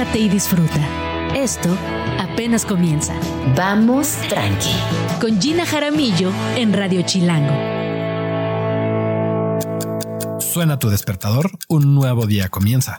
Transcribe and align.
relájate 0.00 0.18
y 0.18 0.28
disfruta. 0.28 0.80
Esto 1.34 1.68
apenas 2.18 2.64
comienza. 2.64 3.14
Vamos 3.56 4.16
tranqui. 4.28 4.74
Con 5.20 5.40
Gina 5.40 5.66
Jaramillo 5.66 6.30
en 6.56 6.72
Radio 6.72 7.02
Chilango. 7.02 7.54
Suena 10.40 10.78
tu 10.78 10.88
despertador, 10.88 11.50
un 11.68 11.94
nuevo 11.94 12.26
día 12.26 12.48
comienza. 12.48 12.98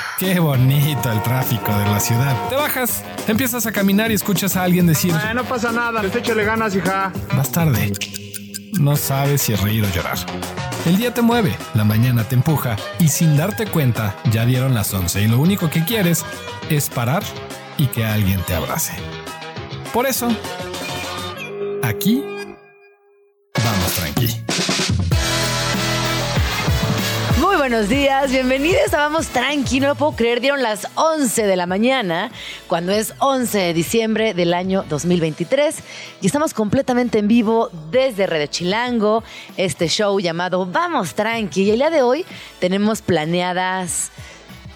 Qué 0.21 0.39
bonito 0.39 1.11
el 1.11 1.23
tráfico 1.23 1.75
de 1.75 1.85
la 1.85 1.99
ciudad. 1.99 2.47
Te 2.47 2.55
bajas, 2.55 3.03
empiezas 3.27 3.65
a 3.65 3.71
caminar 3.71 4.11
y 4.11 4.13
escuchas 4.13 4.55
a 4.55 4.61
alguien 4.61 4.85
decir, 4.85 5.11
Ah, 5.15 5.33
no 5.33 5.43
pasa 5.43 5.71
nada, 5.71 6.03
les 6.03 6.15
échale 6.15 6.43
ganas, 6.43 6.75
hija. 6.75 7.11
vas 7.35 7.51
tarde. 7.51 7.91
No 8.79 8.95
sabes 8.95 9.41
si 9.41 9.53
es 9.53 9.61
reír 9.61 9.83
o 9.83 9.89
llorar. 9.89 10.19
El 10.85 10.97
día 10.97 11.11
te 11.11 11.23
mueve, 11.23 11.57
la 11.73 11.85
mañana 11.85 12.23
te 12.23 12.35
empuja 12.35 12.75
y 12.99 13.07
sin 13.07 13.35
darte 13.35 13.65
cuenta 13.65 14.15
ya 14.31 14.45
dieron 14.45 14.75
las 14.75 14.93
11 14.93 15.23
y 15.23 15.27
lo 15.27 15.39
único 15.39 15.71
que 15.71 15.83
quieres 15.85 16.23
es 16.69 16.87
parar 16.91 17.23
y 17.79 17.87
que 17.87 18.05
alguien 18.05 18.41
te 18.43 18.53
abrace. 18.53 18.93
Por 19.91 20.05
eso, 20.05 20.29
aquí 21.81 22.23
vamos 23.55 23.91
tranqui. 23.95 24.37
Buenos 27.61 27.89
días, 27.89 28.31
bienvenidos. 28.31 28.91
A 28.95 28.97
Vamos 28.97 29.27
Tranqui, 29.27 29.79
no 29.79 29.89
lo 29.89 29.93
puedo 29.93 30.13
creer, 30.13 30.41
dieron 30.41 30.63
las 30.63 30.87
11 30.95 31.45
de 31.45 31.55
la 31.55 31.67
mañana, 31.67 32.31
cuando 32.65 32.91
es 32.91 33.13
11 33.19 33.55
de 33.55 33.73
diciembre 33.75 34.33
del 34.33 34.55
año 34.55 34.83
2023 34.89 35.75
y 36.21 36.25
estamos 36.25 36.55
completamente 36.55 37.19
en 37.19 37.27
vivo 37.27 37.69
desde 37.91 38.25
Red 38.25 38.49
Chilango, 38.49 39.23
este 39.57 39.89
show 39.89 40.19
llamado 40.19 40.65
Vamos 40.65 41.13
Tranqui. 41.13 41.61
Y 41.61 41.69
el 41.69 41.77
día 41.77 41.91
de 41.91 42.01
hoy 42.01 42.25
tenemos 42.59 43.03
planeadas... 43.03 44.09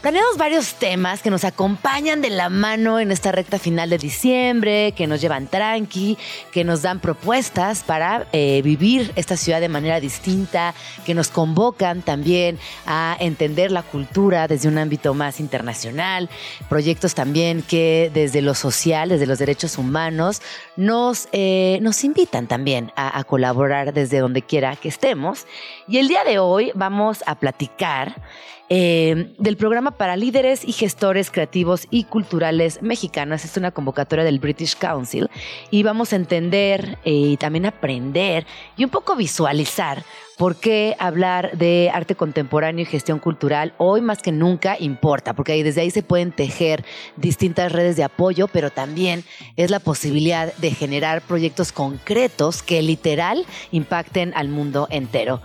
Planeamos 0.05 0.37
varios 0.37 0.75
temas 0.75 1.23
que 1.23 1.31
nos 1.31 1.45
acompañan 1.45 2.21
de 2.21 2.29
la 2.29 2.49
mano 2.49 2.99
en 2.99 3.09
esta 3.09 3.31
recta 3.31 3.57
final 3.57 3.89
de 3.89 3.97
diciembre, 3.97 4.91
que 4.91 5.07
nos 5.07 5.19
llevan 5.19 5.47
tranqui, 5.47 6.15
que 6.51 6.63
nos 6.63 6.83
dan 6.83 6.99
propuestas 6.99 7.81
para 7.81 8.27
eh, 8.31 8.61
vivir 8.63 9.11
esta 9.15 9.35
ciudad 9.35 9.59
de 9.59 9.67
manera 9.67 9.99
distinta, 9.99 10.75
que 11.07 11.15
nos 11.15 11.29
convocan 11.29 12.03
también 12.03 12.59
a 12.85 13.17
entender 13.19 13.71
la 13.71 13.81
cultura 13.81 14.47
desde 14.47 14.67
un 14.67 14.77
ámbito 14.77 15.15
más 15.15 15.39
internacional, 15.39 16.29
proyectos 16.69 17.15
también 17.15 17.63
que 17.63 18.11
desde 18.13 18.43
lo 18.43 18.53
social, 18.53 19.09
desde 19.09 19.25
los 19.25 19.39
derechos 19.39 19.75
humanos, 19.79 20.43
nos, 20.75 21.29
eh, 21.31 21.79
nos 21.81 22.03
invitan 22.03 22.45
también 22.45 22.91
a 22.95 23.23
colaborar 23.23 23.91
desde 23.91 24.19
donde 24.19 24.43
quiera 24.43 24.75
que 24.75 24.87
estemos. 24.87 25.47
Y 25.87 25.97
el 25.97 26.07
día 26.07 26.23
de 26.23 26.37
hoy 26.37 26.71
vamos 26.75 27.23
a 27.25 27.33
platicar 27.39 28.21
eh, 28.69 29.33
del 29.37 29.57
programa 29.57 29.91
para 29.91 30.15
líderes 30.15 30.65
y 30.65 30.71
gestores 30.71 31.29
creativos 31.29 31.87
y 31.91 32.05
culturales 32.05 32.81
mexicanos. 32.81 33.45
Es 33.45 33.57
una 33.57 33.71
convocatoria 33.71 34.25
del 34.25 34.39
British 34.39 34.75
Council 34.75 35.29
y 35.69 35.83
vamos 35.83 36.13
a 36.13 36.15
entender 36.15 36.97
eh, 37.05 37.11
y 37.11 37.37
también 37.37 37.65
aprender 37.67 38.45
y 38.75 38.83
un 38.83 38.89
poco 38.89 39.15
visualizar 39.15 40.03
por 40.37 40.55
qué 40.55 40.95
hablar 40.99 41.57
de 41.57 41.91
arte 41.93 42.15
contemporáneo 42.15 42.83
y 42.83 42.85
gestión 42.85 43.19
cultural 43.19 43.73
hoy 43.77 44.01
más 44.01 44.21
que 44.21 44.31
nunca 44.31 44.75
importa, 44.79 45.33
porque 45.33 45.63
desde 45.63 45.81
ahí 45.81 45.91
se 45.91 46.03
pueden 46.03 46.31
tejer 46.31 46.83
distintas 47.15 47.71
redes 47.71 47.95
de 47.95 48.03
apoyo, 48.03 48.47
pero 48.47 48.71
también 48.71 49.23
es 49.55 49.71
la 49.71 49.79
posibilidad 49.79 50.53
de 50.55 50.71
generar 50.71 51.21
proyectos 51.21 51.71
concretos 51.71 52.63
que 52.63 52.81
literal 52.81 53.45
impacten 53.71 54.33
al 54.35 54.49
mundo 54.49 54.87
entero. 54.89 55.41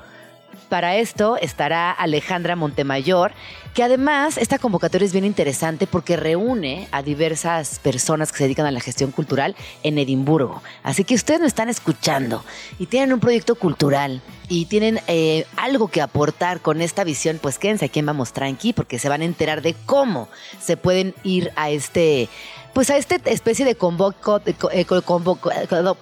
Para 0.71 0.95
esto 0.95 1.37
estará 1.37 1.91
Alejandra 1.91 2.55
Montemayor, 2.55 3.33
que 3.75 3.83
además 3.83 4.39
esta 4.39 4.61
convocatoria 4.61 5.05
es 5.05 5.13
bien 5.13 5.25
interesante 5.25 5.89
porque 5.89 6.17
reúne 6.17 6.87
a 6.93 7.03
diversas 7.03 7.81
personas 7.81 8.31
que 8.31 8.39
se 8.39 8.45
dedican 8.45 8.67
a 8.67 8.71
la 8.71 8.79
gestión 8.79 9.11
cultural 9.11 9.57
en 9.83 9.99
Edimburgo. 9.99 10.63
Así 10.85 11.03
que 11.03 11.17
ustedes 11.17 11.41
me 11.41 11.49
están 11.49 11.71
escuchando 11.71 12.45
y 12.79 12.87
tienen 12.87 13.13
un 13.13 13.19
proyecto 13.19 13.57
cultural 13.57 14.23
y 14.49 14.67
tienen 14.67 15.01
eh, 15.09 15.45
algo 15.57 15.89
que 15.89 16.03
aportar 16.03 16.61
con 16.61 16.81
esta 16.83 17.03
visión, 17.03 17.41
pues 17.43 17.59
quédense 17.59 17.87
aquí 17.87 17.99
en 17.99 18.07
Vamos 18.07 18.33
Tranqui 18.33 18.73
porque 18.73 19.01
se 19.01 19.09
van 19.09 19.23
a 19.23 19.25
enterar 19.25 19.63
de 19.63 19.75
cómo 19.87 20.29
se 20.61 20.77
pueden 20.77 21.15
ir 21.25 21.51
a 21.57 21.71
este 21.71 22.29
pues 22.73 22.91
a 22.91 22.97
esta 22.97 23.17
especie 23.25 23.65
de 23.65 23.75
convoco, 23.75 24.41
eh, 24.47 24.55
eh, 24.73 24.85
colo- 24.85 25.37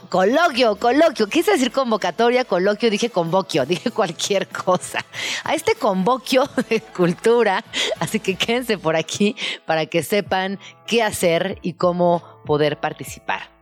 coloquio, 0.09 0.77
coloquio, 0.77 1.27
quise 1.29 1.53
decir 1.53 1.73
convocatoria, 1.73 2.45
coloquio, 2.45 2.91
dije 2.91 3.11
convoquio, 3.11 3.65
dije 3.67 3.91
cualquier 3.91 4.49
cosa. 4.49 5.05
A 5.45 5.55
este 5.55 5.75
convoquio 5.75 6.45
de 6.69 6.81
cultura, 6.81 7.65
así 8.01 8.21
que 8.21 8.35
quédense 8.37 8.79
por 8.79 8.97
aquí 8.97 9.37
para 9.67 9.87
que 9.87 10.03
sepan 10.03 10.59
qué 10.87 11.03
hacer 11.03 11.59
y 11.63 11.75
cómo 11.75 12.23
poder 12.45 12.79
participar. 12.79 13.58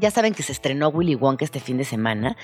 Ya 0.00 0.12
saben 0.12 0.32
que 0.32 0.44
se 0.44 0.52
estrenó 0.52 0.90
Willy 0.90 1.16
Wonka 1.16 1.44
este 1.44 1.58
fin 1.58 1.76
de 1.76 1.84
semana. 1.84 2.36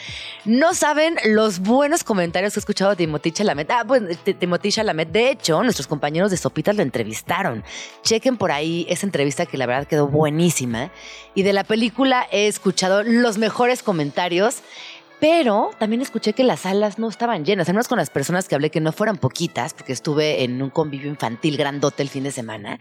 No 0.44 0.74
saben 0.74 1.16
los 1.24 1.60
buenos 1.60 2.02
comentarios 2.02 2.52
que 2.52 2.58
he 2.58 2.62
escuchado 2.62 2.90
de 2.90 2.96
Timothy 2.96 3.30
Chalamet. 3.30 3.70
Ah, 3.70 3.84
bueno, 3.84 4.08
Timothy 4.38 4.72
Chalamet. 4.72 5.10
De 5.10 5.30
hecho, 5.30 5.62
nuestros 5.62 5.86
compañeros 5.86 6.32
de 6.32 6.36
Sopitas 6.36 6.74
lo 6.74 6.82
entrevistaron. 6.82 7.62
Chequen 8.02 8.38
por 8.38 8.50
ahí 8.50 8.86
esa 8.88 9.06
entrevista 9.06 9.46
que 9.46 9.56
la 9.56 9.66
verdad 9.66 9.86
quedó 9.86 10.08
buenísima. 10.08 10.90
Y 11.36 11.44
de 11.44 11.52
la 11.52 11.62
película 11.62 12.26
he 12.32 12.48
escuchado 12.48 13.04
los 13.04 13.38
mejores 13.38 13.84
comentarios. 13.84 14.62
Pero 15.20 15.70
también 15.78 16.02
escuché 16.02 16.32
que 16.32 16.44
las 16.44 16.60
salas 16.60 16.98
no 16.98 17.08
estaban 17.08 17.44
llenas, 17.44 17.68
al 17.68 17.88
con 17.88 17.98
las 17.98 18.10
personas 18.10 18.48
que 18.48 18.54
hablé 18.54 18.70
que 18.70 18.80
no 18.80 18.92
fueran 18.92 19.16
poquitas, 19.16 19.74
porque 19.74 19.92
estuve 19.92 20.44
en 20.44 20.60
un 20.60 20.70
convivio 20.70 21.08
infantil 21.08 21.56
grandote 21.56 22.02
el 22.02 22.08
fin 22.08 22.24
de 22.24 22.30
semana. 22.30 22.78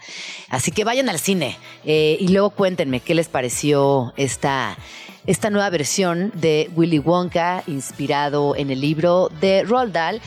Así 0.50 0.72
que 0.72 0.84
vayan 0.84 1.10
al 1.10 1.20
cine 1.20 1.58
eh, 1.86 2.18
y 2.20 2.30
luego 2.30 2.50
cuéntenme 2.50 3.00
qué 3.00 3.16
les 3.16 3.28
pareció 3.28 4.14
esta, 4.18 4.78
esta 5.26 5.50
nueva 5.50 5.70
versión 5.70 6.32
de 6.36 6.70
Willy 6.76 7.00
Wonka, 7.00 7.64
inspirado 7.68 8.56
en 8.56 8.72
el 8.72 8.82
libro 8.82 9.30
de 9.40 9.64
Roald 9.64 9.94
Dahl 9.94 10.22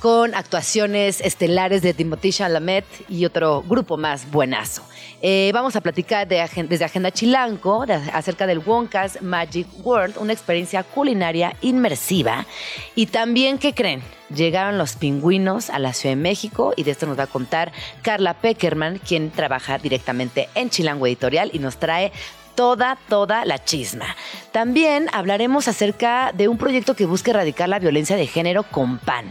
con 0.00 0.34
actuaciones 0.34 1.20
estelares 1.20 1.82
de 1.82 1.94
Timothy 1.94 2.32
Chalamet 2.32 2.84
y 3.08 3.24
otro 3.24 3.62
grupo 3.62 3.96
más 3.96 4.30
buenazo. 4.30 4.82
Eh, 5.20 5.50
vamos 5.52 5.74
a 5.74 5.80
platicar 5.80 6.28
de 6.28 6.48
desde 6.68 6.84
Agenda 6.84 7.10
Chilanco 7.10 7.84
acerca 8.12 8.46
del 8.46 8.60
Wonka's 8.60 9.20
Magic 9.20 9.66
World, 9.84 10.16
una 10.18 10.32
experiencia 10.32 10.84
culinaria 10.84 11.56
inmersiva. 11.60 12.46
Y 12.94 13.06
también, 13.06 13.58
¿qué 13.58 13.74
creen? 13.74 14.02
Llegaron 14.32 14.78
los 14.78 14.94
pingüinos 14.94 15.70
a 15.70 15.78
la 15.80 15.92
Ciudad 15.92 16.14
de 16.14 16.22
México 16.22 16.72
y 16.76 16.84
de 16.84 16.92
esto 16.92 17.06
nos 17.06 17.18
va 17.18 17.24
a 17.24 17.28
contar 17.28 17.72
Carla 18.02 18.34
Peckerman, 18.34 18.98
quien 18.98 19.30
trabaja 19.30 19.78
directamente 19.78 20.48
en 20.54 20.70
Chilango 20.70 21.06
Editorial 21.06 21.50
y 21.52 21.58
nos 21.58 21.78
trae 21.78 22.12
toda, 22.58 22.98
toda 23.08 23.44
la 23.44 23.62
chisma. 23.64 24.16
También 24.50 25.08
hablaremos 25.12 25.68
acerca 25.68 26.32
de 26.32 26.48
un 26.48 26.58
proyecto 26.58 26.96
que 26.96 27.06
busca 27.06 27.30
erradicar 27.30 27.68
la 27.68 27.78
violencia 27.78 28.16
de 28.16 28.26
género 28.26 28.64
con 28.64 28.98
PAN. 28.98 29.30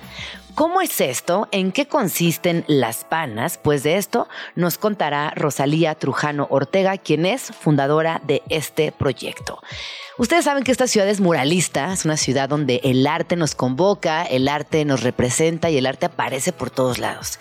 ¿Cómo 0.58 0.82
es 0.82 1.02
esto? 1.02 1.48
¿En 1.52 1.72
qué 1.72 1.88
consisten 1.88 2.66
las 2.66 3.04
panas? 3.04 3.60
Pues 3.60 3.84
de 3.84 3.98
esto 3.98 4.28
nos 4.56 4.80
contará 4.80 5.32
Rosalía 5.36 5.94
Trujano 5.94 6.48
Ortega, 6.50 6.98
quien 6.98 7.28
es 7.28 7.44
fundadora 7.44 8.24
de 8.26 8.42
este 8.50 8.92
proyecto. 8.92 9.62
Ustedes 10.20 10.46
saben 10.46 10.64
que 10.64 10.72
esta 10.72 10.88
ciudad 10.88 11.08
es 11.08 11.20
muralista, 11.20 11.94
es 11.94 12.04
una 12.04 12.18
ciudad 12.18 12.50
donde 12.50 12.82
el 12.84 13.06
arte 13.06 13.36
nos 13.36 13.54
convoca, 13.54 14.24
el 14.24 14.48
arte 14.48 14.84
nos 14.84 15.04
representa 15.04 15.70
y 15.70 15.78
el 15.78 15.86
arte 15.86 16.08
aparece 16.08 16.52
por 16.52 16.72
todos 16.72 16.98
lados. 16.98 17.38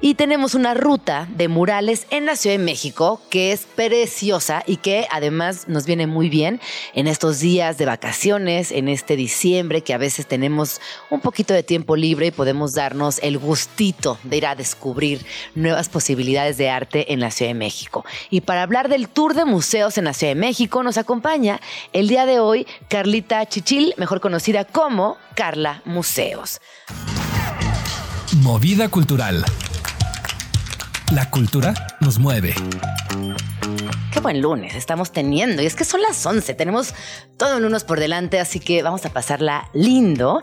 Y 0.00 0.14
tenemos 0.14 0.56
una 0.56 0.74
ruta 0.74 1.28
de 1.36 1.46
murales 1.46 2.08
en 2.10 2.26
la 2.26 2.34
Ciudad 2.34 2.56
de 2.56 2.64
México 2.64 3.20
que 3.30 3.52
es 3.52 3.60
preciosa 3.76 4.64
y 4.66 4.78
que 4.78 5.06
además 5.12 5.68
nos 5.68 5.86
viene 5.86 6.08
muy 6.08 6.28
bien 6.28 6.60
en 6.94 7.06
estos 7.06 7.38
días 7.38 7.78
de 7.78 7.86
vacaciones, 7.86 8.72
en 8.72 8.88
este 8.88 9.14
diciembre 9.14 9.82
que 9.82 9.94
a 9.94 9.98
veces 9.98 10.26
tenemos 10.26 10.80
un 11.10 11.20
poquito 11.20 11.54
de 11.54 11.62
tiempo 11.62 11.94
libre 11.94 12.26
y 12.26 12.30
podemos 12.32 12.74
darnos 12.74 13.20
el 13.22 13.38
gustito 13.38 14.18
de 14.24 14.38
ir 14.38 14.46
a 14.46 14.56
descubrir 14.56 15.24
nuevas 15.54 15.88
posibilidades 15.88 16.56
de 16.56 16.70
arte 16.70 17.12
en 17.12 17.20
la 17.20 17.30
Ciudad 17.30 17.50
de 17.50 17.58
México. 17.58 18.04
Y 18.30 18.40
para 18.40 18.64
hablar 18.64 18.88
del 18.88 19.08
tour 19.08 19.34
de 19.34 19.44
museos 19.44 19.96
en 19.96 20.06
la 20.06 20.12
Ciudad 20.12 20.32
de 20.32 20.40
México 20.40 20.82
nos 20.82 20.98
acompaña 20.98 21.60
el 21.92 22.08
día 22.08 22.15
de 22.24 22.40
hoy 22.40 22.66
Carlita 22.88 23.44
Chichil, 23.44 23.92
mejor 23.98 24.20
conocida 24.20 24.64
como 24.64 25.18
Carla 25.34 25.82
Museos. 25.84 26.60
Movida 28.40 28.88
cultural. 28.88 29.44
La 31.12 31.30
cultura 31.30 31.72
nos 32.00 32.18
mueve. 32.18 32.52
Qué 34.16 34.20
buen 34.20 34.40
lunes 34.40 34.74
estamos 34.74 35.12
teniendo. 35.12 35.62
Y 35.62 35.66
es 35.66 35.74
que 35.74 35.84
son 35.84 36.00
las 36.00 36.24
11. 36.24 36.54
Tenemos 36.54 36.94
todo 37.36 37.58
el 37.58 37.64
lunes 37.64 37.84
por 37.84 38.00
delante, 38.00 38.40
así 38.40 38.60
que 38.60 38.82
vamos 38.82 39.04
a 39.04 39.10
pasarla 39.10 39.68
lindo. 39.74 40.40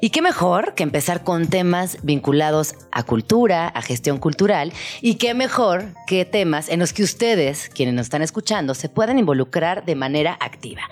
Y 0.00 0.10
qué 0.10 0.22
mejor 0.22 0.74
que 0.74 0.84
empezar 0.84 1.24
con 1.24 1.48
temas 1.48 1.98
vinculados 2.02 2.76
a 2.92 3.02
cultura, 3.02 3.66
a 3.66 3.82
gestión 3.82 4.18
cultural. 4.18 4.72
Y 5.00 5.16
qué 5.16 5.34
mejor 5.34 5.86
que 6.06 6.24
temas 6.24 6.68
en 6.68 6.78
los 6.78 6.92
que 6.92 7.02
ustedes, 7.02 7.68
quienes 7.68 7.96
nos 7.96 8.06
están 8.06 8.22
escuchando, 8.22 8.74
se 8.74 8.88
puedan 8.88 9.18
involucrar 9.18 9.84
de 9.84 9.96
manera 9.96 10.38
activa. 10.40 10.82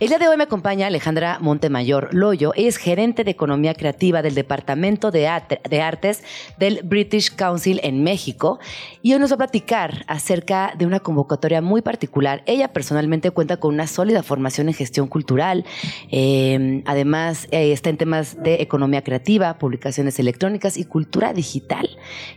El 0.00 0.08
día 0.08 0.18
de 0.18 0.26
hoy 0.26 0.36
me 0.36 0.44
acompaña 0.44 0.88
Alejandra 0.88 1.38
Montemayor 1.40 2.12
Loyo. 2.12 2.52
Ella 2.56 2.68
es 2.68 2.76
gerente 2.76 3.22
de 3.22 3.30
Economía 3.30 3.74
Creativa 3.74 4.20
del 4.20 4.34
Departamento 4.34 5.12
de, 5.12 5.30
de 5.70 5.80
Artes 5.80 6.24
del 6.58 6.80
British 6.82 7.34
Council 7.36 7.78
en 7.84 8.02
México. 8.02 8.58
Y 9.02 9.12
hoy 9.12 9.18
nos 9.18 9.30
va 9.30 9.34
a 9.34 9.38
platicar 9.38 10.04
acerca 10.08 10.74
de 10.76 10.86
una 10.86 11.00
convocatoria 11.00 11.60
muy 11.60 11.82
particular. 11.82 12.42
Ella 12.46 12.72
personalmente 12.72 13.30
cuenta 13.30 13.58
con 13.58 13.74
una 13.74 13.86
sólida 13.86 14.22
formación 14.22 14.68
en 14.68 14.74
gestión 14.74 15.08
cultural. 15.08 15.64
Eh, 16.10 16.82
además, 16.86 17.46
eh, 17.50 17.72
está 17.72 17.90
en 17.90 17.96
temas 17.96 18.42
de 18.42 18.62
economía 18.62 19.02
creativa, 19.02 19.58
publicaciones 19.58 20.18
electrónicas 20.18 20.76
y 20.76 20.84
cultura 20.84 21.32
digital. 21.32 21.88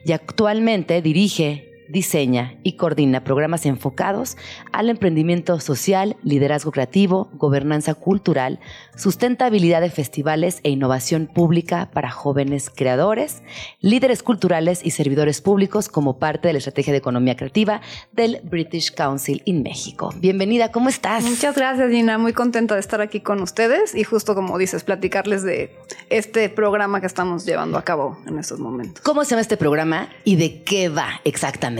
Y 0.04 0.12
actualmente 0.12 1.02
dirige 1.02 1.77
diseña 1.90 2.56
y 2.64 2.74
coordina 2.74 3.24
programas 3.24 3.66
enfocados 3.66 4.38
al 4.72 4.90
emprendimiento 4.90 5.60
social, 5.60 6.18
liderazgo 6.24 6.72
creativo, 6.72 7.30
gobernanza 7.34 7.94
cultural, 7.94 8.60
sustentabilidad 8.96 9.82
de 9.82 9.90
festivales 9.90 10.60
e 10.64 10.70
innovación 10.70 11.28
pública 11.28 11.90
para 11.94 12.12
jóvenes 12.12 12.70
creadores, 12.70 13.44
líderes 13.80 14.24
culturales 14.24 14.82
y 14.84 14.92
servidores 14.92 15.42
públicos 15.42 15.90
como 15.90 16.20
parte 16.20 16.48
de 16.48 16.54
la 16.54 16.60
estrategia 16.60 16.94
de 16.94 17.00
economía 17.00 17.36
creativa 17.36 17.82
del 18.12 18.42
British 18.44 18.94
Council 18.94 19.44
en 19.46 19.64
México. 19.64 20.14
Bienvenida, 20.18 20.72
¿cómo 20.72 20.90
estás? 20.90 21.24
Muchas 21.24 21.56
gracias, 21.56 21.90
Gina. 21.92 22.18
Muy 22.18 22.34
contenta 22.34 22.74
de 22.74 22.80
estar 22.80 23.02
aquí 23.02 23.22
con 23.22 23.42
ustedes 23.42 23.96
y 23.96 24.04
justo 24.04 24.36
como 24.36 24.58
dices, 24.58 24.84
platicarles 24.84 25.44
de 25.44 25.76
este 26.10 26.50
programa 26.50 27.02
que 27.02 27.08
estamos 27.08 27.46
llevando 27.46 27.78
a 27.78 27.84
cabo 27.84 28.18
en 28.26 28.40
estos 28.40 28.60
momentos. 28.60 29.04
¿Cómo 29.04 29.24
se 29.24 29.32
llama 29.32 29.42
este 29.42 29.58
programa 29.58 30.10
y 30.24 30.36
de 30.36 30.64
qué 30.64 30.90
va 30.90 31.22
exactamente? 31.24 31.77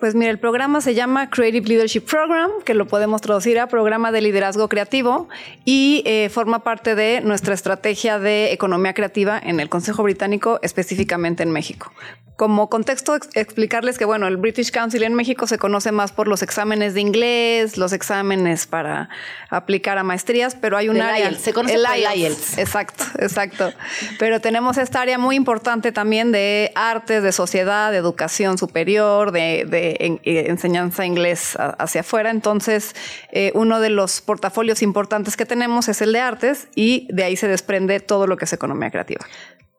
Pues 0.00 0.14
mira, 0.14 0.30
el 0.30 0.38
programa 0.38 0.80
se 0.80 0.94
llama 0.94 1.28
Creative 1.28 1.66
Leadership 1.66 2.02
Program, 2.02 2.50
que 2.64 2.74
lo 2.74 2.86
podemos 2.86 3.20
traducir 3.20 3.58
a 3.58 3.66
Programa 3.66 4.12
de 4.12 4.20
Liderazgo 4.20 4.68
Creativo 4.68 5.28
y 5.64 6.02
eh, 6.06 6.28
forma 6.28 6.62
parte 6.62 6.94
de 6.94 7.20
nuestra 7.20 7.52
estrategia 7.52 8.20
de 8.20 8.52
economía 8.52 8.94
creativa 8.94 9.40
en 9.42 9.58
el 9.58 9.68
Consejo 9.68 10.04
Británico, 10.04 10.60
específicamente 10.62 11.42
en 11.42 11.50
México. 11.50 11.92
Como 12.38 12.70
contexto, 12.70 13.16
explicarles 13.34 13.98
que, 13.98 14.04
bueno, 14.04 14.28
el 14.28 14.36
British 14.36 14.70
Council 14.70 15.02
en 15.02 15.12
México 15.12 15.48
se 15.48 15.58
conoce 15.58 15.90
más 15.90 16.12
por 16.12 16.28
los 16.28 16.40
exámenes 16.42 16.94
de 16.94 17.00
inglés, 17.00 17.76
los 17.76 17.92
exámenes 17.92 18.68
para 18.68 19.08
aplicar 19.50 19.98
a 19.98 20.04
maestrías, 20.04 20.54
pero 20.54 20.76
hay 20.76 20.88
un 20.88 21.00
área... 21.00 21.34
se 21.34 21.52
conoce 21.52 21.74
el 21.74 21.84
IELTS. 22.14 22.58
Exacto, 22.58 23.02
exacto. 23.18 23.72
Pero 24.20 24.40
tenemos 24.40 24.78
esta 24.78 25.00
área 25.00 25.18
muy 25.18 25.34
importante 25.34 25.90
también 25.90 26.30
de 26.30 26.70
artes, 26.76 27.24
de 27.24 27.32
sociedad, 27.32 27.90
de 27.90 27.96
educación 27.96 28.56
superior, 28.56 29.32
de, 29.32 29.66
de 29.68 30.46
enseñanza 30.48 31.04
inglés 31.04 31.58
hacia 31.58 32.02
afuera. 32.02 32.30
Entonces, 32.30 32.94
eh, 33.32 33.50
uno 33.56 33.80
de 33.80 33.90
los 33.90 34.20
portafolios 34.20 34.82
importantes 34.82 35.36
que 35.36 35.44
tenemos 35.44 35.88
es 35.88 36.00
el 36.02 36.12
de 36.12 36.20
artes 36.20 36.68
y 36.76 37.08
de 37.10 37.24
ahí 37.24 37.34
se 37.34 37.48
desprende 37.48 37.98
todo 37.98 38.28
lo 38.28 38.36
que 38.36 38.44
es 38.44 38.52
economía 38.52 38.92
creativa. 38.92 39.26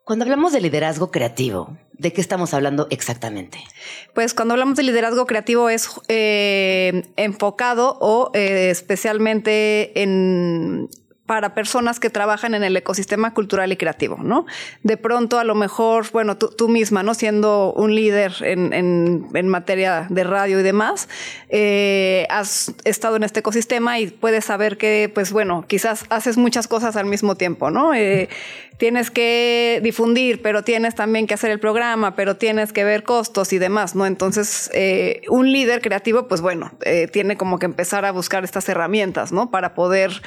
Cuando 0.09 0.25
hablamos 0.25 0.53
de 0.53 0.59
liderazgo 0.59 1.11
creativo, 1.11 1.77
¿de 1.93 2.11
qué 2.11 2.19
estamos 2.19 2.55
hablando 2.55 2.87
exactamente? 2.89 3.59
Pues 4.15 4.33
cuando 4.33 4.55
hablamos 4.55 4.75
de 4.75 4.81
liderazgo 4.81 5.27
creativo 5.27 5.69
es 5.69 5.87
eh, 6.07 7.03
enfocado 7.15 7.95
o 8.01 8.31
eh, 8.33 8.71
especialmente 8.71 10.01
en 10.01 10.89
para 11.29 11.53
personas 11.53 11.99
que 11.99 12.09
trabajan 12.09 12.55
en 12.55 12.63
el 12.63 12.75
ecosistema 12.75 13.35
cultural 13.35 13.71
y 13.71 13.77
creativo, 13.77 14.17
¿no? 14.23 14.47
De 14.81 14.97
pronto, 14.97 15.37
a 15.37 15.43
lo 15.43 15.53
mejor, 15.53 16.07
bueno, 16.11 16.37
tú, 16.37 16.69
misma, 16.69 17.03
¿no? 17.03 17.13
Siendo 17.13 17.71
un 17.73 17.93
líder 17.93 18.33
en, 18.41 18.73
en, 18.73 19.47
materia 19.47 20.07
de 20.09 20.23
radio 20.23 20.59
y 20.59 20.63
demás, 20.63 21.07
eh, 21.49 22.25
has 22.31 22.73
estado 22.83 23.15
en 23.15 23.21
este 23.21 23.41
ecosistema 23.41 23.99
y 23.99 24.07
puedes 24.07 24.45
saber 24.45 24.79
que, 24.79 25.11
pues 25.13 25.31
bueno, 25.31 25.65
quizás 25.67 26.05
haces 26.09 26.35
muchas 26.35 26.67
cosas 26.67 26.95
al 26.95 27.05
mismo 27.05 27.35
tiempo, 27.35 27.69
¿no? 27.69 27.93
Eh, 27.93 28.27
tienes 28.77 29.11
que 29.11 29.81
difundir, 29.83 30.41
pero 30.41 30.63
tienes 30.63 30.95
también 30.95 31.27
que 31.27 31.35
hacer 31.35 31.51
el 31.51 31.59
programa, 31.59 32.15
pero 32.15 32.37
tienes 32.37 32.73
que 32.73 32.85
ver 32.85 33.03
costos 33.03 33.53
y 33.53 33.59
demás, 33.59 33.93
¿no? 33.93 34.07
Entonces, 34.07 34.71
eh, 34.73 35.21
un 35.29 35.51
líder 35.51 35.81
creativo, 35.81 36.27
pues 36.27 36.41
bueno, 36.41 36.71
tiene 37.11 37.35
como 37.37 37.59
que 37.59 37.65
empezar 37.65 38.05
a 38.05 38.11
buscar 38.11 38.45
estas 38.45 38.67
herramientas, 38.69 39.31
¿no? 39.31 39.51
Para 39.51 39.75
poder 39.75 40.21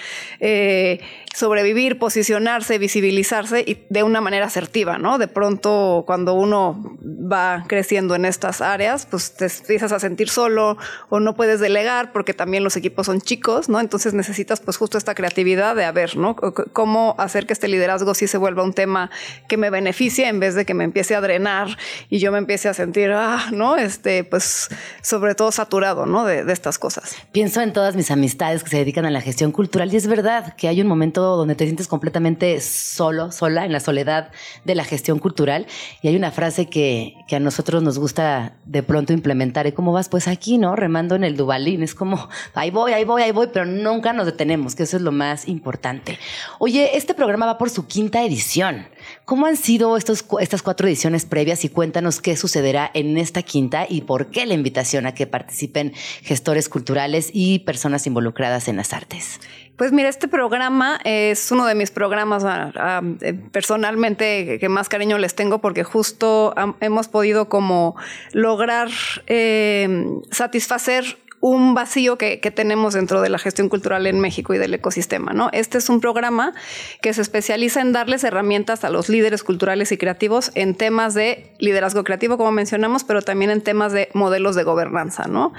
sobrevivir, 1.35 1.99
posicionarse, 1.99 2.79
visibilizarse 2.79 3.61
y 3.67 3.85
de 3.89 4.03
una 4.03 4.21
manera 4.21 4.47
asertiva, 4.47 4.99
¿no? 4.99 5.19
De 5.19 5.29
pronto, 5.29 6.05
cuando 6.07 6.35
uno 6.35 6.97
va 7.03 7.65
creciendo 7.67 8.15
en 8.15 8.25
estas 8.25 8.61
áreas, 8.61 9.07
pues 9.07 9.35
te 9.35 9.47
empiezas 9.47 9.93
a 9.93 10.01
sentir 10.01 10.29
solo 10.29 10.77
o 11.09 11.21
no 11.21 11.35
puedes 11.35 11.61
delegar 11.61 12.13
porque 12.13 12.35
también 12.35 12.65
los 12.65 12.77
equipos 12.77 13.07
son 13.07 13.21
chicos, 13.21 13.69
¿no? 13.69 13.81
Entonces 13.81 14.15
necesitas 14.15 14.61
pues 14.61 14.77
justo 14.77 14.99
esta 14.99 15.15
creatividad 15.15 15.75
de 15.75 15.85
a 15.85 15.93
ver, 15.93 16.17
¿no? 16.17 16.37
Cómo 16.37 17.15
hacer 17.19 17.47
que 17.47 17.55
este 17.55 17.69
liderazgo 17.69 18.15
sí 18.15 18.27
se 18.27 18.39
vuelva 18.39 18.63
un 18.63 18.75
tema 18.75 19.11
que 19.49 19.57
me 19.57 19.71
beneficie 19.71 20.29
en 20.29 20.41
vez 20.41 20.55
de 20.55 20.67
que 20.67 20.75
me 20.75 20.85
empiece 20.85 21.15
a 21.15 21.21
drenar 21.21 21.79
y 22.11 22.19
yo 22.19 22.31
me 22.31 22.39
empiece 22.39 22.69
a 22.69 22.75
sentir, 22.75 23.11
ah, 23.13 23.49
¿no? 23.53 23.77
Este, 23.77 24.25
pues 24.25 24.69
sobre 25.01 25.35
todo 25.35 25.51
saturado, 25.51 26.05
¿no? 26.05 26.25
De, 26.25 26.45
de 26.45 26.53
estas 26.53 26.79
cosas. 26.79 27.17
Pienso 27.33 27.63
en 27.63 27.73
todas 27.73 27.97
mis 27.97 28.11
amistades 28.11 28.63
que 28.63 28.71
se 28.71 28.77
dedican 28.79 29.07
a 29.07 29.11
la 29.11 29.21
gestión 29.21 29.53
cultural 29.53 29.93
y 29.93 29.97
es 29.97 30.07
verdad 30.07 30.55
que 30.57 30.69
hay 30.69 30.82
un 30.83 30.89
momento 30.89 31.37
donde 31.37 31.55
te 31.55 31.65
sientes 31.65 31.89
completamente 31.89 32.61
solo, 32.61 33.33
sola, 33.33 33.65
en 33.65 33.73
la 33.73 33.81
soledad 33.81 34.31
de 34.65 34.75
la 34.75 34.85
gestión 34.85 35.19
cultural. 35.19 35.67
Y 36.03 36.09
hay 36.09 36.17
una 36.17 36.31
frase 36.31 36.67
que, 36.67 37.15
que 37.29 37.37
a 37.37 37.41
nosotros 37.41 37.83
nos 37.83 37.99
gusta 37.99 38.57
de 38.65 38.83
pronto 38.83 39.13
implementar. 39.13 39.67
¿Y 39.67 39.73
cómo 39.73 39.93
vas? 39.93 40.09
Pues 40.09 40.29
aquí, 40.29 40.59
¿no? 40.59 40.77
Remando 40.77 41.15
en 41.15 41.25
el 41.25 41.37
Dubalín. 41.37 41.83
Es 41.83 41.95
como, 41.95 42.29
ahí 42.55 42.71
voy, 42.71 42.93
ahí 42.93 43.05
voy, 43.05 43.23
ahí 43.23 43.33
voy, 43.33 43.49
pero 43.53 43.65
nunca 43.65 44.13
nos 44.13 44.27
detenemos, 44.27 44.75
que 44.75 44.83
eso 44.83 44.97
es 44.97 45.03
lo 45.03 45.13
más 45.13 45.49
importante. 45.49 46.19
Oye, 46.59 46.97
este 46.97 47.15
programa 47.15 47.47
va 47.47 47.59
por 47.59 47.71
su 47.71 47.87
quinta 47.87 48.23
edición. 48.25 48.87
¿Cómo 49.25 49.47
han 49.47 49.57
sido 49.57 49.97
estos, 49.97 50.25
estas 50.41 50.63
cuatro 50.63 50.87
ediciones 50.87 51.27
previas 51.27 51.65
y 51.65 51.69
cuéntanos 51.69 52.21
qué 52.21 52.37
sucederá 52.37 52.91
en 52.95 53.19
esta 53.19 53.43
quinta 53.43 53.87
y 53.89 54.03
por 54.03 54.31
qué 54.31 54.47
la 54.47 54.55
invitación 54.55 55.07
a 55.07 55.15
que 55.15 55.27
participen 55.27 55.93
gestores 56.23 56.69
culturales 56.69 57.31
y 57.33 57.61
personas 57.61 58.07
involucradas 58.07 58.69
en 58.69 58.77
las 58.77 58.93
artes? 58.93 59.41
Pues 59.83 59.91
mira, 59.91 60.09
este 60.09 60.29
programa 60.29 61.01
es 61.03 61.51
uno 61.51 61.67
de 61.67 61.75
mis 61.75 61.91
programas 61.91 62.45
ah, 62.45 62.71
ah, 62.77 63.03
eh, 63.21 63.35
personalmente 63.51 64.61
que 64.61 64.69
más 64.69 64.89
cariño 64.89 65.19
les 65.19 65.35
tengo 65.35 65.61
porque 65.61 65.83
justo 65.83 66.55
hemos 66.79 67.09
podido 67.09 67.49
como 67.49 67.97
lograr 68.31 68.91
eh, 69.27 70.07
satisfacer 70.31 71.19
un 71.43 71.75
vacío 71.75 72.17
que, 72.19 72.39
tenemos 72.55 72.95
dentro 72.95 73.21
de 73.21 73.29
la 73.29 73.39
gestión 73.39 73.69
cultural 73.69 74.07
en 74.07 74.21
México 74.21 74.55
y 74.55 74.59
del 74.59 74.73
ecosistema. 74.75 75.33
¿no? 75.33 75.51
Este 75.53 75.79
es 75.79 75.89
un 75.89 76.01
programa 76.01 76.55
que 77.01 77.13
se 77.13 77.21
especializa 77.21 77.81
en 77.81 77.93
darles 77.93 78.23
herramientas 78.23 78.85
a 78.85 78.91
los 78.91 79.09
líderes 79.09 79.43
culturales 79.43 79.91
y 79.91 79.99
creativos 79.99 80.53
en 80.55 80.77
temas 80.77 81.15
de 81.15 81.53
liderazgo 81.59 82.05
creativo, 82.05 82.39
como 82.39 82.53
mencionamos, 82.53 83.03
pero 83.03 83.23
también 83.23 83.51
en 83.51 83.61
temas 83.61 83.93
de 83.93 84.09
modelos 84.15 84.55
de 84.55 84.63
gobernanza. 84.63 85.25
¿no? 85.27 85.53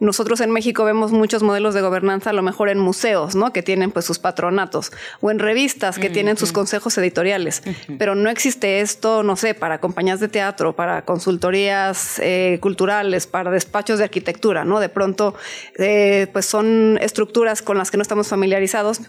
Nosotros 0.00 0.40
en 0.40 0.50
México 0.52 0.84
vemos 0.84 1.12
muchos 1.12 1.42
modelos 1.42 1.74
de 1.74 1.82
gobernanza, 1.82 2.30
a 2.30 2.32
lo 2.32 2.42
mejor 2.42 2.70
en 2.70 2.78
museos, 2.78 3.36
¿no? 3.36 3.52
que 3.52 3.62
tienen 3.62 3.90
pues, 3.90 4.06
sus 4.06 4.18
patronatos, 4.18 4.90
o 5.20 5.30
en 5.30 5.38
revistas 5.38 5.98
que 5.98 6.08
tienen 6.08 6.38
sus 6.38 6.52
consejos 6.52 6.96
editoriales, 6.96 7.62
pero 7.98 8.14
no 8.14 8.30
existe 8.30 8.80
esto, 8.80 9.22
no 9.22 9.36
sé, 9.36 9.52
para 9.52 9.80
compañías 9.80 10.18
de 10.18 10.28
teatro, 10.28 10.74
para 10.74 11.04
consultorías 11.04 12.18
eh, 12.20 12.58
culturales, 12.62 13.26
para 13.26 13.50
despachos 13.50 13.98
de 13.98 14.04
arquitectura, 14.04 14.64
¿no? 14.64 14.80
De 14.80 14.88
pronto 14.88 15.25
eh, 15.78 16.28
pues 16.32 16.46
son 16.46 16.98
estructuras 17.00 17.62
con 17.62 17.78
las 17.78 17.90
que 17.90 17.96
no 17.96 18.02
estamos 18.02 18.28
familiarizados, 18.28 19.00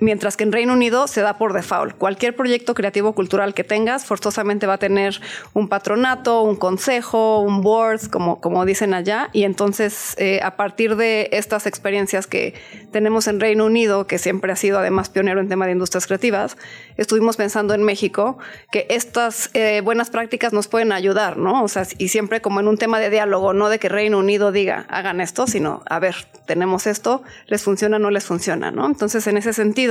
mientras 0.00 0.36
que 0.36 0.44
en 0.44 0.52
Reino 0.52 0.72
Unido 0.72 1.06
se 1.06 1.20
da 1.20 1.38
por 1.38 1.52
default. 1.52 1.96
Cualquier 1.96 2.36
proyecto 2.36 2.74
creativo 2.74 3.14
cultural 3.14 3.54
que 3.54 3.64
tengas 3.64 4.04
forzosamente 4.04 4.66
va 4.66 4.74
a 4.74 4.78
tener 4.78 5.20
un 5.54 5.68
patronato, 5.68 6.42
un 6.42 6.56
consejo, 6.56 7.40
un 7.40 7.62
board, 7.62 8.08
como, 8.10 8.40
como 8.40 8.64
dicen 8.64 8.94
allá, 8.94 9.30
y 9.32 9.44
entonces 9.44 10.14
eh, 10.18 10.40
a 10.42 10.56
partir 10.56 10.96
de 10.96 11.28
estas 11.32 11.66
experiencias 11.66 12.26
que 12.26 12.54
tenemos 12.92 13.28
en 13.28 13.40
Reino 13.40 13.66
Unido, 13.66 14.06
que 14.06 14.18
siempre 14.18 14.52
ha 14.52 14.56
sido 14.56 14.78
además 14.78 15.08
pionero 15.08 15.40
en 15.40 15.48
tema 15.48 15.66
de 15.66 15.72
industrias 15.72 16.06
creativas, 16.06 16.56
estuvimos 16.96 17.36
pensando 17.36 17.74
en 17.74 17.82
México 17.82 18.38
que 18.70 18.86
estas 18.90 19.50
eh, 19.54 19.80
buenas 19.82 20.10
prácticas 20.10 20.52
nos 20.52 20.68
pueden 20.68 20.92
ayudar, 20.92 21.36
¿no? 21.36 21.62
O 21.62 21.68
sea, 21.68 21.86
y 21.98 22.08
siempre 22.08 22.40
como 22.40 22.60
en 22.60 22.68
un 22.68 22.78
tema 22.78 23.00
de 23.00 23.10
diálogo, 23.10 23.52
no 23.52 23.68
de 23.68 23.78
que 23.78 23.88
Reino 23.88 24.18
Unido 24.18 24.52
diga, 24.52 24.86
hagan 24.88 25.20
esto, 25.20 25.46
sino, 25.46 25.82
a 25.88 25.98
ver, 25.98 26.16
tenemos 26.46 26.86
esto, 26.86 27.22
les 27.46 27.62
funciona, 27.62 27.98
no 27.98 28.10
les 28.10 28.24
funciona, 28.24 28.70
¿no? 28.70 28.86
Entonces, 28.86 29.26
en 29.26 29.36
ese 29.36 29.52
sentido, 29.52 29.87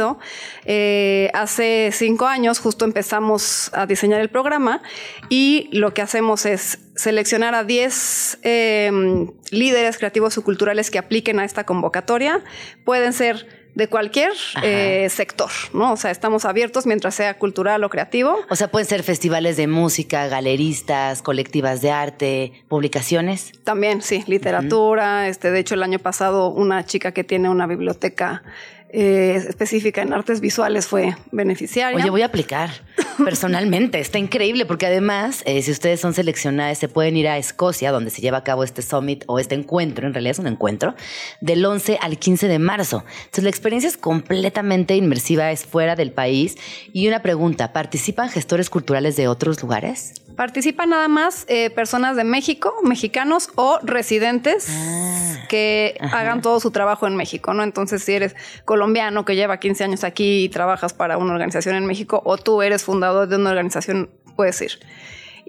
Eh, 0.66 1.30
hace 1.34 1.90
cinco 1.92 2.28
años 2.28 2.60
justo 2.60 2.86
empezamos 2.86 3.72
a 3.74 3.86
diseñar 3.86 4.22
el 4.22 4.30
programa 4.30 4.82
y 5.30 5.70
lo 5.72 5.94
que 5.94 6.02
hacemos 6.02 6.46
es 6.46 6.80
seleccionar 6.96 7.56
a 7.56 7.64
10 7.64 8.40
em, 8.42 9.32
líderes 9.52 9.98
creativos 9.98 10.38
o 10.38 10.44
culturales 10.44 10.92
que 10.92 10.98
apliquen 10.98 11.40
a 11.40 11.46
esta 11.46 11.66
convocatoria. 11.66 12.44
Pueden 12.86 13.14
ser 13.14 13.48
de 13.78 13.88
cualquier 13.88 14.32
eh, 14.64 15.08
sector, 15.12 15.52
¿no? 15.72 15.94
O 15.94 15.98
sea, 15.98 16.10
estamos 16.10 16.46
abiertos 16.46 16.88
mientras 16.88 17.14
sea 17.14 17.38
cultural 17.38 17.84
o 17.84 17.90
creativo. 17.90 18.36
O 18.50 18.56
sea, 18.56 18.72
pueden 18.72 18.88
ser 18.88 19.04
festivales 19.04 19.56
de 19.56 19.68
música, 19.68 20.28
galeristas, 20.28 21.22
colectivas 21.22 21.84
de 21.84 21.92
arte, 21.92 22.54
publicaciones. 22.70 23.52
También, 23.64 24.02
sí, 24.02 24.24
literatura. 24.26 25.28
Este, 25.28 25.52
de 25.52 25.60
hecho, 25.60 25.76
el 25.76 25.84
año 25.84 26.00
pasado 26.00 26.50
una 26.50 26.88
chica 26.88 27.12
que 27.12 27.24
tiene 27.24 27.50
una 27.50 27.68
biblioteca 27.68 28.42
eh, 28.90 29.44
específica 29.48 30.02
en 30.02 30.14
artes 30.14 30.40
visuales 30.40 30.88
fue 30.88 31.16
beneficiaria. 31.32 31.98
Oye, 31.98 32.10
voy 32.10 32.22
a 32.22 32.28
aplicar 32.28 32.70
personalmente. 33.24 34.00
Está 34.00 34.18
increíble 34.18 34.66
porque 34.66 34.86
además, 34.86 35.44
eh, 35.46 35.62
si 35.62 35.72
ustedes 35.72 36.00
son 36.00 36.14
seleccionadas, 36.14 36.78
se 36.78 36.88
pueden 36.88 37.18
ir 37.18 37.28
a 37.28 37.38
Escocia, 37.38 37.92
donde 37.92 38.12
se 38.12 38.22
lleva 38.22 38.38
a 38.38 38.44
cabo 38.44 38.64
este 38.64 38.82
summit 38.82 39.24
o 39.28 39.40
este 39.40 39.56
encuentro, 39.56 40.08
en 40.08 40.14
realidad 40.14 40.32
es 40.32 40.40
un 40.40 40.48
encuentro, 40.48 40.96
del 41.42 41.66
11 41.66 42.00
al 42.02 42.18
15 42.18 42.48
de 42.48 42.60
marzo. 42.60 43.04
Entonces, 43.26 43.44
la 43.44 43.50
experiencia 43.50 43.90
es 43.90 43.98
completamente 43.98 44.96
inmersiva, 44.96 45.52
es 45.52 45.66
fuera 45.66 45.96
del 45.96 46.12
país. 46.12 46.56
Y 46.94 47.08
una 47.08 47.22
pregunta, 47.22 47.74
¿participan 47.74 48.30
gestores 48.30 48.70
culturales 48.70 49.18
de 49.18 49.28
otros 49.28 49.62
lugares? 49.62 50.14
Participan 50.38 50.92
nada 50.92 51.08
más 51.08 51.46
eh, 51.48 51.72
personas 51.72 52.16
de 52.16 52.24
México, 52.24 52.72
mexicanos 52.84 53.50
o 53.56 53.80
residentes 53.82 54.68
ah, 54.70 55.46
que 55.50 55.98
hagan 56.00 56.44
todo 56.44 56.60
su 56.60 56.70
trabajo 56.70 57.08
en 57.08 57.16
México, 57.16 57.56
¿no? 57.56 57.64
Entonces, 57.64 58.04
si 58.04 58.14
eres 58.14 58.36
colombiano 58.78 59.26
que 59.26 59.36
lleva 59.36 59.58
15 59.58 59.84
años 59.86 60.04
aquí 60.04 60.44
y 60.44 60.50
trabajas 60.50 60.94
para 60.94 61.18
una 61.18 61.34
organización 61.34 61.76
en 61.76 61.86
México 61.88 62.22
o 62.24 62.38
tú 62.38 62.62
eres 62.62 62.84
fundador 62.84 63.28
de 63.28 63.36
una 63.36 63.50
organización, 63.50 64.12
puedes 64.36 64.62
ir. 64.62 64.80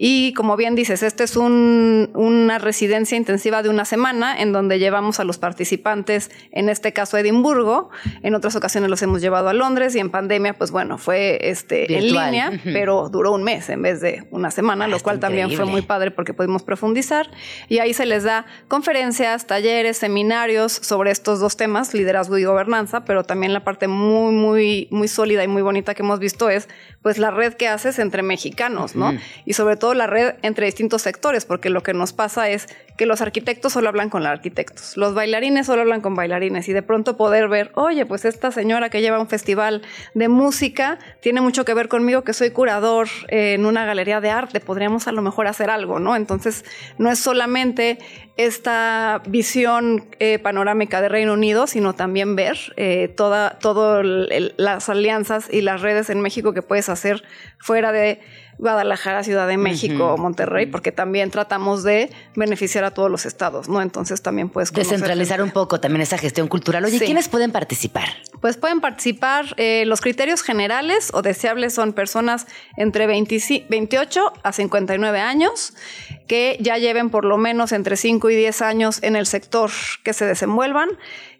Y 0.01 0.31
como 0.31 0.55
bien 0.55 0.75
dices, 0.75 1.03
este 1.03 1.25
es 1.25 1.35
una 1.35 2.57
residencia 2.57 3.17
intensiva 3.17 3.61
de 3.61 3.67
una 3.67 3.83
semana 3.83 4.33
en 4.39 4.53
donde 4.53 4.79
llevamos 4.79 5.19
a 5.19 5.25
los 5.25 5.37
participantes, 5.37 6.31
en 6.53 6.69
este 6.69 6.93
caso 6.93 7.17
a 7.17 7.19
Edimburgo, 7.19 7.89
en 8.23 8.33
otras 8.33 8.55
ocasiones 8.55 8.89
los 8.89 9.01
hemos 9.01 9.19
llevado 9.19 9.49
a 9.49 9.53
Londres 9.53 9.97
y 9.97 9.99
en 9.99 10.09
pandemia, 10.09 10.53
pues 10.53 10.71
bueno, 10.71 10.97
fue 10.97 11.37
este, 11.41 11.97
en 11.97 12.13
línea, 12.13 12.61
pero 12.63 13.09
duró 13.09 13.33
un 13.33 13.43
mes 13.43 13.67
en 13.67 13.81
vez 13.81 13.99
de 13.99 14.25
una 14.31 14.51
semana, 14.51 14.87
lo 14.87 14.95
ah, 14.95 14.99
cual 15.03 15.19
también 15.19 15.51
fue 15.51 15.65
muy 15.65 15.81
padre 15.81 16.11
porque 16.11 16.33
pudimos 16.33 16.63
profundizar. 16.63 17.29
Y 17.67 17.79
ahí 17.79 17.93
se 17.93 18.05
les 18.05 18.23
da 18.23 18.45
conferencias, 18.69 19.47
talleres, 19.47 19.97
seminarios 19.97 20.71
sobre 20.71 21.11
estos 21.11 21.41
dos 21.41 21.57
temas, 21.57 21.93
liderazgo 21.93 22.37
y 22.37 22.45
gobernanza, 22.45 23.03
pero 23.03 23.25
también 23.25 23.51
la 23.51 23.65
parte 23.65 23.89
muy, 23.89 24.33
muy, 24.33 24.87
muy 24.91 25.09
sólida 25.09 25.43
y 25.43 25.49
muy 25.49 25.61
bonita 25.61 25.93
que 25.93 26.03
hemos 26.03 26.19
visto 26.19 26.49
es 26.49 26.69
pues 27.01 27.17
la 27.17 27.31
red 27.31 27.53
que 27.53 27.67
haces 27.67 27.99
entre 27.99 28.23
mexicanos, 28.23 28.95
¿no? 28.95 29.13
Y 29.45 29.53
sobre 29.53 29.77
todo 29.77 29.93
la 29.93 30.07
red 30.07 30.35
entre 30.41 30.65
distintos 30.65 31.01
sectores, 31.01 31.45
porque 31.45 31.69
lo 31.69 31.81
que 31.83 31.93
nos 31.93 32.13
pasa 32.13 32.49
es 32.49 32.67
que 32.99 33.05
los 33.05 33.21
arquitectos 33.21 33.71
solo 33.71 33.87
hablan 33.87 34.09
con 34.09 34.23
los 34.23 34.29
arquitectos, 34.29 34.97
los 34.97 35.13
bailarines 35.13 35.67
solo 35.67 35.83
hablan 35.83 36.01
con 36.01 36.15
bailarines 36.15 36.67
y 36.67 36.73
de 36.73 36.81
pronto 36.81 37.15
poder 37.15 37.47
ver, 37.47 37.71
oye, 37.75 38.05
pues 38.05 38.25
esta 38.25 38.51
señora 38.51 38.89
que 38.89 38.99
lleva 38.99 39.21
un 39.21 39.29
festival 39.29 39.83
de 40.15 40.27
música 40.27 40.99
tiene 41.21 41.39
mucho 41.39 41.63
que 41.63 41.73
ver 41.73 41.87
conmigo 41.87 42.25
que 42.25 42.33
soy 42.33 42.51
curador 42.51 43.07
en 43.29 43.65
una 43.65 43.85
galería 43.85 44.19
de 44.19 44.31
arte, 44.31 44.59
podríamos 44.59 45.07
a 45.07 45.13
lo 45.13 45.21
mejor 45.21 45.47
hacer 45.47 45.69
algo, 45.69 45.99
¿no? 45.99 46.17
Entonces, 46.17 46.65
no 46.97 47.09
es 47.09 47.19
solamente 47.19 47.99
esta 48.35 49.21
visión 49.29 50.05
eh, 50.19 50.37
panorámica 50.37 50.99
de 50.99 51.07
Reino 51.07 51.35
Unido, 51.35 51.67
sino 51.67 51.93
también 51.93 52.35
ver 52.35 52.57
eh, 52.75 53.07
todas 53.15 53.55
las 54.57 54.89
alianzas 54.89 55.47
y 55.49 55.61
las 55.61 55.81
redes 55.81 56.09
en 56.09 56.19
México 56.19 56.53
que 56.53 56.61
puedes 56.61 56.89
hacer 56.89 57.23
fuera 57.59 57.93
de 57.93 58.19
Guadalajara, 58.59 59.23
Ciudad 59.23 59.47
de 59.47 59.57
México, 59.57 60.17
Monterrey, 60.17 60.65
porque 60.65 60.91
también 60.91 61.31
tratamos 61.31 61.83
de 61.83 62.11
beneficiar 62.35 62.83
a 62.83 62.91
todos 62.91 63.09
los 63.09 63.25
estados, 63.25 63.69
¿no? 63.69 63.81
Entonces 63.81 64.21
también 64.21 64.49
puedes 64.49 64.71
descentralizar 64.73 65.41
un 65.41 65.51
poco 65.51 65.79
también 65.79 66.01
esa 66.01 66.17
gestión 66.17 66.49
cultural. 66.49 66.83
Oye, 66.83 66.99
¿quiénes 66.99 67.29
pueden 67.29 67.51
participar? 67.51 68.09
Pues 68.41 68.57
pueden 68.57 68.81
participar, 68.81 69.53
eh, 69.57 69.85
los 69.85 70.01
criterios 70.01 70.43
generales 70.43 71.09
o 71.13 71.21
deseables 71.21 71.73
son 71.73 71.93
personas 71.93 72.47
entre 72.75 73.07
28 73.07 74.33
a 74.43 74.51
59 74.51 75.19
años 75.19 75.73
que 76.27 76.57
ya 76.59 76.77
lleven 76.77 77.09
por 77.09 77.25
lo 77.25 77.37
menos 77.37 77.71
entre 77.71 77.97
5 77.97 78.29
y 78.29 78.35
10 78.35 78.61
años 78.61 79.03
en 79.03 79.15
el 79.15 79.25
sector 79.25 79.71
que 80.03 80.13
se 80.13 80.25
desenvuelvan 80.25 80.89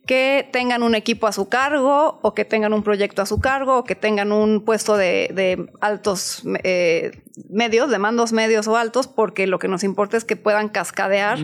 que 0.09 0.49
tengan 0.51 0.81
un 0.81 0.95
equipo 0.95 1.27
a 1.27 1.31
su 1.31 1.49
cargo 1.49 2.17
o 2.23 2.33
que 2.33 2.43
tengan 2.43 2.73
un 2.73 2.81
proyecto 2.81 3.21
a 3.21 3.27
su 3.27 3.39
cargo 3.39 3.77
o 3.77 3.83
que 3.83 3.93
tengan 3.93 4.31
un 4.31 4.65
puesto 4.65 4.97
de, 4.97 5.69
altos 5.81 6.41
eh, 6.63 7.21
medios, 7.47 7.91
de 7.91 7.99
mandos 7.99 8.33
medios 8.33 8.67
o 8.67 8.75
altos, 8.75 9.05
porque 9.05 9.45
lo 9.45 9.59
que 9.59 9.67
nos 9.67 9.83
importa 9.83 10.17
es 10.17 10.25
que 10.25 10.35
puedan 10.35 10.69
cascadear 10.69 11.37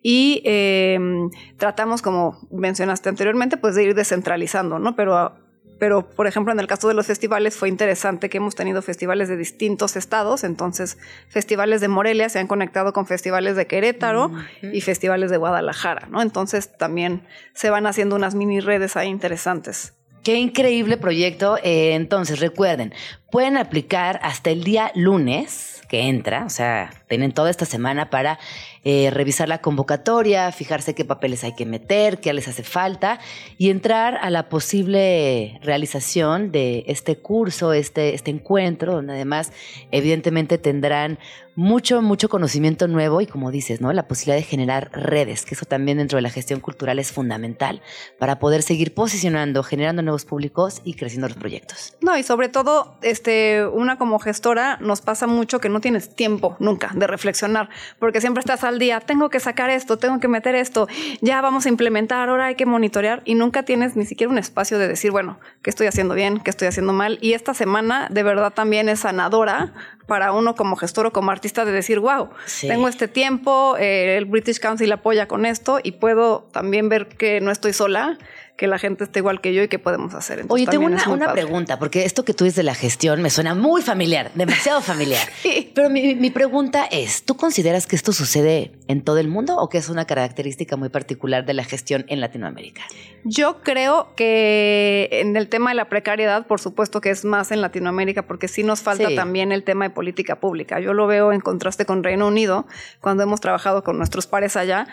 Y 0.04 0.42
em, 0.46 1.32
tratamos, 1.58 2.02
como 2.04 2.40
mencionaste 2.52 3.10
anteriormente, 3.10 3.58
pues 3.58 3.74
de 3.74 3.84
ir 3.84 3.96
descentralizando, 3.96 4.78
¿no? 4.78 4.96
Pero 4.96 5.49
pero 5.80 6.10
por 6.10 6.28
ejemplo 6.28 6.54
en 6.54 6.60
el 6.60 6.68
caso 6.68 6.88
de 6.88 6.94
los 6.94 7.08
festivales 7.08 7.56
fue 7.56 7.70
interesante 7.70 8.30
que 8.30 8.38
hemos 8.38 8.56
tenido 8.56 8.82
festivales 8.82 9.30
de 9.30 9.38
distintos 9.38 9.96
estados, 9.96 10.44
entonces 10.44 10.98
festivales 11.30 11.82
de 11.82 11.88
Morelia 11.88 12.30
se 12.30 12.40
han 12.40 12.48
conectado 12.48 12.94
con 12.94 13.08
festivales 13.08 13.56
de 13.56 13.66
Querétaro 13.66 14.32
y 14.62 14.82
festivales 14.82 15.32
de 15.32 15.38
Guadalajara, 15.38 16.08
¿no? 16.12 16.22
Entonces 16.22 16.78
también 16.78 17.24
se 17.54 17.70
van 17.70 17.88
haciendo 17.88 18.16
unas 18.16 18.36
mini 18.36 18.60
redes 18.60 18.98
ahí 18.98 19.08
interesantes. 19.08 19.94
Qué 20.24 20.36
increíble 20.36 20.98
proyecto. 20.98 21.58
Eh, 21.64 21.94
entonces, 21.94 22.40
recuerden, 22.40 22.94
pueden 23.32 23.58
aplicar 23.58 24.20
hasta 24.22 24.50
el 24.50 24.64
día 24.64 24.92
lunes 24.94 25.82
que 25.88 26.02
entra, 26.02 26.46
o 26.46 26.50
sea, 26.50 26.92
tienen 27.10 27.34
toda 27.34 27.50
esta 27.50 27.66
semana 27.66 28.10
para 28.10 28.40
eh, 28.86 29.10
revisar 29.12 29.50
la 29.50 29.60
convocatoria, 29.60 30.52
fijarse 30.52 30.96
qué 30.96 31.04
papeles 31.04 31.44
hay 31.44 31.54
que 31.54 31.66
meter, 31.66 32.20
qué 32.20 32.32
les 32.32 32.48
hace 32.48 32.64
falta 32.64 33.20
y 33.58 33.72
entrar 33.72 34.18
a 34.22 34.30
la 34.30 34.48
posible 34.48 35.60
realización 35.62 36.52
de 36.52 36.86
este 36.88 37.18
curso, 37.18 37.74
este, 37.74 38.14
este 38.14 38.32
encuentro, 38.32 38.94
donde 38.94 39.14
además 39.14 39.52
evidentemente 39.92 40.58
tendrán 40.58 41.20
mucho, 41.56 42.02
mucho 42.02 42.30
conocimiento 42.30 42.88
nuevo 42.88 43.20
y 43.20 43.28
como 43.28 43.52
dices, 43.52 43.82
¿no? 43.82 43.92
La 43.92 44.08
posibilidad 44.08 44.38
de 44.38 44.44
generar 44.44 44.92
redes, 44.94 45.46
que 45.46 45.56
eso 45.56 45.66
también 45.66 45.98
dentro 45.98 46.16
de 46.16 46.22
la 46.22 46.30
gestión 46.30 46.62
cultural 46.62 47.00
es 47.00 47.12
fundamental 47.12 47.82
para 48.18 48.40
poder 48.40 48.62
seguir 48.62 48.94
posicionando, 48.94 49.62
generando 49.62 50.02
nuevos 50.02 50.24
públicos 50.24 50.80
y 50.86 50.94
creciendo 50.94 51.28
los 51.28 51.36
proyectos. 51.36 51.98
No, 52.00 52.18
y 52.18 52.24
sobre 52.24 52.48
todo, 52.48 52.96
este, 53.02 53.68
una 53.68 53.98
como 53.98 54.20
gestora 54.20 54.78
nos 54.80 55.02
pasa 55.02 55.28
mucho 55.28 55.60
que 55.60 55.68
no 55.68 55.82
tienes 55.82 56.16
tiempo 56.16 56.56
nunca 56.60 56.92
de 57.00 57.08
reflexionar, 57.08 57.70
porque 57.98 58.22
siempre 58.22 58.42
estás 58.42 58.64
al 58.64 58.80
día, 58.80 59.00
tengo 59.00 59.30
que 59.30 59.40
sacar 59.40 59.70
esto, 59.70 59.98
tengo 59.98 60.20
que 60.20 60.28
meter 60.28 60.56
esto, 60.56 60.88
ya 61.22 61.42
vamos 61.42 61.66
a 61.66 61.70
implementar, 61.70 62.30
ahora 62.30 62.46
hay 62.46 62.56
que 62.56 62.66
monitorear 62.66 63.22
y 63.26 63.36
nunca 63.36 63.64
tienes 63.64 63.96
ni 63.96 64.06
siquiera 64.06 64.32
un 64.32 64.38
espacio 64.38 64.78
de 64.78 64.88
decir, 64.88 65.12
bueno, 65.12 65.40
¿qué 65.62 65.70
estoy 65.70 65.88
haciendo 65.88 66.16
bien? 66.16 66.40
¿Qué 66.40 66.50
estoy 66.50 66.68
haciendo 66.68 66.94
mal? 66.94 67.18
Y 67.22 67.34
esta 67.34 67.54
semana 67.54 68.08
de 68.10 68.24
verdad 68.24 68.54
también 68.54 68.90
es 68.90 69.02
sanadora 69.02 69.74
para 70.10 70.32
uno 70.32 70.56
como 70.56 70.76
gestor 70.76 71.06
o 71.06 71.14
como 71.14 71.32
artista 71.32 71.66
de 71.66 71.72
decir, 71.72 72.00
wow, 72.00 72.30
tengo 72.62 72.88
este 72.88 73.08
tiempo, 73.08 73.78
eh, 73.78 74.18
el 74.18 74.26
British 74.26 74.60
Council 74.60 74.92
apoya 74.92 75.28
con 75.28 75.46
esto 75.46 75.80
y 75.82 75.94
puedo 75.94 76.50
también 76.52 76.90
ver 76.90 77.08
que 77.08 77.40
no 77.42 77.52
estoy 77.52 77.74
sola 77.74 78.18
que 78.60 78.68
la 78.68 78.78
gente 78.78 79.06
esté 79.06 79.20
igual 79.20 79.40
que 79.40 79.54
yo 79.54 79.64
y 79.64 79.70
que 79.70 79.80
podemos 79.80 80.14
hacer. 80.14 80.44
Oye, 80.50 80.68
tengo 80.68 80.86
una, 80.86 81.32
pregunta, 81.32 81.80
porque 81.80 82.04
esto 82.04 82.26
que 82.26 82.34
tú 82.34 82.44
dices 82.44 82.58
de 82.58 82.64
la 82.64 82.76
gestión 82.76 83.22
me 83.22 83.30
suena 83.30 83.56
muy 83.56 83.82
familiar, 83.82 84.32
demasiado 84.36 84.82
familiar. 84.82 85.26
Pero 85.74 85.90
mi, 85.90 86.30
pregunta 86.30 86.84
es, 86.92 87.24
¿tú 87.24 87.38
consideras 87.38 87.88
que 87.88 87.96
esto 87.96 88.12
sucede 88.12 88.74
en 88.90 89.02
todo 89.02 89.18
el 89.18 89.30
mundo 89.30 89.56
o 89.56 89.70
que 89.70 89.78
es 89.78 89.88
una 89.88 90.04
característica 90.04 90.76
muy 90.76 90.90
particular 90.90 91.46
de 91.46 91.54
la 91.54 91.64
gestión 91.64 92.04
en 92.10 92.20
Latinoamérica? 92.20 92.82
Yo 93.24 93.62
creo 93.62 94.14
que 94.18 95.08
en 95.10 95.38
el 95.38 95.48
tema 95.48 95.70
de 95.70 95.78
la 95.78 95.88
precariedad, 95.88 96.46
por 96.46 96.60
supuesto 96.60 97.00
que 97.00 97.12
es 97.12 97.24
más 97.24 97.54
en 97.54 97.62
Latinoamérica, 97.62 98.28
porque 98.28 98.50
sí 98.50 98.64
nos 98.64 98.82
falta 98.82 99.08
también 99.16 99.54
el 99.54 99.64
tema 99.64 99.86
de 99.86 99.92
política 99.92 100.42
pública. 100.42 100.82
Yo 100.82 100.94
lo 100.94 101.08
veo 101.08 101.32
en 101.32 101.40
contraste 101.40 101.86
con 101.86 102.04
Reino 102.04 102.28
Unido, 102.28 102.68
cuando 103.00 103.24
hemos 103.24 103.40
trabajado 103.40 103.86
con 103.86 103.98
nuestros 103.98 104.28
pares 104.28 104.58
allá. 104.58 104.86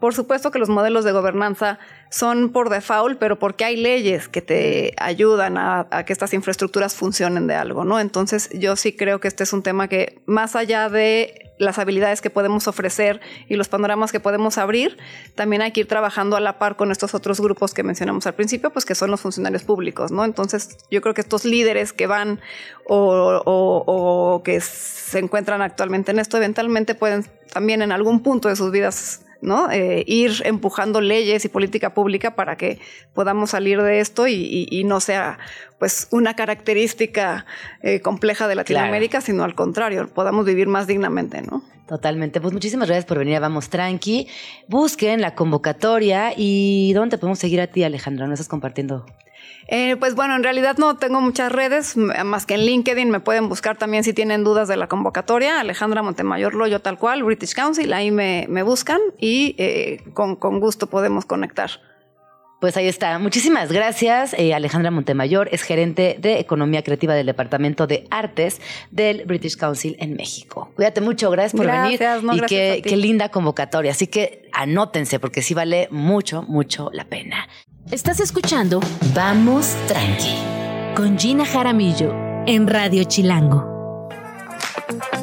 Por 0.00 0.14
supuesto 0.14 0.50
que 0.50 0.58
los 0.58 0.68
modelos 0.68 1.04
de 1.04 1.12
gobernanza 1.12 1.78
son 2.10 2.50
por 2.50 2.68
default, 2.68 3.18
pero 3.18 3.38
porque 3.38 3.64
hay 3.64 3.76
leyes 3.76 4.28
que 4.28 4.42
te 4.42 4.94
ayudan 4.98 5.56
a, 5.56 5.88
que 6.06 6.12
estas 6.12 6.34
infraestructuras 6.34 6.94
funcionen 6.94 7.46
de 7.46 7.54
algo, 7.54 7.84
¿no? 7.84 7.98
Entonces 7.98 8.50
yo 8.52 8.76
sí 8.76 8.92
creo 8.92 9.20
que 9.20 9.28
este 9.28 9.44
es 9.44 9.52
un 9.52 9.62
tema 9.62 9.88
que 9.88 10.20
más 10.26 10.56
allá 10.56 10.88
de 10.88 11.52
las 11.58 11.78
habilidades 11.78 12.20
que 12.20 12.30
podemos 12.30 12.66
ofrecer 12.68 13.20
y 13.48 13.54
los 13.54 13.68
panoramas 13.68 14.12
que 14.12 14.20
podemos 14.20 14.58
abrir, 14.58 14.98
también 15.36 15.62
hay 15.62 15.70
que 15.70 15.80
ir 15.80 15.88
trabajando 15.88 16.36
a 16.36 16.40
la 16.40 16.58
par 16.58 16.76
con 16.76 16.90
estos 16.90 17.14
otros 17.14 17.40
grupos 17.40 17.72
que 17.74 17.82
mencionamos 17.82 18.26
al 18.26 18.34
principio, 18.34 18.70
pues 18.70 18.84
que 18.84 18.94
son 18.94 19.10
los 19.10 19.20
funcionarios 19.20 19.62
públicos, 19.62 20.10
¿no? 20.10 20.24
Entonces 20.24 20.76
yo 20.90 21.00
creo 21.00 21.14
que 21.14 21.20
estos 21.20 21.44
líderes 21.44 21.92
que 21.92 22.06
van 22.06 22.40
o, 22.86 23.42
o 23.46 24.42
que 24.42 24.60
se 24.60 25.18
encuentran 25.20 25.62
actualmente 25.62 26.10
en 26.10 26.18
esto, 26.18 26.36
eventualmente 26.36 26.94
pueden 26.94 27.24
también 27.52 27.82
en 27.82 27.92
algún 27.92 28.22
punto 28.22 28.48
de 28.48 28.56
sus 28.56 28.72
vidas 28.72 29.23
¿no? 29.44 29.70
Eh, 29.70 30.04
ir 30.06 30.42
empujando 30.44 31.00
leyes 31.00 31.44
y 31.44 31.48
política 31.48 31.94
pública 31.94 32.34
para 32.34 32.56
que 32.56 32.80
podamos 33.12 33.50
salir 33.50 33.82
de 33.82 34.00
esto 34.00 34.26
y, 34.26 34.82
no 34.84 35.00
sea 35.00 35.38
pues 35.78 36.08
una 36.10 36.34
característica 36.34 37.46
eh, 37.82 38.00
compleja 38.00 38.48
de 38.48 38.54
Latinoamérica, 38.54 39.20
sino 39.20 39.44
al 39.44 39.54
contrario, 39.54 40.08
podamos 40.08 40.44
vivir 40.44 40.68
más 40.68 40.86
dignamente, 40.86 41.42
¿no? 41.42 41.62
Totalmente. 41.86 42.40
Pues 42.40 42.52
muchísimas 42.52 42.88
gracias 42.88 43.04
por 43.04 43.18
venir 43.18 43.36
a 43.36 43.40
Vamos 43.40 43.68
Tranqui. 43.68 44.26
Busquen 44.68 45.20
la 45.20 45.34
convocatoria 45.34 46.32
y 46.36 46.92
¿dónde 46.94 47.16
te 47.16 47.20
podemos 47.20 47.38
seguir 47.38 47.60
a 47.60 47.66
ti, 47.66 47.84
Alejandra? 47.84 48.26
¿No 48.26 48.32
estás 48.32 48.48
compartiendo 48.48 49.04
eh, 49.68 49.96
pues 49.96 50.14
bueno, 50.14 50.36
en 50.36 50.42
realidad 50.42 50.76
no 50.78 50.96
tengo 50.96 51.20
muchas 51.20 51.50
redes, 51.50 51.96
más 51.96 52.46
que 52.46 52.54
en 52.54 52.60
LinkedIn 52.60 53.10
me 53.10 53.20
pueden 53.20 53.48
buscar 53.48 53.76
también 53.76 54.04
si 54.04 54.12
tienen 54.12 54.44
dudas 54.44 54.68
de 54.68 54.76
la 54.76 54.88
convocatoria. 54.88 55.60
Alejandra 55.60 56.02
Montemayor 56.02 56.54
Loyo, 56.54 56.80
tal 56.80 56.98
cual, 56.98 57.22
British 57.22 57.54
Council, 57.54 57.92
ahí 57.92 58.10
me, 58.10 58.46
buscan 58.62 59.00
y 59.18 59.54
eh, 59.58 60.02
con, 60.12 60.36
gusto 60.60 60.86
podemos 60.88 61.24
conectar. 61.24 61.70
Pues 62.60 62.78
ahí 62.78 62.88
está. 62.88 63.18
Muchísimas 63.18 63.70
gracias. 63.70 64.34
Eh, 64.38 64.54
Alejandra 64.54 64.90
Montemayor 64.90 65.48
es 65.52 65.62
gerente 65.62 66.16
de 66.18 66.38
Economía 66.38 66.82
Creativa 66.82 67.14
del 67.14 67.26
Departamento 67.26 67.86
de 67.86 68.06
Artes 68.10 68.60
del 68.90 69.26
British 69.26 69.56
Council 69.56 69.96
en 69.98 70.14
México. 70.14 70.70
Cuídate 70.74 71.02
mucho, 71.02 71.30
gracias 71.30 71.52
por 71.52 71.66
venir. 71.66 72.00
y 72.32 72.40
qué, 72.46 72.82
qué 72.82 72.96
linda 72.96 73.28
convocatoria. 73.28 73.90
Así 73.90 74.06
que 74.06 74.48
anótense 74.52 75.20
porque 75.20 75.42
sí 75.42 75.52
vale 75.52 75.88
mucho, 75.90 76.42
mucho 76.42 76.88
la 76.94 77.04
pena. 77.04 77.48
Estás 77.90 78.18
escuchando 78.18 78.80
Vamos 79.14 79.76
Tranqui 79.86 80.34
con 80.96 81.18
Gina 81.18 81.44
Jaramillo 81.44 82.14
en 82.46 82.66
Radio 82.66 83.04
Chilango. 83.04 83.73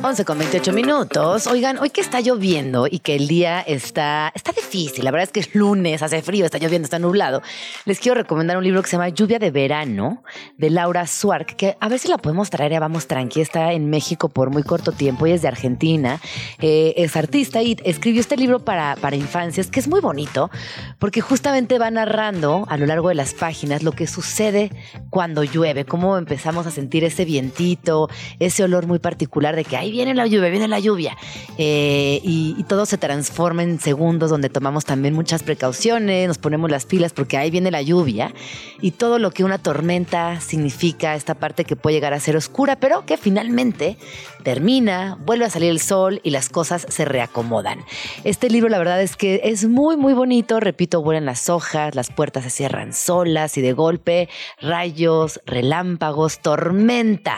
11 0.04 0.26
con 0.26 0.40
28 0.40 0.74
minutos. 0.74 1.46
Oigan, 1.46 1.78
hoy 1.78 1.92
que 1.92 2.02
está 2.02 2.20
lloviendo 2.22 2.88
y 2.90 3.00
que 3.00 3.16
el 3.16 3.28
día 3.28 3.62
está, 3.62 4.32
está 4.34 4.52
difícil, 4.52 5.06
la 5.06 5.12
verdad 5.12 5.26
es 5.26 5.32
que 5.32 5.40
es 5.40 5.56
lunes, 5.56 6.02
hace 6.02 6.22
frío, 6.24 6.46
está 6.46 6.58
lloviendo, 6.58 6.86
está 6.86 6.98
nublado. 6.98 7.42
Les 7.86 8.00
quiero 8.00 8.16
recomendar 8.16 8.58
un 8.58 8.64
libro 8.64 8.82
que 8.82 8.90
se 8.90 8.98
llama 8.98 9.10
Lluvia 9.10 9.38
de 9.38 9.52
Verano 9.52 10.24
de 10.58 10.72
Laura 10.72 11.06
Suark, 11.06 11.56
que 11.56 11.78
a 11.80 11.88
ver 11.88 12.00
si 12.00 12.08
la 12.08 12.18
podemos 12.18 12.50
traer, 12.50 12.72
ya 12.72 12.80
vamos 12.80 13.06
tranqui, 13.06 13.42
está 13.42 13.74
en 13.74 13.90
México 13.90 14.30
por 14.30 14.50
muy 14.50 14.64
corto 14.64 14.92
tiempo 14.92 15.28
y 15.28 15.32
es 15.32 15.44
de 15.44 15.48
Argentina. 15.48 16.20
Eh, 16.60 16.94
es 16.98 17.16
artista 17.16 17.62
y 17.62 17.78
escribió 17.84 18.22
este 18.22 18.38
libro 18.38 18.60
para, 18.60 18.96
para 18.96 19.16
infancias, 19.16 19.68
que 19.68 19.80
es 19.80 19.88
muy 19.88 20.02
bonito, 20.02 20.50
porque 20.98 21.22
justamente 21.22 21.78
va 21.78 21.92
narrando 21.92 22.66
a 22.70 22.78
lo 22.78 22.88
largo 22.88 23.10
de 23.10 23.16
las 23.16 23.36
páginas 23.36 23.84
lo 23.84 23.92
que 23.92 24.08
sucede 24.08 24.72
cuando 25.12 25.44
llueve, 25.44 25.86
cómo 25.86 26.18
empezamos 26.18 26.66
a 26.66 26.72
sentir 26.72 27.04
ese 27.04 27.24
vientito, 27.26 28.10
ese 28.40 28.64
olor 28.64 28.88
muy 28.88 28.98
particular 29.00 29.51
de 29.56 29.64
que 29.64 29.78
hay 29.78 29.92
viene 29.92 30.14
la 30.14 30.28
lluvia, 30.28 30.50
viene 30.50 30.68
la 30.68 30.80
lluvia. 30.80 31.18
Eh, 31.58 32.20
y, 32.24 32.62
todo 32.72 32.86
se 32.86 32.98
transforma 32.98 33.64
en 33.64 33.82
segundos 33.82 34.30
donde 34.30 34.48
tomamos 34.48 34.86
también 34.86 35.14
muchas 35.14 35.44
precauciones, 35.44 36.26
nos 36.26 36.38
ponemos 36.38 36.72
las 36.72 36.86
pilas 36.86 37.12
porque 37.12 37.36
ahí 37.36 37.52
viene 37.52 37.70
la 37.70 37.82
lluvia 37.82 38.34
y 38.80 38.92
todo 38.92 39.20
lo 39.20 39.32
que 39.32 39.44
una 39.44 39.58
tormenta 39.58 40.40
significa, 40.40 41.16
esta 41.16 41.36
parte 41.36 41.66
que 41.66 41.76
puede 41.76 41.96
llegar 41.96 42.14
a 42.14 42.20
ser 42.22 42.38
oscura, 42.38 42.78
pero 42.78 43.06
que 43.06 43.18
finalmente 43.18 43.98
termina, 44.44 45.18
vuelve 45.26 45.44
a 45.44 45.50
salir 45.50 45.70
el 45.70 45.82
sol 45.82 46.22
y 46.24 46.30
las 46.30 46.48
cosas 46.48 46.86
se 46.88 47.04
reacomodan. 47.04 47.80
Este 48.24 48.50
libro 48.50 48.70
la 48.70 48.78
verdad 48.78 49.02
es 49.02 49.18
que 49.18 49.42
es 49.44 49.68
muy, 49.68 49.98
muy 49.98 50.14
bonito, 50.14 50.62
repito, 50.62 51.02
vuelan 51.02 51.26
las 51.26 51.50
hojas, 51.50 51.94
las 51.94 52.10
puertas 52.10 52.46
se 52.46 52.50
cierran 52.50 52.94
solas 52.94 53.58
y 53.58 53.62
de 53.62 53.74
golpe 53.74 54.30
rayos, 54.62 55.42
relámpagos, 55.46 56.40
tormenta. 56.40 57.38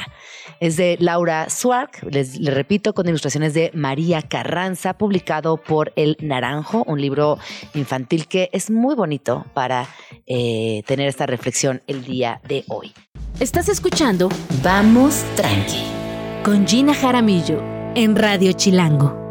Es 0.60 0.78
de 0.78 0.97
Laura 0.99 1.49
Swark, 1.49 2.03
les, 2.10 2.44
repito, 2.44 2.94
con 2.94 3.08
ilustraciones 3.08 3.54
de 3.54 3.72
María 3.74 4.22
Carranza, 4.22 4.94
publicado 4.98 5.58
por 5.58 5.94
El 5.96 6.18
Naranjo, 6.20 6.84
un 6.88 7.02
libro 7.02 7.38
infantil 7.74 8.28
que 8.28 8.50
es 8.54 8.70
muy 8.70 8.96
bonito 8.96 9.46
para 9.54 9.88
eh, 10.28 10.84
tener 10.86 11.08
esta 11.08 11.26
reflexión 11.26 11.82
el 11.88 12.04
día 12.04 12.42
de 12.48 12.63
hoy. 12.68 12.94
Estás 13.39 13.70
escuchando 13.70 14.30
Vamos 14.63 15.24
Tranqui 15.36 15.84
con 16.44 16.68
Gina 16.68 16.94
Jaramillo 16.94 17.62
en 17.96 18.16
Radio 18.16 18.52
Chilango. 18.52 19.22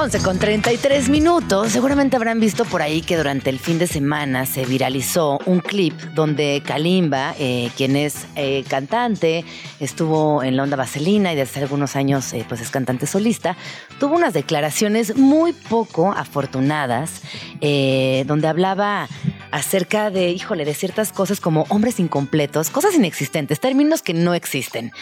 11 0.00 0.20
con 0.20 0.38
33 0.38 1.08
minutos. 1.08 1.72
Seguramente 1.72 2.14
habrán 2.14 2.38
visto 2.38 2.64
por 2.64 2.82
ahí 2.82 3.02
que 3.02 3.16
durante 3.16 3.50
el 3.50 3.58
fin 3.58 3.80
de 3.80 3.88
semana 3.88 4.46
se 4.46 4.64
viralizó 4.64 5.40
un 5.44 5.58
clip 5.58 5.92
donde 6.14 6.62
Kalimba, 6.64 7.34
eh, 7.36 7.72
quien 7.76 7.96
es 7.96 8.28
eh, 8.36 8.62
cantante, 8.68 9.44
estuvo 9.80 10.44
en 10.44 10.56
la 10.56 10.62
onda 10.62 10.76
vaselina 10.76 11.32
y 11.32 11.36
desde 11.36 11.50
hace 11.50 11.62
algunos 11.62 11.96
años 11.96 12.32
eh, 12.32 12.44
pues 12.48 12.60
es 12.60 12.70
cantante 12.70 13.08
solista, 13.08 13.56
tuvo 13.98 14.14
unas 14.14 14.34
declaraciones 14.34 15.16
muy 15.16 15.52
poco 15.52 16.12
afortunadas 16.12 17.22
donde 17.60 18.46
hablaba 18.46 19.08
acerca 19.50 20.10
de, 20.10 20.30
híjole, 20.30 20.64
de 20.64 20.74
ciertas 20.74 21.10
cosas 21.10 21.40
como 21.40 21.66
hombres 21.70 21.98
incompletos, 21.98 22.70
cosas 22.70 22.94
inexistentes, 22.94 23.58
términos 23.58 24.00
que 24.00 24.14
no 24.14 24.34
existen, 24.34 24.92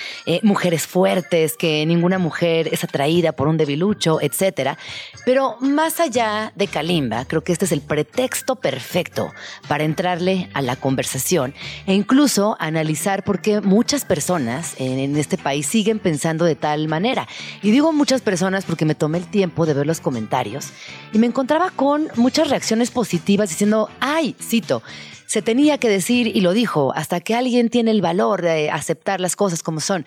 mujeres 0.42 0.86
fuertes, 0.86 1.56
que 1.58 1.84
ninguna 1.84 2.18
mujer 2.18 2.70
es 2.72 2.82
atraída 2.82 3.32
por 3.32 3.48
un 3.48 3.58
debilucho, 3.58 4.22
etcétera. 4.22 4.78
Pero 5.24 5.56
más 5.60 5.98
allá 5.98 6.52
de 6.54 6.68
Kalimba, 6.68 7.24
creo 7.24 7.42
que 7.42 7.52
este 7.52 7.64
es 7.64 7.72
el 7.72 7.80
pretexto 7.80 8.56
perfecto 8.56 9.32
para 9.66 9.84
entrarle 9.84 10.48
a 10.54 10.62
la 10.62 10.76
conversación 10.76 11.54
e 11.86 11.94
incluso 11.94 12.56
analizar 12.60 13.24
por 13.24 13.40
qué 13.40 13.60
muchas 13.60 14.04
personas 14.04 14.74
en 14.78 15.16
este 15.16 15.36
país 15.36 15.66
siguen 15.66 15.98
pensando 15.98 16.44
de 16.44 16.54
tal 16.54 16.86
manera. 16.86 17.26
Y 17.62 17.72
digo 17.72 17.92
muchas 17.92 18.22
personas 18.22 18.64
porque 18.64 18.84
me 18.84 18.94
tomé 18.94 19.18
el 19.18 19.26
tiempo 19.26 19.66
de 19.66 19.74
ver 19.74 19.86
los 19.86 20.00
comentarios 20.00 20.68
y 21.12 21.18
me 21.18 21.26
encontraba 21.26 21.70
con 21.70 22.08
muchas 22.14 22.48
reacciones 22.48 22.90
positivas 22.90 23.48
diciendo, 23.48 23.90
ay, 24.00 24.36
cito, 24.40 24.82
se 25.26 25.42
tenía 25.42 25.78
que 25.78 25.88
decir 25.88 26.28
y 26.28 26.40
lo 26.40 26.52
dijo 26.52 26.92
hasta 26.94 27.20
que 27.20 27.34
alguien 27.34 27.68
tiene 27.68 27.90
el 27.90 28.00
valor 28.00 28.42
de 28.42 28.70
aceptar 28.70 29.20
las 29.20 29.36
cosas 29.36 29.62
como 29.62 29.80
son. 29.80 30.06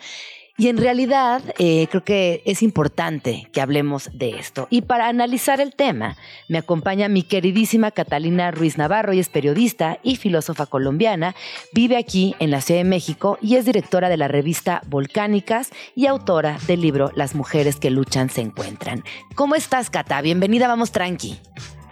Y 0.60 0.68
en 0.68 0.76
realidad 0.76 1.40
eh, 1.58 1.86
creo 1.88 2.04
que 2.04 2.42
es 2.44 2.62
importante 2.62 3.48
que 3.50 3.62
hablemos 3.62 4.10
de 4.12 4.38
esto. 4.38 4.66
Y 4.68 4.82
para 4.82 5.08
analizar 5.08 5.58
el 5.58 5.74
tema, 5.74 6.18
me 6.48 6.58
acompaña 6.58 7.08
mi 7.08 7.22
queridísima 7.22 7.92
Catalina 7.92 8.50
Ruiz 8.50 8.76
Navarro, 8.76 9.14
y 9.14 9.20
es 9.20 9.30
periodista 9.30 10.00
y 10.02 10.16
filósofa 10.16 10.66
colombiana, 10.66 11.34
vive 11.72 11.96
aquí 11.96 12.36
en 12.40 12.50
la 12.50 12.60
Ciudad 12.60 12.80
de 12.80 12.84
México 12.84 13.38
y 13.40 13.56
es 13.56 13.64
directora 13.64 14.10
de 14.10 14.18
la 14.18 14.28
revista 14.28 14.82
Volcánicas 14.86 15.70
y 15.94 16.04
autora 16.04 16.58
del 16.66 16.82
libro 16.82 17.10
Las 17.14 17.34
mujeres 17.34 17.76
que 17.76 17.88
luchan 17.88 18.28
se 18.28 18.42
encuentran. 18.42 19.02
¿Cómo 19.34 19.54
estás, 19.54 19.88
Cata? 19.88 20.20
Bienvenida, 20.20 20.68
vamos 20.68 20.92
tranqui. 20.92 21.38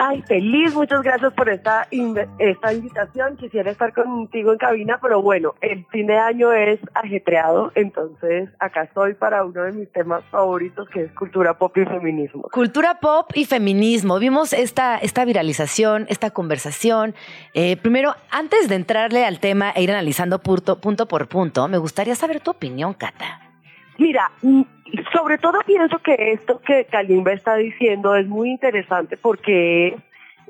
Ay, 0.01 0.23
feliz, 0.23 0.75
muchas 0.75 1.03
gracias 1.03 1.33
por 1.33 1.49
esta, 1.49 1.89
esta 2.39 2.73
invitación. 2.73 3.37
Quisiera 3.37 3.73
estar 3.73 3.93
contigo 3.93 4.53
en 4.53 4.59
cabina, 4.59 5.01
pero 5.03 5.21
bueno, 5.21 5.55
el 5.61 5.85
fin 5.87 6.07
de 6.07 6.17
año 6.17 6.53
es 6.53 6.79
ajetreado, 6.95 7.73
entonces 7.75 8.49
acá 8.61 8.85
estoy 8.85 9.15
para 9.15 9.45
uno 9.45 9.65
de 9.65 9.73
mis 9.73 9.91
temas 9.91 10.23
favoritos, 10.31 10.89
que 10.89 11.03
es 11.03 11.13
cultura 11.13 11.59
pop 11.59 11.77
y 11.77 11.85
feminismo. 11.85 12.43
Cultura 12.53 13.01
pop 13.01 13.33
y 13.35 13.45
feminismo. 13.45 14.21
Vimos 14.21 14.53
esta, 14.53 14.99
esta 14.99 15.25
viralización, 15.25 16.07
esta 16.09 16.31
conversación. 16.31 17.17
Eh, 17.55 17.77
primero, 17.77 18.15
antes 18.31 18.69
de 18.69 18.77
entrarle 18.77 19.25
al 19.25 19.41
tema 19.41 19.73
e 19.73 19.83
ir 19.83 19.91
analizando 19.91 20.39
punto, 20.39 20.81
punto 20.81 21.09
por 21.09 21.27
punto, 21.27 21.67
me 21.67 21.79
gustaría 21.79 22.15
saber 22.15 22.41
tu 22.41 22.53
opinión, 22.53 22.95
Cata. 22.95 23.48
Mira, 23.99 24.31
mm, 24.43 24.63
sobre 25.13 25.39
todo 25.39 25.59
pienso 25.67 25.99
que 25.99 26.33
esto 26.33 26.61
que 26.61 26.85
Kalimba 26.85 27.33
está 27.33 27.57
diciendo 27.57 28.15
es 28.15 28.27
muy 28.27 28.51
interesante 28.51 29.17
porque 29.17 29.89
es 29.89 29.95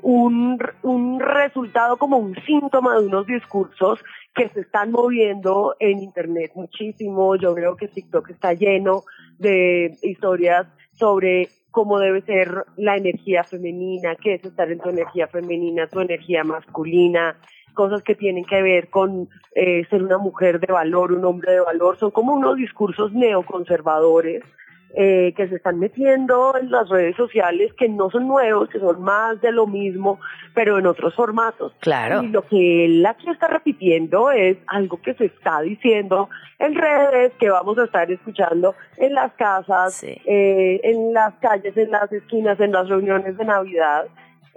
un, 0.01 0.59
un 0.83 1.19
resultado 1.19 1.97
como 1.97 2.17
un 2.17 2.35
síntoma 2.45 2.95
de 2.95 3.07
unos 3.07 3.25
discursos 3.25 4.03
que 4.35 4.49
se 4.49 4.61
están 4.61 4.91
moviendo 4.91 5.75
en 5.79 5.99
Internet 5.99 6.51
muchísimo. 6.55 7.35
Yo 7.35 7.53
creo 7.55 7.75
que 7.75 7.87
TikTok 7.87 8.29
está 8.29 8.53
lleno 8.53 9.03
de 9.39 9.97
historias 10.03 10.67
sobre 10.93 11.49
cómo 11.71 11.99
debe 11.99 12.21
ser 12.21 12.65
la 12.77 12.97
energía 12.97 13.43
femenina, 13.43 14.15
qué 14.15 14.35
es 14.35 14.45
estar 14.45 14.71
en 14.71 14.79
tu 14.79 14.89
energía 14.89 15.27
femenina, 15.27 15.87
tu 15.87 15.99
energía 15.99 16.43
masculina, 16.43 17.37
cosas 17.73 18.03
que 18.03 18.15
tienen 18.15 18.45
que 18.45 18.61
ver 18.61 18.89
con 18.89 19.29
eh, 19.55 19.85
ser 19.89 20.03
una 20.03 20.17
mujer 20.17 20.59
de 20.59 20.71
valor, 20.71 21.11
un 21.11 21.25
hombre 21.25 21.53
de 21.53 21.61
valor, 21.61 21.97
son 21.97 22.11
como 22.11 22.33
unos 22.33 22.57
discursos 22.57 23.11
neoconservadores 23.13 24.43
eh, 24.95 25.35
que 25.37 25.47
se 25.47 25.57
están 25.57 25.77
metiendo 25.77 26.57
en 26.57 26.71
las 26.71 26.89
redes 26.89 27.15
sociales 27.15 27.71
que 27.77 27.87
no 27.87 28.09
son 28.09 28.27
nuevos, 28.27 28.69
que 28.69 28.79
son 28.79 29.03
más 29.03 29.39
de 29.39 29.51
lo 29.51 29.67
mismo, 29.67 30.19
pero 30.55 30.79
en 30.79 30.87
otros 30.87 31.13
formatos. 31.13 31.73
Claro. 31.79 32.23
Y 32.23 32.29
lo 32.29 32.41
que 32.41 32.85
él 32.85 33.05
aquí 33.05 33.29
está 33.29 33.47
repitiendo 33.47 34.31
es 34.31 34.57
algo 34.65 34.99
que 34.99 35.13
se 35.13 35.25
está 35.25 35.61
diciendo 35.61 36.29
en 36.57 36.73
redes, 36.73 37.33
que 37.39 37.51
vamos 37.51 37.77
a 37.77 37.83
estar 37.83 38.11
escuchando 38.11 38.73
en 38.97 39.13
las 39.13 39.31
casas, 39.33 40.03
eh, 40.03 40.81
en 40.83 41.13
las 41.13 41.35
calles, 41.35 41.77
en 41.77 41.91
las 41.91 42.11
esquinas, 42.11 42.59
en 42.59 42.71
las 42.71 42.89
reuniones 42.89 43.37
de 43.37 43.45
Navidad. 43.45 44.07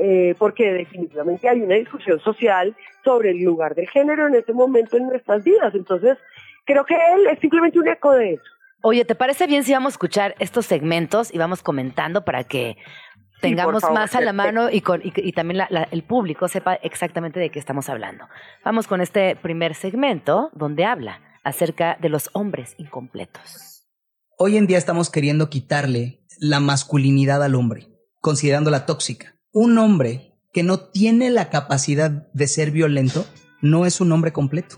Eh, 0.05 0.35
porque 0.37 0.73
definitivamente 0.73 1.49
hay 1.49 1.61
una 1.61 1.77
discusión 1.77 2.19
social 2.19 2.75
sobre 3.05 3.31
el 3.31 3.45
lugar 3.45 3.77
del 3.77 3.89
género 3.89 4.27
en 4.27 4.35
este 4.35 4.53
momento 4.53 4.97
en 4.97 5.07
nuestras 5.07 5.45
vidas. 5.45 5.73
Entonces, 5.77 6.19
creo 6.65 6.85
que 6.85 6.95
él 6.95 7.29
es 7.31 7.39
simplemente 7.39 7.79
un 7.79 7.87
eco 7.87 8.11
de 8.11 8.33
eso. 8.33 8.43
Oye, 8.83 9.05
¿te 9.05 9.15
parece 9.15 9.47
bien 9.47 9.63
si 9.63 9.73
vamos 9.73 9.93
a 9.93 9.95
escuchar 9.95 10.35
estos 10.41 10.67
segmentos 10.67 11.33
y 11.33 11.39
vamos 11.39 11.63
comentando 11.63 12.25
para 12.25 12.43
que 12.43 12.79
tengamos 13.41 13.85
más 13.93 14.17
a 14.17 14.21
la 14.21 14.33
mano 14.33 14.71
y, 14.71 14.81
con, 14.81 15.03
y, 15.05 15.33
también 15.35 15.63
el 15.93 16.03
público 16.03 16.49
sepa 16.49 16.75
exactamente 16.75 17.39
de 17.39 17.51
qué 17.51 17.61
estamos 17.61 17.89
hablando? 17.89 18.25
Vamos 18.65 18.89
con 18.89 19.01
este 19.01 19.37
primer 19.37 19.77
segmento 19.77 20.51
donde 20.53 20.85
habla 20.85 21.21
acerca 21.45 21.97
de 22.01 22.09
los 22.09 22.29
hombres 22.33 22.75
incompletos. 22.77 23.87
Hoy 24.37 24.57
en 24.57 24.67
día 24.67 24.79
estamos 24.79 25.11
queriendo 25.11 25.49
quitarle 25.49 26.25
la 26.41 26.59
masculinidad 26.59 27.41
al 27.45 27.55
hombre, 27.55 27.87
considerándola 28.21 28.85
tóxica 28.85 29.37
un 29.53 29.79
hombre 29.79 30.33
que 30.53 30.63
no 30.63 30.79
tiene 30.79 31.31
la 31.31 31.51
capacidad 31.51 32.11
de 32.11 32.47
ser 32.47 32.71
violento 32.71 33.25
no 33.61 33.87
es 33.87 34.01
un 34.01 34.13
hombre 34.13 34.33
completo. 34.33 34.77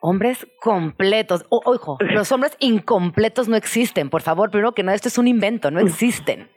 Hombres 0.00 0.46
completos. 0.60 1.44
ojo, 1.50 1.98
los 2.00 2.30
hombres 2.32 2.56
incompletos 2.58 3.48
no 3.48 3.56
existen. 3.56 4.10
Por 4.10 4.22
favor, 4.22 4.50
primero 4.50 4.72
que 4.72 4.82
nada, 4.82 4.96
esto 4.96 5.08
es 5.08 5.18
un 5.18 5.28
invento, 5.28 5.70
no 5.70 5.80
existen. 5.80 6.48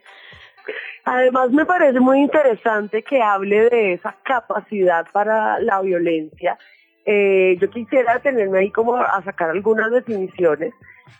Además, 1.04 1.50
me 1.50 1.66
parece 1.66 2.00
muy 2.00 2.20
interesante 2.20 3.02
que 3.02 3.20
hable 3.20 3.68
de 3.68 3.92
esa 3.94 4.16
capacidad 4.24 5.06
para 5.12 5.58
la 5.60 5.82
violencia. 5.82 6.58
Eh, 7.06 7.56
yo 7.60 7.70
quisiera 7.70 8.18
tenerme 8.20 8.58
ahí 8.58 8.70
como 8.70 8.96
a 8.96 9.22
sacar 9.22 9.50
algunas 9.50 9.90
definiciones. 9.90 10.72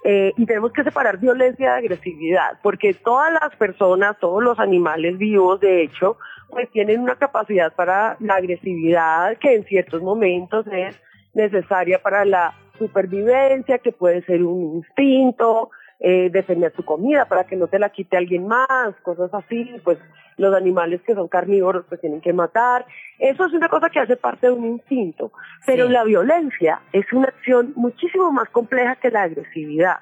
Eh, 0.02 0.32
y 0.36 0.46
tenemos 0.46 0.72
que 0.72 0.82
separar 0.82 1.18
violencia 1.18 1.72
de 1.72 1.78
agresividad, 1.78 2.58
porque 2.62 2.94
todas 2.94 3.32
las 3.32 3.54
personas, 3.56 4.18
todos 4.18 4.42
los 4.42 4.58
animales 4.58 5.16
vivos, 5.18 5.60
de 5.60 5.82
hecho, 5.82 6.18
pues 6.50 6.70
tienen 6.70 7.00
una 7.00 7.16
capacidad 7.16 7.72
para 7.74 8.16
la 8.20 8.34
agresividad 8.34 9.36
que 9.38 9.54
en 9.54 9.64
ciertos 9.64 10.02
momentos 10.02 10.66
es 10.68 10.94
necesaria 11.32 12.02
para 12.02 12.24
la 12.24 12.54
supervivencia, 12.78 13.78
que 13.78 13.92
puede 13.92 14.22
ser 14.24 14.42
un 14.42 14.76
instinto, 14.76 15.70
eh, 16.00 16.28
defender 16.30 16.72
tu 16.72 16.84
comida 16.84 17.24
para 17.24 17.44
que 17.44 17.56
no 17.56 17.66
te 17.66 17.78
la 17.78 17.88
quite 17.88 18.16
alguien 18.16 18.46
más, 18.46 18.94
cosas 19.02 19.32
así, 19.32 19.74
pues 19.84 19.98
los 20.36 20.54
animales 20.54 21.00
que 21.02 21.14
son 21.14 21.28
carnívoros 21.28 21.84
pues 21.88 22.00
tienen 22.00 22.20
que 22.20 22.32
matar. 22.32 22.86
Eso 23.18 23.46
es 23.46 23.52
una 23.52 23.68
cosa 23.68 23.90
que 23.90 24.00
hace 24.00 24.16
parte 24.16 24.46
de 24.46 24.52
un 24.52 24.64
instinto, 24.66 25.32
pero 25.66 25.88
la 25.88 26.04
violencia 26.04 26.80
es 26.92 27.10
una 27.12 27.28
acción 27.28 27.72
muchísimo 27.76 28.32
más 28.32 28.48
compleja 28.50 28.96
que 28.96 29.10
la 29.10 29.22
agresividad, 29.22 30.00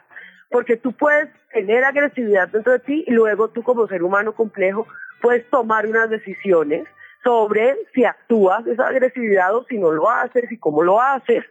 porque 0.51 0.77
tú 0.77 0.92
puedes 0.92 1.29
tener 1.53 1.85
agresividad 1.85 2.49
dentro 2.49 2.73
de 2.73 2.79
ti 2.81 3.05
y 3.07 3.11
luego 3.11 3.49
tú 3.49 3.62
como 3.62 3.87
ser 3.87 4.03
humano 4.03 4.33
complejo 4.35 4.87
puedes 5.21 5.49
tomar 5.51 5.87
unas 5.87 6.11
decisiones 6.11 6.85
sobre 7.23 7.77
si 7.95 8.05
actúas 8.05 8.66
esa 8.66 8.88
agresividad 8.88 9.55
o 9.55 9.64
si 9.64 9.79
no 9.79 9.92
lo 9.92 10.11
haces 10.11 10.51
y 10.51 10.59
cómo 10.59 10.83
lo 10.83 11.01
haces. 11.01 11.45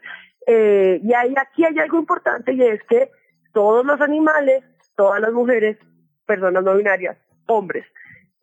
Eh, 0.48 1.00
y 1.04 1.14
ahí, 1.14 1.34
aquí 1.38 1.64
hay 1.64 1.78
algo 1.80 1.98
importante 1.98 2.54
y 2.54 2.62
es 2.62 2.84
que 2.84 3.10
todos 3.54 3.86
los 3.86 4.02
animales, 4.02 4.64
todas 4.96 5.22
las 5.22 5.32
mujeres, 5.32 5.78
personas 6.26 6.64
no 6.64 6.76
binarias, 6.76 7.18
hombres, 7.48 7.86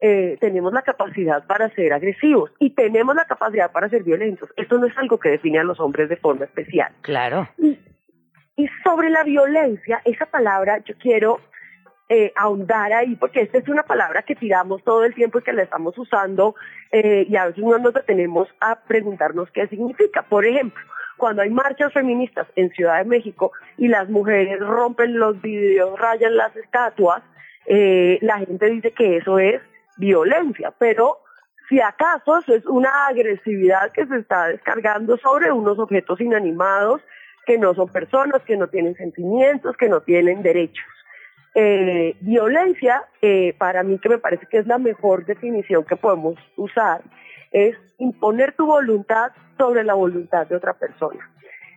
eh, 0.01 0.37
tenemos 0.41 0.73
la 0.73 0.83
capacidad 0.83 1.45
para 1.47 1.71
ser 1.71 1.93
agresivos 1.93 2.53
y 2.61 2.71
tenemos 2.71 3.17
la 3.17 3.25
capacidad 3.25 3.73
para 3.73 3.89
ser 3.89 4.05
violentos. 4.05 4.49
Esto 4.57 4.79
no 4.79 4.87
es 4.87 4.97
algo 4.97 5.19
que 5.19 5.31
define 5.31 5.59
a 5.59 5.65
los 5.65 5.81
hombres 5.81 6.09
de 6.09 6.17
forma 6.17 6.45
especial. 6.45 6.93
Claro. 7.03 7.49
Y, 7.59 7.79
sobre 8.85 9.11
la 9.11 9.23
violencia, 9.25 10.01
esa 10.05 10.27
palabra 10.27 10.79
yo 10.85 10.95
quiero 10.99 11.41
eh, 12.09 12.33
ahondar 12.37 12.93
ahí, 12.93 13.17
porque 13.17 13.41
esta 13.41 13.59
es 13.59 13.69
una 13.69 13.85
palabra 13.85 14.23
que 14.23 14.35
tiramos 14.35 14.83
todo 14.83 15.05
el 15.05 15.15
tiempo 15.15 15.39
y 15.39 15.43
que 15.43 15.53
la 15.53 15.63
estamos 15.63 15.97
usando 15.97 16.55
eh, 16.91 17.27
y 17.29 17.37
a 17.37 17.47
veces 17.47 17.63
no 17.63 17.79
nos 17.79 17.95
detenemos 17.95 18.49
a 18.61 18.81
preguntarnos 18.81 19.51
qué 19.53 19.67
significa. 19.69 20.23
Por 20.23 20.45
ejemplo, 20.45 20.83
cuando 21.17 21.43
hay 21.43 21.51
marchas 21.51 21.93
feministas 21.93 22.47
en 22.57 22.71
Ciudad 22.71 22.99
de 22.99 23.05
México 23.05 23.53
y 23.77 23.89
las 23.89 24.09
mujeres 24.09 24.59
rompen 24.61 25.19
los 25.19 25.41
vidrios, 25.41 25.99
rayan 25.99 26.37
las 26.37 26.55
estatuas, 26.57 27.23
eh, 27.67 28.19
la 28.23 28.39
gente 28.39 28.67
dice 28.71 28.93
que 28.93 29.19
eso 29.19 29.39
es 29.39 29.61
violencia, 29.99 30.73
pero 30.79 31.19
si 31.69 31.81
acaso 31.81 32.39
es 32.47 32.65
una 32.67 33.07
agresividad 33.09 33.93
que 33.93 34.07
se 34.07 34.17
está 34.17 34.47
descargando 34.47 35.19
sobre 35.19 35.53
unos 35.53 35.79
objetos 35.79 36.21
inanimados 36.21 37.03
que 37.45 37.59
no 37.59 37.75
son 37.75 37.89
personas, 37.89 38.43
que 38.43 38.57
no 38.57 38.69
tienen 38.69 38.95
sentimientos, 38.97 39.77
que 39.77 39.89
no 39.89 40.01
tienen 40.01 40.43
derechos. 40.43 40.85
Eh, 41.55 42.17
violencia, 42.21 43.05
eh, 43.23 43.55
para 43.59 43.83
mí 43.83 43.99
que 43.99 44.09
me 44.09 44.19
parece 44.19 44.47
que 44.47 44.59
es 44.59 44.67
la 44.67 44.79
mejor 44.79 45.25
definición 45.25 45.85
que 45.85 45.97
podemos 45.97 46.37
usar, 46.57 47.03
es 47.51 47.77
imponer 47.99 48.53
tu 48.53 48.67
voluntad 48.67 49.33
sobre 49.57 49.83
la 49.83 49.95
voluntad 49.95 50.47
de 50.47 50.57
otra 50.57 50.75
persona. 50.75 51.31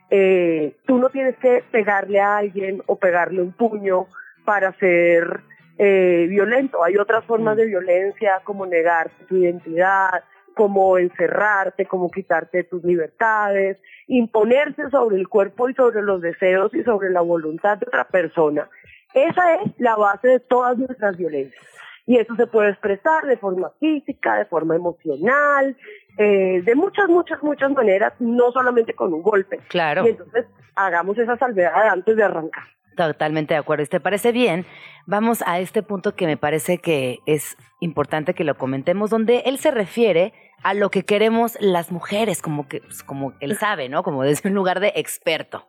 Eh, 0.09 0.75
tú 0.85 0.97
no 0.97 1.09
tienes 1.09 1.37
que 1.37 1.63
pegarle 1.71 2.19
a 2.19 2.37
alguien 2.37 2.83
o 2.85 2.97
pegarle 2.97 3.41
un 3.41 3.53
puño 3.53 4.07
para 4.43 4.73
ser 4.73 5.39
eh, 5.83 6.27
violento. 6.29 6.83
Hay 6.83 6.95
otras 6.97 7.25
formas 7.25 7.57
de 7.57 7.65
violencia 7.65 8.39
como 8.43 8.67
negarte 8.67 9.25
tu 9.25 9.37
identidad, 9.37 10.23
como 10.53 10.99
encerrarte, 10.99 11.87
como 11.87 12.11
quitarte 12.11 12.65
tus 12.65 12.83
libertades, 12.83 13.79
imponerse 14.05 14.91
sobre 14.91 15.17
el 15.17 15.27
cuerpo 15.27 15.69
y 15.69 15.73
sobre 15.73 16.03
los 16.03 16.21
deseos 16.21 16.71
y 16.75 16.83
sobre 16.83 17.09
la 17.09 17.21
voluntad 17.21 17.79
de 17.79 17.87
otra 17.87 18.03
persona. 18.03 18.69
Esa 19.15 19.55
es 19.55 19.71
la 19.79 19.95
base 19.95 20.27
de 20.27 20.39
todas 20.39 20.77
nuestras 20.77 21.17
violencias. 21.17 21.65
Y 22.05 22.17
eso 22.17 22.35
se 22.35 22.45
puede 22.45 22.69
expresar 22.69 23.25
de 23.25 23.37
forma 23.37 23.71
física, 23.79 24.35
de 24.35 24.45
forma 24.45 24.75
emocional, 24.75 25.75
eh, 26.19 26.61
de 26.63 26.75
muchas, 26.75 27.09
muchas, 27.09 27.41
muchas 27.41 27.71
maneras, 27.71 28.13
no 28.19 28.51
solamente 28.51 28.93
con 28.93 29.11
un 29.15 29.23
golpe. 29.23 29.57
Claro. 29.69 30.05
Y 30.05 30.11
entonces 30.11 30.45
hagamos 30.75 31.17
esa 31.17 31.37
salvedad 31.37 31.89
antes 31.89 32.15
de 32.15 32.23
arrancar. 32.23 32.65
Totalmente 32.95 33.53
de 33.53 33.59
acuerdo. 33.59 33.83
¿Y 33.83 33.87
te 33.87 33.99
parece 33.99 34.31
bien? 34.31 34.65
Vamos 35.05 35.43
a 35.45 35.59
este 35.59 35.81
punto 35.83 36.15
que 36.15 36.25
me 36.25 36.37
parece 36.37 36.77
que 36.77 37.19
es 37.25 37.55
importante 37.79 38.33
que 38.33 38.43
lo 38.43 38.57
comentemos, 38.57 39.09
donde 39.09 39.43
él 39.45 39.57
se 39.57 39.71
refiere 39.71 40.33
a 40.63 40.73
lo 40.73 40.91
que 40.91 41.03
queremos 41.03 41.57
las 41.59 41.91
mujeres, 41.91 42.41
como 42.41 42.67
que, 42.67 42.81
pues, 42.81 43.03
como 43.03 43.33
él 43.39 43.57
sabe, 43.57 43.89
¿no? 43.89 44.03
Como 44.03 44.23
desde 44.23 44.49
un 44.49 44.55
lugar 44.55 44.79
de 44.79 44.93
experto. 44.95 45.67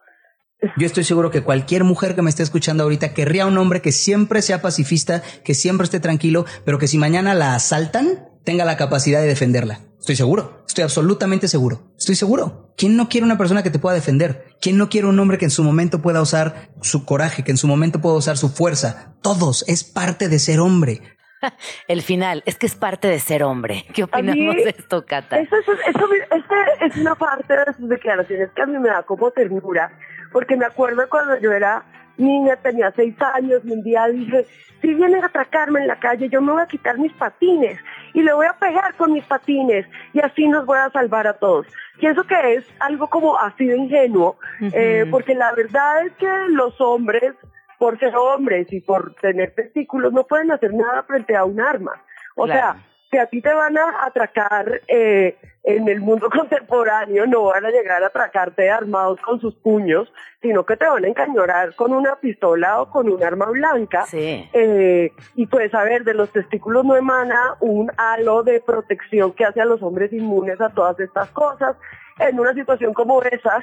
Yo 0.76 0.86
estoy 0.86 1.02
seguro 1.02 1.30
que 1.30 1.42
cualquier 1.42 1.82
mujer 1.82 2.14
que 2.14 2.22
me 2.22 2.30
esté 2.30 2.42
escuchando 2.42 2.84
ahorita 2.84 3.14
querría 3.14 3.46
un 3.46 3.58
hombre 3.58 3.82
que 3.82 3.90
siempre 3.90 4.42
sea 4.42 4.62
pacifista, 4.62 5.22
que 5.44 5.54
siempre 5.54 5.84
esté 5.84 5.98
tranquilo, 5.98 6.44
pero 6.64 6.78
que 6.78 6.86
si 6.86 6.98
mañana 6.98 7.34
la 7.34 7.54
asaltan, 7.54 8.28
tenga 8.44 8.64
la 8.64 8.76
capacidad 8.76 9.20
de 9.20 9.26
defenderla. 9.26 9.80
Estoy 10.02 10.16
seguro, 10.16 10.64
estoy 10.66 10.82
absolutamente 10.82 11.46
seguro, 11.46 11.92
estoy 11.96 12.16
seguro. 12.16 12.74
¿Quién 12.76 12.96
no 12.96 13.08
quiere 13.08 13.24
una 13.24 13.38
persona 13.38 13.62
que 13.62 13.70
te 13.70 13.78
pueda 13.78 13.94
defender? 13.94 14.46
¿Quién 14.60 14.76
no 14.76 14.88
quiere 14.88 15.06
un 15.06 15.16
hombre 15.20 15.38
que 15.38 15.44
en 15.44 15.52
su 15.52 15.62
momento 15.62 16.02
pueda 16.02 16.20
usar 16.20 16.70
su 16.80 17.06
coraje, 17.06 17.44
que 17.44 17.52
en 17.52 17.56
su 17.56 17.68
momento 17.68 18.00
pueda 18.00 18.16
usar 18.16 18.36
su 18.36 18.48
fuerza? 18.48 19.14
Todos, 19.22 19.64
es 19.68 19.84
parte 19.84 20.28
de 20.28 20.40
ser 20.40 20.58
hombre. 20.58 21.02
El 21.86 22.02
final, 22.02 22.42
es 22.46 22.58
que 22.58 22.66
es 22.66 22.74
parte 22.74 23.06
de 23.06 23.20
ser 23.20 23.44
hombre. 23.44 23.84
¿Qué 23.94 24.02
opinamos 24.02 24.56
de 24.56 24.74
esto, 24.76 25.06
Cata? 25.06 25.38
Eso, 25.38 25.54
eso, 25.54 25.72
eso, 25.72 26.44
es 26.80 26.96
una 26.96 27.14
parte 27.14 27.54
de 27.54 27.72
sus 27.78 27.88
declaraciones 27.88 28.50
que 28.56 28.62
a 28.62 28.66
mí 28.66 28.76
me 28.80 28.88
da 28.88 29.04
como 29.04 29.30
ternura, 29.30 29.96
porque 30.32 30.56
me 30.56 30.64
acuerdo 30.64 31.08
cuando 31.08 31.38
yo 31.38 31.52
era 31.52 31.84
niña, 32.16 32.56
tenía 32.56 32.92
seis 32.96 33.14
años, 33.36 33.60
y 33.64 33.70
un 33.70 33.84
día 33.84 34.08
dije, 34.08 34.48
si 34.80 34.94
vienen 34.94 35.22
a 35.22 35.26
atracarme 35.26 35.78
en 35.78 35.86
la 35.86 36.00
calle, 36.00 36.28
yo 36.28 36.42
me 36.42 36.50
voy 36.50 36.62
a 36.62 36.66
quitar 36.66 36.98
mis 36.98 37.12
patines 37.12 37.78
y 38.14 38.22
le 38.22 38.32
voy 38.32 38.46
a 38.46 38.54
pegar 38.54 38.94
con 38.94 39.12
mis 39.12 39.24
patines 39.24 39.86
y 40.12 40.20
así 40.20 40.46
nos 40.48 40.66
voy 40.66 40.78
a 40.78 40.90
salvar 40.90 41.26
a 41.26 41.34
todos. 41.34 41.66
Pienso 41.98 42.24
que 42.24 42.54
es 42.54 42.64
algo 42.80 43.08
como 43.08 43.38
así 43.38 43.66
de 43.66 43.76
ingenuo, 43.76 44.36
eh, 44.60 45.06
porque 45.10 45.34
la 45.34 45.52
verdad 45.52 46.06
es 46.06 46.12
que 46.14 46.28
los 46.48 46.80
hombres, 46.80 47.34
por 47.78 47.98
ser 47.98 48.14
hombres 48.16 48.72
y 48.72 48.80
por 48.80 49.14
tener 49.16 49.54
testículos, 49.54 50.12
no 50.12 50.24
pueden 50.24 50.50
hacer 50.50 50.72
nada 50.74 51.02
frente 51.04 51.36
a 51.36 51.44
un 51.44 51.60
arma. 51.60 52.02
O 52.36 52.46
sea, 52.46 52.76
si 53.12 53.18
a 53.18 53.26
ti 53.26 53.42
te 53.42 53.52
van 53.52 53.76
a 53.76 54.06
atracar 54.06 54.80
eh, 54.88 55.36
en 55.64 55.86
el 55.86 56.00
mundo 56.00 56.30
contemporáneo, 56.36 57.26
no 57.26 57.44
van 57.44 57.66
a 57.66 57.70
llegar 57.70 58.02
a 58.02 58.06
atracarte 58.06 58.70
armados 58.70 59.20
con 59.20 59.38
sus 59.38 59.54
puños, 59.54 60.10
sino 60.40 60.64
que 60.64 60.76
te 60.76 60.86
van 60.86 61.04
a 61.04 61.08
encañorar 61.08 61.74
con 61.74 61.92
una 61.92 62.16
pistola 62.16 62.80
o 62.80 62.90
con 62.90 63.10
un 63.10 63.22
arma 63.22 63.46
blanca. 63.46 64.06
Sí. 64.06 64.48
Eh, 64.54 65.12
y 65.34 65.46
pues, 65.46 65.74
a 65.74 65.84
ver, 65.84 66.04
de 66.04 66.14
los 66.14 66.32
testículos 66.32 66.86
no 66.86 66.96
emana 66.96 67.56
un 67.60 67.92
halo 67.98 68.42
de 68.42 68.60
protección 68.60 69.32
que 69.32 69.44
hace 69.44 69.60
a 69.60 69.66
los 69.66 69.82
hombres 69.82 70.10
inmunes 70.12 70.58
a 70.62 70.70
todas 70.70 70.98
estas 70.98 71.30
cosas. 71.32 71.76
En 72.18 72.40
una 72.40 72.54
situación 72.54 72.94
como 72.94 73.22
esas, 73.22 73.62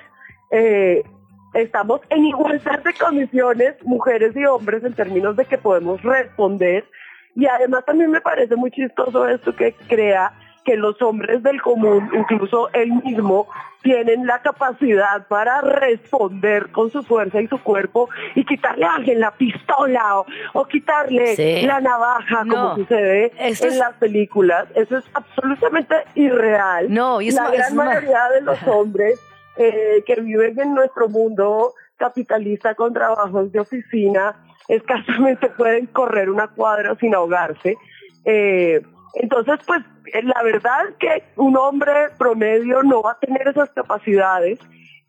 eh, 0.51 1.03
estamos 1.55 2.01
en 2.09 2.25
igualdad 2.25 2.83
de 2.83 2.93
condiciones, 2.93 3.83
mujeres 3.83 4.35
y 4.35 4.45
hombres, 4.45 4.83
en 4.83 4.93
términos 4.93 5.35
de 5.35 5.45
que 5.45 5.57
podemos 5.57 6.03
responder 6.03 6.85
y 7.39 7.47
además 7.47 7.85
también 7.85 8.11
me 8.11 8.19
parece 8.19 8.55
muy 8.57 8.69
chistoso 8.69 9.27
esto 9.27 9.55
que 9.55 9.73
crea 9.87 10.33
que 10.65 10.75
los 10.75 11.01
hombres 11.01 11.41
del 11.41 11.61
común, 11.61 12.11
incluso 12.13 12.69
él 12.73 12.91
mismo, 13.05 13.47
tienen 13.81 14.27
la 14.27 14.41
capacidad 14.41 15.25
para 15.27 15.61
responder 15.61 16.69
con 16.71 16.91
su 16.91 17.01
fuerza 17.01 17.41
y 17.41 17.47
su 17.47 17.57
cuerpo 17.63 18.09
y 18.35 18.43
quitarle 18.43 18.85
a 18.85 18.95
alguien 18.95 19.21
la 19.21 19.31
pistola 19.31 20.19
o, 20.53 20.65
quitarle 20.65 21.63
la 21.65 21.79
navaja 21.79 22.43
como 22.47 22.75
sucede 22.75 23.31
en 23.37 23.79
las 23.79 23.93
películas. 23.93 24.67
Eso 24.75 24.97
es 24.97 25.05
absolutamente 25.13 25.95
irreal. 26.15 26.93
No, 26.93 27.21
y 27.21 27.31
la 27.31 27.49
gran 27.49 27.75
mayoría 27.75 28.29
de 28.35 28.41
los 28.41 28.61
hombres 28.67 29.17
eh, 29.55 30.03
que 30.05 30.15
viven 30.19 30.59
en 30.59 30.75
nuestro 30.75 31.07
mundo 31.07 31.73
capitalista 31.95 32.75
con 32.75 32.93
trabajos 32.93 33.51
de 33.53 33.61
oficina 33.61 34.35
escasamente 34.69 35.49
pueden 35.49 35.87
correr 35.87 36.29
una 36.29 36.47
cuadra 36.47 36.95
sin 36.95 37.13
ahogarse. 37.13 37.75
Eh, 38.23 38.81
entonces, 39.15 39.59
pues 39.65 39.83
la 40.23 40.43
verdad 40.43 40.87
es 40.89 40.95
que 40.95 41.23
un 41.35 41.57
hombre 41.57 41.91
promedio 42.17 42.83
no 42.83 43.01
va 43.01 43.13
a 43.13 43.19
tener 43.19 43.47
esas 43.47 43.69
capacidades. 43.71 44.59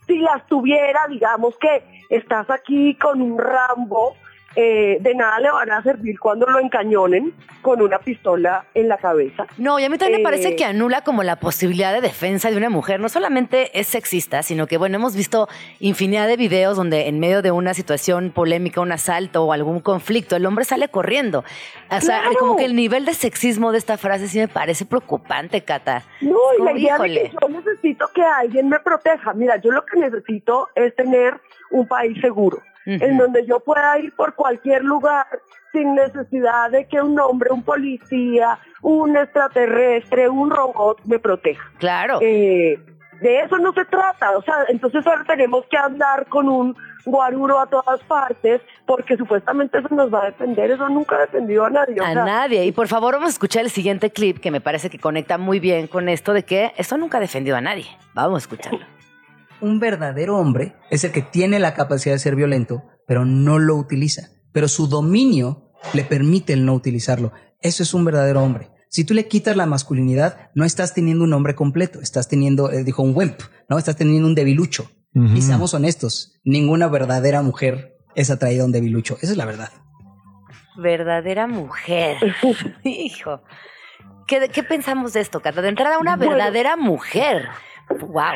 Si 0.07 0.18
las 0.18 0.44
tuviera, 0.46 1.01
digamos 1.09 1.57
que 1.59 1.85
estás 2.09 2.51
aquí 2.51 2.96
con 2.96 3.20
un 3.23 3.38
Rambo 3.38 4.16
eh, 4.57 4.99
de 5.01 5.15
nada 5.15 5.39
le 5.39 5.51
van 5.51 5.71
a 5.71 5.83
servir 5.83 6.19
cuando 6.19 6.47
lo 6.47 6.59
encañonen 6.59 7.33
con 7.63 7.81
una 7.81 7.99
pistola 7.99 8.65
en 8.75 8.89
la 8.89 8.97
cabeza. 8.97 9.47
No, 9.59 9.79
y 9.79 9.85
a 9.85 9.89
mí 9.89 9.97
también 9.97 10.23
me 10.23 10.25
parece 10.25 10.49
eh, 10.49 10.57
que 10.57 10.65
anula 10.65 11.03
como 11.03 11.23
la 11.23 11.37
posibilidad 11.37 11.93
de 11.93 12.01
defensa 12.01 12.51
de 12.51 12.57
una 12.57 12.69
mujer. 12.69 13.01
No 13.01 13.09
solamente 13.09 13.79
es 13.79 13.87
sexista, 13.87 14.43
sino 14.43 14.67
que, 14.67 14.77
bueno, 14.77 14.97
hemos 14.97 15.15
visto 15.15 15.49
infinidad 15.79 16.27
de 16.27 16.37
videos 16.37 16.77
donde 16.77 17.07
en 17.07 17.21
medio 17.21 17.43
de 17.43 17.51
una 17.53 17.75
situación 17.75 18.33
polémica, 18.33 18.81
un 18.81 18.93
asalto 18.93 19.45
o 19.45 19.53
algún 19.53 19.81
conflicto, 19.81 20.37
el 20.37 20.47
hombre 20.47 20.65
sale 20.65 20.89
corriendo. 20.89 21.45
O 21.91 22.01
sea, 22.01 22.23
como 22.39 22.57
que 22.57 22.65
el 22.65 22.75
nivel 22.75 23.05
de 23.05 23.15
sexismo 23.15 23.73
de 23.73 23.79
esta 23.79 23.99
frase 23.99 24.27
sí 24.27 24.39
me 24.39 24.49
parece 24.49 24.85
preocupante, 24.85 25.63
Cata. 25.63 26.03
No, 26.21 26.39
y 26.59 26.63
la 26.63 26.73
idea 26.73 26.99
de 26.99 27.09
que 27.09 27.33
yo 27.41 27.49
necesito 27.49 28.09
que 28.15 28.23
alguien 28.23 28.69
me 28.69 28.81
proteja. 28.81 29.33
Mira, 29.35 29.57
yo 29.59 29.71
lo 29.71 29.85
que 29.85 29.99
necesito 29.99 30.69
es 30.75 30.95
tener 30.97 31.41
un 31.71 31.87
país 31.87 32.21
seguro 32.21 32.63
en 32.87 33.19
donde 33.19 33.47
yo 33.47 33.61
pueda 33.61 33.99
ir 33.99 34.14
por 34.14 34.35
cualquier 34.35 34.83
lugar 34.85 35.27
sin 35.73 35.95
necesidad 35.95 36.71
de 36.71 36.87
que 36.87 37.01
un 37.01 37.19
hombre, 37.21 37.51
un 37.51 37.62
policía, 37.62 38.59
un 38.83 39.16
extraterrestre, 39.16 40.29
un 40.29 40.51
robot 40.51 41.01
me 41.05 41.19
proteja. 41.19 41.71
Claro. 41.79 42.19
Eh, 42.21 42.79
de 43.21 43.40
eso 43.40 43.59
no 43.59 43.73
se 43.73 43.85
trata, 43.85 44.37
o 44.37 44.43
sea, 44.43 44.55
entonces 44.69 45.07
ahora 45.07 45.25
tenemos 45.25 45.66
que 45.66 45.77
andar 45.77 46.27
con 46.27 46.49
un 46.49 46.75
guaruro 47.05 47.61
a 47.61 47.66
todas 47.66 48.01
partes 48.05 48.62
porque 48.87 49.16
supuestamente 49.16 49.79
eso 49.79 49.95
nos 49.95 50.12
va 50.12 50.23
a 50.23 50.27
defender, 50.27 50.71
eso 50.71 50.88
nunca 50.88 51.16
ha 51.16 51.21
defendido 51.21 51.66
a 51.66 51.71
nadie. 51.71 51.97
a 52.03 52.14
nadie, 52.14 52.64
y 52.64 52.73
por 52.73 52.88
favor 52.88 53.14
vamos 53.14 53.29
a 53.29 53.33
escuchar 53.33 53.62
el 53.64 53.71
siguiente 53.71 54.11
clip 54.11 54.38
que 54.38 54.51
me 54.51 54.62
parece 54.62 54.88
que 54.88 54.99
conecta 54.99 55.37
muy 55.37 55.61
bien 55.61 55.87
con 55.87 56.09
esto 56.09 56.33
de 56.33 56.45
que 56.45 56.73
eso 56.79 56.97
nunca 56.97 57.19
ha 57.19 57.21
defendido 57.21 57.59
a 57.59 57.61
nadie. 57.61 57.87
Vamos 58.14 58.37
a 58.37 58.38
escucharlo 58.38 59.00
un 59.61 59.81
verdadero 59.81 60.38
hombre 60.38 60.75
es 60.90 61.05
el 61.05 61.12
que 61.12 61.23
tiene 61.23 61.59
la 61.59 61.75
capacidad 61.75 62.14
de 62.14 62.18
ser 62.18 62.37
violento, 62.37 62.85
pero 63.07 63.25
no 63.25 63.59
lo 63.59 63.77
utiliza. 63.77 64.31
Pero 64.53 64.68
su 64.68 64.87
dominio 64.87 65.73
le 65.92 66.05
permite 66.05 66.53
el 66.53 66.64
no 66.64 66.75
utilizarlo. 66.75 67.33
Eso 67.61 67.83
es 67.83 67.94
un 67.94 68.05
verdadero 68.05 68.42
hombre. 68.42 68.70
Si 68.88 69.05
tú 69.05 69.14
le 69.14 69.29
quitas 69.29 69.57
la 69.57 69.66
masculinidad, 69.66 70.51
no 70.55 70.64
estás 70.64 70.94
teniendo 70.94 71.25
un 71.25 71.33
hombre 71.33 71.55
completo, 71.55 72.01
estás 72.01 72.29
teniendo, 72.29 72.73
eh, 72.73 72.83
dijo 72.83 73.03
un 73.03 73.12
wimp, 73.14 73.40
¿no? 73.68 73.79
Estás 73.79 73.96
teniendo 73.96 74.27
un 74.27 74.35
debilucho. 74.35 74.90
Y 75.12 75.42
seamos 75.42 75.75
honestos, 75.75 76.40
ninguna 76.44 76.87
verdadera 76.87 77.42
mujer 77.42 77.96
es 78.14 78.31
atraída 78.31 78.62
a 78.62 78.66
un 78.66 78.73
debilucho. 78.73 79.16
Esa 79.20 79.33
es 79.33 79.37
la 79.37 79.44
verdad. 79.44 79.70
Verdadera 80.77 81.49
mujer. 81.49 82.16
Hijo. 82.85 83.42
¿Qué, 84.29 84.49
¿Qué, 84.49 84.62
pensamos 84.62 85.12
de 85.12 85.20
esto, 85.20 85.40
Cata? 85.40 85.62
De 85.62 85.68
entrada, 85.68 85.99
una 85.99 86.16
verdadera 86.16 86.77
mujer. 86.77 87.49
Wow. 87.98 88.35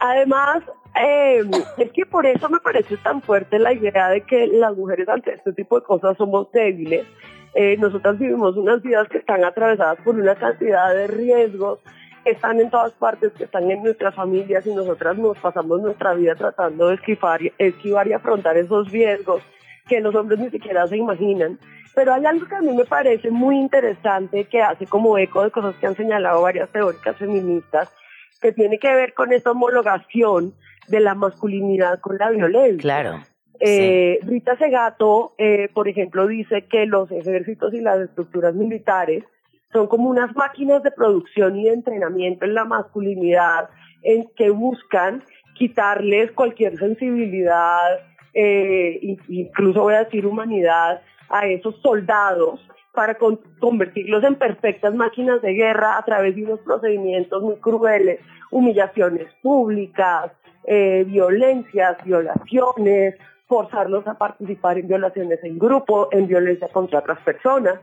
Además, 0.00 0.62
eh, 1.00 1.42
es 1.78 1.92
que 1.92 2.06
por 2.06 2.26
eso 2.26 2.48
me 2.48 2.60
parece 2.60 2.96
tan 2.98 3.22
fuerte 3.22 3.58
la 3.58 3.72
idea 3.72 4.08
de 4.10 4.22
que 4.22 4.46
las 4.46 4.76
mujeres 4.76 5.08
ante 5.08 5.34
este 5.34 5.52
tipo 5.52 5.80
de 5.80 5.86
cosas 5.86 6.16
somos 6.16 6.50
débiles. 6.52 7.06
Eh, 7.54 7.76
nosotras 7.78 8.18
vivimos 8.18 8.56
unas 8.56 8.82
vidas 8.82 9.08
que 9.08 9.18
están 9.18 9.44
atravesadas 9.44 9.98
por 10.04 10.14
una 10.14 10.34
cantidad 10.34 10.94
de 10.94 11.06
riesgos 11.06 11.80
están 12.26 12.60
en 12.60 12.70
todas 12.70 12.92
partes, 12.94 13.32
que 13.34 13.44
están 13.44 13.70
en 13.70 13.82
nuestras 13.82 14.14
familias 14.14 14.66
y 14.66 14.74
nosotras 14.74 15.16
nos 15.16 15.38
pasamos 15.38 15.80
nuestra 15.80 16.12
vida 16.14 16.34
tratando 16.34 16.88
de 16.88 16.96
esquivar, 16.96 17.40
esquivar 17.56 18.08
y 18.08 18.12
afrontar 18.12 18.56
esos 18.56 18.90
riesgos 18.90 19.42
que 19.88 20.00
los 20.00 20.14
hombres 20.14 20.40
ni 20.40 20.50
siquiera 20.50 20.86
se 20.88 20.96
imaginan. 20.96 21.58
Pero 21.94 22.12
hay 22.12 22.26
algo 22.26 22.46
que 22.46 22.56
a 22.56 22.60
mí 22.60 22.74
me 22.74 22.84
parece 22.84 23.30
muy 23.30 23.56
interesante 23.56 24.44
que 24.44 24.60
hace 24.60 24.86
como 24.86 25.16
eco 25.16 25.44
de 25.44 25.52
cosas 25.52 25.76
que 25.76 25.86
han 25.86 25.94
señalado 25.94 26.42
varias 26.42 26.68
teóricas 26.70 27.16
feministas 27.16 27.92
que 28.40 28.52
tiene 28.52 28.78
que 28.78 28.94
ver 28.94 29.14
con 29.14 29.32
esta 29.32 29.52
homologación 29.52 30.54
de 30.88 31.00
la 31.00 31.14
masculinidad 31.14 32.00
con 32.00 32.18
la 32.18 32.30
violencia. 32.30 32.80
Claro. 32.80 33.20
Eh, 33.60 34.18
Rita 34.22 34.56
Segato, 34.56 35.34
eh, 35.38 35.68
por 35.72 35.88
ejemplo, 35.88 36.26
dice 36.26 36.66
que 36.66 36.86
los 36.86 37.10
ejércitos 37.10 37.72
y 37.72 37.80
las 37.80 38.00
estructuras 38.00 38.54
militares 38.54 39.24
son 39.72 39.86
como 39.86 40.10
unas 40.10 40.34
máquinas 40.36 40.82
de 40.82 40.90
producción 40.90 41.58
y 41.58 41.64
de 41.64 41.72
entrenamiento 41.72 42.44
en 42.44 42.54
la 42.54 42.64
masculinidad 42.64 43.70
en 44.02 44.28
que 44.36 44.50
buscan 44.50 45.22
quitarles 45.54 46.32
cualquier 46.32 46.78
sensibilidad, 46.78 48.00
eh, 48.34 49.16
incluso 49.28 49.82
voy 49.82 49.94
a 49.94 50.04
decir 50.04 50.26
humanidad, 50.26 51.00
a 51.28 51.46
esos 51.46 51.80
soldados 51.80 52.60
para 52.96 53.18
convertirlos 53.60 54.24
en 54.24 54.36
perfectas 54.36 54.94
máquinas 54.94 55.42
de 55.42 55.52
guerra 55.52 55.98
a 55.98 56.04
través 56.04 56.34
de 56.34 56.44
unos 56.44 56.60
procedimientos 56.60 57.42
muy 57.42 57.56
crueles, 57.56 58.20
humillaciones 58.50 59.28
públicas, 59.42 60.32
eh, 60.64 61.04
violencias, 61.06 62.02
violaciones, 62.02 63.16
forzarlos 63.46 64.06
a 64.06 64.14
participar 64.14 64.78
en 64.78 64.88
violaciones 64.88 65.38
en 65.44 65.58
grupo, 65.58 66.08
en 66.10 66.26
violencia 66.26 66.68
contra 66.68 67.00
otras 67.00 67.20
personas. 67.20 67.78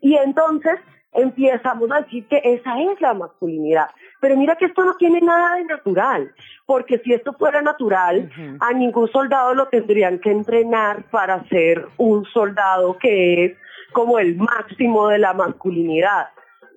Y 0.00 0.16
entonces 0.16 0.80
empezamos 1.12 1.90
a 1.92 2.00
decir 2.00 2.26
que 2.26 2.40
esa 2.42 2.80
es 2.80 2.98
la 3.02 3.12
masculinidad. 3.12 3.90
Pero 4.20 4.34
mira 4.38 4.56
que 4.56 4.64
esto 4.64 4.82
no 4.82 4.96
tiene 4.96 5.20
nada 5.20 5.56
de 5.56 5.64
natural, 5.64 6.32
porque 6.64 6.98
si 7.00 7.12
esto 7.12 7.34
fuera 7.34 7.60
natural, 7.60 8.30
a 8.60 8.72
ningún 8.72 9.08
soldado 9.08 9.52
lo 9.54 9.68
tendrían 9.68 10.18
que 10.18 10.30
entrenar 10.30 11.04
para 11.10 11.46
ser 11.48 11.86
un 11.98 12.24
soldado 12.24 12.96
que 12.98 13.44
es 13.44 13.52
como 13.92 14.18
el 14.18 14.36
máximo 14.36 15.08
de 15.08 15.18
la 15.18 15.32
masculinidad. 15.32 16.28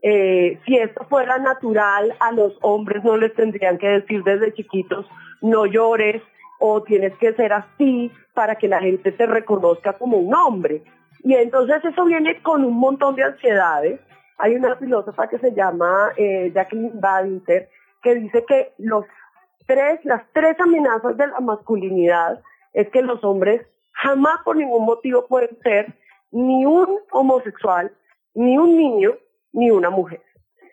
Eh, 0.02 0.60
si 0.66 0.78
esto 0.78 1.06
fuera 1.10 1.38
natural, 1.38 2.16
a 2.20 2.32
los 2.32 2.58
hombres 2.62 3.04
no 3.04 3.18
les 3.18 3.34
tendrían 3.34 3.78
que 3.78 3.88
decir 3.88 4.24
desde 4.24 4.54
chiquitos, 4.54 5.06
no 5.42 5.66
llores, 5.66 6.22
o 6.60 6.82
tienes 6.84 7.16
que 7.18 7.34
ser 7.34 7.54
así 7.54 8.12
para 8.34 8.56
que 8.56 8.68
la 8.68 8.80
gente 8.80 9.12
te 9.12 9.26
reconozca 9.26 9.94
como 9.94 10.18
un 10.18 10.34
hombre. 10.34 10.84
Y 11.24 11.36
entonces 11.36 11.84
eso 11.84 12.06
viene 12.06 12.42
con 12.42 12.64
un 12.64 12.78
montón 12.78 13.16
de 13.16 13.24
ansiedades. 13.24 14.00
Hay 14.38 14.56
una 14.56 14.76
filósofa 14.76 15.28
que 15.28 15.40
se 15.40 15.54
llama 15.54 16.12
eh, 16.16 16.52
Jacqueline 16.54 17.00
Badinter 17.00 17.70
que 18.04 18.16
dice 18.16 18.46
que 18.48 18.74
los 18.78 19.06
tres, 19.66 20.00
las 20.04 20.24
tres 20.34 20.60
amenazas 20.60 21.18
de 21.18 21.28
la 21.28 21.40
masculinidad 21.40 22.40
es 22.74 22.90
que 22.90 23.02
los 23.02 23.24
hombres 23.24 23.62
jamás 23.92 24.40
por 24.44 24.56
ningún 24.56 24.86
motivo 24.86 25.26
pueden 25.28 25.58
ser 25.64 25.94
ni 26.32 26.66
un 26.66 27.00
homosexual, 27.12 27.92
ni 28.36 28.58
un 28.58 28.76
niño, 28.78 29.12
ni 29.54 29.72
una 29.72 29.90
mujer. 29.90 30.22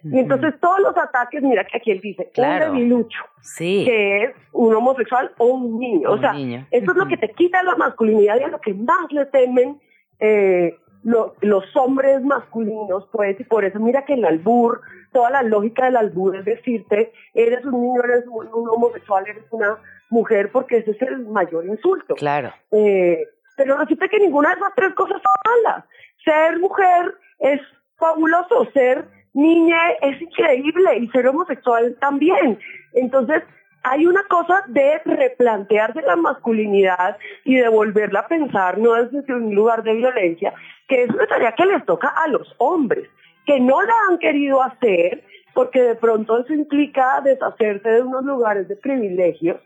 Y 0.06 0.18
entonces 0.18 0.52
todos 0.60 0.80
los 0.80 0.94
ataques, 0.98 1.42
mira 1.42 1.64
que 1.64 1.78
aquí 1.78 1.90
él 1.90 2.00
dice, 2.02 2.30
Claro. 2.34 2.72
un 2.72 2.76
debilucho, 2.76 3.20
Sí. 3.40 3.84
que 3.86 4.24
es 4.24 4.30
un 4.52 4.74
homosexual 4.74 5.32
o 5.38 5.46
un 5.46 5.78
niño. 5.78 6.10
o 6.10 6.18
sea, 6.18 6.34
niño. 6.34 6.66
eso 6.70 6.90
es 6.90 6.96
lo 6.96 7.06
que 7.08 7.16
te 7.16 7.30
quita 7.32 7.62
la 7.62 7.74
masculinidad 7.76 8.38
y 8.38 8.42
a 8.42 8.48
lo 8.48 8.60
que 8.60 8.74
más 8.74 9.10
le 9.12 9.24
temen 9.26 9.80
eh, 10.20 10.76
lo- 11.02 11.34
los 11.40 11.64
hombres 11.76 12.22
masculinos, 12.22 13.08
pues, 13.12 13.38
y 13.40 13.44
por 13.44 13.64
eso 13.64 13.78
mira 13.80 14.04
que 14.04 14.14
el 14.14 14.24
albur, 14.24 14.80
toda 15.12 15.28
la 15.30 15.42
lógica 15.42 15.86
del 15.86 15.96
albur 15.96 16.36
es 16.36 16.44
decirte, 16.44 17.12
eres 17.34 17.64
un 17.64 17.80
niño, 17.82 18.02
eres 18.04 18.24
un, 18.26 18.46
un 18.54 18.68
homosexual, 18.68 19.24
eres 19.26 19.44
una 19.50 19.78
mujer, 20.10 20.50
porque 20.52 20.78
ese 20.78 20.92
es 20.92 21.02
el 21.02 21.26
mayor 21.26 21.66
insulto. 21.66 22.14
Claro. 22.14 22.52
Eh, 22.70 23.18
pero 23.56 23.76
resulta 23.76 24.08
que 24.08 24.18
ninguna 24.18 24.50
de 24.50 24.56
esas 24.56 24.74
tres 24.74 24.94
cosas 24.94 25.20
son 25.22 25.52
malas. 25.64 25.84
Ser 26.24 26.58
mujer 26.58 27.14
es 27.38 27.60
fabuloso, 27.96 28.68
ser 28.72 29.06
niña 29.34 29.90
es 30.00 30.20
increíble 30.20 30.98
y 30.98 31.08
ser 31.08 31.28
homosexual 31.28 31.96
también. 32.00 32.58
Entonces, 32.94 33.42
hay 33.82 34.06
una 34.06 34.22
cosa 34.24 34.64
de 34.68 34.98
replantearse 35.04 36.00
la 36.02 36.16
masculinidad 36.16 37.18
y 37.44 37.56
de 37.56 37.68
volverla 37.68 38.20
a 38.20 38.28
pensar 38.28 38.78
no 38.78 38.94
desde 38.94 39.34
un 39.34 39.54
lugar 39.54 39.82
de 39.82 39.94
violencia, 39.94 40.54
que 40.88 41.02
es 41.02 41.10
una 41.10 41.26
tarea 41.26 41.52
que 41.52 41.66
les 41.66 41.84
toca 41.84 42.08
a 42.08 42.28
los 42.28 42.54
hombres, 42.58 43.08
que 43.44 43.60
no 43.60 43.82
la 43.82 43.92
han 44.08 44.18
querido 44.18 44.62
hacer 44.62 45.22
porque 45.54 45.82
de 45.82 45.94
pronto 45.94 46.38
eso 46.38 46.52
implica 46.52 47.20
deshacerse 47.22 47.88
de 47.88 48.02
unos 48.02 48.24
lugares 48.24 48.68
de 48.68 48.76
privilegios 48.76 49.58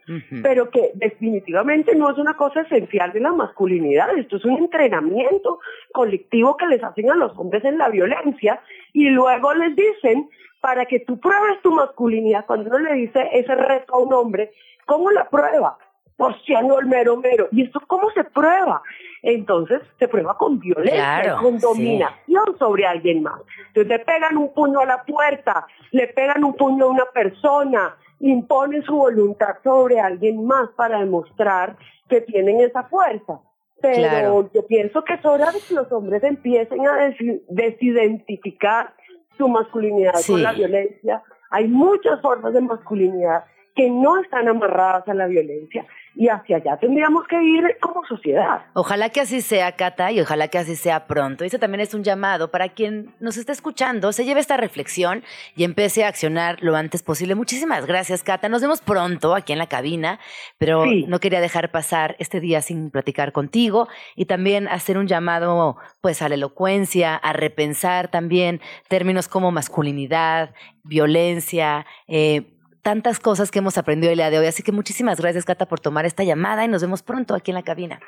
pero 0.42 0.70
que 0.70 0.92
definitivamente 0.94 1.94
no 1.94 2.10
es 2.10 2.18
una 2.18 2.34
cosa 2.34 2.60
esencial 2.60 3.12
de 3.12 3.20
la 3.20 3.32
masculinidad, 3.32 4.16
esto 4.16 4.36
es 4.36 4.44
un 4.44 4.58
entrenamiento 4.58 5.60
colectivo 5.92 6.56
que 6.56 6.66
les 6.66 6.82
hacen 6.82 7.10
a 7.10 7.14
los 7.14 7.36
hombres 7.38 7.64
en 7.64 7.78
la 7.78 7.88
violencia 7.88 8.60
y 8.92 9.08
luego 9.10 9.54
les 9.54 9.74
dicen, 9.74 10.28
para 10.60 10.86
que 10.86 11.00
tú 11.00 11.18
pruebes 11.20 11.60
tu 11.62 11.72
masculinidad, 11.72 12.46
cuando 12.46 12.68
uno 12.68 12.78
le 12.80 12.94
dice 12.94 13.28
ese 13.32 13.54
reto 13.54 13.94
a 13.94 13.98
un 13.98 14.12
hombre, 14.12 14.52
¿cómo 14.86 15.10
la 15.10 15.28
prueba? 15.28 15.78
Pues 16.18 16.34
siendo 16.44 16.78
el 16.80 16.86
mero 16.86 17.16
mero. 17.16 17.46
¿Y 17.52 17.62
esto 17.62 17.80
cómo 17.86 18.10
se 18.10 18.24
prueba? 18.24 18.82
Entonces 19.22 19.80
se 20.00 20.08
prueba 20.08 20.36
con 20.36 20.58
violencia, 20.58 21.20
Claro, 21.22 21.42
con 21.42 21.60
sí. 21.60 21.64
dominación 21.66 22.58
sobre 22.58 22.84
alguien 22.86 23.22
más. 23.22 23.40
Entonces 23.68 23.86
le 23.88 23.98
pegan 24.00 24.36
un 24.36 24.52
puño 24.52 24.80
a 24.80 24.84
la 24.86 25.04
puerta, 25.04 25.64
le 25.92 26.08
pegan 26.08 26.42
un 26.42 26.54
puño 26.54 26.86
a 26.86 26.88
una 26.88 27.04
persona, 27.14 27.96
imponen 28.18 28.82
su 28.82 28.96
voluntad 28.96 29.58
sobre 29.62 30.00
alguien 30.00 30.44
más 30.44 30.68
para 30.76 30.98
demostrar 30.98 31.76
que 32.08 32.20
tienen 32.22 32.60
esa 32.60 32.82
fuerza. 32.84 33.40
Pero 33.80 34.08
Claro. 34.08 34.50
yo 34.52 34.66
pienso 34.66 35.04
que 35.04 35.14
es 35.14 35.24
hora 35.24 35.52
de 35.52 35.60
que 35.60 35.74
los 35.74 35.90
hombres 35.92 36.24
empiecen 36.24 36.84
a 36.88 36.98
desi- 37.10 37.40
desidentificar 37.48 38.92
su 39.36 39.48
masculinidad 39.48 40.14
Sí. 40.16 40.32
con 40.32 40.42
la 40.42 40.52
violencia. 40.52 41.22
Hay 41.50 41.68
muchas 41.68 42.20
formas 42.20 42.52
de 42.54 42.60
masculinidad 42.60 43.44
que 43.76 43.88
no 43.88 44.20
están 44.20 44.48
amarradas 44.48 45.06
a 45.08 45.14
la 45.14 45.26
violencia 45.28 45.86
y 46.20 46.28
hacia 46.28 46.56
allá 46.56 46.76
tendríamos 46.78 47.24
que 47.28 47.40
ir 47.40 47.62
como 47.80 48.04
sociedad. 48.04 48.62
Ojalá 48.74 49.08
que 49.10 49.20
así 49.20 49.40
sea, 49.40 49.70
Cata, 49.76 50.10
y 50.10 50.20
ojalá 50.20 50.48
que 50.48 50.58
así 50.58 50.74
sea 50.74 51.06
pronto. 51.06 51.44
Ese 51.44 51.60
también 51.60 51.80
es 51.80 51.94
un 51.94 52.02
llamado 52.02 52.50
para 52.50 52.70
quien 52.70 53.14
nos 53.20 53.36
está 53.36 53.52
escuchando, 53.52 54.10
se 54.12 54.24
lleve 54.24 54.40
esta 54.40 54.56
reflexión 54.56 55.22
y 55.54 55.62
empiece 55.62 56.04
a 56.04 56.08
accionar 56.08 56.58
lo 56.60 56.74
antes 56.74 57.04
posible. 57.04 57.36
Muchísimas 57.36 57.86
gracias, 57.86 58.24
Cata. 58.24 58.48
Nos 58.48 58.62
vemos 58.62 58.80
pronto 58.80 59.36
aquí 59.36 59.52
en 59.52 59.58
la 59.60 59.68
cabina, 59.68 60.18
pero 60.58 60.82
Sí. 60.82 61.04
no 61.06 61.20
quería 61.20 61.40
dejar 61.40 61.70
pasar 61.70 62.16
este 62.18 62.40
día 62.40 62.62
sin 62.62 62.90
platicar 62.90 63.30
contigo 63.30 63.86
y 64.16 64.24
también 64.24 64.66
hacer 64.66 64.98
un 64.98 65.06
llamado 65.06 65.76
pues 66.00 66.20
a 66.20 66.28
la 66.28 66.34
elocuencia, 66.34 67.14
a 67.14 67.32
repensar 67.32 68.08
también 68.08 68.60
términos 68.88 69.28
como 69.28 69.52
masculinidad, 69.52 70.52
violencia, 70.82 71.86
eh, 72.08 72.57
tantas 72.88 73.20
cosas 73.20 73.50
que 73.50 73.58
hemos 73.58 73.76
aprendido 73.76 74.10
el 74.10 74.16
día 74.16 74.30
de 74.30 74.38
hoy. 74.38 74.46
Así 74.46 74.62
que 74.62 74.72
muchísimas 74.72 75.20
gracias, 75.20 75.44
Cata, 75.44 75.66
por 75.66 75.78
tomar 75.78 76.06
esta 76.06 76.24
llamada 76.24 76.64
y 76.64 76.68
nos 76.68 76.80
vemos 76.80 77.02
pronto 77.02 77.34
aquí 77.34 77.50
en 77.50 77.56
la 77.56 77.62
cabina. 77.62 78.00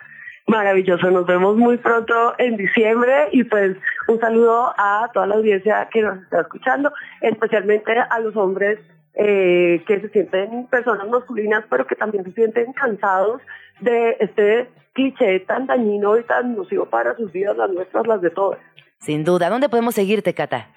Maravilloso, 0.47 1.11
nos 1.11 1.27
vemos 1.27 1.55
muy 1.59 1.77
pronto 1.77 2.14
en 2.38 2.57
diciembre 2.57 3.29
y 3.31 3.45
pues 3.45 3.77
un 4.09 4.19
saludo 4.21 4.73
a 4.79 5.11
toda 5.12 5.27
la 5.27 5.35
audiencia 5.35 5.87
que 5.93 6.01
nos 6.01 6.23
está 6.23 6.40
escuchando, 6.40 6.90
especialmente 7.21 7.93
a 7.93 8.21
los 8.21 8.35
hombres 8.37 8.79
eh, 9.16 9.85
que 9.87 10.01
se 10.01 10.09
sienten 10.09 10.66
personas 10.69 11.07
masculinas 11.11 11.62
pero 11.69 11.87
que 11.87 11.95
también 11.95 12.25
se 12.25 12.33
sienten 12.33 12.73
cansados 12.73 13.43
de 13.81 14.16
este 14.19 14.66
cliché 14.95 15.40
tan 15.40 15.66
dañino 15.66 16.16
y 16.16 16.23
tan 16.23 16.57
nocivo 16.57 16.87
para 16.87 17.14
sus 17.16 17.31
vidas, 17.33 17.55
las 17.55 17.71
nuestras, 17.71 18.07
las 18.07 18.23
de 18.23 18.31
todos. 18.31 18.57
Sin 18.99 19.25
duda. 19.25 19.51
¿Dónde 19.51 19.69
podemos 19.69 19.95
seguirte, 19.95 20.33
Cata? 20.33 20.69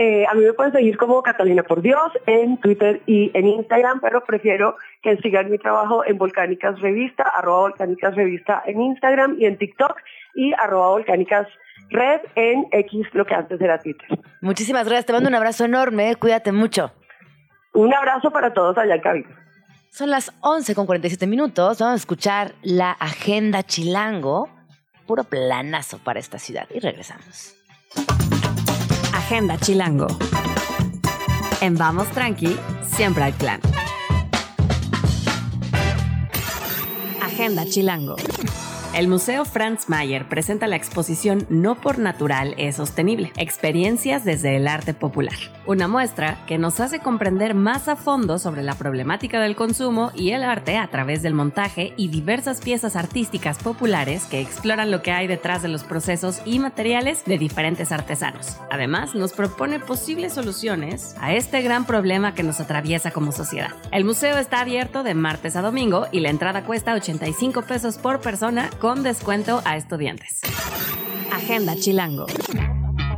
Eh, 0.00 0.24
a 0.30 0.34
mí 0.34 0.44
me 0.44 0.52
pueden 0.52 0.72
seguir 0.72 0.96
como 0.96 1.20
Catalina 1.24 1.64
por 1.64 1.82
Dios 1.82 2.12
en 2.26 2.56
Twitter 2.58 3.02
y 3.06 3.32
en 3.34 3.48
Instagram, 3.48 3.98
pero 4.00 4.22
prefiero 4.22 4.76
que 5.02 5.16
sigan 5.16 5.50
mi 5.50 5.58
trabajo 5.58 6.06
en 6.06 6.16
Volcánicas 6.16 6.80
Revista, 6.80 7.24
arroba 7.24 7.62
Volcánicas 7.62 8.14
Revista 8.14 8.62
en 8.64 8.80
Instagram 8.80 9.34
y 9.40 9.46
en 9.46 9.58
TikTok 9.58 9.96
y 10.36 10.52
arroba 10.52 10.90
Volcánicas 10.90 11.48
Red 11.90 12.20
en 12.36 12.68
X, 12.70 13.08
lo 13.12 13.26
que 13.26 13.34
antes 13.34 13.60
era 13.60 13.80
Twitter. 13.80 14.06
Muchísimas 14.40 14.86
gracias. 14.86 15.06
Te 15.06 15.12
mando 15.12 15.28
un 15.28 15.34
abrazo 15.34 15.64
enorme. 15.64 16.14
Cuídate 16.14 16.52
mucho. 16.52 16.92
Un 17.74 17.92
abrazo 17.92 18.30
para 18.30 18.54
todos 18.54 18.78
allá 18.78 18.94
en 18.94 19.00
cabina. 19.00 19.28
Son 19.90 20.10
las 20.10 20.32
11 20.42 20.76
con 20.76 20.86
47 20.86 21.26
minutos. 21.26 21.80
Vamos 21.80 21.94
a 21.94 21.96
escuchar 21.96 22.52
la 22.62 22.92
agenda 22.92 23.64
chilango. 23.64 24.48
Puro 25.08 25.24
planazo 25.24 25.98
para 25.98 26.20
esta 26.20 26.38
ciudad. 26.38 26.68
Y 26.72 26.78
regresamos. 26.78 27.57
Agenda 29.30 29.58
Chilango. 29.58 30.06
En 31.60 31.76
Vamos 31.76 32.08
Tranqui, 32.12 32.56
siempre 32.96 33.24
hay 33.24 33.32
plan. 33.32 33.60
Agenda 37.20 37.66
Chilango. 37.66 38.16
El 38.94 39.06
Museo 39.06 39.44
Franz 39.44 39.90
Mayer 39.90 40.28
presenta 40.28 40.66
la 40.66 40.74
exposición 40.74 41.46
No 41.50 41.74
por 41.76 41.98
Natural 41.98 42.54
es 42.56 42.76
Sostenible, 42.76 43.32
experiencias 43.36 44.24
desde 44.24 44.56
el 44.56 44.66
arte 44.66 44.94
popular. 44.94 45.34
Una 45.66 45.86
muestra 45.86 46.38
que 46.46 46.56
nos 46.56 46.80
hace 46.80 46.98
comprender 46.98 47.54
más 47.54 47.86
a 47.86 47.96
fondo 47.96 48.38
sobre 48.38 48.62
la 48.62 48.74
problemática 48.74 49.40
del 49.40 49.56
consumo 49.56 50.10
y 50.14 50.30
el 50.30 50.42
arte 50.42 50.78
a 50.78 50.88
través 50.88 51.22
del 51.22 51.34
montaje 51.34 51.92
y 51.98 52.08
diversas 52.08 52.62
piezas 52.62 52.96
artísticas 52.96 53.58
populares 53.58 54.24
que 54.24 54.40
exploran 54.40 54.90
lo 54.90 55.02
que 55.02 55.12
hay 55.12 55.26
detrás 55.26 55.60
de 55.60 55.68
los 55.68 55.84
procesos 55.84 56.40
y 56.46 56.58
materiales 56.58 57.24
de 57.26 57.36
diferentes 57.36 57.92
artesanos. 57.92 58.56
Además, 58.70 59.14
nos 59.14 59.34
propone 59.34 59.78
posibles 59.80 60.32
soluciones 60.32 61.14
a 61.20 61.34
este 61.34 61.60
gran 61.60 61.84
problema 61.84 62.34
que 62.34 62.42
nos 62.42 62.58
atraviesa 62.58 63.10
como 63.10 63.32
sociedad. 63.32 63.70
El 63.92 64.06
museo 64.06 64.38
está 64.38 64.60
abierto 64.60 65.02
de 65.02 65.14
martes 65.14 65.56
a 65.56 65.62
domingo 65.62 66.06
y 66.10 66.20
la 66.20 66.30
entrada 66.30 66.64
cuesta 66.64 66.94
85 66.94 67.62
pesos 67.62 67.98
por 67.98 68.20
persona 68.20 68.70
con 68.78 69.02
descuento 69.02 69.60
a 69.64 69.76
estudiantes. 69.76 70.40
Agenda 71.32 71.74
Chilango. 71.74 72.26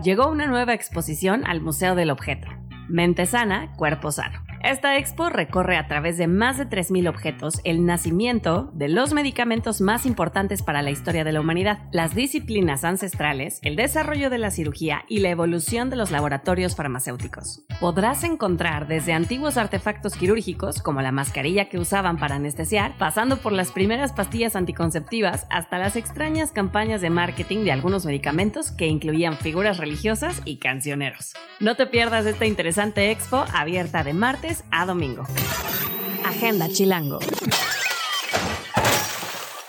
Llegó 0.03 0.29
una 0.29 0.47
nueva 0.47 0.73
exposición 0.73 1.47
al 1.47 1.61
Museo 1.61 1.95
del 1.95 2.11
Objeto. 2.11 2.49
Mente 2.89 3.27
sana, 3.27 3.73
cuerpo 3.77 4.11
sano. 4.11 4.50
Esta 4.63 4.99
expo 4.99 5.31
recorre 5.31 5.79
a 5.79 5.89
través 5.89 6.19
de 6.19 6.27
más 6.27 6.59
de 6.59 6.69
3.000 6.69 7.09
objetos 7.09 7.63
el 7.65 7.87
nacimiento 7.87 8.71
de 8.75 8.89
los 8.89 9.15
medicamentos 9.15 9.81
más 9.81 10.05
importantes 10.05 10.63
para 10.63 10.83
la 10.83 10.91
historia 10.91 11.25
de 11.25 11.33
la 11.33 11.41
humanidad, 11.41 11.79
las 11.93 12.15
disciplinas 12.15 12.85
ancestrales, 12.85 13.59
el 13.63 13.75
desarrollo 13.75 14.29
de 14.29 14.37
la 14.37 14.51
cirugía 14.51 15.05
y 15.09 15.21
la 15.21 15.31
evolución 15.31 15.89
de 15.89 15.97
los 15.97 16.11
laboratorios 16.11 16.77
farmacéuticos. 16.77 17.65
Podrás 17.81 18.23
encontrar 18.23 18.87
desde 18.87 19.15
antiguos 19.15 19.57
artefactos 19.57 20.15
quirúrgicos, 20.15 20.83
como 20.83 21.01
la 21.01 21.11
mascarilla 21.11 21.71
que 21.71 21.79
usaban 21.79 22.19
para 22.19 22.35
anestesiar, 22.35 22.99
pasando 22.99 23.39
por 23.39 23.53
las 23.53 23.73
primeras 23.73 24.13
pastillas 24.13 24.57
anticonceptivas 24.57 25.47
hasta 25.49 25.79
las 25.79 25.97
extrañas 25.97 26.53
campañas 26.53 27.01
de 27.01 27.09
marketing 27.09 27.65
de 27.65 27.73
algunos 27.73 28.05
medicamentos 28.05 28.73
que 28.73 28.89
incluían 28.89 29.39
figuras 29.39 29.79
religiosas 29.79 30.43
y 30.45 30.59
cancioneros. 30.59 31.33
No 31.61 31.77
te 31.77 31.87
pierdas 31.87 32.27
esta 32.27 32.45
interesante 32.45 33.11
expo 33.11 33.47
abierta 33.55 34.05
de 34.05 34.13
martes 34.13 34.50
a 34.71 34.87
domingo. 34.87 35.25
Agenda 36.25 36.69
Chilango. 36.69 37.21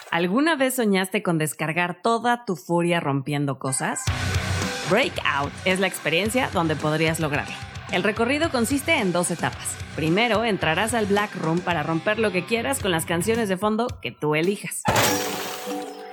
¿Alguna 0.09 0.55
vez 0.55 0.75
soñaste 0.75 1.23
con 1.23 1.38
descargar 1.38 2.01
toda 2.01 2.45
tu 2.45 2.55
furia 2.55 2.99
rompiendo 2.99 3.59
cosas? 3.59 4.01
Breakout 4.89 5.53
es 5.65 5.79
la 5.79 5.88
experiencia 5.88 6.49
donde 6.53 6.75
podrías 6.75 7.19
lograrlo. 7.19 7.55
El 7.91 8.03
recorrido 8.03 8.51
consiste 8.51 8.97
en 8.97 9.11
dos 9.11 9.32
etapas. 9.32 9.77
Primero, 9.95 10.43
entrarás 10.43 10.93
al 10.93 11.05
Black 11.05 11.36
Room 11.36 11.59
para 11.59 11.84
romper 11.84 12.19
lo 12.19 12.32
que 12.32 12.45
quieras 12.45 12.79
con 12.79 12.91
las 12.91 13.05
canciones 13.05 13.49
de 13.49 13.57
fondo 13.57 13.88
que 14.01 14.11
tú 14.11 14.36
elijas. 14.36 14.84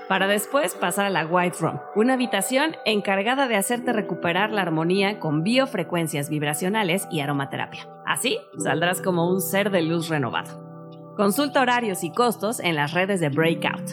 Para 0.09 0.27
después 0.27 0.75
pasar 0.75 1.05
a 1.05 1.11
la 1.11 1.27
White 1.27 1.59
Room, 1.61 1.81
una 1.95 2.15
habitación 2.15 2.77
encargada 2.87 3.47
de 3.47 3.57
hacerte 3.57 3.93
recuperar 3.93 4.51
la 4.51 4.63
armonía 4.63 5.21
con 5.21 5.43
biofrecuencias 5.43 6.31
vibracionales 6.31 7.07
y 7.11 7.21
aromaterapia. 7.21 7.87
Así, 8.07 8.39
saldrás 8.57 9.03
como 9.03 9.29
un 9.29 9.43
ser 9.43 9.71
de 9.71 9.83
luz 9.83 10.09
renovado. 10.09 11.15
Consulta 11.15 11.61
horarios 11.61 12.05
y 12.05 12.11
costos 12.11 12.59
en 12.59 12.75
las 12.75 12.95
redes 12.95 13.21
de 13.21 13.29
Breakout. 13.29 13.91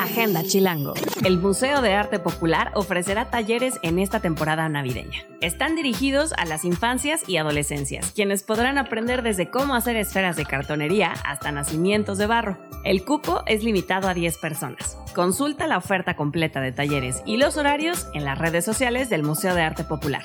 Agenda 0.00 0.42
Chilango. 0.42 0.94
El 1.24 1.38
Museo 1.38 1.80
de 1.82 1.94
Arte 1.94 2.18
Popular 2.18 2.72
ofrecerá 2.74 3.30
talleres 3.30 3.78
en 3.82 3.98
esta 3.98 4.20
temporada 4.20 4.68
navideña. 4.68 5.24
Están 5.40 5.76
dirigidos 5.76 6.32
a 6.34 6.44
las 6.44 6.64
infancias 6.64 7.28
y 7.28 7.36
adolescencias, 7.36 8.12
quienes 8.12 8.42
podrán 8.42 8.78
aprender 8.78 9.22
desde 9.22 9.50
cómo 9.50 9.74
hacer 9.74 9.96
esferas 9.96 10.36
de 10.36 10.46
cartonería 10.46 11.12
hasta 11.24 11.52
nacimientos 11.52 12.18
de 12.18 12.26
barro. 12.26 12.58
El 12.84 13.04
cupo 13.04 13.42
es 13.46 13.64
limitado 13.64 14.08
a 14.08 14.14
10 14.14 14.38
personas. 14.38 14.98
Consulta 15.14 15.66
la 15.66 15.78
oferta 15.78 16.16
completa 16.16 16.60
de 16.60 16.72
talleres 16.72 17.22
y 17.24 17.36
los 17.36 17.56
horarios 17.56 18.08
en 18.14 18.24
las 18.24 18.38
redes 18.38 18.64
sociales 18.64 19.10
del 19.10 19.22
Museo 19.22 19.54
de 19.54 19.62
Arte 19.62 19.84
Popular. 19.84 20.24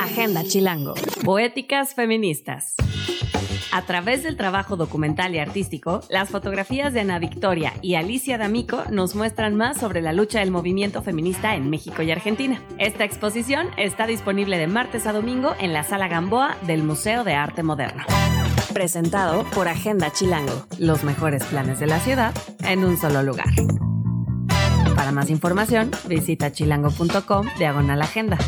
Agenda 0.00 0.44
Chilango. 0.44 0.94
Poéticas 1.24 1.94
feministas. 1.94 2.76
A 3.70 3.82
través 3.82 4.22
del 4.22 4.36
trabajo 4.36 4.76
documental 4.76 5.34
y 5.34 5.38
artístico, 5.38 6.00
las 6.08 6.30
fotografías 6.30 6.92
de 6.94 7.00
Ana 7.00 7.18
Victoria 7.18 7.74
y 7.82 7.96
Alicia 7.96 8.38
D'Amico 8.38 8.82
nos 8.90 9.14
muestran 9.14 9.56
más 9.56 9.78
sobre 9.78 10.00
la 10.00 10.12
lucha 10.12 10.40
del 10.40 10.50
movimiento 10.50 11.02
feminista 11.02 11.54
en 11.54 11.68
México 11.68 12.02
y 12.02 12.10
Argentina. 12.10 12.62
Esta 12.78 13.04
exposición 13.04 13.68
está 13.76 14.06
disponible 14.06 14.56
de 14.58 14.68
martes 14.68 15.06
a 15.06 15.12
domingo 15.12 15.54
en 15.60 15.72
la 15.72 15.84
Sala 15.84 16.08
Gamboa 16.08 16.56
del 16.66 16.82
Museo 16.82 17.24
de 17.24 17.34
Arte 17.34 17.62
Moderno. 17.62 18.04
Presentado 18.72 19.44
por 19.54 19.68
Agenda 19.68 20.10
Chilango, 20.12 20.66
los 20.78 21.04
mejores 21.04 21.44
planes 21.44 21.78
de 21.78 21.86
la 21.86 22.00
ciudad 22.00 22.34
en 22.64 22.84
un 22.84 22.96
solo 22.96 23.22
lugar. 23.22 23.48
Para 24.96 25.12
más 25.12 25.30
información, 25.30 25.90
visita 26.08 26.52
chilango.com 26.52 27.46
diagonal 27.58 28.02
agenda. 28.02 28.38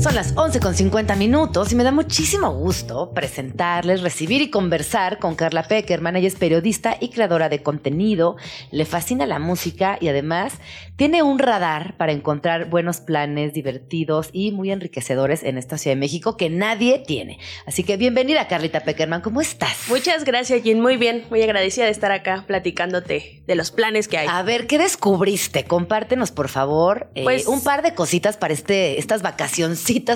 Son 0.00 0.14
las 0.14 0.32
11 0.34 0.60
con 0.60 0.74
50 0.74 1.14
minutos 1.16 1.72
y 1.72 1.74
me 1.74 1.84
da 1.84 1.92
muchísimo 1.92 2.50
gusto 2.54 3.12
presentarles, 3.12 4.00
recibir 4.00 4.40
y 4.40 4.48
conversar 4.48 5.18
con 5.18 5.34
Carla 5.34 5.64
Peckerman. 5.64 6.16
Ella 6.16 6.26
es 6.28 6.36
periodista 6.36 6.96
y 6.98 7.10
creadora 7.10 7.50
de 7.50 7.62
contenido, 7.62 8.36
le 8.70 8.86
fascina 8.86 9.26
la 9.26 9.38
música 9.38 9.98
y 10.00 10.08
además 10.08 10.54
tiene 10.96 11.22
un 11.22 11.38
radar 11.38 11.98
para 11.98 12.12
encontrar 12.12 12.70
buenos 12.70 13.00
planes 13.00 13.52
divertidos 13.52 14.30
y 14.32 14.52
muy 14.52 14.70
enriquecedores 14.70 15.42
en 15.42 15.58
esta 15.58 15.76
Ciudad 15.76 15.96
de 15.96 16.00
México 16.00 16.38
que 16.38 16.48
nadie 16.48 16.98
tiene. 17.06 17.38
Así 17.66 17.84
que 17.84 17.98
bienvenida 17.98 18.48
Carlita 18.48 18.80
Peckerman, 18.80 19.20
¿cómo 19.20 19.42
estás? 19.42 19.76
Muchas 19.88 20.24
gracias, 20.24 20.62
Jin. 20.62 20.80
Muy 20.80 20.96
bien, 20.96 21.24
muy 21.28 21.42
agradecida 21.42 21.84
de 21.84 21.90
estar 21.90 22.10
acá 22.10 22.44
platicándote 22.46 23.42
de 23.46 23.54
los 23.54 23.70
planes 23.70 24.08
que 24.08 24.16
hay. 24.16 24.28
A 24.30 24.42
ver, 24.44 24.66
¿qué 24.66 24.78
descubriste? 24.78 25.64
Compártenos, 25.64 26.30
por 26.30 26.48
favor, 26.48 27.10
eh, 27.14 27.24
Pues- 27.24 27.46
un 27.46 27.62
par 27.62 27.82
de 27.82 27.94
cositas 27.94 28.38
para 28.38 28.54
este, 28.54 28.98
estas 28.98 29.20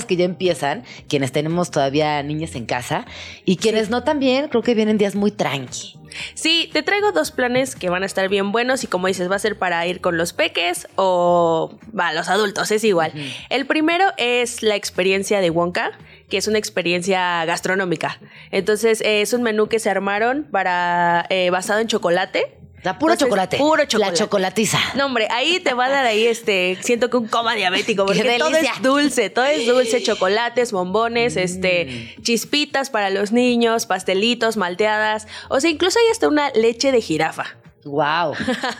que 0.06 0.16
ya 0.16 0.24
empiezan, 0.24 0.84
quienes 1.08 1.32
tenemos 1.32 1.70
todavía 1.70 2.22
niñas 2.22 2.54
en 2.54 2.66
casa 2.66 3.06
y 3.44 3.56
quienes 3.56 3.90
no 3.90 4.04
también, 4.04 4.48
creo 4.48 4.62
que 4.62 4.74
vienen 4.74 4.98
días 4.98 5.14
muy 5.14 5.30
tranqui. 5.30 5.98
Sí, 6.34 6.70
te 6.72 6.82
traigo 6.82 7.12
dos 7.12 7.30
planes 7.30 7.74
que 7.74 7.90
van 7.90 8.02
a 8.02 8.06
estar 8.06 8.28
bien 8.28 8.52
buenos 8.52 8.84
y 8.84 8.86
como 8.86 9.08
dices, 9.08 9.30
va 9.30 9.36
a 9.36 9.38
ser 9.40 9.58
para 9.58 9.84
ir 9.86 10.00
con 10.00 10.16
los 10.16 10.32
peques 10.32 10.86
o 10.96 11.76
va, 11.98 12.12
los 12.12 12.28
adultos, 12.28 12.70
es 12.70 12.84
igual. 12.84 13.12
El 13.50 13.66
primero 13.66 14.04
es 14.16 14.62
la 14.62 14.76
experiencia 14.76 15.40
de 15.40 15.50
Wonka, 15.50 15.92
que 16.28 16.36
es 16.36 16.46
una 16.46 16.58
experiencia 16.58 17.44
gastronómica. 17.44 18.20
Entonces, 18.50 19.00
eh, 19.00 19.22
es 19.22 19.32
un 19.32 19.42
menú 19.42 19.68
que 19.68 19.78
se 19.78 19.90
armaron 19.90 20.46
para 20.50 21.26
eh, 21.30 21.50
basado 21.50 21.80
en 21.80 21.88
chocolate. 21.88 22.58
La 22.84 22.98
puro 22.98 23.14
Entonces, 23.14 23.28
chocolate. 23.28 23.56
Puro 23.56 23.84
chocolate. 23.86 24.12
La 24.12 24.18
chocolatiza. 24.18 24.78
No, 24.94 25.06
hombre, 25.06 25.26
ahí 25.30 25.58
te 25.58 25.72
va 25.72 25.86
a 25.86 25.88
dar 25.88 26.04
ahí 26.04 26.26
este, 26.26 26.76
siento 26.82 27.08
que 27.08 27.16
un 27.16 27.28
coma 27.28 27.54
diabético, 27.54 28.04
¡Qué 28.06 28.18
porque 28.18 28.38
todo 28.38 28.54
es 28.54 28.82
dulce, 28.82 29.30
todo 29.30 29.46
es 29.46 29.66
dulce, 29.66 30.02
chocolates, 30.02 30.70
bombones, 30.70 31.38
este, 31.38 32.14
chispitas 32.20 32.90
para 32.90 33.08
los 33.08 33.32
niños, 33.32 33.86
pastelitos, 33.86 34.58
malteadas, 34.58 35.26
o 35.48 35.60
sea, 35.60 35.70
incluso 35.70 35.98
hay 35.98 36.12
hasta 36.12 36.28
una 36.28 36.50
leche 36.50 36.92
de 36.92 37.00
jirafa. 37.00 37.56
Wow. 37.84 38.34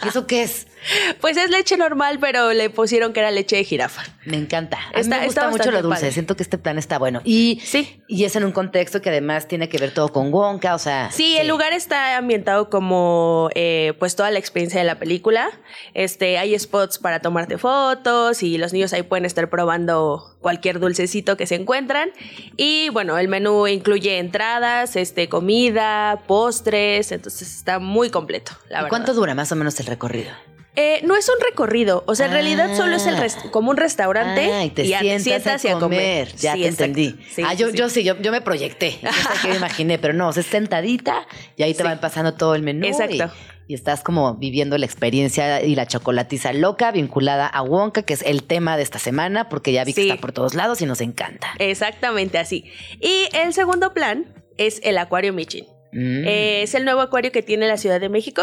¿Y 0.05 0.09
eso 0.09 0.27
qué 0.27 0.43
es? 0.43 0.67
Pues 1.21 1.37
es 1.37 1.51
leche 1.51 1.77
normal, 1.77 2.19
pero 2.21 2.53
le 2.53 2.69
pusieron 2.71 3.13
que 3.13 3.21
era 3.21 3.31
leche 3.31 3.57
de 3.57 3.65
jirafa. 3.65 4.03
Me 4.27 4.37
encanta. 4.37 4.79
A 4.79 4.95
mí 4.95 5.01
Está- 5.01 5.19
me 5.21 5.25
gusta 5.27 5.49
mucho 5.49 5.71
lo 5.71 5.83
dulce. 5.83 6.01
padre. 6.01 6.13
Siento 6.13 6.37
que 6.37 6.43
este 6.43 6.59
plan 6.59 6.79
está 6.79 6.99
bueno. 6.99 7.21
Y, 7.25 7.61
Sí. 7.65 8.03
y 8.09 8.25
es 8.25 8.37
en 8.37 8.45
un 8.45 8.53
contexto 8.53 9.01
que 9.01 9.09
además 9.11 9.49
tiene 9.49 9.69
que 9.69 9.79
ver 9.79 9.93
todo 9.95 10.11
con 10.13 10.33
Wonka, 10.33 10.75
o 10.75 10.79
sea. 10.79 11.11
Sí, 11.11 11.37
el 11.39 11.49
lugar 11.49 11.73
está 11.73 12.17
ambientado 12.17 12.69
como 12.71 13.49
eh, 13.55 13.95
pues 13.99 14.15
toda 14.17 14.31
la 14.31 14.39
experiencia 14.39 14.79
de 14.81 14.87
la 14.87 14.99
película. 14.99 15.51
Este, 15.95 16.39
hay 16.39 16.59
spots 16.59 16.99
para 16.99 17.21
tomarte 17.21 17.57
fotos 17.59 18.43
y 18.43 18.59
los 18.59 18.73
niños 18.73 18.93
ahí 18.93 19.03
pueden 19.03 19.25
estar 19.25 19.49
probando 19.49 20.37
cualquier 20.41 20.79
dulcecito 20.81 21.37
que 21.39 21.47
se 21.47 21.55
encuentran. 21.55 22.11
Y 22.59 22.91
bueno, 22.91 23.17
el 23.17 23.29
menú 23.29 23.67
incluye 23.67 24.19
entradas, 24.19 24.97
este, 24.97 25.29
comida, 25.31 26.23
postres, 26.27 27.13
entonces 27.13 27.55
está 27.57 27.79
muy 27.79 28.11
completo, 28.11 28.53
la 28.69 28.81
¿Y 28.81 28.83
verdad. 28.83 28.89
Cuánto 28.97 29.15
dura 29.15 29.35
más 29.35 29.51
o 29.53 29.57
menos 29.57 29.79
el 29.81 29.87
recorrido? 29.87 30.31
Eh, 30.77 31.01
no 31.05 31.15
es 31.15 31.29
un 31.29 31.37
recorrido, 31.41 32.03
o 32.09 32.17
sea, 32.17 32.27
en 32.27 32.33
realidad 32.33 32.77
solo 32.77 32.97
es 32.97 33.07
el 33.07 33.17
rest- 33.17 33.49
como 33.51 33.71
un 33.71 33.77
restaurante 33.77 34.53
Ah, 34.53 34.65
y 34.65 34.71
te 34.71 34.85
ya 34.89 34.99
sientas, 35.21 35.65
a 35.65 35.79
comer. 35.79 36.35
Ya 36.35 36.55
Sí, 36.55 36.63
te 36.63 36.67
entendí. 36.69 37.17
Sí, 37.33 37.43
ah, 37.47 37.55
yo, 37.55 37.71
sí. 37.71 37.77
yo 37.77 37.89
sí, 37.89 38.03
yo, 38.03 38.21
yo 38.21 38.33
me 38.33 38.41
proyecté. 38.41 38.99
Yo 39.01 39.09
sé 39.13 39.29
que 39.43 39.49
me 39.51 39.57
imaginé, 39.57 39.99
pero 40.01 40.15
no, 40.15 40.29
o 40.29 40.33
sea, 40.33 40.41
es 40.41 40.49
sentadita 40.49 41.29
y 41.57 41.63
ahí 41.63 41.75
te 41.75 41.85
van 41.85 42.01
pasando 42.01 42.35
todo 42.35 42.57
el 42.57 42.63
menú. 42.63 42.87
y- 42.87 42.89
Exacto. 42.89 43.31
Y, 43.69 43.75
estás 43.75 44.03
como 44.03 44.35
viviendo 44.35 44.77
la 44.77 44.85
experiencia 44.85 45.63
y 45.63 45.75
la 45.77 45.87
chocolatiza 45.87 46.53
loca 46.53 46.91
vinculada 46.91 47.47
a 47.47 47.63
Wonka, 47.63 48.03
que 48.03 48.13
es 48.15 48.23
el 48.23 48.43
tema 48.43 48.77
de 48.77 48.83
esta 48.83 48.99
semana, 48.99 49.49
porque 49.49 49.73
ya 49.73 49.85
vi 49.85 49.95
que 49.95 50.03
está 50.03 50.17
por 50.21 50.33
todos 50.33 50.55
lados 50.55 50.83
y 50.83 50.87
nos 50.87 51.01
encanta. 51.01 51.47
Exactamente 51.61 52.37
así. 52.39 52.65
Y 53.01 53.29
el 53.33 53.55
segundo 53.55 53.95
plan 53.95 54.27
es 54.59 54.81
el 54.83 54.99
Acuario 54.99 55.33
Michin. 55.33 55.65
Mm. 55.93 56.25
Eh, 56.27 56.63
es 56.65 56.75
el 56.75 56.85
nuevo 56.85 57.01
acuario 57.01 57.31
que 57.31 57.43
tiene 57.43 57.69
la 57.69 57.77
Ciudad 57.79 58.01
de 58.01 58.09
México. 58.09 58.43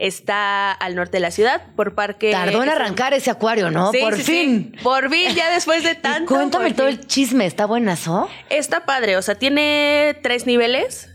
Está 0.00 0.72
al 0.72 0.94
norte 0.94 1.18
de 1.18 1.20
la 1.20 1.30
ciudad, 1.30 1.62
por 1.76 1.94
parque. 1.94 2.30
Tardó 2.30 2.62
en 2.62 2.70
arrancar 2.70 3.12
ese 3.14 3.30
acuario, 3.30 3.70
¿no? 3.70 3.92
Sí, 3.92 3.98
por 4.00 4.16
sí, 4.16 4.22
sí. 4.24 4.32
fin. 4.32 4.76
Por 4.82 5.10
fin, 5.10 5.34
ya 5.34 5.50
después 5.52 5.84
de 5.84 5.92
Y 5.92 5.96
tanto. 5.96 6.34
cuéntame 6.34 6.72
todo 6.72 6.86
fin. 6.88 6.98
el 6.98 7.06
chisme, 7.06 7.44
¿está 7.46 7.66
buenazo? 7.66 8.28
Está 8.48 8.86
padre, 8.86 9.16
o 9.16 9.22
sea, 9.22 9.34
tiene 9.34 10.16
tres 10.22 10.46
niveles. 10.46 11.08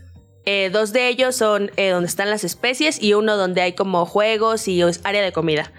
Eh, 0.48 0.70
dos 0.72 0.92
de 0.92 1.08
ellos 1.08 1.34
son 1.34 1.72
eh, 1.76 1.88
donde 1.90 2.06
están 2.06 2.30
las 2.30 2.44
especies 2.44 3.02
y 3.02 3.14
uno 3.14 3.36
donde 3.36 3.62
hay 3.62 3.72
como 3.72 4.06
juegos 4.06 4.68
y 4.68 4.80
área 5.02 5.20
de 5.20 5.32
comida. 5.32 5.72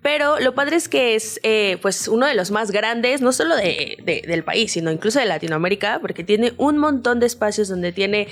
Pero 0.00 0.38
lo 0.38 0.54
padre 0.54 0.76
es 0.76 0.88
que 0.88 1.16
es 1.16 1.40
eh, 1.42 1.78
pues 1.82 2.06
uno 2.06 2.26
de 2.26 2.34
los 2.34 2.52
más 2.52 2.70
grandes, 2.70 3.20
no 3.20 3.32
solo 3.32 3.56
de, 3.56 3.96
de- 4.04 4.22
del 4.24 4.44
país, 4.44 4.70
sino 4.72 4.92
incluso 4.92 5.18
de 5.18 5.24
Latinoamérica, 5.24 5.98
porque 6.00 6.22
tiene 6.22 6.52
un 6.56 6.78
montón 6.78 7.18
de 7.18 7.26
espacios 7.26 7.66
donde 7.68 7.90
tiene 7.90 8.28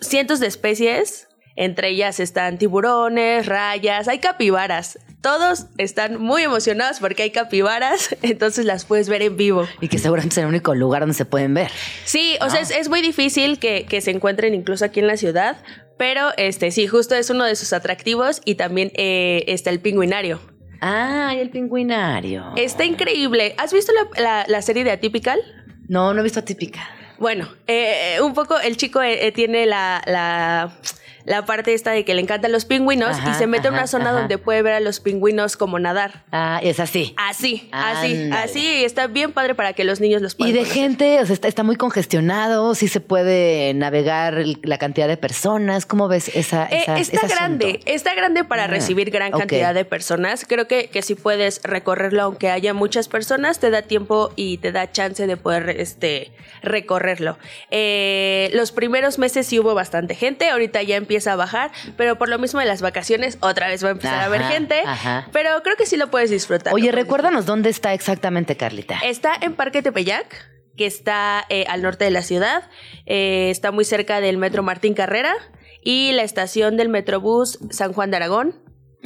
cientos 0.00 0.40
de 0.40 0.46
especies. 0.46 1.25
Entre 1.56 1.88
ellas 1.88 2.20
están 2.20 2.58
tiburones, 2.58 3.46
rayas, 3.46 4.08
hay 4.08 4.18
capibaras. 4.18 4.98
Todos 5.22 5.66
están 5.78 6.20
muy 6.20 6.42
emocionados 6.42 6.98
porque 7.00 7.22
hay 7.24 7.30
capibaras, 7.30 8.14
entonces 8.22 8.64
las 8.66 8.84
puedes 8.84 9.08
ver 9.08 9.22
en 9.22 9.36
vivo. 9.36 9.66
Y 9.80 9.88
que 9.88 9.98
seguramente 9.98 10.34
es 10.34 10.38
el 10.38 10.46
único 10.46 10.74
lugar 10.74 11.00
donde 11.00 11.14
se 11.14 11.24
pueden 11.24 11.54
ver. 11.54 11.70
Sí, 12.04 12.36
o 12.42 12.50
sea, 12.50 12.60
es, 12.60 12.70
es 12.70 12.88
muy 12.88 13.00
difícil 13.00 13.58
que, 13.58 13.86
que 13.88 14.00
se 14.00 14.10
encuentren 14.10 14.54
incluso 14.54 14.84
aquí 14.84 15.00
en 15.00 15.06
la 15.06 15.16
ciudad, 15.16 15.56
pero 15.98 16.28
este 16.36 16.70
sí, 16.70 16.86
justo 16.86 17.14
es 17.14 17.30
uno 17.30 17.44
de 17.44 17.56
sus 17.56 17.72
atractivos 17.72 18.42
y 18.44 18.56
también 18.56 18.92
eh, 18.94 19.44
está 19.48 19.70
el 19.70 19.80
pingüinario. 19.80 20.40
Ah, 20.82 21.32
y 21.34 21.38
el 21.40 21.48
pingüinario. 21.48 22.52
Está 22.56 22.84
increíble. 22.84 23.54
¿Has 23.56 23.72
visto 23.72 23.92
la, 23.94 24.22
la- 24.22 24.44
la 24.46 24.60
serie 24.60 24.84
de 24.84 24.90
Atypical? 24.90 25.40
No, 25.88 26.12
no 26.12 26.20
he 26.20 26.22
visto 26.22 26.44
típica. 26.44 26.86
Bueno, 27.18 27.48
eh, 27.66 28.18
un 28.20 28.34
poco 28.34 28.58
el 28.60 28.76
chico 28.76 29.00
eh, 29.00 29.26
eh, 29.26 29.32
tiene 29.32 29.64
la, 29.64 30.02
la, 30.06 30.78
la 31.26 31.44
parte 31.44 31.74
esta 31.74 31.90
de 31.90 32.04
que 32.06 32.14
le 32.14 32.22
encantan 32.22 32.52
los 32.52 32.64
pingüinos 32.64 33.10
Ajá, 33.10 33.32
y 33.32 33.34
se 33.34 33.46
mete 33.46 33.68
ajá, 33.68 33.76
una 33.76 33.86
zona 33.86 34.10
ajá. 34.10 34.20
donde 34.20 34.38
puede 34.38 34.62
ver 34.62 34.72
a 34.74 34.80
los 34.80 35.00
pingüinos 35.00 35.56
como 35.58 35.78
nadar. 35.78 36.22
Ah, 36.32 36.60
es 36.62 36.80
así. 36.80 37.14
Así, 37.18 37.68
así, 37.72 38.12
Ándale. 38.22 38.32
así. 38.42 38.60
y 38.80 38.84
Está 38.84 39.08
bien 39.08 39.32
padre 39.32 39.54
para 39.54 39.72
que 39.74 39.84
los 39.84 40.00
niños 40.00 40.22
los 40.22 40.32
Y 40.34 40.36
puedan 40.36 40.52
de 40.54 40.58
conocer. 40.60 40.80
gente, 40.82 41.20
o 41.20 41.26
sea, 41.26 41.34
está, 41.34 41.48
está 41.48 41.62
muy 41.64 41.76
congestionado, 41.76 42.74
sí 42.76 42.88
se 42.88 43.00
puede 43.00 43.74
navegar 43.74 44.44
la 44.62 44.78
cantidad 44.78 45.08
de 45.08 45.16
personas. 45.16 45.84
¿Cómo 45.84 46.06
ves 46.08 46.28
esa, 46.34 46.66
Eh, 46.66 46.78
está 46.80 46.96
ese 46.98 47.16
asunto? 47.16 47.34
grande, 47.34 47.80
está 47.86 48.14
grande 48.14 48.44
para 48.44 48.64
Ah, 48.64 48.68
recibir 48.68 49.10
gran 49.10 49.32
cantidad 49.32 49.74
de 49.74 49.84
personas. 49.84 50.44
Creo 50.48 50.68
que, 50.68 50.88
que 50.90 51.02
si 51.02 51.16
puedes 51.16 51.60
recorrerlo, 51.64 52.22
aunque 52.22 52.50
haya 52.50 52.72
muchas 52.72 53.08
personas, 53.08 53.58
te 53.58 53.70
da 53.70 53.82
tiempo 53.82 54.32
y 54.36 54.58
te 54.58 54.70
da 54.70 54.90
chance 54.92 55.26
de 55.26 55.36
poder 55.36 55.70
este, 55.70 56.30
recorrerlo. 56.62 57.36
Eh, 57.70 58.50
los 58.54 58.70
primeros 58.70 59.18
meses 59.18 59.46
sí 59.48 59.58
hubo 59.58 59.74
bastante 59.74 60.14
gente, 60.14 60.48
ahorita 60.50 60.82
ya 60.84 60.94
empieza 60.96 61.15
empieza 61.16 61.32
a 61.32 61.36
bajar, 61.36 61.70
pero 61.96 62.18
por 62.18 62.28
lo 62.28 62.38
mismo 62.38 62.60
de 62.60 62.66
las 62.66 62.82
vacaciones 62.82 63.38
otra 63.40 63.68
vez 63.68 63.82
va 63.82 63.88
a 63.88 63.92
empezar 63.92 64.20
a 64.20 64.24
haber 64.26 64.42
gente, 64.42 64.82
ajá. 64.84 65.28
pero 65.32 65.62
creo 65.62 65.74
que 65.76 65.86
sí 65.86 65.96
lo 65.96 66.10
puedes 66.10 66.28
disfrutar. 66.30 66.74
Oye, 66.74 66.92
recuérdanos 66.92 67.46
dónde 67.46 67.70
está 67.70 67.94
exactamente, 67.94 68.56
Carlita. 68.58 68.98
Está 69.02 69.32
en 69.40 69.54
Parque 69.54 69.80
Tepeyac, 69.82 70.26
que 70.76 70.84
está 70.84 71.46
eh, 71.48 71.64
al 71.68 71.80
norte 71.80 72.04
de 72.04 72.10
la 72.10 72.20
ciudad. 72.22 72.68
Eh, 73.06 73.48
está 73.50 73.72
muy 73.72 73.86
cerca 73.86 74.20
del 74.20 74.36
Metro 74.36 74.62
Martín 74.62 74.92
Carrera 74.92 75.32
y 75.82 76.12
la 76.12 76.22
estación 76.22 76.76
del 76.76 76.90
Metrobús 76.90 77.58
San 77.70 77.94
Juan 77.94 78.10
de 78.10 78.18
Aragón. 78.18 78.54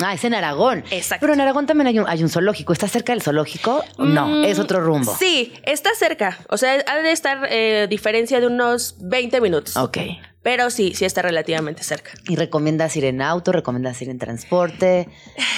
Ah, 0.02 0.14
es 0.14 0.24
en 0.24 0.32
Aragón. 0.34 0.82
Exacto. 0.90 1.20
Pero 1.20 1.34
en 1.34 1.42
Aragón 1.42 1.66
también 1.66 1.86
hay 1.86 1.98
un, 1.98 2.08
hay 2.08 2.22
un 2.22 2.30
zoológico. 2.30 2.72
¿Está 2.72 2.88
cerca 2.88 3.12
del 3.12 3.20
zoológico? 3.22 3.84
No, 3.98 4.28
Mm, 4.28 4.44
es 4.44 4.58
otro 4.58 4.80
rumbo. 4.80 5.14
Sí, 5.18 5.52
está 5.64 5.90
cerca. 5.94 6.38
O 6.48 6.56
sea, 6.56 6.82
ha 6.86 6.96
de 7.00 7.12
estar 7.12 7.46
eh, 7.50 7.86
diferencia 7.88 8.40
de 8.40 8.46
unos 8.46 8.96
20 9.00 9.40
minutos. 9.42 9.76
Ok. 9.76 9.98
Pero 10.42 10.70
sí, 10.70 10.94
sí 10.94 11.04
está 11.04 11.20
relativamente 11.20 11.82
cerca. 11.84 12.12
¿Y 12.26 12.34
recomiendas 12.36 12.96
ir 12.96 13.04
en 13.04 13.20
auto? 13.20 13.52
¿Recomiendas 13.52 14.00
ir 14.00 14.08
en 14.08 14.18
transporte? 14.18 15.06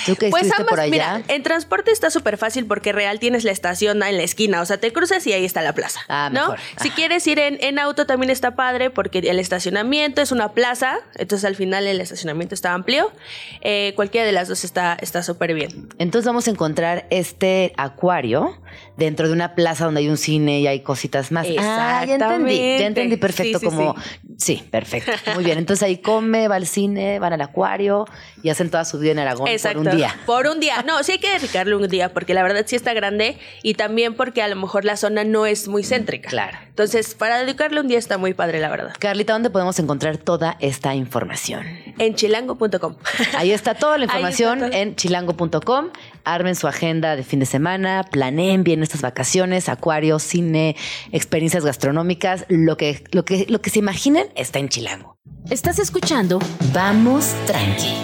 ¿Tú 0.06 0.16
que 0.16 0.28
Pues 0.30 0.50
ambas, 0.50 0.66
por 0.68 0.80
allá? 0.80 0.90
mira, 0.90 1.22
en 1.28 1.42
transporte 1.44 1.92
está 1.92 2.10
súper 2.10 2.36
fácil 2.36 2.66
porque 2.66 2.92
real 2.92 3.20
tienes 3.20 3.44
la 3.44 3.52
estación 3.52 4.02
en 4.02 4.16
la 4.16 4.22
esquina, 4.24 4.60
o 4.60 4.66
sea, 4.66 4.78
te 4.78 4.92
cruzas 4.92 5.24
y 5.28 5.32
ahí 5.32 5.44
está 5.44 5.62
la 5.62 5.72
plaza, 5.72 6.00
Ah, 6.08 6.30
¿no? 6.32 6.40
mejor. 6.40 6.58
Si 6.80 6.90
quieres 6.90 7.24
ir 7.28 7.38
en, 7.38 7.58
en 7.60 7.78
auto 7.78 8.06
también 8.06 8.30
está 8.30 8.56
padre 8.56 8.90
porque 8.90 9.20
el 9.20 9.38
estacionamiento 9.38 10.20
es 10.20 10.32
una 10.32 10.52
plaza, 10.52 10.98
entonces 11.14 11.44
al 11.44 11.54
final 11.54 11.86
el 11.86 12.00
estacionamiento 12.00 12.54
está 12.56 12.74
amplio. 12.74 13.12
Eh, 13.60 13.92
cualquiera 13.94 14.26
de 14.26 14.32
las 14.32 14.48
dos 14.48 14.64
está 14.64 14.96
está 15.00 15.22
súper 15.22 15.54
bien. 15.54 15.90
Entonces 15.98 16.26
vamos 16.26 16.48
a 16.48 16.50
encontrar 16.50 17.06
este 17.10 17.72
acuario 17.76 18.58
dentro 18.96 19.28
de 19.28 19.32
una 19.32 19.54
plaza 19.54 19.84
donde 19.84 20.00
hay 20.00 20.08
un 20.08 20.16
cine 20.16 20.58
y 20.60 20.66
hay 20.66 20.80
cositas 20.80 21.30
más. 21.30 21.46
Ah, 21.58 22.04
ya 22.06 22.14
entendí, 22.14 22.56
ya 22.56 22.62
Exactamente. 22.62 22.84
entendí 22.86 23.16
perfecto 23.16 23.58
Sí, 23.60 23.64
sí, 23.64 23.70
como... 23.70 23.94
Sí, 23.94 24.31
perfecto. 24.70 25.12
Muy 25.34 25.44
bien, 25.44 25.58
entonces 25.58 25.82
ahí 25.82 25.98
come, 25.98 26.48
va 26.48 26.56
al 26.56 26.66
cine, 26.66 27.18
van 27.18 27.32
al 27.32 27.40
acuario 27.40 28.06
y 28.42 28.50
hacen 28.50 28.70
toda 28.70 28.84
su 28.84 28.98
vida 28.98 29.12
en 29.12 29.18
Aragón 29.18 29.48
Exacto. 29.48 29.78
por 29.78 29.88
un 29.88 29.96
día. 29.96 30.16
Por 30.26 30.46
un 30.46 30.60
día. 30.60 30.82
No, 30.86 31.02
sí 31.02 31.12
hay 31.12 31.18
que 31.18 31.32
dedicarle 31.32 31.76
un 31.76 31.88
día 31.88 32.12
porque 32.12 32.34
la 32.34 32.42
verdad 32.42 32.64
sí 32.66 32.76
está 32.76 32.92
grande 32.94 33.38
y 33.62 33.74
también 33.74 34.14
porque 34.14 34.42
a 34.42 34.48
lo 34.48 34.56
mejor 34.56 34.84
la 34.84 34.96
zona 34.96 35.24
no 35.24 35.46
es 35.46 35.68
muy 35.68 35.82
céntrica. 35.82 36.28
Claro. 36.28 36.58
Entonces, 36.68 37.14
para 37.14 37.38
dedicarle 37.38 37.80
un 37.80 37.88
día 37.88 37.98
está 37.98 38.18
muy 38.18 38.34
padre, 38.34 38.60
la 38.60 38.70
verdad. 38.70 38.92
Carlita, 38.98 39.32
¿dónde 39.32 39.50
podemos 39.50 39.78
encontrar 39.78 40.16
toda 40.16 40.56
esta 40.60 40.94
información? 40.94 41.64
En 41.98 42.14
chilango.com. 42.14 42.96
Ahí 43.36 43.52
está 43.52 43.74
toda 43.74 43.98
la 43.98 44.04
información 44.06 44.72
en 44.72 44.96
chilango.com. 44.96 45.90
Armen 46.24 46.54
su 46.54 46.68
agenda 46.68 47.16
de 47.16 47.24
fin 47.24 47.40
de 47.40 47.46
semana, 47.46 48.04
planeen 48.10 48.64
bien 48.64 48.82
estas 48.82 49.02
vacaciones, 49.02 49.68
acuario, 49.68 50.18
cine, 50.18 50.76
experiencias 51.10 51.64
gastronómicas, 51.64 52.44
lo 52.48 52.76
que, 52.76 53.04
lo 53.12 53.24
que, 53.24 53.46
lo 53.48 53.60
que 53.60 53.70
se 53.70 53.78
imaginen 53.78 54.26
está 54.34 54.58
en 54.58 54.68
Chilango. 54.68 55.16
Estás 55.50 55.78
escuchando 55.78 56.38
Vamos 56.72 57.34
Tranqui 57.46 57.94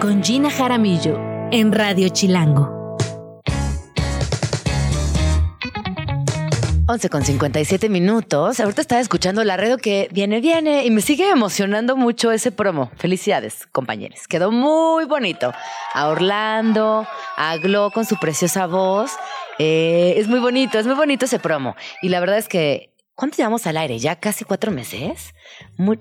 con 0.00 0.22
Gina 0.22 0.50
Jaramillo 0.50 1.18
en 1.50 1.72
Radio 1.72 2.08
Chilango. 2.08 2.77
11 6.90 7.10
con 7.10 7.22
57 7.22 7.90
minutos. 7.90 8.60
Ahorita 8.60 8.80
estaba 8.80 9.00
escuchando 9.02 9.44
la 9.44 9.58
radio 9.58 9.76
que 9.76 10.08
viene, 10.10 10.40
viene 10.40 10.86
y 10.86 10.90
me 10.90 11.02
sigue 11.02 11.28
emocionando 11.28 11.96
mucho 11.98 12.32
ese 12.32 12.50
promo. 12.50 12.90
Felicidades, 12.96 13.66
compañeros. 13.72 14.26
Quedó 14.26 14.50
muy 14.50 15.04
bonito. 15.04 15.52
A 15.92 16.08
Orlando, 16.08 17.06
a 17.36 17.56
Glo 17.58 17.90
con 17.90 18.06
su 18.06 18.16
preciosa 18.18 18.66
voz. 18.66 19.12
Eh, 19.58 20.14
es 20.16 20.28
muy 20.28 20.40
bonito, 20.40 20.78
es 20.78 20.86
muy 20.86 20.96
bonito 20.96 21.26
ese 21.26 21.38
promo. 21.38 21.76
Y 22.00 22.08
la 22.08 22.20
verdad 22.20 22.38
es 22.38 22.48
que, 22.48 22.94
¿cuánto 23.14 23.36
llevamos 23.36 23.66
al 23.66 23.76
aire? 23.76 23.98
¿Ya 23.98 24.16
casi 24.16 24.46
cuatro 24.46 24.72
meses? 24.72 25.34
Muy- 25.76 25.98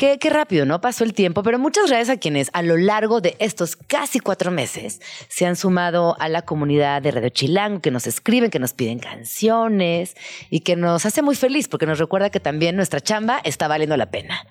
Qué, 0.00 0.18
rápido, 0.30 0.64
¿no? 0.64 0.80
Pasó 0.80 1.04
el 1.04 1.12
tiempo, 1.12 1.42
pero 1.42 1.58
muchas 1.58 1.88
gracias 1.90 2.08
a 2.08 2.18
quienes 2.18 2.48
a 2.54 2.62
lo 2.62 2.78
largo 2.78 3.20
de 3.20 3.36
estos 3.38 3.76
casi 3.76 4.18
cuatro 4.18 4.50
meses 4.50 5.02
se 5.28 5.44
han 5.44 5.56
sumado 5.56 6.16
a 6.18 6.30
la 6.30 6.40
comunidad 6.40 7.02
de 7.02 7.10
Radio 7.10 7.28
Chilango, 7.28 7.82
que 7.82 7.90
nos 7.90 8.06
escriben, 8.06 8.48
que 8.48 8.58
nos 8.58 8.72
piden 8.72 8.98
canciones 8.98 10.16
y 10.48 10.60
que 10.60 10.74
nos 10.74 11.04
hace 11.04 11.20
muy 11.20 11.36
feliz 11.36 11.68
porque 11.68 11.84
nos 11.84 11.98
recuerda 11.98 12.30
que 12.30 12.40
también 12.40 12.76
nuestra 12.76 13.02
chamba 13.02 13.42
está 13.44 13.68
valiendo 13.68 13.94
la 13.98 14.10
pena. 14.10 14.46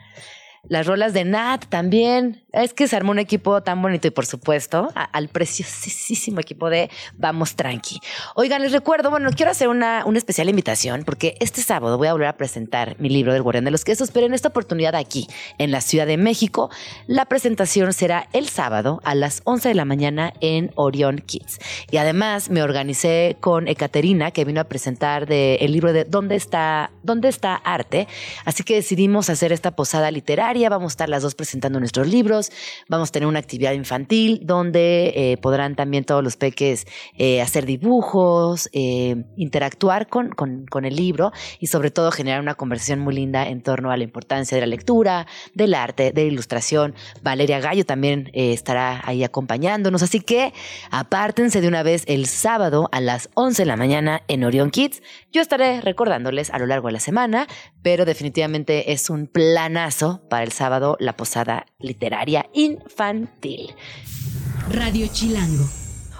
Las 0.68 0.86
rolas 0.86 1.14
de 1.14 1.26
Nat 1.26 1.66
también. 1.66 2.43
Es 2.52 2.74
que 2.74 2.88
se 2.88 2.95
armó 2.95 3.12
un 3.12 3.20
equipo 3.20 3.62
tan 3.62 3.82
bonito 3.82 4.08
y 4.08 4.12
por 4.12 4.26
supuesto 4.26 4.89
al 4.95 5.28
preciosísimo 5.28 6.39
equipo 6.39 6.70
de 6.70 6.89
Vamos 7.18 7.56
Tranqui. 7.56 8.00
Oigan, 8.36 8.62
les 8.64 8.72
recuerdo, 8.72 9.12
bueno, 9.12 9.30
quiero 9.36 9.52
hacer 9.52 9.68
una, 9.68 10.04
una 10.06 10.18
especial 10.18 10.50
invitación 10.50 11.04
porque 11.04 11.36
este 11.39 11.62
sábado 11.62 11.97
voy 11.97 12.08
a 12.08 12.14
volver 12.14 12.28
a 12.28 12.38
presentar 12.38 12.95
mi 13.00 13.10
libro 13.10 13.34
del 13.34 13.43
Guardián 13.43 13.66
de 13.66 13.72
los 13.72 13.86
Quesos, 13.86 14.10
pero 14.12 14.26
en 14.26 14.34
esta 14.34 14.47
oportunidad 14.47 14.95
aquí, 14.95 15.28
en 15.60 15.72
la 15.72 15.82
Ciudad 15.82 16.08
de 16.08 16.18
México, 16.18 16.72
la 17.06 17.26
presentación 17.26 17.93
será 17.93 18.28
el 18.34 18.50
sábado 18.50 19.00
a 19.04 19.14
las 19.14 19.41
11 19.43 19.70
de 19.70 19.76
la 19.76 19.86
mañana 19.86 20.34
en 20.41 20.72
Orion 20.76 21.20
Kids. 21.20 21.60
Y 21.91 21.97
además 21.97 22.50
me 22.50 22.64
organicé 22.64 23.38
con 23.39 23.68
Ekaterina, 23.68 24.32
que 24.32 24.45
vino 24.45 24.62
a 24.62 24.64
presentar 24.64 25.28
de 25.28 25.56
el 25.56 25.72
libro 25.72 25.93
de 25.93 26.04
¿Dónde 26.04 26.36
está, 26.36 26.91
¿Dónde 27.04 27.30
está 27.30 27.56
arte? 27.56 28.08
Así 28.45 28.64
que 28.64 28.76
decidimos 28.76 29.30
hacer 29.30 29.52
esta 29.52 29.72
posada 29.72 30.10
literaria. 30.10 30.70
Vamos 30.70 30.91
a 30.91 30.93
estar 30.93 31.10
las 31.10 31.22
dos 31.22 31.36
presentando 31.36 31.80
nuestros 31.80 32.08
libros. 32.08 32.39
Vamos 32.88 33.10
a 33.10 33.12
tener 33.12 33.28
una 33.28 33.40
actividad 33.40 33.74
infantil 33.74 34.42
donde 34.44 35.14
eh, 35.16 35.38
podrán 35.38 35.76
también 35.76 36.04
todos 36.06 36.24
los 36.24 36.38
peques 36.38 36.86
eh, 37.18 37.42
hacer 37.42 37.66
dibujos, 37.66 38.70
eh, 38.74 39.24
interactuar 39.38 40.08
con, 40.08 40.30
con, 40.30 40.66
con 40.66 40.86
el 40.86 40.96
libro 40.96 41.32
y 41.60 41.68
sobre 41.68 41.92
todo 41.92 42.12
generar 42.12 42.40
una 42.42 42.56
conversación 42.56 43.00
muy 43.00 43.16
linda 43.16 43.48
en 43.48 43.62
torno 43.62 43.92
a 43.92 43.98
la 43.98 44.04
importancia 44.04 44.56
de 44.56 44.62
la 44.62 44.68
lectura, 44.68 45.28
del 45.54 45.74
arte, 45.74 46.12
de 46.12 46.24
la 46.24 46.32
ilustración. 46.32 46.96
Valeria 47.22 47.60
Gallo 47.60 47.86
también 47.86 48.30
estará 48.34 49.02
ahí 49.06 49.24
acompañándonos. 49.24 50.04
Así 50.04 50.20
que 50.20 50.54
apártense 50.92 51.62
de 51.62 51.68
una 51.68 51.84
vez 51.84 52.04
el 52.08 52.26
sábado 52.26 52.90
a 52.92 53.02
las 53.02 53.30
11 53.34 53.64
de 53.64 53.66
la 53.66 53.76
mañana 53.76 54.22
en 54.28 54.44
Orion 54.44 54.72
Kids. 54.72 55.02
Yo 55.32 55.42
estaré 55.42 55.82
recordándoles 55.82 56.50
a 56.50 56.60
lo 56.60 56.66
largo 56.66 56.88
de 56.88 56.94
la 56.94 57.00
semana, 57.00 57.48
pero 57.82 58.06
definitivamente 58.06 58.92
es 58.92 59.10
un 59.10 59.28
planazo 59.28 60.22
para 60.30 60.44
el 60.44 60.52
sábado 60.52 60.98
la 61.00 61.16
posada 61.16 61.66
literaria 61.80 62.29
infantil. 62.54 63.74
Radio 64.72 65.08
Chilango. 65.12 65.66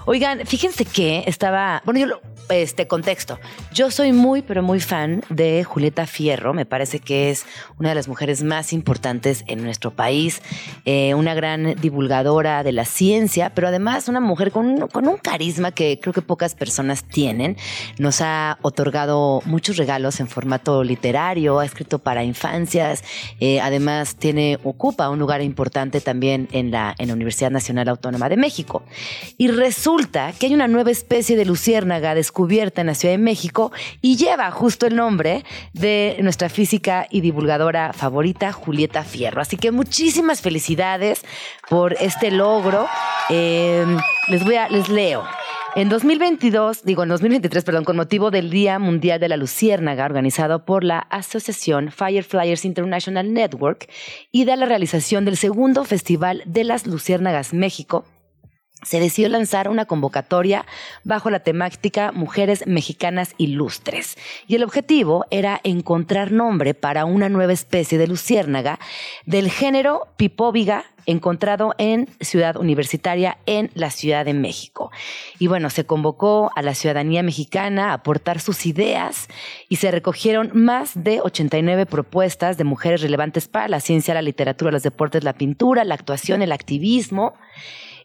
Oigan, 0.06 0.46
fíjense 0.46 0.84
que 0.84 1.24
estaba, 1.26 1.82
bueno, 1.84 2.00
yo 2.00 2.06
lo, 2.06 2.20
este 2.48 2.86
contexto. 2.86 3.38
Yo 3.72 3.90
soy 3.90 4.12
muy, 4.12 4.42
pero 4.42 4.62
muy 4.62 4.80
fan 4.80 5.22
de 5.28 5.64
Julieta 5.64 6.06
Fierro. 6.06 6.52
Me 6.54 6.66
parece 6.66 7.00
que 7.00 7.30
es 7.30 7.46
una 7.78 7.90
de 7.90 7.94
las 7.94 8.08
mujeres 8.08 8.42
más 8.42 8.72
importantes 8.72 9.44
en 9.46 9.62
nuestro 9.62 9.90
país, 9.90 10.42
eh, 10.84 11.14
una 11.14 11.34
gran 11.34 11.74
divulgadora 11.80 12.62
de 12.62 12.72
la 12.72 12.84
ciencia, 12.84 13.52
pero 13.54 13.68
además 13.68 14.08
una 14.08 14.20
mujer 14.20 14.50
con 14.50 14.88
con 14.88 15.08
un 15.08 15.16
carisma 15.16 15.72
que 15.72 15.98
creo 16.00 16.12
que 16.12 16.22
pocas 16.22 16.54
personas 16.54 17.04
tienen. 17.04 17.56
Nos 17.98 18.20
ha 18.20 18.58
otorgado 18.62 19.42
muchos 19.44 19.76
regalos 19.76 20.20
en 20.20 20.28
formato 20.28 20.84
literario, 20.84 21.60
ha 21.60 21.64
escrito 21.64 21.98
para 21.98 22.24
infancias, 22.24 23.04
eh, 23.40 23.60
además 23.60 24.16
tiene, 24.16 24.58
ocupa 24.64 25.08
un 25.10 25.18
lugar 25.18 25.42
importante 25.42 26.00
también 26.00 26.48
en 26.52 26.70
la, 26.70 26.94
en 26.98 27.08
la 27.08 27.14
Universidad 27.14 27.50
Nacional 27.50 27.88
Autónoma 27.88 28.28
de 28.28 28.36
México. 28.36 28.82
Y 29.38 29.48
resulta 29.48 30.32
que 30.38 30.46
hay 30.46 30.54
una 30.54 30.68
nueva 30.68 30.90
especie 30.90 31.36
de 31.36 31.44
luciérnaga 31.44 32.14
descubierta 32.14 32.39
en 32.48 32.86
la 32.86 32.94
Ciudad 32.94 33.14
de 33.14 33.18
México 33.18 33.72
y 34.00 34.16
lleva 34.16 34.50
justo 34.50 34.86
el 34.86 34.96
nombre 34.96 35.44
de 35.72 36.16
nuestra 36.20 36.48
física 36.48 37.06
y 37.10 37.20
divulgadora 37.20 37.92
favorita, 37.92 38.52
Julieta 38.52 39.04
Fierro. 39.04 39.40
Así 39.40 39.56
que 39.56 39.70
muchísimas 39.70 40.40
felicidades 40.40 41.22
por 41.68 41.94
este 41.94 42.30
logro. 42.30 42.88
Eh, 43.28 43.84
les 44.28 44.44
voy 44.44 44.56
a, 44.56 44.68
les 44.68 44.88
leo. 44.88 45.24
En 45.76 45.88
2022, 45.88 46.82
digo 46.82 47.04
en 47.04 47.10
2023, 47.10 47.62
perdón, 47.62 47.84
con 47.84 47.96
motivo 47.96 48.32
del 48.32 48.50
Día 48.50 48.80
Mundial 48.80 49.20
de 49.20 49.28
la 49.28 49.36
Luciérnaga, 49.36 50.04
organizado 50.04 50.64
por 50.64 50.82
la 50.82 50.98
Asociación 50.98 51.92
Fireflyers 51.92 52.64
International 52.64 53.32
Network 53.32 53.88
y 54.32 54.46
de 54.46 54.56
la 54.56 54.66
realización 54.66 55.24
del 55.24 55.36
segundo 55.36 55.84
Festival 55.84 56.42
de 56.44 56.64
las 56.64 56.88
Luciérnagas 56.88 57.54
México, 57.54 58.04
se 58.82 59.00
decidió 59.00 59.28
lanzar 59.28 59.68
una 59.68 59.84
convocatoria 59.84 60.66
bajo 61.04 61.30
la 61.30 61.40
temática 61.40 62.12
Mujeres 62.12 62.66
Mexicanas 62.66 63.34
Ilustres. 63.38 64.16
Y 64.46 64.54
el 64.54 64.64
objetivo 64.64 65.26
era 65.30 65.60
encontrar 65.64 66.32
nombre 66.32 66.74
para 66.74 67.04
una 67.04 67.28
nueva 67.28 67.52
especie 67.52 67.98
de 67.98 68.06
luciérnaga 68.06 68.78
del 69.26 69.50
género 69.50 70.08
Pipóviga 70.16 70.84
encontrado 71.06 71.74
en 71.78 72.08
Ciudad 72.20 72.56
Universitaria 72.56 73.38
en 73.46 73.70
la 73.74 73.90
Ciudad 73.90 74.24
de 74.24 74.34
México. 74.34 74.90
Y 75.38 75.46
bueno, 75.46 75.70
se 75.70 75.84
convocó 75.84 76.50
a 76.54 76.62
la 76.62 76.74
ciudadanía 76.74 77.22
mexicana 77.22 77.90
a 77.90 77.94
aportar 77.94 78.40
sus 78.40 78.66
ideas 78.66 79.28
y 79.68 79.76
se 79.76 79.90
recogieron 79.90 80.50
más 80.54 80.92
de 80.94 81.20
89 81.20 81.86
propuestas 81.86 82.56
de 82.58 82.64
mujeres 82.64 83.02
relevantes 83.02 83.48
para 83.48 83.68
la 83.68 83.80
ciencia, 83.80 84.14
la 84.14 84.22
literatura, 84.22 84.72
los 84.72 84.82
deportes, 84.82 85.24
la 85.24 85.32
pintura, 85.32 85.84
la 85.84 85.94
actuación, 85.94 86.42
el 86.42 86.52
activismo. 86.52 87.34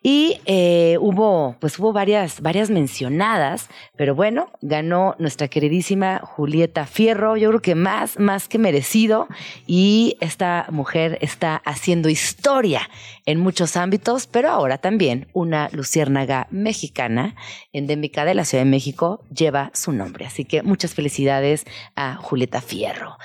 Y 0.07 0.39
eh, 0.45 0.99
hubo, 1.01 1.55
pues 1.59 1.79
hubo 1.79 1.91
varias, 1.91 2.39
varias 2.39 2.69
mencionadas, 2.69 3.69
pero 3.95 4.13
bueno, 4.13 4.51
ganó 4.61 5.15
nuestra 5.17 5.47
queridísima 5.47 6.19
Julieta 6.19 6.85
Fierro, 6.85 7.37
yo 7.37 7.49
creo 7.49 7.61
que 7.63 7.73
más, 7.73 8.19
más 8.19 8.47
que 8.47 8.59
merecido. 8.59 9.27
Y 9.65 10.15
esta 10.19 10.67
mujer 10.69 11.17
está 11.21 11.55
haciendo 11.55 12.07
historia 12.07 12.87
en 13.25 13.39
muchos 13.39 13.77
ámbitos, 13.77 14.27
pero 14.27 14.51
ahora 14.51 14.77
también 14.77 15.25
una 15.33 15.69
luciérnaga 15.71 16.45
mexicana 16.51 17.33
endémica 17.73 18.25
de 18.25 18.35
la 18.35 18.45
Ciudad 18.45 18.63
de 18.63 18.69
México 18.69 19.23
lleva 19.35 19.71
su 19.73 19.91
nombre. 19.91 20.27
Así 20.27 20.45
que 20.45 20.61
muchas 20.61 20.93
felicidades 20.93 21.65
a 21.95 22.17
Julieta 22.17 22.61
Fierro. 22.61 23.17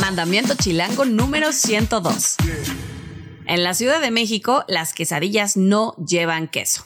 Mandamiento 0.00 0.54
chilango 0.54 1.06
número 1.06 1.50
102. 1.50 2.36
En 3.50 3.64
la 3.64 3.74
Ciudad 3.74 4.00
de 4.00 4.12
México, 4.12 4.64
las 4.68 4.94
quesadillas 4.94 5.56
no 5.56 5.96
llevan 5.96 6.46
queso. 6.46 6.84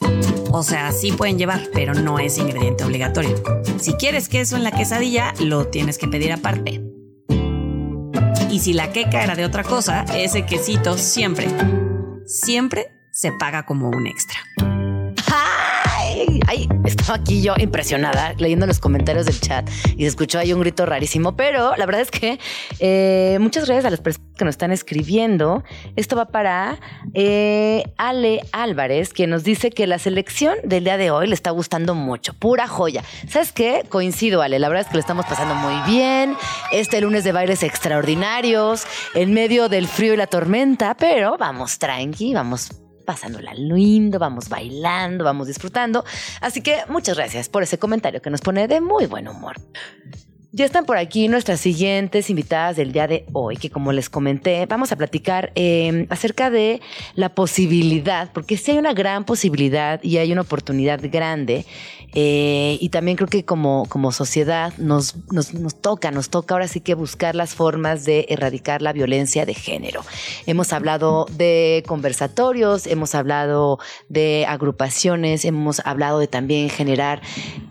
O 0.51 0.63
sea, 0.63 0.91
sí 0.91 1.11
pueden 1.11 1.37
llevar, 1.37 1.69
pero 1.71 1.93
no 1.93 2.17
es 2.17 2.39
ingrediente 2.39 2.83
obligatorio. 2.83 3.35
Si 3.79 3.93
quieres 3.93 4.29
queso 4.29 4.55
en 4.55 4.63
la 4.63 4.71
quesadilla, 4.71 5.35
lo 5.39 5.67
tienes 5.67 5.99
que 5.99 6.07
pedir 6.07 6.33
aparte. 6.33 6.81
Y 8.49 8.61
si 8.61 8.73
la 8.73 8.91
queca 8.91 9.23
era 9.23 9.35
de 9.35 9.45
otra 9.45 9.63
cosa, 9.63 10.05
ese 10.15 10.47
quesito 10.47 10.97
siempre, 10.97 11.49
siempre 12.25 12.87
se 13.11 13.31
paga 13.31 13.67
como 13.67 13.89
un 13.89 14.07
extra. 14.07 14.39
Ay, 16.47 16.69
estaba 16.85 17.15
aquí 17.15 17.41
yo 17.41 17.55
impresionada 17.57 18.33
leyendo 18.37 18.65
los 18.65 18.79
comentarios 18.79 19.25
del 19.25 19.39
chat 19.39 19.69
y 19.97 20.03
se 20.03 20.07
escuchó 20.07 20.39
ahí 20.39 20.53
un 20.53 20.61
grito 20.61 20.85
rarísimo, 20.85 21.35
pero 21.35 21.75
la 21.75 21.85
verdad 21.85 22.01
es 22.01 22.11
que 22.11 22.39
eh, 22.79 23.37
muchas 23.41 23.65
gracias 23.65 23.85
a 23.85 23.89
las 23.89 23.99
personas 23.99 24.25
que 24.37 24.45
nos 24.45 24.53
están 24.53 24.71
escribiendo. 24.71 25.63
Esto 25.95 26.15
va 26.15 26.25
para 26.25 26.79
eh, 27.13 27.83
Ale 27.97 28.41
Álvarez, 28.53 29.11
que 29.13 29.27
nos 29.27 29.43
dice 29.43 29.71
que 29.71 29.87
la 29.87 29.99
selección 29.99 30.57
del 30.63 30.85
día 30.85 30.97
de 30.97 31.11
hoy 31.11 31.27
le 31.27 31.35
está 31.35 31.51
gustando 31.51 31.95
mucho, 31.95 32.33
pura 32.33 32.67
joya. 32.67 33.03
¿Sabes 33.27 33.51
qué? 33.51 33.83
Coincido, 33.89 34.41
Ale, 34.41 34.59
la 34.59 34.69
verdad 34.69 34.83
es 34.83 34.87
que 34.87 34.95
lo 34.95 35.01
estamos 35.01 35.25
pasando 35.25 35.55
muy 35.55 35.75
bien. 35.91 36.35
Este 36.71 37.01
lunes 37.01 37.23
de 37.23 37.33
bailes 37.33 37.63
extraordinarios, 37.63 38.85
en 39.15 39.33
medio 39.33 39.67
del 39.67 39.87
frío 39.87 40.13
y 40.13 40.17
la 40.17 40.27
tormenta, 40.27 40.95
pero 40.95 41.37
vamos 41.37 41.77
tranqui, 41.77 42.33
vamos 42.33 42.84
pasándola 43.05 43.53
lindo, 43.53 44.19
vamos 44.19 44.49
bailando, 44.49 45.23
vamos 45.23 45.47
disfrutando. 45.47 46.03
Así 46.41 46.61
que 46.61 46.79
muchas 46.89 47.15
gracias 47.15 47.49
por 47.49 47.63
ese 47.63 47.77
comentario 47.77 48.21
que 48.21 48.29
nos 48.29 48.41
pone 48.41 48.67
de 48.67 48.81
muy 48.81 49.05
buen 49.05 49.27
humor. 49.27 49.55
Ya 50.51 50.63
están 50.63 50.85
por 50.85 50.95
aquí 50.95 51.27
nuestras 51.27 51.59
siguientes 51.59 52.29
invitadas 52.29 52.77
del 52.77 52.93
día 52.93 53.07
de 53.07 53.25
hoy, 53.33 53.57
que 53.57 53.69
como 53.69 53.91
les 53.91 54.09
comenté, 54.09 54.65
vamos 54.67 54.89
a 54.93 54.95
platicar 54.95 55.51
eh, 55.55 56.07
acerca 56.09 56.49
de 56.49 56.79
la 57.13 57.35
posibilidad, 57.35 58.31
porque 58.31 58.55
sí 58.55 58.71
hay 58.71 58.77
una 58.77 58.93
gran 58.93 59.25
posibilidad 59.25 60.01
y 60.01 60.17
hay 60.17 60.31
una 60.31 60.43
oportunidad 60.43 61.01
grande 61.11 61.65
eh, 62.17 62.77
y 62.79 62.89
también 62.89 63.17
creo 63.17 63.27
que 63.27 63.43
como, 63.43 63.85
como 63.89 64.13
sociedad 64.13 64.73
nos, 64.77 65.15
nos, 65.33 65.53
nos, 65.53 65.75
toca, 65.81 66.11
nos 66.11 66.29
toca 66.29 66.55
ahora 66.55 66.69
sí 66.69 66.79
que 66.79 66.93
buscar 66.93 67.35
las 67.35 67.55
formas 67.55 68.05
de 68.05 68.25
erradicar 68.29 68.81
la 68.81 68.93
violencia 68.93 69.45
de 69.45 69.53
género. 69.53 70.01
Hemos 70.45 70.71
hablado 70.71 71.25
de 71.31 71.83
conversatorios, 71.85 72.87
hemos 72.87 73.15
hablado 73.15 73.79
de 74.07 74.45
agrupaciones, 74.47 75.43
hemos 75.43 75.81
hablado 75.85 76.19
de 76.19 76.27
también 76.27 76.69
generar 76.69 77.21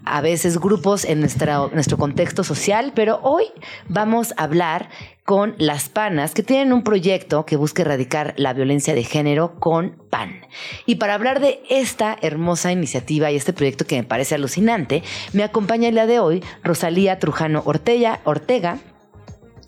a 0.05 0.21
veces 0.21 0.59
grupos 0.59 1.07
en 1.07 1.21
nuestra, 1.21 1.69
nuestro 1.73 1.97
contexto 1.97 2.45
social, 2.45 2.93
pero 2.95 3.21
hoy 3.23 3.47
vamos 3.89 4.35
a 4.37 4.45
hablar 4.45 4.91
con 5.25 5.55
Las 5.59 5.89
Panas, 5.89 6.35
que 6.35 6.43
tienen 6.43 6.73
un 6.73 6.85
proyecto 6.85 7.47
que 7.47 7.57
busca 7.57 7.83
erradicar 7.83 8.35
la 8.37 8.53
violencia 8.53 8.95
de 8.95 9.05
género 9.05 9.59
con 9.59 9.97
PAN. 10.11 10.47
Y 10.87 10.97
para 10.97 11.15
hablar 11.15 11.41
de 11.41 11.63
esta 11.71 12.17
hermosa 12.21 12.73
iniciativa 12.73 13.31
y 13.31 13.37
este 13.37 13.53
proyecto 13.53 13.87
que 13.87 13.97
me 13.97 14.05
parece 14.05 14.35
alucinante, 14.35 15.03
me 15.33 15.43
acompaña 15.43 15.89
el 15.89 15.95
día 15.95 16.07
de 16.07 16.19
hoy 16.19 16.45
Rosalía 16.63 17.19
Trujano 17.19 17.63
Ortega, 17.65 18.21
Ortega 18.25 18.79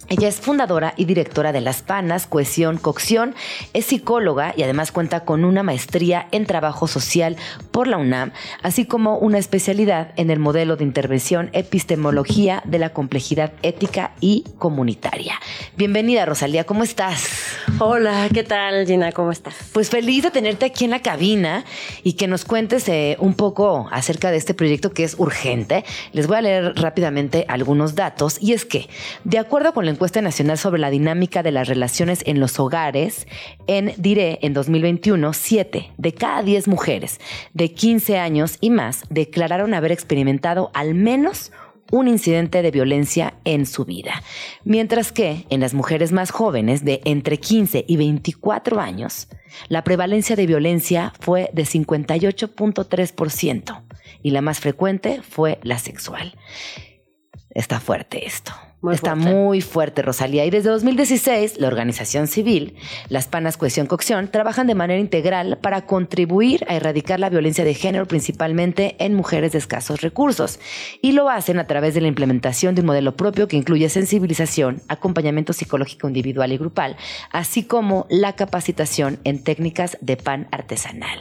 ella 0.09 0.28
es 0.28 0.36
fundadora 0.36 0.94
y 0.96 1.04
directora 1.04 1.50
de 1.50 1.61
Las 1.61 1.82
Panas, 1.82 2.28
Cohesión, 2.28 2.78
Cocción, 2.78 3.34
es 3.72 3.86
psicóloga 3.86 4.54
y 4.57 4.62
además 4.62 4.92
cuenta 4.92 5.24
con 5.24 5.44
una 5.44 5.64
maestría 5.64 6.28
en 6.30 6.46
trabajo 6.46 6.86
social 6.86 7.36
por 7.72 7.88
la 7.88 7.98
UNAM, 7.98 8.30
así 8.62 8.84
como 8.84 9.18
una 9.18 9.38
especialidad 9.38 10.12
en 10.16 10.30
el 10.30 10.38
modelo 10.38 10.76
de 10.76 10.84
intervención 10.84 11.50
epistemología 11.52 12.62
de 12.64 12.78
la 12.78 12.90
complejidad 12.90 13.52
ética 13.62 14.12
y 14.20 14.44
comunitaria. 14.59 15.34
Bienvenida, 15.76 16.24
Rosalía, 16.24 16.64
¿cómo 16.64 16.84
estás? 16.84 17.57
Hola, 17.80 18.28
¿qué 18.32 18.44
tal, 18.44 18.86
Gina? 18.86 19.11
¿Cómo 19.11 19.32
estás? 19.32 19.57
Pues 19.72 19.90
feliz 19.90 20.22
de 20.22 20.30
tenerte 20.30 20.66
aquí 20.66 20.84
en 20.84 20.92
la 20.92 21.02
cabina 21.02 21.64
y 22.04 22.12
que 22.12 22.28
nos 22.28 22.44
cuentes 22.44 22.88
eh, 22.88 23.16
un 23.18 23.34
poco 23.34 23.88
acerca 23.90 24.30
de 24.30 24.36
este 24.36 24.54
proyecto 24.54 24.92
que 24.92 25.02
es 25.02 25.16
urgente. 25.18 25.84
Les 26.12 26.28
voy 26.28 26.36
a 26.36 26.42
leer 26.42 26.72
rápidamente 26.76 27.44
algunos 27.48 27.96
datos 27.96 28.38
y 28.40 28.52
es 28.52 28.64
que, 28.64 28.88
de 29.24 29.38
acuerdo 29.38 29.74
con 29.74 29.84
la 29.84 29.95
encuesta 29.97 30.20
nacional 30.20 30.59
sobre 30.59 30.78
la 30.78 30.90
dinámica 30.90 31.42
de 31.42 31.53
las 31.53 31.68
relaciones 31.68 32.22
en 32.26 32.38
los 32.38 32.61
hogares, 32.61 33.26
en 33.66 33.94
DIRE 33.97 34.40
en 34.42 34.53
2021, 34.53 35.32
7 35.32 35.92
de 35.97 36.12
cada 36.12 36.42
10 36.42 36.68
mujeres 36.68 37.18
de 37.55 37.72
15 37.72 38.18
años 38.18 38.59
y 38.61 38.68
más 38.68 39.05
declararon 39.09 39.72
haber 39.72 39.92
experimentado 39.92 40.70
al 40.74 40.94
menos 40.94 41.51
un 41.90 42.09
incidente 42.09 42.61
de 42.61 42.70
violencia 42.70 43.38
en 43.44 43.64
su 43.64 43.86
vida. 43.86 44.22
Mientras 44.64 45.12
que 45.12 45.47
en 45.49 45.61
las 45.61 45.72
mujeres 45.72 46.12
más 46.12 46.30
jóvenes 46.30 46.84
de 46.84 47.01
entre 47.07 47.38
15 47.38 47.86
y 47.88 47.97
24 47.97 48.78
años, 48.80 49.28
la 49.68 49.82
prevalencia 49.82 50.36
de 50.36 50.47
violencia 50.47 51.14
fue 51.20 51.49
de 51.55 51.62
58.3% 51.62 53.82
y 54.22 54.30
la 54.30 54.42
más 54.42 54.61
frecuente 54.61 55.22
fue 55.22 55.59
la 55.62 55.78
sexual. 55.78 56.34
Está 57.51 57.80
fuerte 57.80 58.26
esto. 58.26 58.53
Está 58.93 59.14
muy 59.14 59.61
fuerte, 59.61 60.03
Rosalía. 60.03 60.45
Y 60.45 60.51
desde 60.51 60.70
2016, 60.70 61.59
la 61.59 61.68
organización 61.68 62.26
civil, 62.26 62.76
las 63.09 63.26
Panas 63.26 63.57
Cohesión 63.57 63.87
Cocción, 63.87 64.28
trabajan 64.28 64.66
de 64.66 64.74
manera 64.74 65.01
integral 65.01 65.59
para 65.61 65.87
contribuir 65.87 66.64
a 66.68 66.74
erradicar 66.76 67.20
la 67.20 67.30
violencia 67.30 67.64
de 67.64 67.74
género, 67.74 68.07
principalmente 68.07 68.97
en 68.99 69.14
mujeres 69.14 69.53
de 69.53 69.59
escasos 69.59 70.01
recursos. 70.01 70.61
Y 71.03 71.12
lo 71.12 71.28
hacen 71.28 71.59
a 71.59 71.66
través 71.66 71.95
de 71.95 72.01
la 72.01 72.09
implementación 72.09 72.74
de 72.74 72.82
un 72.82 72.87
modelo 72.87 73.16
propio 73.16 73.49
que 73.49 73.57
incluye 73.57 73.89
sensibilización, 73.89 74.82
acompañamiento 74.89 75.53
psicológico 75.53 76.09
individual 76.09 76.53
y 76.53 76.59
grupal, 76.59 76.97
así 77.30 77.64
como 77.64 78.07
la 78.11 78.34
capacitación 78.34 79.18
en 79.24 79.43
técnicas 79.43 79.99
de 80.01 80.16
pan 80.16 80.49
artesanal. 80.51 81.20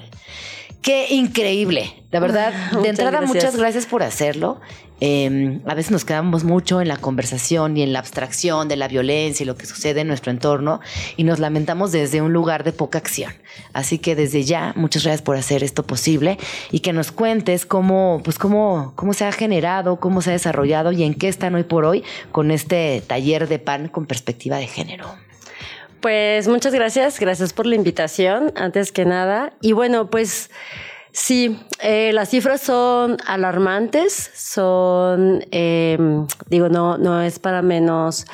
Qué 0.85 1.07
increíble. 1.15 2.03
La 2.11 2.19
verdad, 2.19 2.53
de 2.83 2.89
entrada, 2.89 3.19
muchas 3.21 3.55
gracias 3.55 3.87
por 3.87 4.03
hacerlo. 4.03 4.61
Em, 4.99 5.61
a 5.65 5.73
veces 5.73 5.89
nos 5.91 6.05
quedamos 6.05 6.43
mucho 6.43 6.79
en 6.79 6.87
la 6.87 6.97
conversación 6.97 7.75
y 7.75 7.81
en 7.81 7.91
la 7.91 7.97
abstracción 7.97 8.67
de 8.67 8.75
la 8.75 8.87
violencia 8.87 9.43
y 9.43 9.47
lo 9.47 9.57
que 9.57 9.65
sucede 9.65 10.01
en 10.01 10.07
nuestro 10.07 10.31
entorno 10.31 10.81
y 11.17 11.23
nos 11.23 11.39
lamentamos 11.39 11.91
desde 11.91 12.21
un 12.21 12.33
lugar 12.33 12.63
de 12.63 12.71
poca 12.71 12.99
acción. 12.99 13.33
Así 13.73 13.97
que 13.97 14.15
desde 14.15 14.43
ya, 14.43 14.73
muchas 14.75 15.05
gracias 15.05 15.23
por 15.23 15.37
hacer 15.37 15.63
esto 15.63 15.81
posible 15.87 16.37
y 16.69 16.81
que 16.81 16.93
nos 16.93 17.11
cuentes 17.11 17.65
cómo, 17.65 18.21
pues 18.23 18.37
cómo, 18.37 18.93
cómo 18.95 19.13
se 19.13 19.25
ha 19.25 19.31
generado, 19.31 19.99
cómo 19.99 20.21
se 20.21 20.29
ha 20.29 20.33
desarrollado 20.33 20.91
y 20.91 21.01
en 21.01 21.15
qué 21.15 21.29
están 21.29 21.55
hoy 21.55 21.63
por 21.63 21.83
hoy 21.83 22.03
con 22.31 22.51
este 22.51 23.01
taller 23.07 23.47
de 23.47 23.57
pan 23.57 23.87
con 23.87 24.05
perspectiva 24.05 24.57
de 24.57 24.67
género. 24.67 25.24
Pues 26.05 26.47
muchas 26.47 26.71
gracias, 26.71 27.19
gracias 27.19 27.51
por 27.51 27.65
la 27.65 27.73
invitación, 27.73 28.53
antes 28.55 28.91
que 28.91 29.05
nada. 29.05 29.53
Y 29.59 29.71
bueno, 29.71 30.11
pues 30.11 30.51
sí, 31.11 31.59
eh, 31.81 32.11
las 32.13 32.29
cifras 32.29 32.61
son 32.61 33.17
alarmantes, 33.25 34.29
son, 34.35 35.43
eh, 35.49 35.97
digo, 36.47 36.69
no, 36.69 36.99
no 36.99 37.23
es 37.23 37.39
para 37.39 37.63
menos 37.63 38.27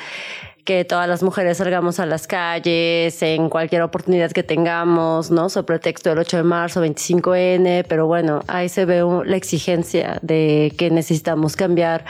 que 0.66 0.84
todas 0.84 1.08
las 1.08 1.22
mujeres 1.22 1.56
salgamos 1.56 1.98
a 1.98 2.04
las 2.04 2.26
calles 2.26 3.22
en 3.22 3.48
cualquier 3.48 3.80
oportunidad 3.80 4.30
que 4.32 4.42
tengamos, 4.42 5.30
¿no? 5.30 5.48
Sobre 5.48 5.68
pretexto 5.68 6.10
del 6.10 6.18
8 6.18 6.36
de 6.36 6.42
marzo, 6.42 6.84
25N, 6.84 7.86
pero 7.88 8.06
bueno, 8.06 8.42
ahí 8.48 8.68
se 8.68 8.84
ve 8.84 9.02
la 9.24 9.36
exigencia 9.38 10.18
de 10.20 10.74
que 10.76 10.90
necesitamos 10.90 11.56
cambiar 11.56 12.04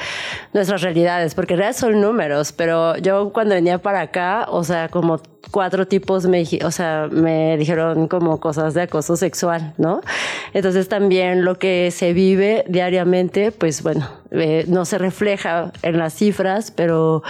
nuestras 0.52 0.82
realidades, 0.82 1.36
porque 1.36 1.54
en 1.54 1.60
realidad 1.60 1.78
son 1.78 2.00
números, 2.00 2.50
pero 2.50 2.96
yo 2.98 3.32
cuando 3.32 3.54
venía 3.54 3.78
para 3.78 4.00
acá, 4.00 4.46
o 4.50 4.64
sea, 4.64 4.88
como 4.88 5.20
cuatro 5.50 5.86
tipos 5.86 6.26
me, 6.26 6.44
o 6.64 6.70
sea, 6.70 7.08
me 7.10 7.56
dijeron 7.56 8.08
como 8.08 8.40
cosas 8.40 8.74
de 8.74 8.82
acoso 8.82 9.16
sexual, 9.16 9.74
¿no? 9.76 10.00
Entonces 10.54 10.88
también 10.88 11.44
lo 11.44 11.58
que 11.58 11.90
se 11.90 12.12
vive 12.12 12.64
diariamente, 12.68 13.52
pues 13.52 13.82
bueno, 13.82 14.08
eh, 14.30 14.64
no 14.68 14.84
se 14.84 14.98
refleja 14.98 15.72
en 15.82 15.98
las 15.98 16.14
cifras, 16.14 16.70
pero 16.70 17.22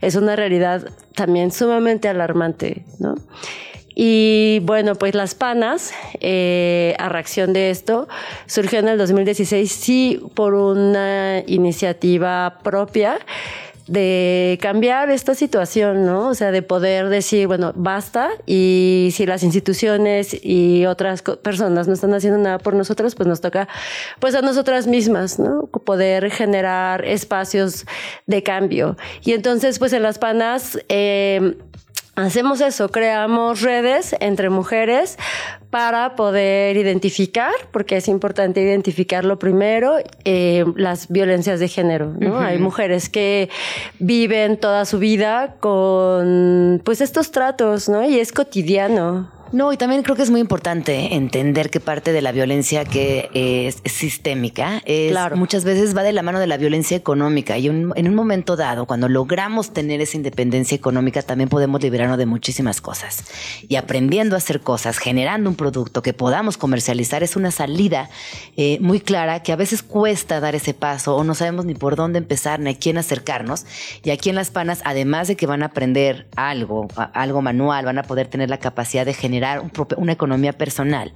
es 0.00 0.16
una 0.16 0.36
realidad 0.36 0.88
también 1.14 1.52
sumamente 1.52 2.08
alarmante, 2.08 2.84
¿no? 2.98 3.14
Y 3.94 4.60
bueno, 4.62 4.94
pues 4.94 5.14
Las 5.14 5.34
Panas, 5.34 5.92
eh, 6.20 6.94
a 6.98 7.08
reacción 7.08 7.52
de 7.52 7.70
esto, 7.70 8.08
surgió 8.46 8.78
en 8.78 8.88
el 8.88 8.98
2016, 8.98 9.70
sí, 9.70 10.22
por 10.34 10.54
una 10.54 11.42
iniciativa 11.46 12.58
propia 12.62 13.18
de 13.90 14.56
cambiar 14.62 15.10
esta 15.10 15.34
situación, 15.34 16.06
¿no? 16.06 16.28
O 16.28 16.34
sea, 16.34 16.52
de 16.52 16.62
poder 16.62 17.08
decir, 17.08 17.48
bueno, 17.48 17.72
basta 17.74 18.30
y 18.46 19.10
si 19.12 19.26
las 19.26 19.42
instituciones 19.42 20.36
y 20.44 20.86
otras 20.86 21.22
personas 21.22 21.88
no 21.88 21.94
están 21.94 22.14
haciendo 22.14 22.38
nada 22.38 22.58
por 22.58 22.74
nosotros, 22.74 23.16
pues 23.16 23.28
nos 23.28 23.40
toca 23.40 23.66
pues 24.20 24.36
a 24.36 24.42
nosotras 24.42 24.86
mismas, 24.86 25.40
¿no? 25.40 25.66
Poder 25.66 26.30
generar 26.30 27.04
espacios 27.04 27.84
de 28.26 28.44
cambio. 28.44 28.96
Y 29.24 29.32
entonces, 29.32 29.80
pues 29.80 29.92
en 29.92 30.02
las 30.02 30.18
panas... 30.20 30.78
Eh, 30.88 31.56
hacemos 32.20 32.60
eso, 32.60 32.88
creamos 32.90 33.60
redes 33.60 34.14
entre 34.20 34.50
mujeres 34.50 35.18
para 35.70 36.16
poder 36.16 36.76
identificar, 36.76 37.52
porque 37.70 37.96
es 37.96 38.08
importante 38.08 38.60
identificarlo 38.60 39.38
primero, 39.38 39.96
eh, 40.24 40.64
las 40.76 41.08
violencias 41.08 41.60
de 41.60 41.68
género. 41.68 42.14
¿no? 42.18 42.38
Hay 42.40 42.58
mujeres 42.58 43.08
que 43.08 43.48
viven 43.98 44.58
toda 44.58 44.84
su 44.84 44.98
vida 44.98 45.56
con 45.60 46.82
pues 46.84 47.00
estos 47.00 47.30
tratos, 47.30 47.88
¿no? 47.88 48.04
Y 48.04 48.18
es 48.18 48.32
cotidiano. 48.32 49.39
No, 49.52 49.72
y 49.72 49.76
también 49.76 50.04
creo 50.04 50.14
que 50.14 50.22
es 50.22 50.30
muy 50.30 50.40
importante 50.40 51.16
entender 51.16 51.70
que 51.70 51.80
parte 51.80 52.12
de 52.12 52.22
la 52.22 52.30
violencia 52.30 52.84
que 52.84 53.30
es 53.34 53.82
sistémica 53.84 54.80
es 54.84 55.16
muchas 55.34 55.64
veces 55.64 55.96
va 55.96 56.04
de 56.04 56.12
la 56.12 56.22
mano 56.22 56.38
de 56.38 56.46
la 56.46 56.56
violencia 56.56 56.96
económica 56.96 57.58
y 57.58 57.66
en 57.66 58.08
un 58.08 58.14
momento 58.14 58.54
dado, 58.54 58.86
cuando 58.86 59.08
logramos 59.08 59.72
tener 59.72 60.00
esa 60.00 60.16
independencia 60.16 60.76
económica, 60.76 61.22
también 61.22 61.48
podemos 61.48 61.82
liberarnos 61.82 62.16
de 62.16 62.26
muchísimas 62.26 62.80
cosas. 62.80 63.24
Y 63.68 63.74
aprendiendo 63.74 64.36
a 64.36 64.38
hacer 64.38 64.60
cosas, 64.60 64.98
generando 64.98 65.50
un 65.50 65.56
producto 65.56 66.00
que 66.00 66.12
podamos 66.12 66.56
comercializar, 66.56 67.24
es 67.24 67.34
una 67.34 67.50
salida 67.50 68.08
eh, 68.56 68.78
muy 68.80 69.00
clara 69.00 69.42
que 69.42 69.50
a 69.50 69.56
veces 69.56 69.82
cuesta 69.82 70.38
dar 70.38 70.54
ese 70.54 70.74
paso 70.74 71.16
o 71.16 71.24
no 71.24 71.34
sabemos 71.34 71.64
ni 71.64 71.74
por 71.74 71.96
dónde 71.96 72.18
empezar 72.18 72.60
ni 72.60 72.70
a 72.70 72.78
quién 72.78 72.98
acercarnos. 72.98 73.66
Y 74.04 74.10
aquí 74.10 74.28
en 74.28 74.36
Las 74.36 74.50
Panas, 74.50 74.80
además 74.84 75.26
de 75.26 75.34
que 75.34 75.46
van 75.46 75.64
a 75.64 75.66
aprender 75.66 76.28
algo, 76.36 76.86
algo 77.14 77.42
manual, 77.42 77.84
van 77.84 77.98
a 77.98 78.04
poder 78.04 78.28
tener 78.28 78.48
la 78.48 78.58
capacidad 78.58 79.04
de 79.04 79.12
generar 79.12 79.39
una 79.96 80.12
economía 80.12 80.52
personal. 80.52 81.12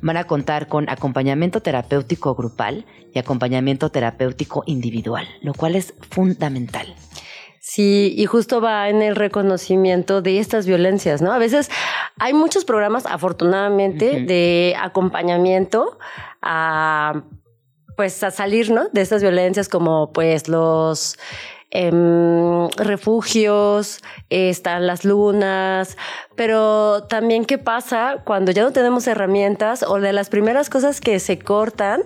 Van 0.00 0.16
a 0.16 0.24
contar 0.24 0.68
con 0.68 0.88
acompañamiento 0.88 1.60
terapéutico 1.60 2.34
grupal 2.34 2.86
y 3.14 3.18
acompañamiento 3.18 3.90
terapéutico 3.90 4.62
individual, 4.66 5.26
lo 5.42 5.54
cual 5.54 5.76
es 5.76 5.94
fundamental. 6.10 6.94
Sí, 7.60 8.14
y 8.16 8.26
justo 8.26 8.60
va 8.60 8.88
en 8.88 9.02
el 9.02 9.16
reconocimiento 9.16 10.22
de 10.22 10.38
estas 10.38 10.66
violencias, 10.66 11.20
¿no? 11.20 11.32
A 11.32 11.38
veces 11.38 11.68
hay 12.16 12.32
muchos 12.32 12.64
programas, 12.64 13.06
afortunadamente, 13.06 14.22
de 14.22 14.76
acompañamiento 14.78 15.98
a 16.42 17.24
pues 17.96 18.22
a 18.22 18.30
salir, 18.30 18.70
¿no? 18.70 18.88
De 18.90 19.00
estas 19.00 19.22
violencias 19.22 19.68
como 19.68 20.12
pues 20.12 20.48
los 20.48 21.18
em, 21.76 22.68
refugios, 22.76 24.00
están 24.30 24.86
las 24.86 25.04
lunas, 25.04 25.96
pero 26.34 27.04
también 27.04 27.44
qué 27.44 27.58
pasa 27.58 28.18
cuando 28.24 28.52
ya 28.52 28.62
no 28.62 28.72
tenemos 28.72 29.06
herramientas 29.06 29.82
o 29.82 30.00
de 30.00 30.12
las 30.12 30.28
primeras 30.28 30.70
cosas 30.70 31.00
que 31.00 31.18
se 31.18 31.38
cortan 31.38 32.02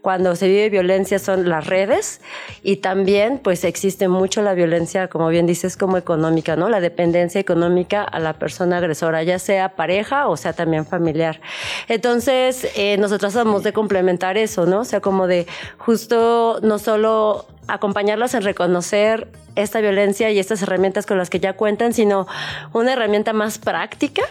cuando 0.00 0.34
se 0.36 0.48
vive 0.48 0.70
violencia 0.70 1.18
son 1.18 1.48
las 1.48 1.66
redes 1.66 2.20
y 2.62 2.76
también 2.76 3.38
pues 3.38 3.64
existe 3.64 4.08
mucho 4.08 4.42
la 4.42 4.54
violencia, 4.54 5.08
como 5.08 5.28
bien 5.28 5.46
dices, 5.46 5.76
como 5.76 5.96
económica, 5.96 6.56
¿no? 6.56 6.68
La 6.68 6.80
dependencia 6.80 7.40
económica 7.40 8.02
a 8.02 8.18
la 8.18 8.34
persona 8.34 8.78
agresora, 8.78 9.22
ya 9.22 9.38
sea 9.38 9.70
pareja 9.76 10.28
o 10.28 10.36
sea 10.36 10.52
también 10.52 10.84
familiar. 10.84 11.40
Entonces, 11.88 12.66
eh, 12.76 12.96
nosotros 12.98 13.34
vamos 13.34 13.62
de 13.62 13.72
complementar 13.72 14.36
eso, 14.36 14.66
¿no? 14.66 14.80
O 14.80 14.84
sea, 14.84 15.00
como 15.00 15.26
de 15.26 15.46
justo 15.78 16.58
no 16.62 16.78
solo 16.78 17.46
acompañarlas 17.68 18.34
en 18.34 18.42
reconocer 18.42 19.28
esta 19.56 19.80
violencia 19.80 20.30
y 20.30 20.38
estas 20.38 20.62
herramientas 20.62 21.06
con 21.06 21.18
las 21.18 21.30
que 21.30 21.40
ya 21.40 21.54
cuentan, 21.54 21.92
sino 21.92 22.26
una 22.72 22.92
herramienta 22.92 23.32
más 23.32 23.58
práctica 23.58 24.22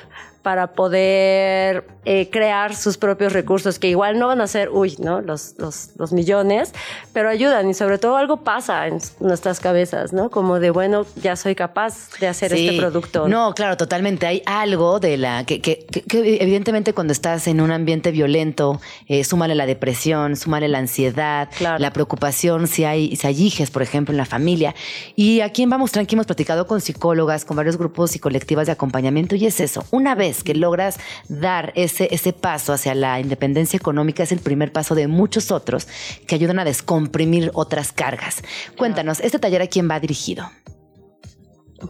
para 0.41 0.73
poder 0.73 1.85
eh, 2.03 2.29
crear 2.31 2.75
sus 2.75 2.97
propios 2.97 3.31
recursos, 3.31 3.77
que 3.77 3.87
igual 3.87 4.17
no 4.17 4.25
van 4.27 4.41
a 4.41 4.47
ser, 4.47 4.69
uy, 4.69 4.95
¿no? 4.97 5.21
Los, 5.21 5.53
los, 5.59 5.91
los, 5.97 6.11
millones, 6.11 6.73
pero 7.13 7.29
ayudan 7.29 7.69
y 7.69 7.75
sobre 7.75 7.99
todo 7.99 8.17
algo 8.17 8.37
pasa 8.37 8.87
en 8.87 8.97
nuestras 9.19 9.59
cabezas, 9.59 10.11
¿no? 10.11 10.31
Como 10.31 10.59
de, 10.59 10.71
bueno, 10.71 11.05
ya 11.21 11.35
soy 11.35 11.53
capaz 11.53 12.09
de 12.19 12.27
hacer 12.27 12.53
este 12.53 12.75
producto. 12.75 13.27
No, 13.27 13.53
claro, 13.53 13.77
totalmente. 13.77 14.25
Hay 14.25 14.41
algo 14.47 14.99
de 14.99 15.17
la 15.17 15.45
que, 15.45 15.61
que, 15.61 15.85
que, 15.85 16.37
evidentemente 16.41 16.93
cuando 16.93 17.13
estás 17.13 17.47
en 17.47 17.61
un 17.61 17.71
ambiente 17.71 18.09
violento, 18.09 18.81
eh, 19.07 19.23
súmale 19.23 19.53
la 19.53 19.67
depresión, 19.67 20.35
súmale 20.37 20.67
la 20.69 20.79
ansiedad, 20.79 21.49
la 21.59 21.93
preocupación, 21.93 22.67
si 22.67 22.83
hay, 22.83 23.15
si 23.15 23.27
hay 23.27 23.43
hijes, 23.43 23.69
por 23.69 23.83
ejemplo, 23.83 24.11
en 24.11 24.17
la 24.17 24.25
familia. 24.25 24.73
Y 25.15 25.41
aquí 25.41 25.63
en 25.63 25.69
Vamos 25.69 25.91
Tranqui 25.91 26.15
hemos 26.15 26.25
platicado 26.25 26.67
con 26.67 26.81
psicólogas, 26.81 27.45
con 27.45 27.57
varios 27.57 27.77
grupos 27.77 28.15
y 28.15 28.19
colectivas 28.19 28.67
de 28.67 28.73
acompañamiento 28.73 29.35
y 29.35 29.45
es 29.45 29.59
eso. 29.59 29.85
Una 29.91 30.15
vez 30.15 30.43
que 30.43 30.55
logras 30.55 30.99
dar 31.29 31.73
ese, 31.75 32.07
ese 32.11 32.33
paso 32.33 32.73
hacia 32.73 32.95
la 32.95 33.19
independencia 33.19 33.77
económica, 33.77 34.23
es 34.23 34.31
el 34.31 34.39
primer 34.39 34.71
paso 34.71 34.95
de 34.95 35.07
muchos 35.07 35.51
otros 35.51 35.87
que 36.27 36.35
ayudan 36.35 36.59
a 36.59 36.65
descomprimir 36.65 37.51
otras 37.53 37.91
cargas. 37.91 38.43
Cuéntanos, 38.77 39.19
¿este 39.19 39.39
taller 39.39 39.61
a 39.61 39.67
quién 39.67 39.89
va 39.89 39.99
dirigido? 39.99 40.49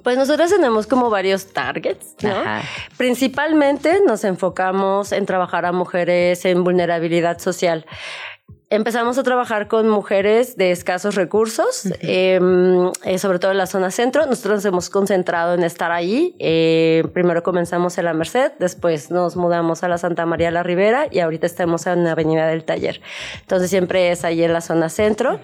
Pues 0.03 0.17
nosotros 0.17 0.49
tenemos 0.49 0.87
como 0.87 1.09
varios 1.09 1.47
targets, 1.47 2.15
¿no? 2.21 2.33
Principalmente 2.97 3.99
nos 4.05 4.23
enfocamos 4.23 5.11
en 5.11 5.25
trabajar 5.25 5.65
a 5.65 5.71
mujeres 5.71 6.45
en 6.45 6.63
vulnerabilidad 6.63 7.39
social 7.39 7.85
empezamos 8.71 9.17
a 9.17 9.23
trabajar 9.23 9.67
con 9.67 9.89
mujeres 9.89 10.55
de 10.55 10.71
escasos 10.71 11.15
recursos, 11.15 11.85
em, 11.99 12.89
eh, 13.03 13.19
sobre 13.19 13.37
todo 13.37 13.51
en 13.51 13.57
la 13.57 13.67
zona 13.67 13.91
centro. 13.91 14.25
Nosotros 14.25 14.55
nos 14.55 14.65
hemos 14.65 14.89
concentrado 14.89 15.53
en 15.53 15.63
estar 15.63 15.91
ahí. 15.91 16.33
Eh, 16.39 17.03
primero 17.13 17.43
comenzamos 17.43 17.97
en 17.97 18.05
la 18.05 18.13
Merced, 18.13 18.53
después 18.59 19.11
nos 19.11 19.35
mudamos 19.35 19.83
a 19.83 19.89
la 19.89 19.97
Santa 19.97 20.25
María 20.25 20.51
la 20.51 20.63
Ribera 20.63 21.07
y 21.11 21.19
ahorita 21.19 21.45
estamos 21.45 21.85
en 21.85 22.05
la 22.05 22.13
Avenida 22.13 22.47
del 22.47 22.63
Taller. 22.63 23.01
Entonces 23.41 23.69
siempre 23.69 24.09
es 24.09 24.23
ahí 24.23 24.41
en 24.41 24.53
la 24.53 24.61
zona 24.61 24.87
centro. 24.87 25.39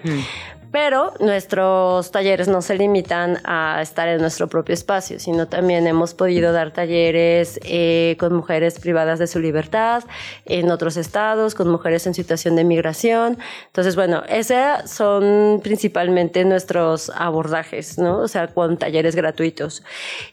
Pero 0.70 1.12
nuestros 1.20 2.10
talleres 2.10 2.46
no 2.48 2.60
se 2.60 2.76
limitan 2.76 3.38
a 3.44 3.80
estar 3.80 4.06
en 4.08 4.20
nuestro 4.20 4.48
propio 4.48 4.74
espacio, 4.74 5.18
sino 5.18 5.48
también 5.48 5.86
hemos 5.86 6.14
podido 6.14 6.52
dar 6.52 6.72
talleres 6.72 7.58
eh, 7.64 8.16
con 8.18 8.34
mujeres 8.34 8.78
privadas 8.78 9.18
de 9.18 9.26
su 9.26 9.40
libertad 9.40 10.04
en 10.44 10.70
otros 10.70 10.96
estados, 10.96 11.54
con 11.54 11.68
mujeres 11.68 12.06
en 12.06 12.14
situación 12.14 12.54
de 12.56 12.64
migración. 12.64 13.38
Entonces, 13.66 13.96
bueno, 13.96 14.22
esos 14.28 14.90
son 14.90 15.60
principalmente 15.62 16.44
nuestros 16.44 17.10
abordajes, 17.14 17.98
¿no? 17.98 18.18
O 18.18 18.28
sea, 18.28 18.48
con 18.48 18.76
talleres 18.76 19.16
gratuitos. 19.16 19.82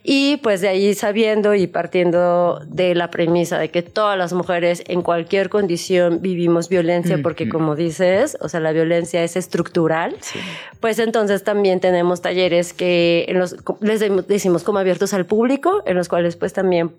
Y 0.04 0.38
pues 0.38 0.62
de 0.62 0.68
ahí 0.68 0.94
sabiendo 0.94 1.56
y 1.56 1.68
partiendo 1.68 2.62
de 2.66 2.96
la 2.96 3.10
premisa 3.10 3.58
de 3.58 3.70
que 3.70 3.82
todas 3.82 4.18
las 4.18 4.34
mujeres 4.34 4.84
en 4.88 5.02
cualquier 5.02 5.50
condición 5.50 6.22
vivimos 6.22 6.70
violencia, 6.70 7.20
porque 7.22 7.48
como 7.48 7.76
dices, 7.76 8.38
o 8.42 8.50
sea, 8.50 8.60
la 8.60 8.72
violencia 8.72 9.24
es 9.24 9.36
estructural. 9.36 10.16
Pues 10.80 11.00
entonces 11.00 11.44
también 11.44 11.80
tenemos 11.80 12.22
talleres 12.22 12.74
que 12.74 13.28
los, 13.34 13.56
les 13.82 14.00
decimos 14.28 14.64
como 14.64 14.80
abiertos 14.80 15.14
al 15.14 15.26
público, 15.26 15.84
en 15.86 15.96
los 15.96 16.10
cuales 16.10 16.36
pues 16.36 16.54
también 16.54 16.96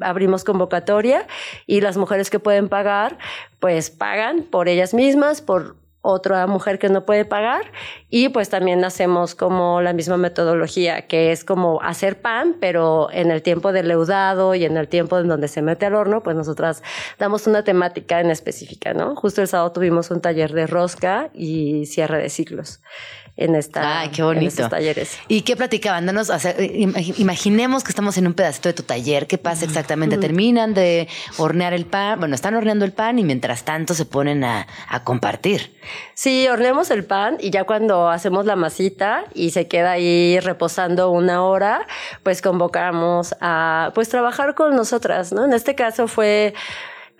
abrimos 0.00 0.44
convocatoria 0.44 1.26
y 1.66 1.80
las 1.80 1.96
mujeres 1.96 2.30
que 2.30 2.38
pueden 2.38 2.68
pagar, 2.68 3.18
pues 3.60 3.90
pagan 3.90 4.42
por 4.42 4.68
ellas 4.68 4.94
mismas, 4.94 5.40
por 5.40 5.76
otra 6.00 6.46
mujer 6.46 6.78
que 6.78 6.88
no 6.88 7.04
puede 7.04 7.24
pagar. 7.24 7.72
Y 8.08 8.28
pues 8.28 8.48
también 8.48 8.84
hacemos 8.84 9.34
como 9.34 9.80
la 9.80 9.92
misma 9.92 10.16
metodología 10.16 11.06
que 11.06 11.32
es 11.32 11.44
como 11.44 11.80
hacer 11.82 12.20
pan 12.20 12.56
pero 12.60 13.08
en 13.12 13.30
el 13.30 13.42
tiempo 13.42 13.72
del 13.72 13.88
leudado 13.88 14.54
y 14.54 14.64
en 14.64 14.76
el 14.76 14.88
tiempo 14.88 15.18
en 15.18 15.28
donde 15.28 15.48
se 15.48 15.62
mete 15.62 15.86
al 15.86 15.94
horno 15.94 16.22
pues 16.22 16.36
nosotras 16.36 16.82
damos 17.18 17.46
una 17.46 17.64
temática 17.64 18.20
en 18.20 18.30
específica 18.30 18.94
no 18.94 19.14
justo 19.16 19.42
el 19.42 19.48
sábado 19.48 19.72
tuvimos 19.72 20.10
un 20.10 20.20
taller 20.20 20.52
de 20.52 20.66
rosca 20.66 21.30
y 21.34 21.86
cierre 21.86 22.18
de 22.22 22.28
ciclos 22.30 22.80
en, 23.38 23.54
esta, 23.54 24.00
Ay, 24.00 24.08
qué 24.08 24.22
bonito. 24.24 24.42
en 24.42 24.48
estos 24.48 24.68
talleres. 24.68 25.16
¿Y 25.28 25.42
qué 25.42 25.56
platicaban? 25.56 26.04
Danos, 26.04 26.30
imaginemos 27.16 27.84
que 27.84 27.90
estamos 27.90 28.18
en 28.18 28.26
un 28.26 28.34
pedacito 28.34 28.68
de 28.68 28.72
tu 28.72 28.82
taller. 28.82 29.28
¿Qué 29.28 29.38
pasa 29.38 29.64
exactamente? 29.64 30.18
Terminan 30.18 30.74
de 30.74 31.08
hornear 31.36 31.72
el 31.72 31.86
pan, 31.86 32.18
bueno, 32.18 32.34
están 32.34 32.56
horneando 32.56 32.84
el 32.84 32.92
pan 32.92 33.18
y 33.20 33.22
mientras 33.22 33.62
tanto 33.64 33.94
se 33.94 34.04
ponen 34.04 34.42
a, 34.42 34.66
a 34.88 35.04
compartir. 35.04 35.72
Sí, 36.14 36.48
horneamos 36.48 36.90
el 36.90 37.04
pan 37.04 37.36
y 37.38 37.50
ya 37.50 37.62
cuando 37.62 38.10
hacemos 38.10 38.44
la 38.44 38.56
masita 38.56 39.24
y 39.34 39.50
se 39.50 39.68
queda 39.68 39.92
ahí 39.92 40.40
reposando 40.40 41.10
una 41.10 41.44
hora, 41.44 41.86
pues 42.24 42.42
convocamos 42.42 43.36
a 43.40 43.92
pues 43.94 44.08
trabajar 44.08 44.56
con 44.56 44.74
nosotras, 44.74 45.32
¿no? 45.32 45.44
En 45.44 45.52
este 45.52 45.76
caso 45.76 46.08
fue 46.08 46.54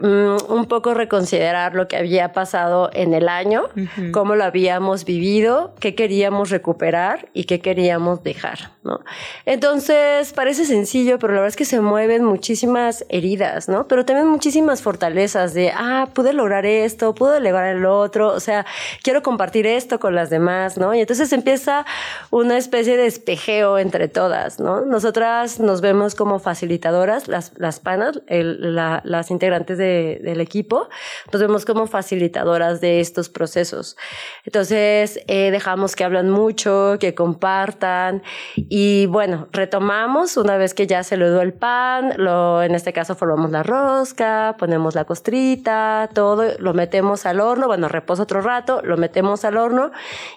mm, 0.03 0.53
un 0.53 0.67
poco 0.67 0.95
reconsiderar 0.95 1.75
lo 1.75 1.89
que 1.89 1.97
había 1.97 2.33
pasado 2.33 2.91
en 2.93 3.15
el 3.15 3.29
año, 3.29 3.65
cómo 4.13 4.35
lo 4.35 4.45
habíamos 4.45 5.05
vivido, 5.05 5.75
qué 5.81 5.95
queríamos 5.95 6.51
recuperar 6.51 7.29
y 7.33 7.45
qué 7.45 7.61
queríamos 7.61 8.23
dejar, 8.23 8.73
¿no? 8.89 9.01
Entonces, 9.45 10.33
parece 10.33 10.65
sencillo, 10.65 11.19
pero 11.19 11.35
la 11.35 11.41
verdad 11.41 11.49
es 11.49 11.57
que 11.57 11.67
se 11.67 11.81
mueven 11.81 12.25
muchísimas 12.25 13.05
heridas, 13.09 13.69
¿no? 13.69 13.87
Pero 13.87 14.05
también 14.05 14.27
muchísimas 14.29 14.81
fortalezas 14.83 15.53
de, 15.53 15.73
ah, 15.75 16.09
pude 16.15 16.33
lograr 16.33 16.65
esto, 16.65 17.15
pude 17.15 17.39
lograr 17.41 17.77
el 17.77 17.85
otro, 17.85 18.29
o 18.29 18.41
sea, 18.41 18.65
quiero 19.03 19.23
compartir 19.23 19.67
esto 19.67 20.01
con 20.01 20.15
las 20.15 20.31
demás, 20.31 20.79
¿no? 20.79 20.95
Y 20.95 21.01
entonces 21.01 21.33
empieza 21.33 21.85
una 22.31 22.57
especie 22.57 22.97
de 22.97 23.07
espejeo 23.07 23.79
entre 23.79 24.09
todas, 24.09 24.59
¿no? 24.59 24.81
Nosotras 24.81 25.61
nos 25.61 25.81
vemos 25.83 26.15
como 26.15 26.39
facilitadoras, 26.39 27.29
las, 27.29 27.53
las 27.57 27.81
panas, 27.81 28.21
las 28.29 29.31
integrantes 29.31 29.77
del 29.77 30.41
equipo, 30.41 30.89
nos 31.31 31.43
vemos 31.43 31.65
como 31.67 31.87
facilitadoras 31.87 32.81
de 32.81 33.01
estos 33.01 33.29
procesos. 33.29 33.97
Entonces, 34.45 35.21
eh, 35.27 35.51
dejamos 35.51 35.95
que 35.95 36.05
hablan 36.05 36.31
mucho, 36.31 36.97
que 36.99 37.15
compartan 37.15 38.23
y 38.57 38.78
bueno, 39.07 39.49
retomamos 39.53 40.37
una 40.37 40.57
vez 40.57 40.75
que 40.75 40.87
ya 40.87 41.03
se 41.03 41.17
dio 41.17 41.41
el 41.41 41.53
pan, 41.53 42.13
lo, 42.17 42.63
en 42.63 42.75
este 42.75 42.93
caso 42.93 43.15
formamos 43.15 43.51
la 43.51 43.63
rosca, 43.63 44.57
ponemos 44.59 44.95
la 44.95 45.05
costrita, 45.05 46.09
todo, 46.13 46.45
lo 46.59 46.75
metemos 46.75 47.25
al 47.27 47.41
horno, 47.41 47.67
bueno, 47.67 47.89
reposa 47.89 48.25
otro 48.25 48.41
rato, 48.41 48.81
lo 48.83 48.97
metemos 48.97 49.45
al 49.45 49.57
horno 49.57 49.91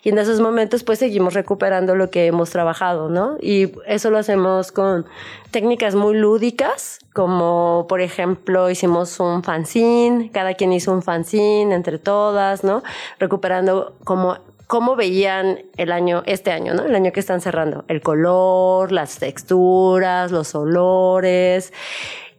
y 0.03 0.09
en 0.09 0.17
esos 0.17 0.39
momentos 0.39 0.83
pues 0.83 0.99
seguimos 0.99 1.33
recuperando 1.33 1.95
lo 1.95 2.09
que 2.09 2.27
hemos 2.27 2.49
trabajado, 2.51 3.09
¿no? 3.09 3.37
Y 3.41 3.71
eso 3.85 4.09
lo 4.09 4.17
hacemos 4.17 4.71
con 4.71 5.05
técnicas 5.51 5.95
muy 5.95 6.15
lúdicas, 6.15 6.99
como 7.13 7.85
por 7.89 8.01
ejemplo 8.01 8.69
hicimos 8.69 9.19
un 9.19 9.43
fanzine, 9.43 10.31
cada 10.31 10.53
quien 10.53 10.71
hizo 10.71 10.93
un 10.93 11.01
fanzine 11.01 11.75
entre 11.75 11.99
todas, 11.99 12.63
¿no? 12.63 12.83
Recuperando 13.19 13.95
como 14.05 14.37
cómo 14.71 14.95
veían 14.95 15.65
el 15.75 15.91
año, 15.91 16.23
este 16.25 16.49
año, 16.49 16.73
¿no? 16.73 16.85
El 16.85 16.95
año 16.95 17.11
que 17.11 17.19
están 17.19 17.41
cerrando. 17.41 17.83
El 17.89 17.99
color, 17.99 18.93
las 18.93 19.19
texturas, 19.19 20.31
los 20.31 20.55
olores. 20.55 21.73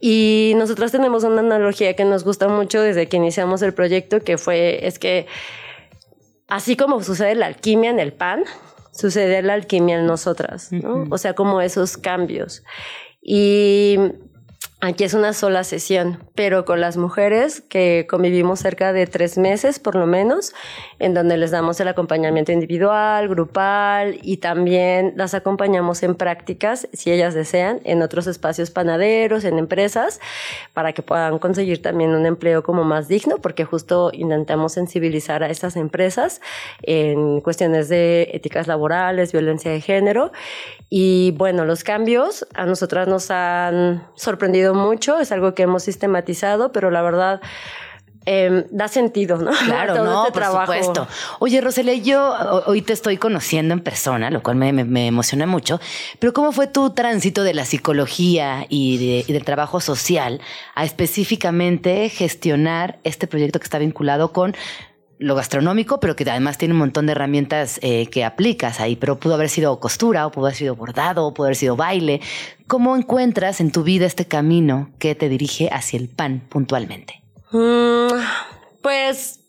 Y 0.01 0.55
nosotros 0.57 0.91
tenemos 0.93 1.25
una 1.25 1.41
analogía 1.41 1.95
que 1.95 2.07
nos 2.07 2.25
gusta 2.25 2.49
mucho 2.49 2.81
desde 2.81 3.07
que 3.07 3.19
iniciamos 3.19 3.61
el 3.61 3.75
proyecto, 3.75 4.21
que 4.21 4.39
fue, 4.39 4.87
es 4.87 4.99
que 4.99 5.27
así 6.49 6.75
como 6.75 7.03
sucede 7.03 7.35
la 7.35 7.45
alquimia 7.45 7.91
en 7.91 8.01
el 8.01 8.15
pan, 8.15 8.45
sucede 8.93 9.43
la 9.43 9.53
alquimia 9.53 9.99
en 9.99 10.07
nosotras, 10.07 10.73
¿no? 10.73 11.09
O 11.11 11.19
sea, 11.19 11.35
como 11.35 11.61
esos 11.61 11.99
cambios. 11.99 12.65
Y 13.21 13.99
Aquí 14.85 15.05
es 15.05 15.15
una 15.15 15.33
sola 15.33 15.63
sesión, 15.63 16.19
pero 16.35 16.65
con 16.65 16.81
las 16.81 16.97
mujeres 16.97 17.61
que 17.61 18.05
convivimos 18.11 18.59
cerca 18.59 18.93
de 18.93 19.07
tres 19.07 19.39
meses 19.39 19.79
por 19.79 19.95
lo 19.95 20.09
menos, 20.09 20.55
en 20.99 21.15
donde 21.15 21.37
les 21.37 21.53
damos 21.53 21.79
el 21.79 21.87
acompañamiento 21.87 22.51
individual, 22.51 23.29
grupal 23.29 24.19
y 24.23 24.39
también 24.39 25.13
las 25.15 25.35
acompañamos 25.35 26.03
en 26.03 26.17
prácticas, 26.17 26.89
si 26.93 27.13
ellas 27.13 27.33
desean, 27.33 27.79
en 27.85 28.03
otros 28.03 28.27
espacios 28.27 28.73
panaderos, 28.73 29.45
en 29.45 29.61
empresas, 29.61 30.19
para 30.75 30.93
que 30.93 31.03
puedan 31.03 31.39
conseguir 31.39 31.81
también 31.81 32.11
un 32.11 32.27
empleo 32.27 32.65
como 32.65 32.83
más 32.83 33.07
digno, 33.07 33.37
porque 33.39 33.65
justo 33.65 34.11
intentamos 34.13 34.73
sensibilizar 34.73 35.45
a 35.45 35.51
estas 35.51 35.77
empresas 35.77 36.41
en 36.83 37.41
cuestiones 37.41 37.89
de 37.89 38.31
éticas 38.33 38.67
laborales, 38.67 39.31
violencia 39.31 39.71
de 39.71 39.81
género. 39.81 40.33
Y 40.91 41.31
bueno, 41.39 41.65
los 41.65 41.85
cambios 41.85 42.47
a 42.53 42.67
nosotras 42.67 43.07
nos 43.07 43.31
han 43.31 44.05
sorprendido 44.15 44.72
mucho, 44.75 45.19
es 45.19 45.33
algo 45.33 45.55
que 45.55 45.63
hemos 45.63 45.83
sistematizado, 45.85 46.73
pero 46.73 46.91
la 46.91 47.03
verdad... 47.03 47.41
Em, 48.25 48.65
da 48.71 48.87
sentido, 48.87 49.37
¿no? 49.39 49.51
Claro, 49.65 49.97
no, 50.05 50.27
este 50.27 50.39
por 50.39 50.61
supuesto. 50.61 51.09
Oye, 51.41 51.61
Roselia, 51.61 51.95
yo 51.95 52.63
hoy 52.67 52.81
te 52.81 52.93
estoy 52.93 53.17
conociendo 53.17 53.75
en 53.75 53.81
persona, 53.81 54.31
lo 54.31 54.45
cual 54.45 54.55
me, 54.57 55.07
emociona 55.09 55.45
mucho, 55.47 55.81
pero 56.21 56.33
¿cómo 56.33 56.53
fue 56.53 56.69
tu 56.69 56.91
tránsito 56.91 57.43
de 57.43 57.55
la 57.55 57.65
psicología 57.65 58.67
y, 58.69 59.25
del 59.25 59.45
trabajo 59.45 59.81
social 59.81 60.41
a 60.77 60.85
específicamente 60.85 62.09
gestionar 62.11 63.01
este 63.03 63.27
proyecto 63.27 63.59
que 63.59 63.65
está 63.65 63.79
vinculado 63.79 64.33
con 64.33 64.55
lo 65.19 65.35
gastronómico, 65.35 66.01
pero 66.01 66.17
que 66.17 66.29
además 66.29 66.59
tiene 66.59 66.75
un 66.75 66.81
montón 66.81 67.07
de 67.07 67.13
herramientas 67.13 67.79
eh, 67.83 68.07
que 68.07 68.25
aplicas 68.25 68.81
ahí, 68.81 68.97
pero 68.97 69.19
pudo 69.19 69.35
haber 69.35 69.49
sido 69.49 69.79
costura, 69.79 70.27
o 70.27 70.33
pudo 70.33 70.47
haber 70.47 70.57
sido 70.57 70.75
bordado, 70.75 71.27
o 71.27 71.35
pudo 71.35 71.47
haber 71.47 71.57
sido 71.57 71.77
baile. 71.77 72.21
¿Cómo 72.67 72.97
encuentras 72.97 73.61
en 73.61 73.71
tu 73.71 73.83
vida 73.83 74.07
este 74.07 74.27
camino 74.27 74.91
que 74.99 75.15
te 75.15 75.29
dirige 75.29 75.69
hacia 75.71 75.99
el 75.99 76.09
pan 76.09 76.43
puntualmente? 76.49 77.23
Mm, 77.53 78.09
pues 78.83 79.41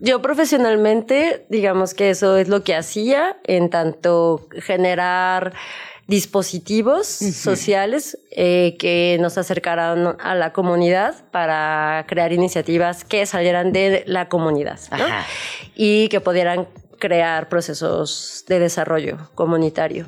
yo 0.00 0.20
profesionalmente, 0.22 1.46
digamos 1.48 1.94
que 1.94 2.10
eso 2.10 2.36
es 2.36 2.48
lo 2.48 2.62
que 2.62 2.74
hacía, 2.74 3.36
en 3.44 3.70
tanto 3.70 4.46
generar 4.60 5.54
dispositivos 6.06 7.06
sociales 7.06 8.18
eh, 8.30 8.76
que 8.78 9.16
nos 9.20 9.38
acercaran 9.38 10.16
a 10.20 10.34
la 10.34 10.52
comunidad 10.52 11.14
para 11.30 12.04
crear 12.06 12.32
iniciativas 12.32 13.04
que 13.04 13.24
salieran 13.26 13.72
de 13.72 14.04
la 14.06 14.28
comunidad 14.28 14.78
y 15.74 16.08
que 16.08 16.20
pudieran 16.20 16.68
crear 16.98 17.48
procesos 17.48 18.44
de 18.48 18.58
desarrollo 18.58 19.18
comunitario. 19.34 20.06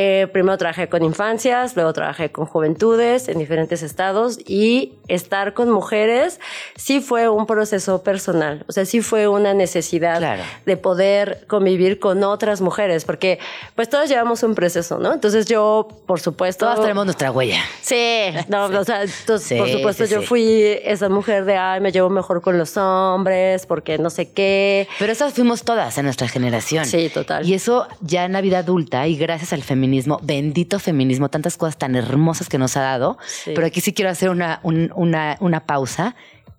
Eh, 0.00 0.28
primero 0.32 0.56
trabajé 0.56 0.88
con 0.88 1.02
infancias, 1.02 1.74
luego 1.74 1.92
trabajé 1.92 2.30
con 2.30 2.46
juventudes 2.46 3.28
en 3.28 3.36
diferentes 3.36 3.82
estados 3.82 4.38
y 4.46 4.92
estar 5.08 5.54
con 5.54 5.70
mujeres 5.70 6.38
sí 6.76 7.00
fue 7.00 7.28
un 7.28 7.46
proceso 7.46 8.04
personal, 8.04 8.64
o 8.68 8.72
sea, 8.72 8.84
sí 8.84 9.00
fue 9.00 9.26
una 9.26 9.54
necesidad 9.54 10.38
de 10.64 10.76
poder 10.76 11.44
convivir 11.48 11.98
con 11.98 12.22
otras 12.22 12.60
mujeres, 12.60 13.04
porque 13.04 13.40
pues 13.74 13.90
todas 13.90 14.08
llevamos 14.08 14.44
un 14.44 14.54
proceso, 14.54 15.00
¿no? 15.00 15.12
Entonces 15.12 15.46
yo, 15.46 15.88
por 16.06 16.20
supuesto... 16.20 16.66
Todas 16.66 16.80
tenemos 16.80 17.04
nuestra 17.04 17.32
huella. 17.32 17.60
Sí, 17.80 18.26
no, 18.46 18.66
o 18.66 18.84
sea, 18.84 19.00
por 19.26 19.68
supuesto 19.68 20.04
yo 20.04 20.22
fui 20.22 20.78
esa 20.84 21.08
mujer 21.08 21.44
de, 21.44 21.56
ay, 21.56 21.80
me 21.80 21.90
llevo 21.90 22.08
mejor 22.08 22.40
con 22.40 22.56
los 22.56 22.76
hombres, 22.76 23.66
porque 23.66 23.98
no 23.98 24.10
sé 24.10 24.30
qué. 24.30 24.86
Pero 25.00 25.10
esas 25.10 25.32
fuimos 25.32 25.64
todas 25.64 25.98
en 25.98 26.04
nuestra 26.04 26.28
generación. 26.28 26.86
Sí, 26.86 27.10
total. 27.12 27.44
Y 27.44 27.54
eso 27.54 27.88
ya 28.00 28.24
en 28.24 28.32
la 28.32 28.40
vida 28.40 28.60
adulta 28.60 29.08
y 29.08 29.16
gracias 29.16 29.52
al 29.52 29.64
feminismo 29.64 29.87
feminismo, 29.88 30.20
bendito 30.22 30.78
feminismo, 30.78 31.30
tantas 31.30 31.56
cosas 31.56 31.78
tan 31.78 31.96
hermosas 31.96 32.48
que 32.48 32.58
nos 32.58 32.76
ha 32.76 32.82
dado. 32.82 33.18
Pero 33.44 33.66
aquí 33.66 33.80
sí 33.80 33.92
quiero 33.92 34.10
hacer 34.10 34.28
una, 34.28 34.60
una, 34.62 35.36
una 35.40 35.66
pausa 35.66 36.14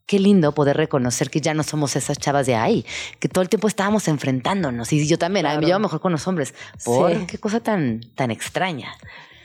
qué 0.06 0.18
lindo 0.18 0.56
poder 0.56 0.76
reconocer 0.76 1.30
que 1.30 1.40
ya 1.40 1.54
no 1.54 1.62
somos 1.62 1.96
esas 1.96 2.18
chavas 2.18 2.48
de 2.48 2.56
ahí, 2.56 2.84
que 3.20 3.30
todo 3.30 3.44
el 3.44 3.50
tiempo 3.50 3.68
estábamos 3.68 4.08
enfrentándonos. 4.08 4.92
Y 4.92 5.08
yo 5.08 5.20
también, 5.20 5.46
me 5.46 5.64
llevo 5.64 5.78
mejor 5.78 6.02
con 6.02 6.12
los 6.12 6.28
hombres. 6.28 6.56
¿Por 6.84 7.28
qué 7.28 7.38
cosa 7.38 7.60
tan, 7.60 8.02
tan 8.16 8.32
extraña? 8.32 8.92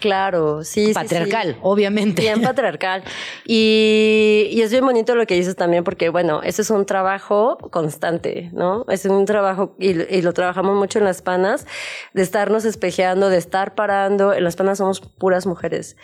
Claro, 0.05 0.65
sí. 0.65 0.93
Patriarcal, 0.93 1.57
obviamente. 1.63 2.21
Bien 2.21 2.43
patriarcal. 2.43 3.03
Y, 3.47 4.49
y, 4.51 4.61
es 4.61 4.71
bien 4.71 4.85
bonito 4.85 5.15
lo 5.15 5.27
que 5.27 5.35
dices 5.35 5.57
también, 5.57 5.83
porque 5.83 6.11
bueno, 6.11 6.43
ese 6.43 6.61
es 6.61 6.69
un 6.69 6.85
trabajo 6.85 7.57
constante, 7.71 8.51
¿no? 8.53 8.85
Es 8.91 9.07
un 9.07 9.25
trabajo, 9.25 9.75
y, 9.79 9.93
y, 10.15 10.21
lo 10.21 10.35
trabajamos 10.35 10.77
mucho 10.77 10.99
en 10.99 11.07
las 11.07 11.23
panas, 11.23 11.67
de 12.13 12.21
estarnos 12.21 12.67
espejeando, 12.67 13.31
de 13.31 13.39
estar 13.39 13.75
parando. 13.75 14.35
En 14.35 14.45
las 14.45 14.57
panas 14.57 14.77
somos 14.77 15.01
puras 15.01 15.47
mujeres 15.47 15.97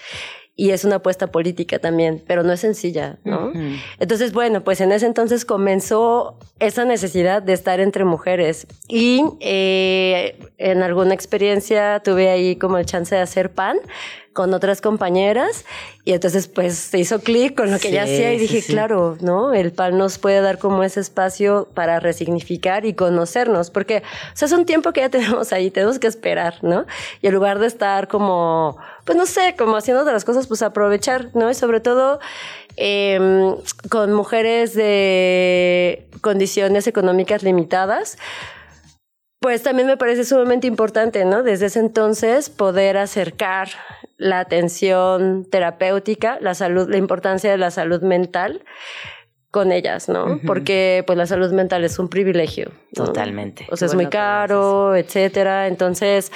y 0.57 0.71
es 0.71 0.85
una 0.85 0.97
apuesta 0.97 1.29
política 1.29 1.79
también, 1.79 2.23
pero 2.27 2.43
no 2.43 2.53
es 2.53 2.61
sencilla, 2.61 3.19
¿no? 3.25 3.53
Entonces, 3.99 4.33
bueno, 4.33 4.63
pues 4.63 4.81
en 4.81 4.93
ese 4.93 5.07
entonces 5.07 5.45
comenzó 5.45 6.39
esa 6.59 6.85
necesidad 6.85 7.43
de 7.43 7.55
estar 7.55 7.81
entre 7.81 8.05
mujeres 8.05 8.67
y 8.87 9.25
eh, 9.41 10.39
en 10.59 10.83
alguna 10.83 11.15
experiencia 11.15 12.01
tuve 12.05 12.29
ahí 12.29 12.57
como 12.57 12.77
el 12.79 12.85
chance 12.85 13.15
de 13.15 13.23
hacer 13.23 13.53
pan 13.53 13.79
con 14.33 14.55
otras 14.55 14.81
compañeras 14.81 15.65
y 16.05 16.13
entonces 16.13 16.47
pues 16.47 16.77
se 16.77 16.99
hizo 16.99 17.21
clic 17.21 17.57
con 17.57 17.71
lo 17.71 17.79
que 17.79 17.89
ella 17.89 18.05
hacía 18.05 18.33
y 18.33 18.39
dije, 18.39 18.63
claro, 18.63 19.17
¿no? 19.21 19.53
El 19.53 19.73
pan 19.73 19.99
nos 19.99 20.19
puede 20.19 20.41
dar 20.41 20.59
como 20.59 20.85
ese 20.85 21.01
espacio 21.01 21.69
para 21.75 21.99
resignificar 21.99 22.87
y 22.87 22.95
conocernos, 22.95 23.71
porque 23.71 24.03
o 24.33 24.37
sea, 24.37 24.47
es 24.47 24.53
un 24.53 24.67
tiempo 24.67 24.93
que 24.93 25.01
ya 25.01 25.09
tenemos 25.11 25.53
ahí, 25.53 25.71
tenemos 25.71 25.99
que 25.99 26.07
esperar, 26.07 26.55
¿no? 26.63 26.87
Y 27.23 27.27
en 27.27 27.35
lugar 27.35 27.59
de 27.59 27.67
estar 27.67 28.07
como, 28.07 28.79
pues 29.05 29.19
no 29.19 29.27
sé, 29.27 29.57
como 29.59 29.77
haciendo 29.77 30.03
otras 30.03 30.25
cosas, 30.25 30.47
pues 30.47 30.63
aprovechar, 30.63 31.31
¿no? 31.35 31.51
Y 31.51 31.55
sobre 31.55 31.81
todo 31.81 32.21
em, 32.77 33.57
con 33.91 34.13
mujeres 34.13 34.75
de 34.75 36.09
condiciones 36.21 36.87
económicas 36.87 37.43
limitadas, 37.43 38.17
pues 39.41 39.63
también 39.63 39.89
me 39.89 39.97
parece 39.97 40.25
sumamente 40.25 40.67
importante, 40.67 41.25
¿no? 41.25 41.43
Desde 41.43 41.67
ese 41.67 41.81
entonces 41.81 42.51
poder 42.51 42.99
acercar 42.99 43.71
la 44.21 44.39
atención 44.39 45.47
terapéutica, 45.51 46.39
la 46.41 46.55
salud, 46.55 46.89
la 46.91 46.99
importancia 46.99 47.51
de 47.51 47.57
la 47.57 47.71
salud 47.71 48.03
mental 48.03 48.63
con 49.51 49.73
ellas, 49.73 50.09
¿no? 50.09 50.39
Porque 50.47 51.03
pues 51.07 51.17
la 51.19 51.27
salud 51.27 51.51
mental 51.53 51.85
es 51.85 51.99
un 51.99 52.09
privilegio. 52.09 52.71
Totalmente. 52.95 53.67
O 53.71 53.77
sea, 53.77 53.87
es 53.87 53.95
muy 53.95 54.07
caro, 54.07 54.95
etcétera. 54.95 55.67
Entonces, 55.67 56.31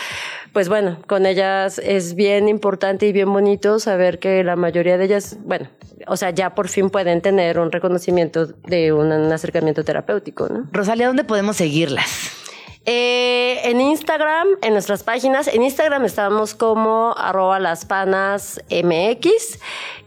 pues 0.53 0.69
bueno, 0.69 0.99
con 1.07 1.27
ellas 1.27 1.79
es 1.79 2.15
bien 2.15 2.49
importante 2.49 3.07
y 3.07 3.13
bien 3.13 3.33
bonito 3.33 3.79
saber 3.79 4.19
que 4.19 4.43
la 4.43 4.57
mayoría 4.57 4.97
de 4.97 5.05
ellas, 5.05 5.37
bueno, 5.45 5.69
o 6.09 6.17
sea, 6.17 6.31
ya 6.31 6.55
por 6.55 6.69
fin 6.69 6.89
pueden 6.91 7.21
tener 7.21 7.61
un 7.61 7.71
reconocimiento 7.71 8.47
de 8.47 8.93
un, 8.93 9.13
un 9.13 9.31
acercamiento 9.31 9.85
terapéutico, 9.85 10.49
¿no? 10.49 10.69
Rosalia, 10.73 11.07
¿dónde 11.07 11.23
podemos 11.23 11.57
seguirlas? 11.57 12.44
Eh, 12.87 13.61
en 13.65 13.81
Instagram, 13.81 14.47
en 14.61 14.75
nuestras 14.75 15.03
páginas, 15.03 15.49
en 15.49 15.63
Instagram 15.63 16.05
estamos 16.05 16.55
como 16.55 17.15
arroba 17.17 17.59
las 17.59 17.87
panas 17.87 18.61
MX. 18.71 19.59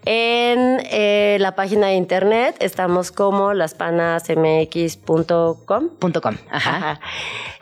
En 0.05 0.79
eh, 0.89 1.37
la 1.39 1.55
página 1.55 1.87
de 1.87 1.95
internet 1.95 2.55
estamos 2.59 3.11
como 3.11 3.53
laspanasmx.com. 3.53 5.89
.com, 6.21 6.35
ajá. 6.49 6.99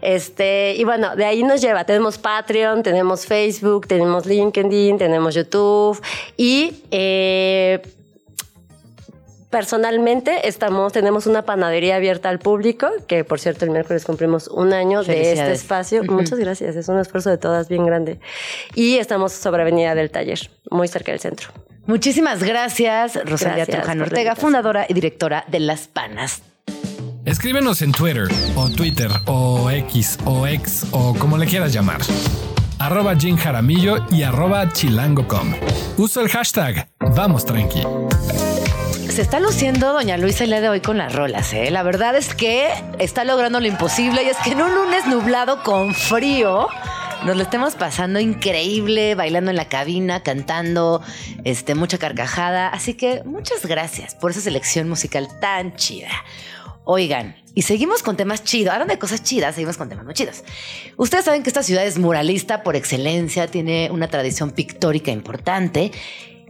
Este, 0.02 0.76
y 0.78 0.84
bueno, 0.84 1.16
de 1.16 1.26
ahí 1.26 1.44
nos 1.44 1.62
lleva. 1.62 1.86
Tenemos 1.86 2.18
Patreon, 2.18 2.84
tenemos 2.84 3.26
Facebook, 3.26 3.88
tenemos 3.88 4.26
LinkedIn, 4.26 4.98
tenemos 4.98 5.34
YouTube 5.34 6.02
y 6.38 6.84
eh, 6.92 7.82
personalmente 9.56 10.50
estamos, 10.50 10.92
tenemos 10.92 11.28
una 11.28 11.44
panadería 11.44 11.96
abierta 11.96 12.28
al 12.28 12.40
público, 12.40 12.90
que 13.08 13.24
por 13.24 13.40
cierto 13.40 13.64
el 13.64 13.72
miércoles 13.72 14.04
cumplimos 14.04 14.50
un 14.50 14.74
año 14.74 15.02
de 15.02 15.32
este 15.32 15.54
espacio. 15.54 16.04
Muchas 16.04 16.38
gracias, 16.40 16.76
es 16.76 16.90
un 16.90 17.00
esfuerzo 17.00 17.30
de 17.30 17.38
todas 17.38 17.70
bien 17.70 17.86
grande. 17.86 18.20
Y 18.74 18.98
estamos 18.98 19.32
sobre 19.32 19.62
Avenida 19.62 19.96
del 19.96 20.12
Taller, 20.12 20.52
muy 20.70 20.90
cerca 20.90 21.14
del 21.14 21.22
centro. 21.22 21.52
Muchísimas 21.86 22.44
gracias, 22.44 23.16
Rosalia 23.24 23.64
Gracias 23.64 23.78
Trujano 23.78 24.04
Ortega, 24.04 24.36
fundadora 24.36 24.88
y 24.90 24.94
directora 24.94 25.46
de 25.48 25.62
Las 25.62 25.88
Panas. 25.88 26.42
Escríbenos 27.24 27.82
en 27.82 27.94
Twitter 27.94 28.28
o 28.58 28.70
Twitter 28.70 29.10
o 29.26 29.72
X 29.72 30.18
o 30.26 30.46
X 30.48 30.88
o 30.92 31.16
como 31.18 31.38
le 31.38 31.46
quieras 31.46 31.72
llamar. 31.72 32.02
Arroba 32.78 33.16
Jim 33.16 33.38
Jaramillo 33.38 34.06
y 34.12 34.24
arroba 34.24 34.70
chilango.com. 34.74 35.56
Uso 35.96 36.20
el 36.20 36.28
hashtag 36.28 36.90
Vamos 37.16 37.46
Tranqui. 37.46 37.84
Se 39.10 39.22
está 39.22 39.40
luciendo 39.40 39.94
Doña 39.94 40.18
Luisa 40.18 40.44
el 40.44 40.50
día 40.50 40.62
de 40.62 40.70
hoy 40.70 40.82
con 40.82 40.98
las 40.98 41.14
rolas, 41.14 41.54
¿eh? 41.54 41.72
La 41.72 41.84
verdad 41.84 42.18
es 42.18 42.36
que 42.36 42.70
está 43.00 43.24
logrando 43.24 43.62
lo 43.62 43.68
imposible 43.68 44.24
y 44.24 44.28
es 44.28 44.38
que 44.38 44.52
en 44.52 44.62
un 44.62 44.76
lunes 44.76 45.06
nublado 45.08 45.64
con 45.64 45.94
frío 45.94 46.68
nos 47.26 47.38
lo 47.38 47.44
estemos 47.44 47.76
pasando 47.76 48.20
increíble, 48.20 49.16
bailando 49.16 49.52
en 49.52 49.58
la 49.58 49.70
cabina, 49.70 50.22
cantando, 50.22 51.02
este, 51.46 51.76
mucha 51.76 51.98
carcajada. 51.98 52.68
Así 52.68 52.96
que 52.96 53.24
muchas 53.24 53.66
gracias 53.66 54.16
por 54.16 54.32
esa 54.32 54.42
selección 54.42 54.90
musical 54.90 55.30
tan 55.40 55.76
chida. 55.76 56.10
Oigan, 56.84 57.36
y 57.56 57.62
seguimos 57.62 58.04
con 58.04 58.18
temas 58.18 58.44
chidos. 58.44 58.74
Hablando 58.74 58.94
de 58.94 59.00
cosas 59.00 59.24
chidas, 59.24 59.56
seguimos 59.56 59.78
con 59.78 59.88
temas 59.88 60.06
muy 60.06 60.14
chidos. 60.14 60.44
Ustedes 60.98 61.26
saben 61.26 61.42
que 61.42 61.50
esta 61.50 61.64
ciudad 61.64 61.86
es 61.86 61.98
muralista 61.98 62.64
por 62.64 62.76
excelencia, 62.76 63.48
tiene 63.48 63.90
una 63.92 64.08
tradición 64.08 64.52
pictórica 64.52 65.10
importante. 65.10 65.92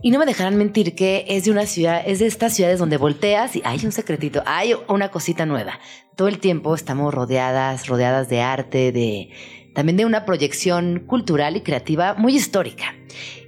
Y 0.05 0.11
no 0.11 0.19
me 0.19 0.27
dejarán 0.27 0.55
mentir 0.55 0.93
que 0.93 1.25
es 1.29 1.45
de 1.45 1.51
una 1.51 1.65
ciudad, 1.65 2.03
es 2.05 2.19
de 2.19 2.27
estas 2.27 2.53
ciudades 2.53 2.77
donde 2.77 2.97
volteas 2.97 3.55
y 3.55 3.63
hay 3.65 3.83
un 3.83 3.91
secretito, 3.91 4.43
hay 4.45 4.75
una 4.87 5.09
cosita 5.09 5.47
nueva. 5.47 5.79
Todo 6.15 6.27
el 6.27 6.37
tiempo 6.37 6.75
estamos 6.75 7.11
rodeadas, 7.11 7.87
rodeadas 7.87 8.29
de 8.29 8.39
arte, 8.39 8.91
de 8.91 9.31
también 9.73 9.97
de 9.97 10.05
una 10.05 10.23
proyección 10.23 10.99
cultural 11.07 11.57
y 11.57 11.61
creativa 11.61 12.13
muy 12.13 12.35
histórica. 12.35 12.93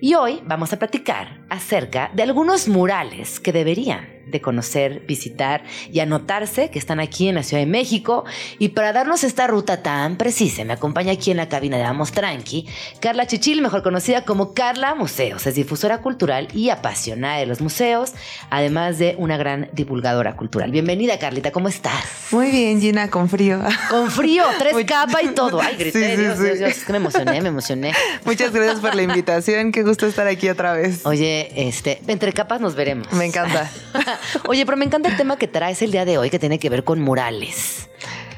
Y 0.01 0.15
hoy 0.15 0.41
vamos 0.47 0.73
a 0.73 0.79
platicar 0.79 1.45
acerca 1.51 2.09
de 2.15 2.23
algunos 2.23 2.67
murales 2.67 3.39
que 3.39 3.53
deberían 3.53 4.16
de 4.29 4.41
conocer, 4.41 5.01
visitar 5.07 5.63
y 5.91 5.99
anotarse 5.99 6.69
que 6.69 6.79
están 6.79 6.99
aquí 6.99 7.27
en 7.29 7.35
la 7.35 7.43
Ciudad 7.43 7.61
de 7.63 7.67
México. 7.69 8.25
Y 8.59 8.69
para 8.69 8.93
darnos 8.93 9.23
esta 9.23 9.47
ruta 9.47 9.81
tan 9.83 10.17
precisa, 10.17 10.63
me 10.63 10.73
acompaña 10.73 11.11
aquí 11.13 11.31
en 11.31 11.37
la 11.37 11.49
cabina 11.49 11.77
de 11.77 11.83
Vamos 11.83 12.11
Tranqui, 12.11 12.67
Carla 12.99 13.27
Chichil, 13.27 13.61
mejor 13.61 13.83
conocida 13.83 14.25
como 14.25 14.53
Carla 14.53 14.95
Museos. 14.95 15.45
Es 15.47 15.55
difusora 15.55 15.99
cultural 15.99 16.47
y 16.53 16.69
apasionada 16.69 17.37
de 17.37 17.45
los 17.45 17.61
museos, 17.61 18.13
además 18.49 18.97
de 18.97 19.15
una 19.17 19.37
gran 19.37 19.69
divulgadora 19.73 20.35
cultural. 20.35 20.71
Bienvenida, 20.71 21.17
Carlita, 21.19 21.51
¿cómo 21.51 21.67
estás? 21.67 22.03
Muy 22.31 22.51
bien, 22.51 22.79
Gina, 22.81 23.09
con 23.09 23.29
frío. 23.29 23.59
Con 23.89 24.11
frío, 24.11 24.43
tres 24.59 24.73
Muy- 24.73 24.85
capas 24.85 25.23
y 25.23 25.27
todo. 25.29 25.61
Ay, 25.61 25.75
grité, 25.77 25.97
Sí, 26.03 26.15
sí, 26.15 26.21
Dios, 26.21 26.37
sí. 26.37 26.43
Dios, 26.43 26.57
Dios, 26.59 26.71
es 26.71 26.83
que 26.85 26.91
me 26.91 26.97
emocioné, 26.97 27.41
me 27.41 27.49
emocioné. 27.49 27.93
Muchas 28.25 28.51
gracias 28.51 28.79
por 28.79 28.93
la 28.95 29.01
invitación. 29.03 29.71
Qué 29.71 29.83
gusto 29.83 30.05
estar 30.05 30.27
aquí 30.27 30.49
otra 30.49 30.73
vez. 30.73 31.05
Oye, 31.05 31.51
este, 31.67 32.01
entre 32.07 32.33
capas 32.33 32.61
nos 32.61 32.75
veremos. 32.75 33.11
Me 33.13 33.25
encanta. 33.25 33.69
Oye, 34.47 34.65
pero 34.65 34.77
me 34.77 34.85
encanta 34.85 35.09
el 35.09 35.17
tema 35.17 35.37
que 35.37 35.47
traes 35.47 35.81
el 35.81 35.91
día 35.91 36.05
de 36.05 36.17
hoy 36.17 36.29
que 36.29 36.39
tiene 36.39 36.59
que 36.59 36.69
ver 36.69 36.83
con 36.83 37.01
murales. 37.01 37.89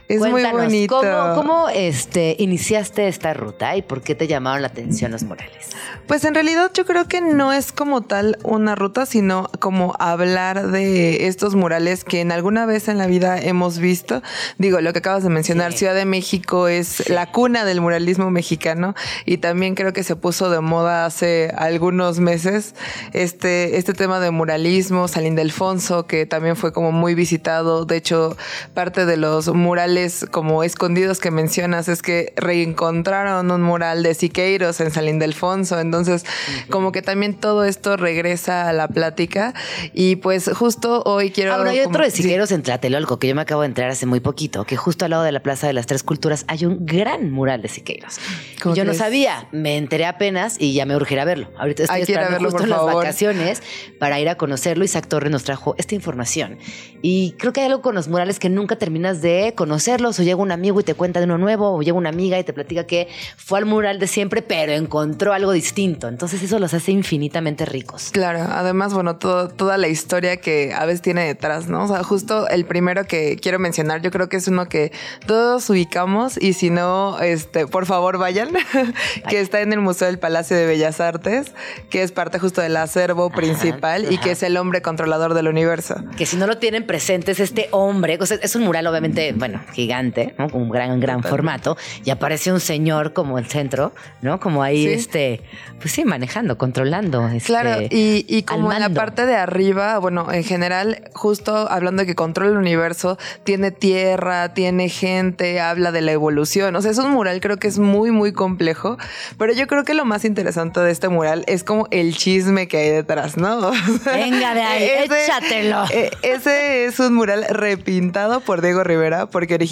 Es 0.10 0.22
muy 0.22 0.44
bonito. 0.44 1.00
¿Cómo, 1.00 1.36
cómo, 1.36 1.70
este, 1.70 2.36
iniciaste 2.40 3.08
esta 3.08 3.36
ruta 3.36 3.76
y 3.76 3.84
por 3.84 4.02
qué 4.02 4.16
te 4.16 4.26
llamaron 4.26 4.64
la 4.64 4.70
atención 4.70 5.12
los 5.12 5.22
murales? 5.22 5.70
Pues 6.08 6.26
en 6.26 6.34
realidad 6.34 6.72
yo 6.74 6.84
creo 6.84 7.08
que 7.08 7.22
no 7.22 7.54
es 7.54 7.72
como 7.72 8.02
tal 8.02 8.40
una 8.44 8.74
ruta, 8.74 9.06
sino 9.06 9.52
como 9.60 9.96
hablar 10.00 10.72
de 10.72 11.28
estos 11.28 11.54
murales 11.54 12.04
que 12.04 12.22
en 12.22 12.32
alguna 12.32 12.66
vez 12.66 12.88
en 12.88 12.98
la 12.98 13.06
vida 13.06 13.38
hemos 13.40 13.78
visto. 13.78 14.24
Digo, 14.58 14.82
lo 14.82 14.94
que 14.94 15.00
acabas 15.00 15.22
de 15.22 15.30
mencionar, 15.30 15.74
Ciudad 15.74 15.94
de 15.94 16.06
México 16.06 16.68
es 16.68 17.08
la 17.08 17.32
cuna 17.32 17.64
del 17.64 17.80
muralismo 17.80 18.32
mexicano 18.32 18.96
y 19.26 19.38
también 19.38 19.76
creo 19.76 19.94
que 19.94 20.02
se 20.02 20.16
puso 20.16 20.50
de 20.50 20.60
moda 20.60 21.06
hace 21.06 21.54
algunos 21.56 22.20
meses 22.20 22.74
este, 23.14 23.78
este 23.78 23.94
tema 23.94 24.20
de 24.20 24.32
muralismo, 24.32 25.08
San 25.08 25.28
Ildefonso, 25.28 26.08
que 26.08 26.26
también 26.26 26.56
fue 26.56 26.74
como 26.74 26.92
muy 26.92 27.14
visitado. 27.14 27.86
De 27.86 27.98
hecho, 27.98 28.36
parte 28.74 29.06
de 29.06 29.18
los 29.18 29.54
murales 29.54 29.99
como 30.32 30.64
escondidos 30.64 31.20
que 31.20 31.32
mencionas 31.32 31.88
es 31.88 32.02
que 32.02 32.34
reencontraron 32.36 33.50
un 33.52 33.62
mural 33.62 34.04
de 34.04 34.14
Siqueiros 34.14 34.80
en 34.80 34.92
San 34.92 35.08
Ildefonso. 35.08 35.80
Entonces, 35.80 36.26
como 36.70 36.92
que 36.92 37.02
también 37.02 37.34
todo 37.36 37.64
esto 37.66 37.98
regresa 37.98 38.70
a 38.70 38.74
la 38.74 38.88
plática. 38.88 39.54
Y 39.94 40.18
pues 40.18 40.50
justo 40.54 41.04
hoy 41.06 41.32
quiero... 41.32 41.54
Ah, 41.54 41.56
bueno, 41.58 41.72
hay 41.72 41.80
como- 41.80 41.90
otro 41.90 42.04
de 42.04 42.12
sí. 42.12 42.22
Siqueiros 42.24 42.52
en 42.52 42.62
Tlatelolco 42.64 43.20
que 43.20 43.28
yo 43.28 43.36
me 43.36 43.42
acabo 43.42 43.62
de 43.62 43.68
entrar 43.68 43.90
hace 43.90 44.06
muy 44.06 44.20
poquito, 44.20 44.66
que 44.66 44.78
justo 44.78 45.06
al 45.06 45.12
lado 45.12 45.24
de 45.24 45.32
la 45.32 45.42
Plaza 45.42 45.68
de 45.68 45.74
las 45.74 45.86
Tres 45.86 46.04
Culturas 46.04 46.46
hay 46.48 46.66
un 46.66 46.86
gran 46.86 47.32
mural 47.32 47.62
de 47.62 47.68
Siqueiros. 47.70 48.18
¿Cómo 48.62 48.76
Y 48.76 48.78
yo 48.78 48.84
no 48.84 48.90
crees? 48.90 48.98
sabía, 49.00 49.48
me 49.52 49.78
enteré 49.78 50.06
apenas 50.06 50.56
y 50.60 50.74
ya 50.74 50.86
me 50.86 50.96
urgirá 50.96 51.26
verlo. 51.26 51.50
Ahorita 51.58 51.84
estoy 51.84 52.00
Hay 52.02 52.06
que 52.06 52.12
ir 52.14 52.18
a 52.18 52.22
esperando 52.24 52.44
verlo, 52.46 52.52
justo 52.52 52.64
en 52.64 52.70
las 52.88 52.96
vacaciones 52.96 53.64
para 54.00 54.20
ir 54.20 54.30
a 54.30 54.36
conocerlo. 54.36 54.84
Isaac 54.86 55.08
Torres 55.08 55.32
nos 55.32 55.44
trajo 55.44 55.76
esta 55.78 55.96
información. 55.96 56.58
Y 57.02 57.36
creo 57.40 57.54
que 57.54 57.62
hay 57.62 57.68
algo 57.68 57.82
con 57.82 57.96
los 57.96 58.08
murales 58.08 58.40
que 58.40 58.50
nunca 58.50 58.76
terminas 58.78 59.22
de 59.22 59.54
conocerlos 59.90 60.20
o 60.20 60.24
llega 60.24 60.36
un 60.42 60.52
amigo 60.52 60.80
y 60.80 60.84
te 60.84 60.94
cuenta 60.94 61.20
de 61.20 61.26
uno 61.26 61.38
nuevo 61.38 61.72
o 61.76 61.82
llega 61.82 61.98
una 61.98 62.10
amiga 62.10 62.38
y 62.38 62.44
te 62.44 62.54
platica 62.54 62.86
que 62.86 63.08
fue 63.38 63.58
al 63.60 63.66
mural 63.66 63.98
de 64.00 64.08
siempre 64.08 64.42
pero 64.42 64.72
encontró 64.74 65.34
algo 65.34 65.52
distinto. 65.52 66.08
Entonces 66.08 66.44
eso 66.44 66.60
los 66.60 66.74
hace 66.74 66.92
infinitamente 66.92 67.66
ricos. 67.66 68.10
Claro, 68.12 68.40
además, 68.52 68.94
bueno, 68.94 69.16
todo- 69.18 69.50
toda 69.50 69.78
la 69.78 69.88
historia 69.88 70.38
que 70.38 70.74
a 70.74 70.86
veces 70.86 71.02
tiene 71.02 71.26
detrás, 71.26 71.68
¿no? 71.68 71.86
O 71.86 71.88
sea, 71.88 72.04
justo 72.04 72.48
el 72.50 72.66
primero 72.66 73.06
que 73.06 73.38
quiero 73.42 73.58
mencionar, 73.60 74.02
yo 74.02 74.12
creo 74.12 74.30
que 74.30 74.38
es 74.38 74.48
uno 74.48 74.68
que 74.70 74.92
todos 75.26 75.68
ubicamos 75.70 76.38
y 76.42 76.54
si 76.54 76.70
no, 76.70 77.20
este, 77.20 77.66
por 77.68 77.86
favor 77.86 78.18
vayan, 78.18 78.50
que 79.30 79.40
está 79.40 79.62
en 79.62 79.74
el 79.74 79.80
Museo 79.82 80.08
del 80.08 80.20
Palacio 80.20 80.56
de 80.56 80.66
Bellas 80.66 81.00
Artes, 81.00 81.52
que 81.90 82.04
es 82.04 82.12
parte 82.12 82.38
justo 82.40 82.62
del 82.62 82.78
acervo 82.78 83.30
principal 83.32 84.12
y 84.12 84.18
que 84.20 84.32
es 84.32 84.44
el 84.44 84.56
hombre 84.58 84.82
controlador 84.82 85.34
del 85.34 85.48
universo. 85.48 85.96
que 86.18 86.26
si 86.26 86.38
no 86.38 86.46
lo 86.48 86.58
tienen 86.60 86.86
presente 86.86 87.32
es 87.32 87.40
este 87.40 87.68
hombre, 87.72 88.18
o 88.22 88.26
sea, 88.26 88.38
es 88.42 88.56
un 88.56 88.64
mural 88.64 88.86
obviamente, 88.88 89.34
bueno, 89.36 89.62
gigante, 89.80 90.36
¿no? 90.38 90.48
Un 90.54 90.70
gran, 90.70 91.00
gran 91.00 91.24
formato, 91.24 91.78
y 92.06 92.10
aparece 92.10 92.52
un 92.52 92.60
señor 92.60 93.14
como 93.14 93.40
el 93.40 93.46
centro, 93.48 93.94
¿no? 94.22 94.40
Como 94.40 94.62
ahí, 94.64 94.84
Sí. 94.86 94.94
este, 94.94 95.42
pues 95.80 95.92
sí, 95.94 96.06
manejando, 96.06 96.58
controlando. 96.58 97.28
este, 97.30 97.48
Claro, 97.48 97.82
y, 97.90 98.26
y 98.28 98.44
como 98.44 98.72
en 98.74 98.80
la 98.82 98.90
parte 98.90 99.26
de 99.26 99.36
arriba, 99.36 99.98
bueno, 100.00 100.32
en 100.32 100.44
general, 100.44 101.04
justo 101.14 101.70
hablando 101.70 102.02
de 102.02 102.08
que 102.08 102.16
controla 102.16 102.52
el 102.52 102.58
universo, 102.58 103.18
tiene 103.44 103.72
tierra, 103.72 104.54
tiene 104.54 104.90
gente, 104.90 105.60
habla 105.60 105.92
de 105.92 106.02
la 106.02 106.12
evolución. 106.12 106.76
O 106.76 106.82
sea, 106.82 106.92
es 106.92 106.98
un 106.98 107.12
mural, 107.12 107.40
creo 107.42 107.58
que 107.58 107.68
es 107.68 107.80
muy, 107.80 108.12
muy 108.12 108.34
complejo. 108.34 108.98
Pero 109.38 109.54
yo 109.54 109.68
creo 109.68 109.84
que 109.84 109.94
lo 109.94 110.06
más 110.06 110.26
interesante 110.26 110.80
de 110.80 110.92
este 110.92 111.10
mural 111.10 111.44
es 111.48 111.64
como 111.64 111.88
el 111.92 112.16
chisme 112.16 112.68
que 112.68 112.78
hay 112.78 112.90
detrás, 112.90 113.38
¿no? 113.38 113.60
O 113.70 113.74
sea, 114.04 114.14
Venga 114.14 114.54
de 114.54 114.62
ahí, 114.62 114.90
échatelo. 115.24 115.84
eh, 115.92 116.12
ese 116.22 116.86
es 116.86 117.00
un 117.00 117.14
mural 117.16 117.46
repintado 117.50 118.40
por 118.42 118.62
Diego 118.62 118.84
Rivera, 118.84 119.26
porque 119.28 119.56
originalmente 119.56 119.69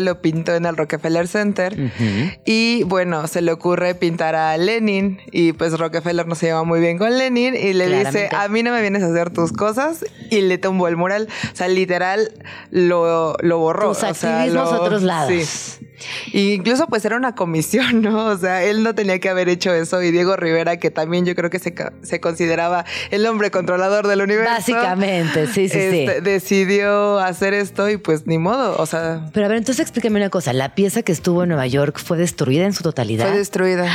lo 0.00 0.22
pintó 0.22 0.54
en 0.54 0.66
el 0.66 0.76
Rockefeller 0.76 1.28
Center 1.28 1.76
y 2.44 2.82
bueno, 2.84 3.26
se 3.26 3.42
le 3.42 3.52
ocurre 3.52 3.94
pintar 3.94 4.34
a 4.34 4.56
Lenin 4.56 5.20
y 5.30 5.52
pues 5.52 5.78
Rockefeller 5.78 6.26
no 6.26 6.34
se 6.34 6.46
lleva 6.46 6.64
muy 6.64 6.80
bien 6.80 6.98
con 6.98 7.16
Lenin 7.16 7.54
y 7.54 7.72
le 7.72 7.88
dice, 7.88 8.28
a 8.36 8.48
mí 8.48 8.62
no 8.62 8.72
me 8.72 8.80
vienes 8.80 9.02
a 9.02 9.06
hacer 9.06 9.30
tus 9.30 9.52
cosas 9.52 10.04
y 10.30 10.40
le 10.40 10.58
tumbó 10.58 10.88
el 10.88 10.96
mural. 10.96 11.28
O 11.52 11.56
sea, 11.56 11.68
literal 11.68 12.32
lo, 12.70 13.36
lo 13.40 13.58
borró. 13.58 13.88
Tus 13.88 14.04
activismos 14.04 14.72
otros 14.72 15.02
lados. 15.02 15.32
Sí. 15.32 15.86
Y 16.32 16.52
incluso 16.54 16.86
pues 16.86 17.04
era 17.04 17.16
una 17.16 17.34
comisión, 17.34 18.00
¿no? 18.02 18.26
O 18.26 18.36
sea, 18.38 18.62
él 18.64 18.82
no 18.82 18.94
tenía 18.94 19.18
que 19.18 19.28
haber 19.28 19.48
hecho 19.48 19.72
eso 19.72 20.02
y 20.02 20.10
Diego 20.10 20.36
Rivera, 20.36 20.78
que 20.78 20.90
también 20.90 21.26
yo 21.26 21.34
creo 21.34 21.50
que 21.50 21.58
se, 21.58 21.74
se 22.02 22.20
consideraba 22.20 22.84
el 23.10 23.26
hombre 23.26 23.50
controlador 23.50 24.06
del 24.06 24.22
universo. 24.22 24.50
Básicamente, 24.50 25.46
sí, 25.46 25.68
sí, 25.68 25.78
este, 25.78 26.14
sí. 26.14 26.20
Decidió 26.22 27.18
hacer 27.18 27.54
esto 27.54 27.88
y 27.90 27.96
pues 27.96 28.26
ni 28.26 28.38
modo, 28.38 28.76
o 28.78 28.86
sea... 28.86 29.19
Pero 29.32 29.46
a 29.46 29.48
ver, 29.48 29.58
entonces 29.58 29.80
explícame 29.80 30.18
una 30.18 30.30
cosa, 30.30 30.52
la 30.52 30.74
pieza 30.74 31.02
que 31.02 31.12
estuvo 31.12 31.42
en 31.42 31.48
Nueva 31.50 31.66
York 31.66 31.98
fue 31.98 32.16
destruida 32.18 32.64
en 32.64 32.72
su 32.72 32.82
totalidad. 32.82 33.26
Fue 33.28 33.36
destruida. 33.38 33.86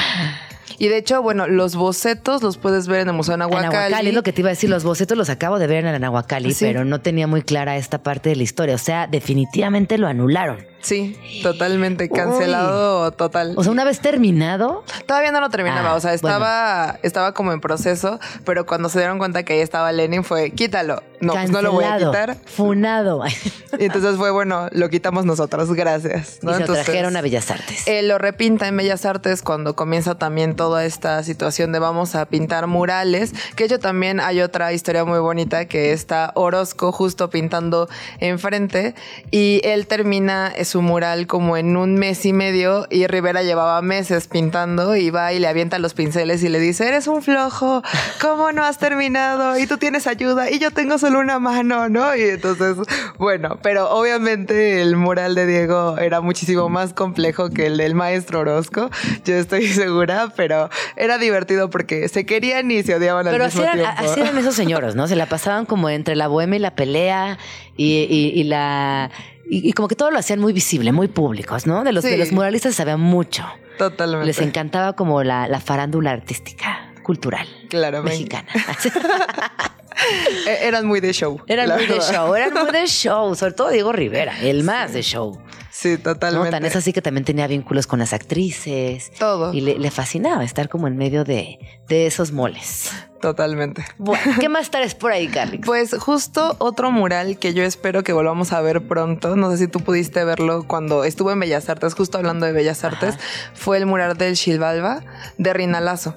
Y 0.78 0.88
de 0.90 0.98
hecho, 0.98 1.22
bueno, 1.22 1.48
los 1.48 1.76
bocetos 1.76 2.44
los 2.44 2.58
puedes 2.58 2.88
ver 2.88 3.02
en 3.02 3.10
el 3.10 3.14
Museo 3.14 3.38
Nahuacali. 3.38 3.68
Nahuacali, 3.74 4.10
es 4.10 4.16
lo 4.16 4.24
que 4.24 4.34
te 4.34 4.42
iba 4.42 4.50
a 4.50 4.52
decir, 4.54 4.70
los 4.70 4.84
bocetos 4.84 5.18
los 5.18 5.30
acabo 5.30 5.60
de 5.60 5.68
ver 5.68 5.86
en 5.86 5.96
el 5.96 6.54
Sí. 6.54 6.66
pero 6.66 6.84
no 6.86 7.02
tenía 7.02 7.28
muy 7.28 7.44
clara 7.44 7.78
esta 7.78 8.00
parte 8.04 8.30
de 8.30 8.36
la 8.36 8.44
historia. 8.44 8.76
O 8.76 8.80
sea, 8.80 9.08
definitivamente 9.08 9.98
lo 9.98 10.08
anularon. 10.08 10.58
Sí, 10.82 11.18
totalmente 11.42 12.10
cancelado 12.10 13.12
total. 13.12 13.54
O 13.58 13.64
sea, 13.64 13.72
una 13.72 13.84
vez 13.84 14.02
terminado. 14.02 14.84
Todavía 15.08 15.32
no 15.32 15.40
lo 15.40 15.50
terminaba, 15.50 15.92
Ah, 15.92 15.96
o 15.96 16.00
sea, 16.00 16.14
estaba, 16.14 17.00
estaba 17.02 17.34
como 17.34 17.54
en 17.54 17.62
proceso, 17.62 18.20
pero 18.44 18.66
cuando 18.68 18.90
se 18.90 19.00
dieron 19.00 19.18
cuenta 19.18 19.44
que 19.44 19.54
ahí 19.54 19.60
estaba 19.62 19.92
Lenin 19.92 20.24
fue, 20.24 20.52
quítalo. 20.52 21.02
No, 21.26 21.34
pues 21.34 21.50
no 21.52 21.62
lo 21.62 21.72
voy 21.72 21.86
a 21.86 21.98
quitar. 21.98 22.38
Funado. 22.46 23.24
Y 23.78 23.84
entonces 23.84 24.16
fue, 24.16 24.32
bueno, 24.32 24.70
lo 24.72 24.88
quitamos 24.88 25.26
nosotros, 25.26 25.74
gracias. 25.74 26.40
Y 26.42 26.46
lo 26.46 26.56
Entonces, 26.56 26.86
trajeron 26.86 27.18
a 27.18 27.22
Bellas 27.22 27.52
Artes. 27.52 27.86
eh, 27.88 28.04
lo 28.04 28.18
repinta 28.18 28.70
en 28.70 28.78
Bellas 28.78 29.06
Artes 29.06 29.42
cuando 29.42 29.76
comienza 29.76 30.16
también 30.16 30.56
toda 30.56 30.86
esta 30.86 31.22
situación 31.24 31.74
de 31.74 31.80
vamos 31.80 32.16
a 32.16 32.26
pintar 32.26 32.68
murales. 32.68 33.34
Que 33.58 33.66
hecho 33.66 33.78
también 33.80 34.22
hay 34.22 34.40
otra 34.40 34.72
historia 34.72 35.04
muy 35.04 35.20
bonita 35.20 35.66
que 35.66 35.92
está 35.92 36.32
Orozco 36.36 36.94
justo 36.94 37.30
pintando 37.30 37.90
enfrente 38.20 38.96
y 39.32 39.60
él 39.66 39.88
termina 39.88 40.54
su 40.64 40.82
mural 40.82 41.28
como 41.28 41.58
en 41.58 41.76
un 41.76 41.96
mes 41.96 42.26
y 42.26 42.32
medio 42.32 42.88
y 42.90 43.08
Rivera 43.08 43.44
llevaba 43.44 43.82
meses 43.82 44.28
pintando 44.28 44.96
y 44.96 45.10
va 45.10 45.34
y 45.34 45.40
le 45.40 45.48
avienta 45.48 45.80
los 45.80 45.94
pinceles 45.94 46.44
y 46.44 46.50
le 46.50 46.60
dice, 46.60 46.88
eres 46.88 47.08
un 47.08 47.22
flojo, 47.22 47.84
¿cómo 48.22 48.52
no 48.52 48.64
has 48.64 48.78
terminado? 48.78 49.58
Y 49.60 49.68
tú 49.68 49.78
tienes 49.78 50.08
ayuda 50.08 50.50
y 50.50 50.60
yo 50.60 50.72
tengo 50.72 50.98
solo 51.16 51.24
una 51.24 51.40
mano, 51.40 51.88
¿no? 51.90 52.16
Y 52.16 52.24
entonces, 52.24 52.76
bueno, 53.18 53.58
pero 53.62 53.90
obviamente 53.92 54.82
el 54.82 54.96
mural 54.98 55.34
de 55.36 55.46
Diego 55.48 55.98
era 55.98 56.20
muchísimo 56.22 56.68
más 56.70 56.94
complejo 56.94 57.50
que 57.50 57.68
el 57.68 57.78
del 57.78 57.96
maestro 57.96 58.42
Orozco, 58.42 58.90
yo 59.24 59.36
estoy 59.36 59.68
segura, 59.68 60.34
pero 60.36 60.70
era 60.98 61.18
divertido 61.18 61.70
porque 61.70 62.08
se 62.10 62.26
querían 62.26 62.70
y 62.72 62.84
se 62.84 62.96
odiaban 62.96 63.26
Pero 63.26 63.44
al 63.46 63.50
mismo 63.50 63.64
eran, 63.64 63.76
tiempo. 63.78 63.94
así 63.98 64.20
eran 64.20 64.38
esos 64.38 64.56
señores, 64.56 64.96
¿no? 64.96 65.08
Se 65.08 65.16
la 65.16 65.26
pasaban 65.28 65.66
como 65.66 65.90
entre 65.90 66.16
la 66.16 66.28
bohemia 66.28 66.58
y 66.58 66.60
la 66.60 66.76
pelea 66.76 67.38
y, 67.78 68.08
y- 68.10 68.40
y 68.40 68.44
la... 68.44 69.10
Y, 69.50 69.70
y 69.70 69.74
como 69.74 69.88
que 69.88 69.96
todo 69.96 70.10
lo 70.12 70.18
hacían 70.18 70.40
muy 70.40 70.54
visible, 70.54 70.92
muy 70.92 71.08
públicos, 71.08 71.68
¿no? 71.68 71.84
De 71.84 71.94
los, 71.94 72.04
de 72.04 72.12
Sí. 72.12 72.18
los 72.18 72.32
muralistas 72.32 72.74
se 72.74 72.78
sabía 72.78 72.98
mucho. 72.98 73.46
Totalmente. 73.78 74.26
Les 74.26 74.40
encantaba 74.42 74.94
como 74.94 75.24
la, 75.24 75.48
la 75.48 75.60
farándula 75.60 76.12
artística, 76.12 76.92
cultural, 77.04 77.48
Claramente. 77.70 78.10
mexicana. 78.18 78.48
E- 80.48 80.68
Eran 80.68 80.86
muy 80.86 81.00
de 81.00 81.14
show. 81.14 81.42
Eran 81.48 81.70
muy 81.70 81.86
de 81.88 82.00
show, 82.00 82.34
eran 82.36 82.54
muy 82.54 82.72
de 82.72 82.86
show, 82.88 83.34
sobre 83.36 83.54
todo 83.54 83.70
Diego 83.70 83.92
Rivera, 83.92 84.40
el 84.42 84.64
más 84.64 84.94
de 84.94 85.02
show. 85.02 85.40
Sí, 85.72 85.94
¿no? 85.98 86.14
totalmente. 86.14 86.52
Tan 86.52 86.66
es 86.66 86.76
así 86.76 86.94
que 86.94 87.02
también 87.02 87.26
tenía 87.26 87.48
vínculos 87.48 87.86
con 87.86 88.00
las 88.00 88.14
actrices. 88.14 89.12
Todo. 89.20 89.54
Y 89.54 89.60
le, 89.62 89.78
le 89.78 89.92
fascinaba 89.92 90.44
estar 90.44 90.70
como 90.70 90.88
en 90.88 90.96
medio 90.96 91.24
de, 91.26 91.60
de 91.90 92.06
esos 92.08 92.32
moles. 92.32 92.92
Totalmente. 93.22 93.84
Bueno, 93.98 94.24
¿qué 94.40 94.48
más 94.50 94.70
traes 94.72 94.96
por 94.96 95.12
ahí, 95.12 95.28
Carly? 95.28 95.58
Pues 95.58 95.94
justo 96.00 96.56
otro 96.60 96.92
mural 96.92 97.38
que 97.40 97.54
yo 97.54 97.64
espero 97.64 98.04
que 98.04 98.14
volvamos 98.14 98.54
a 98.54 98.62
ver 98.62 98.88
pronto, 98.88 99.36
no 99.36 99.52
sé 99.52 99.58
si 99.58 99.68
tú 99.68 99.80
pudiste 99.82 100.24
verlo 100.24 100.64
cuando 100.66 101.04
estuve 101.04 101.34
en 101.34 101.40
Bellas 101.42 101.68
Artes, 101.68 101.94
justo 101.94 102.18
hablando 102.20 102.46
de 102.46 102.54
Bellas 102.54 102.84
Artes, 102.86 103.16
fue 103.54 103.78
el 103.78 103.86
mural 103.86 104.16
del 104.18 104.36
Chilbalba 104.36 105.04
de 105.38 105.54
Rinalazo. 105.54 106.16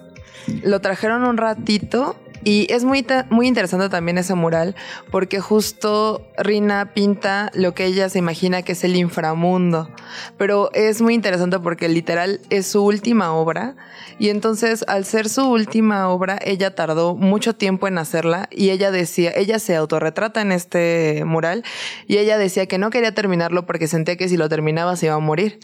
Lo 0.62 0.80
trajeron 0.80 1.24
un 1.24 1.36
ratito 1.36 2.16
y 2.44 2.66
es 2.72 2.84
muy, 2.84 3.04
muy 3.30 3.46
interesante 3.46 3.88
también 3.88 4.18
ese 4.18 4.34
mural 4.34 4.74
porque 5.10 5.40
justo 5.40 6.26
Rina 6.36 6.92
pinta 6.94 7.50
lo 7.54 7.74
que 7.74 7.86
ella 7.86 8.08
se 8.08 8.18
imagina 8.18 8.62
que 8.62 8.72
es 8.72 8.84
el 8.84 8.96
inframundo, 8.96 9.90
pero 10.36 10.70
es 10.74 11.00
muy 11.00 11.14
interesante 11.14 11.58
porque 11.58 11.88
literal 11.88 12.40
es 12.50 12.66
su 12.66 12.84
última 12.84 13.32
obra 13.32 13.76
y 14.18 14.28
entonces 14.30 14.84
al 14.88 15.04
ser 15.04 15.28
su 15.28 15.48
última 15.50 16.08
obra 16.08 16.38
ella 16.44 16.74
tardó 16.74 17.14
mucho 17.14 17.54
tiempo 17.54 17.88
en 17.88 17.98
hacerla 17.98 18.48
y 18.50 18.70
ella 18.70 18.90
decía, 18.90 19.32
ella 19.34 19.58
se 19.58 19.76
autorretrata 19.76 20.40
en 20.40 20.52
este 20.52 21.22
mural 21.24 21.64
y 22.06 22.18
ella 22.18 22.38
decía 22.38 22.66
que 22.66 22.78
no 22.78 22.90
quería 22.90 23.14
terminarlo 23.14 23.66
porque 23.66 23.86
sentía 23.88 24.16
que 24.16 24.28
si 24.28 24.36
lo 24.36 24.48
terminaba 24.48 24.96
se 24.96 25.06
iba 25.06 25.14
a 25.14 25.20
morir 25.20 25.58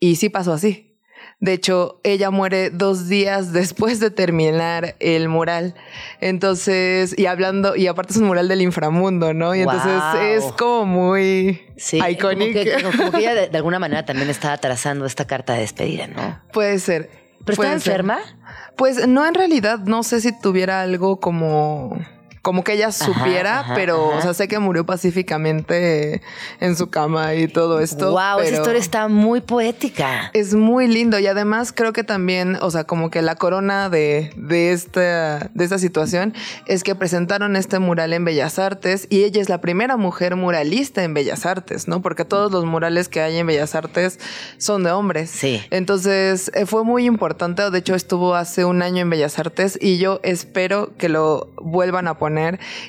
y 0.00 0.16
sí 0.16 0.28
pasó 0.28 0.52
así. 0.52 0.95
De 1.38 1.52
hecho, 1.52 2.00
ella 2.02 2.30
muere 2.30 2.70
dos 2.70 3.08
días 3.08 3.52
después 3.52 4.00
de 4.00 4.10
terminar 4.10 4.96
el 5.00 5.28
mural. 5.28 5.74
Entonces, 6.20 7.14
y 7.18 7.26
hablando, 7.26 7.76
y 7.76 7.88
aparte 7.88 8.14
es 8.14 8.18
un 8.18 8.26
mural 8.26 8.48
del 8.48 8.62
inframundo, 8.62 9.34
¿no? 9.34 9.54
Y 9.54 9.60
entonces 9.60 10.02
es 10.20 10.44
como 10.52 10.86
muy 10.86 11.60
Sí, 11.76 11.98
icónico. 11.98 12.58
Como 12.58 12.64
que, 12.64 12.82
como 12.82 13.12
que 13.12 13.18
ella 13.18 13.34
de, 13.34 13.48
de 13.48 13.56
alguna 13.56 13.78
manera 13.78 14.06
también 14.06 14.30
estaba 14.30 14.56
trazando 14.56 15.04
esta 15.04 15.26
carta 15.26 15.52
de 15.52 15.60
despedida, 15.60 16.06
¿no? 16.06 16.40
Puede 16.52 16.78
ser. 16.78 17.10
¿Pero 17.44 17.62
ser. 17.62 17.72
enferma? 17.74 18.18
Pues 18.76 19.06
no, 19.06 19.26
en 19.26 19.34
realidad, 19.34 19.80
no 19.80 20.02
sé 20.02 20.20
si 20.20 20.38
tuviera 20.40 20.80
algo 20.82 21.20
como. 21.20 21.98
Como 22.46 22.62
que 22.62 22.74
ella 22.74 22.92
supiera, 22.92 23.58
ajá, 23.58 23.74
pero, 23.74 24.10
ajá. 24.10 24.18
o 24.18 24.22
sea, 24.22 24.32
sé 24.32 24.46
que 24.46 24.60
murió 24.60 24.86
pacíficamente 24.86 26.22
en 26.60 26.76
su 26.76 26.90
cama 26.90 27.34
y 27.34 27.48
todo 27.48 27.80
esto. 27.80 28.12
wow, 28.12 28.38
esa 28.38 28.54
historia 28.54 28.78
está 28.78 29.08
muy 29.08 29.40
poética. 29.40 30.30
Es 30.32 30.54
muy 30.54 30.86
lindo 30.86 31.18
y 31.18 31.26
además 31.26 31.72
creo 31.72 31.92
que 31.92 32.04
también, 32.04 32.56
o 32.60 32.70
sea, 32.70 32.84
como 32.84 33.10
que 33.10 33.20
la 33.20 33.34
corona 33.34 33.90
de, 33.90 34.30
de, 34.36 34.70
esta, 34.70 35.50
de 35.54 35.64
esta 35.64 35.78
situación 35.78 36.34
es 36.66 36.84
que 36.84 36.94
presentaron 36.94 37.56
este 37.56 37.80
mural 37.80 38.12
en 38.12 38.24
Bellas 38.24 38.60
Artes 38.60 39.08
y 39.10 39.24
ella 39.24 39.40
es 39.40 39.48
la 39.48 39.60
primera 39.60 39.96
mujer 39.96 40.36
muralista 40.36 41.02
en 41.02 41.14
Bellas 41.14 41.46
Artes, 41.46 41.88
¿no? 41.88 42.00
Porque 42.00 42.24
todos 42.24 42.52
los 42.52 42.64
murales 42.64 43.08
que 43.08 43.22
hay 43.22 43.38
en 43.38 43.48
Bellas 43.48 43.74
Artes 43.74 44.20
son 44.56 44.84
de 44.84 44.92
hombres. 44.92 45.30
Sí. 45.30 45.60
Entonces 45.70 46.52
eh, 46.54 46.64
fue 46.64 46.84
muy 46.84 47.06
importante, 47.06 47.68
de 47.68 47.76
hecho 47.76 47.96
estuvo 47.96 48.36
hace 48.36 48.64
un 48.64 48.82
año 48.82 49.02
en 49.02 49.10
Bellas 49.10 49.36
Artes 49.40 49.76
y 49.82 49.98
yo 49.98 50.20
espero 50.22 50.92
que 50.96 51.08
lo 51.08 51.50
vuelvan 51.56 52.06
a 52.06 52.18
poner 52.18 52.35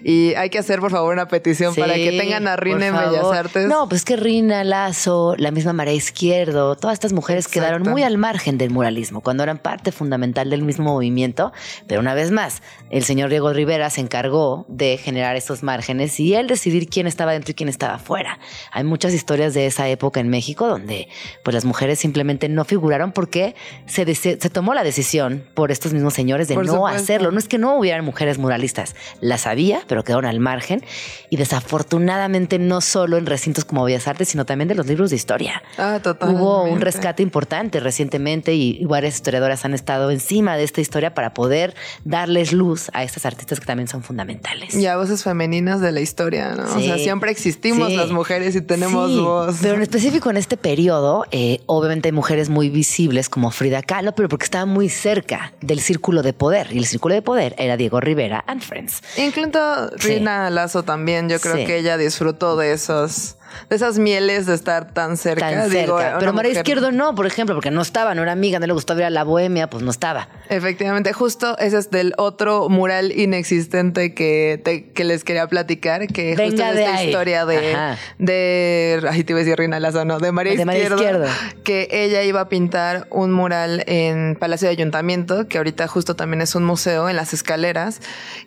y 0.03 0.33
hay 0.35 0.49
que 0.49 0.59
hacer 0.59 0.79
por 0.79 0.91
favor 0.91 1.13
una 1.13 1.27
petición 1.27 1.75
para 1.75 1.95
que 1.95 2.11
tengan 2.11 2.47
a 2.47 2.55
Rina 2.55 2.87
en 2.87 2.93
Bellas. 2.95 3.25
Artes. 3.25 3.67
No, 3.67 3.87
pues 3.89 4.05
que 4.05 4.15
Rina, 4.15 4.63
Lazo, 4.63 5.35
la 5.37 5.51
misma 5.51 5.73
María 5.73 5.93
Izquierdo, 5.93 6.75
todas 6.75 6.93
estas 6.93 7.13
mujeres 7.13 7.45
Exacto. 7.45 7.59
quedaron 7.59 7.83
muy 7.83 8.03
al 8.03 8.17
margen 8.17 8.57
del 8.57 8.69
muralismo, 8.71 9.21
cuando 9.21 9.43
eran 9.43 9.57
parte 9.57 9.91
fundamental 9.91 10.49
del 10.49 10.61
mismo 10.63 10.85
movimiento. 10.93 11.51
Pero 11.87 12.01
una 12.01 12.13
vez 12.13 12.31
más, 12.31 12.61
el 12.89 13.03
señor 13.03 13.29
Diego 13.29 13.53
Rivera 13.53 13.89
se 13.89 14.01
encargó 14.01 14.65
de 14.69 14.97
generar 14.97 15.35
esos 15.35 15.63
márgenes 15.63 16.19
y 16.19 16.33
él 16.33 16.47
decidir 16.47 16.89
quién 16.89 17.07
estaba 17.07 17.33
dentro 17.33 17.51
y 17.51 17.53
quién 17.53 17.69
estaba 17.69 17.99
fuera. 17.99 18.39
Hay 18.71 18.83
muchas 18.83 19.13
historias 19.13 19.53
de 19.53 19.65
esa 19.67 19.87
época 19.89 20.19
en 20.19 20.29
México 20.29 20.67
donde 20.67 21.07
pues 21.43 21.53
las 21.53 21.65
mujeres 21.65 21.99
simplemente 21.99 22.49
no 22.49 22.65
figuraron 22.65 23.11
porque 23.11 23.55
se, 23.85 24.13
se 24.15 24.37
tomó 24.49 24.73
la 24.73 24.83
decisión 24.83 25.45
por 25.53 25.71
estos 25.71 25.93
mismos 25.93 26.13
señores 26.13 26.47
de 26.47 26.55
Por 26.55 26.65
no 26.65 26.73
supuesto. 26.73 27.01
hacerlo. 27.01 27.31
No 27.31 27.39
es 27.39 27.47
que 27.47 27.57
no 27.57 27.77
hubieran 27.77 28.03
mujeres 28.03 28.37
muralistas, 28.37 28.95
las 29.21 29.36
había, 29.45 29.81
pero 29.87 30.03
quedaron 30.03 30.25
al 30.25 30.39
margen 30.39 30.83
y 31.29 31.37
desafortunadamente 31.37 32.57
no 32.59 32.81
solo 32.81 33.17
en 33.17 33.25
recintos 33.25 33.65
como 33.65 33.83
Bellas 33.83 34.07
Artes, 34.07 34.29
sino 34.29 34.45
también 34.45 34.67
de 34.67 34.75
los 34.75 34.87
libros 34.87 35.09
de 35.09 35.15
historia. 35.15 35.61
Ah, 35.77 35.99
totalmente. 36.01 36.41
Hubo 36.41 36.63
un 36.63 36.81
rescate 36.81 37.21
importante 37.21 37.79
recientemente 37.79 38.55
y 38.55 38.83
varias 38.85 39.15
historiadoras 39.15 39.63
han 39.65 39.73
estado 39.73 40.09
encima 40.11 40.57
de 40.57 40.63
esta 40.63 40.81
historia 40.81 41.13
para 41.13 41.33
poder 41.33 41.75
darles 42.05 42.53
luz 42.53 42.89
a 42.93 43.03
estas 43.03 43.25
artistas 43.25 43.59
que 43.59 43.65
también 43.65 43.87
son 43.87 44.01
fundamentales. 44.03 44.73
Y 44.73 44.85
a 44.87 44.97
voces 44.97 45.23
femeninas 45.23 45.81
de 45.81 45.91
la 45.91 46.01
historia, 46.01 46.55
¿no? 46.55 46.63
O 46.63 46.79
sea, 46.79 46.97
Sí. 46.97 47.03
siempre 47.03 47.31
existimos 47.31 47.89
Sí. 47.89 47.95
las 47.95 48.11
mujeres 48.11 48.55
y 48.55 48.61
tenemos 48.61 49.11
Sí, 49.11 49.19
voz. 49.19 49.57
Pero 49.61 49.75
en 49.75 49.81
específico 49.81 50.29
en 50.29 50.37
este 50.37 50.57
periodo, 50.57 51.25
eh, 51.31 51.59
obviamente 51.65 52.07
hay 52.09 52.13
mujeres 52.13 52.49
muy 52.49 52.69
visibles 52.69 53.29
como 53.29 53.51
Frida 53.51 53.81
Kahlo, 53.83 54.13
pero 54.15 54.29
porque 54.29 54.45
estaba 54.45 54.65
muy 54.65 54.89
cerca 54.89 55.53
del 55.61 55.79
círculo 55.79 56.21
de 56.23 56.33
poder. 56.33 56.69
Y 56.71 56.77
el 56.77 56.85
círculo 56.85 57.13
de 57.15 57.21
poder 57.21 57.55
era 57.57 57.77
Diego 57.77 57.99
Rivera 57.99 58.43
and 58.47 58.61
Friends. 58.61 59.01
Incluso. 59.27 59.89
Rina 59.97 60.49
Lazo 60.49 60.83
también, 60.83 61.29
yo 61.29 61.39
creo 61.39 61.55
que 61.65 61.77
ella 61.77 61.97
disfrutó 61.97 62.55
de 62.55 62.73
esos 62.73 63.36
de 63.69 63.75
esas 63.75 63.97
mieles 63.99 64.45
de 64.45 64.53
estar 64.55 64.93
tan 64.93 65.17
cerca. 65.17 65.49
Tan 65.49 65.69
digo, 65.69 65.97
cerca. 65.99 66.17
Pero 66.19 66.33
María 66.33 66.51
mujer- 66.51 66.61
Izquierdo 66.65 66.91
no, 66.91 67.15
por 67.15 67.25
ejemplo, 67.27 67.55
porque 67.55 67.71
no 67.71 67.81
estaba, 67.81 68.13
no 68.15 68.23
era 68.23 68.31
amiga, 68.31 68.59
no 68.59 68.67
le 68.67 68.73
gustaba 68.73 68.99
ir 69.01 69.05
a 69.05 69.09
la 69.09 69.23
bohemia, 69.23 69.69
pues 69.69 69.83
no 69.83 69.91
estaba. 69.91 70.27
Efectivamente, 70.49 71.13
justo 71.13 71.57
ese 71.57 71.77
es 71.77 71.89
del 71.91 72.13
otro 72.17 72.69
mural 72.69 73.11
inexistente 73.11 74.13
que, 74.13 74.61
te- 74.63 74.91
que 74.91 75.03
les 75.03 75.23
quería 75.23 75.47
platicar, 75.47 76.07
que 76.07 76.35
justo 76.35 76.43
Venga 76.43 76.69
es 76.69 76.75
de 76.75 76.83
esta 76.83 76.95
ahí. 76.97 77.07
historia 77.07 77.45
de, 77.45 77.73
Ajá. 77.75 77.97
de, 78.17 79.01
ay, 79.09 79.23
te 79.23 79.33
iba 79.33 79.39
a 79.39 79.43
decir 79.43 79.57
Reina 79.57 79.79
Lazo, 79.79 80.05
no, 80.05 80.19
de 80.19 80.31
María, 80.31 80.55
De 80.55 80.65
María 80.65 80.83
Izquierdo, 80.83 81.25
Izquierdo. 81.25 81.63
que 81.63 81.87
ella 81.91 82.23
iba 82.23 82.41
a 82.41 82.49
pintar 82.49 83.07
un 83.11 83.31
mural 83.31 83.83
en 83.87 84.35
Palacio 84.39 84.67
de 84.67 84.73
Ayuntamiento, 84.73 85.47
que 85.47 85.57
ahorita 85.57 85.87
justo 85.87 86.15
también 86.15 86.41
es 86.41 86.55
un 86.55 86.63
museo 86.65 87.09
en 87.09 87.15
las 87.15 87.33
escaleras, 87.33 88.01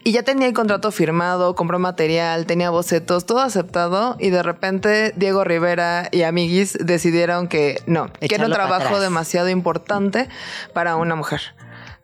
y 0.05 0.13
ya 0.13 0.23
tenía 0.23 0.47
el 0.47 0.55
contrato 0.55 0.91
firmado, 0.93 1.55
compró 1.55 1.79
material, 1.79 2.47
tenía 2.47 2.71
bocetos, 2.71 3.27
todo 3.27 3.41
aceptado, 3.41 4.17
y 4.19 4.31
de 4.31 4.43
repente 4.43 4.90
Diego 5.17 5.45
Rivera 5.45 6.09
y 6.11 6.23
Amiguis 6.23 6.79
decidieron 6.81 7.49
que 7.49 7.81
no, 7.87 8.13
que 8.21 8.35
era 8.35 8.47
un 8.47 8.53
trabajo 8.53 9.01
demasiado 9.01 9.49
importante 9.49 10.29
para 10.73 10.97
una 10.97 11.15
mujer. 11.15 11.41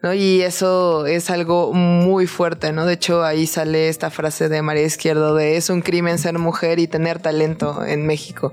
¿no? 0.03 0.13
Y 0.13 0.43
eso 0.43 1.07
es 1.07 1.31
algo 1.31 1.73
muy 1.73 2.27
fuerte, 2.27 2.73
¿no? 2.73 2.85
De 2.85 2.95
hecho, 2.95 3.25
ahí 3.25 3.47
sale 3.47 3.89
esta 3.89 4.11
frase 4.11 4.49
de 4.49 4.63
María 4.63 4.85
Izquierdo 4.85 5.35
de 5.35 5.57
es 5.57 5.71
un 5.71 5.81
crimen 5.81 6.19
ser 6.19 6.39
mujer 6.39 6.79
y 6.79 6.87
tener 6.87 7.21
talento 7.21 7.85
en 7.85 8.07
México. 8.07 8.53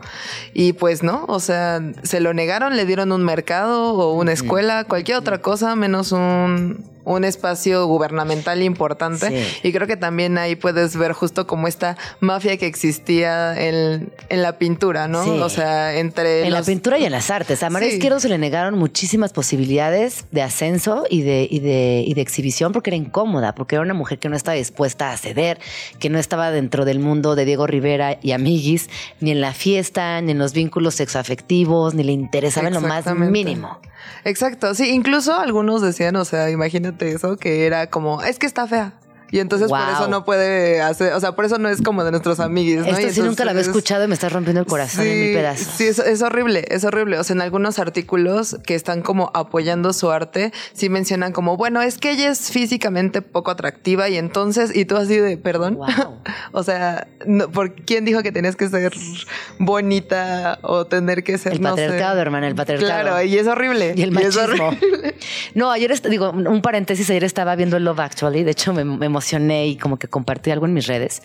Y 0.53 0.73
pues 0.73 1.03
no, 1.03 1.25
o 1.27 1.39
sea, 1.39 1.81
se 2.03 2.19
lo 2.19 2.33
negaron, 2.33 2.77
le 2.77 2.85
dieron 2.85 3.11
un 3.11 3.23
mercado 3.23 3.93
o 3.93 4.13
una 4.13 4.31
escuela, 4.31 4.85
cualquier 4.85 5.17
otra 5.17 5.41
cosa, 5.41 5.75
menos 5.75 6.11
un, 6.11 6.89
un 7.05 7.23
espacio 7.23 7.85
gubernamental 7.87 8.61
importante. 8.61 9.29
Sí. 9.29 9.67
Y 9.67 9.73
creo 9.73 9.87
que 9.87 9.97
también 9.97 10.37
ahí 10.37 10.55
puedes 10.55 10.95
ver 10.95 11.13
justo 11.13 11.47
como 11.47 11.67
esta 11.67 11.97
mafia 12.19 12.57
que 12.57 12.65
existía 12.65 13.59
en, 13.59 14.11
en 14.29 14.41
la 14.41 14.57
pintura, 14.57 15.07
¿no? 15.07 15.23
Sí. 15.23 15.29
O 15.31 15.49
sea, 15.49 15.95
entre 15.97 16.45
En 16.45 16.53
la 16.53 16.63
pintura 16.63 16.97
y 16.97 17.05
en 17.05 17.11
las 17.11 17.29
artes. 17.29 17.63
A 17.63 17.69
María 17.69 17.89
Sí. 17.89 17.95
Izquierdo 17.95 18.19
se 18.19 18.29
le 18.29 18.37
negaron 18.37 18.77
muchísimas 18.77 19.33
posibilidades 19.33 20.25
de 20.31 20.41
ascenso 20.41 21.03
y 21.09 21.21
de, 21.21 21.47
y, 21.49 21.59
de, 21.59 22.03
y 22.07 22.13
de 22.13 22.21
exhibición 22.21 22.71
porque 22.71 22.89
era 22.89 22.97
incómoda, 22.97 23.53
porque 23.55 23.75
era 23.75 23.81
una 23.81 23.93
mujer 23.93 24.19
que 24.19 24.29
no 24.29 24.35
estaba 24.35 24.55
dispuesta 24.55 25.11
a 25.11 25.17
ceder, 25.17 25.59
que 25.99 26.09
no 26.09 26.19
estaba 26.19 26.51
dentro 26.51 26.85
del 26.85 26.99
mundo 26.99 27.35
de 27.35 27.45
Diego 27.45 27.67
Rivera 27.67 28.17
y 28.21 28.31
Amiguis, 28.31 28.89
ni 29.19 29.31
en 29.31 29.41
la 29.41 29.53
fiesta, 29.53 30.21
ni 30.21 30.31
en 30.31 30.39
los 30.39 30.53
vínculos 30.53 30.95
sexoafectivos, 30.95 31.93
ni 31.93 32.03
le 32.03 32.11
interesaba 32.13 32.67
en 32.67 32.73
lo 32.73 32.81
más 32.81 33.05
mínimo. 33.15 33.79
Exacto, 34.25 34.73
sí, 34.73 34.89
incluso 34.89 35.33
algunos 35.37 35.81
decían, 35.81 36.15
o 36.15 36.25
sea, 36.25 36.49
imagínate 36.49 36.92
eso, 37.01 37.37
que 37.37 37.65
era 37.65 37.87
como, 37.87 38.21
es 38.21 38.39
que 38.39 38.45
está 38.45 38.67
fea. 38.67 38.93
Y 39.33 39.39
entonces 39.39 39.67
por 39.67 39.79
eso 39.79 40.07
no 40.09 40.25
puede 40.25 40.79
hacer, 40.79 41.11
o 41.13 41.19
sea, 41.19 41.31
por 41.31 41.45
eso 41.45 41.57
no 41.57 41.67
es 41.67 41.81
como 41.81 42.03
de 42.03 42.11
nuestros 42.11 42.39
amiguis, 42.39 42.81
¿no? 42.81 42.85
Esto 42.85 43.09
sí 43.09 43.21
nunca 43.21 43.43
lo 43.43 43.49
había 43.49 43.63
escuchado 43.63 44.03
y 44.03 44.07
me 44.07 44.13
estás 44.13 44.31
rompiendo 44.31 44.59
el 44.61 44.67
corazón 44.67 45.07
en 45.07 45.19
mil 45.19 45.33
pedazos. 45.33 45.73
Sí, 45.75 45.85
es, 45.85 45.97
es 45.97 46.21
horrible, 46.21 46.65
es 46.69 46.83
horrible. 46.83 47.17
O 47.17 47.23
sea, 47.23 47.33
en 47.33 47.41
algunos 47.41 47.79
artículos 47.79 48.57
que 48.63 48.75
están 48.75 49.01
como 49.01 49.31
apoyando 49.33 49.91
su 49.91 50.11
arte, 50.11 50.53
sí 50.73 50.87
mencionan 50.87 51.31
como, 51.31 51.57
bueno, 51.57 51.81
es 51.81 51.97
que 51.97 52.11
ella 52.11 52.29
es 52.29 52.51
físicamente 52.51 53.23
poco 53.23 53.49
atractiva 53.49 54.07
y 54.07 54.17
entonces, 54.19 54.69
y 54.75 54.85
tú 54.85 54.97
así 54.97 55.17
de, 55.17 55.35
perdón. 55.37 55.77
Wow. 55.77 55.87
o 56.51 56.61
sea, 56.61 57.07
no, 57.25 57.49
¿por 57.49 57.73
quién 57.73 58.05
dijo 58.05 58.21
que 58.21 58.31
tenías 58.31 58.55
que 58.55 58.69
ser 58.69 58.93
bonita 59.57 60.59
o 60.61 60.85
tener 60.85 61.23
que 61.23 61.39
ser, 61.39 61.53
El 61.53 61.61
no 61.61 61.75
sé? 61.75 61.81
patriarcado, 61.81 62.21
hermana, 62.21 62.47
el 62.47 62.53
patriarcado. 62.53 63.01
Claro, 63.01 63.23
y 63.23 63.35
es 63.35 63.47
horrible. 63.47 63.95
Y 63.97 64.03
el 64.03 64.09
es 64.09 64.35
machismo. 64.35 64.67
horrible. 64.67 65.15
No, 65.55 65.71
ayer, 65.71 65.99
digo, 66.07 66.29
un 66.29 66.61
paréntesis, 66.61 67.09
ayer 67.09 67.23
estaba 67.23 67.55
viendo 67.55 67.79
Love 67.79 67.99
Actually, 67.99 68.43
de 68.43 68.51
hecho 68.51 68.73
me, 68.73 68.85
me 68.85 69.07
emocioné 69.07 69.22
y 69.31 69.77
como 69.77 69.97
que 69.97 70.07
compartí 70.07 70.51
algo 70.51 70.65
en 70.65 70.73
mis 70.73 70.87
redes 70.87 71.21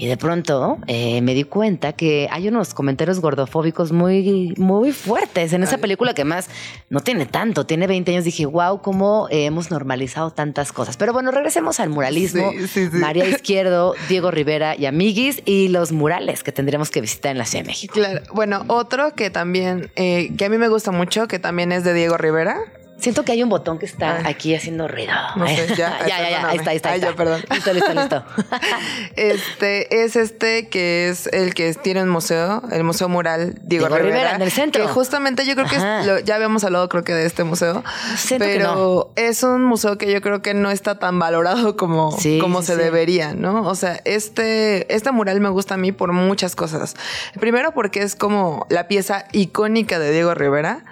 y 0.00 0.06
de 0.06 0.16
pronto 0.16 0.78
eh, 0.86 1.20
me 1.20 1.34
di 1.34 1.44
cuenta 1.44 1.92
que 1.92 2.26
hay 2.30 2.48
unos 2.48 2.72
comentarios 2.72 3.20
gordofóbicos 3.20 3.92
muy, 3.92 4.54
muy 4.56 4.92
fuertes 4.92 5.52
en 5.52 5.62
esa 5.62 5.78
película 5.78 6.14
que 6.14 6.24
más 6.24 6.48
no 6.88 7.00
tiene 7.00 7.26
tanto, 7.26 7.66
tiene 7.66 7.86
20 7.86 8.12
años, 8.12 8.24
dije, 8.24 8.46
wow, 8.46 8.80
cómo 8.80 9.28
eh, 9.30 9.44
hemos 9.44 9.70
normalizado 9.70 10.30
tantas 10.30 10.72
cosas. 10.72 10.96
Pero 10.96 11.12
bueno, 11.12 11.30
regresemos 11.30 11.80
al 11.80 11.90
muralismo, 11.90 12.50
Sí, 12.52 12.66
sí, 12.66 12.88
sí. 12.90 12.96
María 12.96 13.28
Izquierdo, 13.28 13.94
Diego 14.08 14.30
Rivera 14.30 14.74
y 14.74 14.86
Amiguis 14.86 15.42
y 15.44 15.68
los 15.68 15.92
murales 15.92 16.42
que 16.42 16.52
tendremos 16.52 16.90
que 16.90 17.02
visitar 17.02 17.32
en 17.32 17.38
la 17.38 17.44
Ciudad 17.44 17.64
de 17.64 17.68
México. 17.68 17.92
Claro. 17.92 18.20
Bueno, 18.32 18.64
otro 18.68 19.14
que 19.14 19.28
también, 19.28 19.90
eh, 19.96 20.32
que 20.38 20.46
a 20.46 20.48
mí 20.48 20.56
me 20.56 20.68
gusta 20.68 20.92
mucho, 20.92 21.28
que 21.28 21.38
también 21.38 21.72
es 21.72 21.84
de 21.84 21.92
Diego 21.92 22.16
Rivera. 22.16 22.56
Siento 23.00 23.24
que 23.24 23.32
hay 23.32 23.42
un 23.42 23.48
botón 23.48 23.78
que 23.78 23.86
está 23.86 24.18
Ay. 24.18 24.22
aquí 24.26 24.54
haciendo 24.54 24.86
ruido. 24.88 25.12
No 25.36 25.46
sé, 25.46 25.66
ya, 25.76 25.98
ya, 26.06 26.30
ya, 26.30 26.48
ahí 26.48 26.56
está, 26.58 26.70
ahí 26.70 26.76
está. 26.76 26.88
ahí 26.90 26.94
Ay, 26.96 27.00
ya, 27.00 27.16
perdón. 27.16 27.42
Listo, 27.50 27.72
listo, 27.72 27.92
listo. 27.94 28.24
Este 29.16 30.02
es 30.04 30.16
este 30.16 30.68
que 30.68 31.08
es 31.08 31.26
el 31.28 31.54
que 31.54 31.72
tiene 31.74 32.02
un 32.02 32.08
museo, 32.08 32.62
el 32.70 32.84
Museo 32.84 33.08
Mural 33.08 33.54
Diego, 33.62 33.86
Diego 33.86 33.96
Rivera, 33.96 34.02
Rivera, 34.16 34.36
en 34.36 34.42
el 34.42 34.50
centro. 34.50 34.86
Que 34.86 34.92
justamente 34.92 35.44
yo 35.46 35.54
creo 35.54 35.66
que 35.66 35.76
es- 35.76 36.06
lo- 36.06 36.18
ya 36.20 36.36
habíamos 36.36 36.64
hablado, 36.64 36.88
creo 36.88 37.04
que 37.04 37.12
de 37.12 37.26
este 37.26 37.44
museo, 37.44 37.82
Siento 38.16 38.44
que 38.46 38.56
pero 38.56 39.12
es 39.16 39.42
un 39.42 39.64
museo 39.64 39.98
que 39.98 40.10
yo 40.12 40.20
creo 40.20 40.42
que 40.42 40.54
no 40.54 40.70
está 40.70 40.98
tan 40.98 41.18
valorado 41.18 41.76
como, 41.76 42.12
Sí, 42.18 42.38
como 42.40 42.60
sí, 42.60 42.68
se 42.68 42.74
sí. 42.74 42.78
debería, 42.80 43.34
¿no? 43.34 43.62
O 43.62 43.74
sea, 43.74 44.00
este, 44.04 44.92
este 44.94 45.10
mural 45.12 45.40
me 45.40 45.48
gusta 45.48 45.74
a 45.74 45.78
mí 45.78 45.92
por 45.92 46.12
muchas 46.12 46.54
cosas. 46.56 46.94
Primero 47.38 47.72
porque 47.72 48.02
es 48.02 48.14
como 48.16 48.66
la 48.70 48.88
pieza 48.88 49.24
icónica 49.32 49.98
de 49.98 50.12
Diego 50.12 50.34
Rivera 50.34 50.84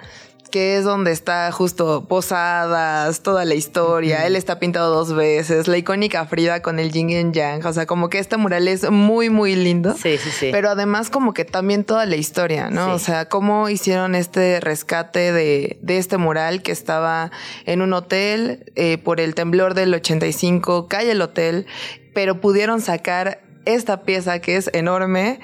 que 0.51 0.77
es 0.77 0.83
donde 0.83 1.11
está 1.11 1.51
justo 1.51 2.05
posadas, 2.07 3.21
toda 3.21 3.45
la 3.45 3.55
historia. 3.55 4.25
Él 4.25 4.35
está 4.35 4.59
pintado 4.59 4.93
dos 4.93 5.13
veces, 5.13 5.67
la 5.67 5.77
icónica 5.77 6.25
Frida 6.25 6.61
con 6.61 6.79
el 6.79 6.91
yin 6.91 7.09
y 7.09 7.31
yang. 7.31 7.65
O 7.65 7.73
sea, 7.73 7.85
como 7.85 8.09
que 8.09 8.19
este 8.19 8.37
mural 8.37 8.67
es 8.67 8.89
muy, 8.89 9.29
muy 9.29 9.55
lindo. 9.55 9.95
Sí, 9.95 10.17
sí, 10.17 10.29
sí. 10.31 10.49
Pero 10.51 10.69
además 10.69 11.09
como 11.09 11.33
que 11.33 11.45
también 11.45 11.83
toda 11.83 12.05
la 12.05 12.15
historia, 12.15 12.69
¿no? 12.69 12.85
Sí. 12.85 12.91
O 12.91 12.99
sea, 12.99 13.25
cómo 13.29 13.69
hicieron 13.69 14.15
este 14.15 14.59
rescate 14.59 15.31
de, 15.31 15.77
de 15.81 15.97
este 15.97 16.17
mural 16.17 16.61
que 16.61 16.71
estaba 16.71 17.31
en 17.65 17.81
un 17.81 17.93
hotel 17.93 18.71
eh, 18.75 18.97
por 18.97 19.19
el 19.19 19.35
temblor 19.35 19.73
del 19.73 19.93
85, 19.93 20.87
cae 20.87 21.11
el 21.11 21.21
hotel, 21.21 21.67
pero 22.13 22.41
pudieron 22.41 22.81
sacar 22.81 23.41
esta 23.65 24.01
pieza 24.01 24.39
que 24.39 24.55
es 24.55 24.69
enorme 24.73 25.39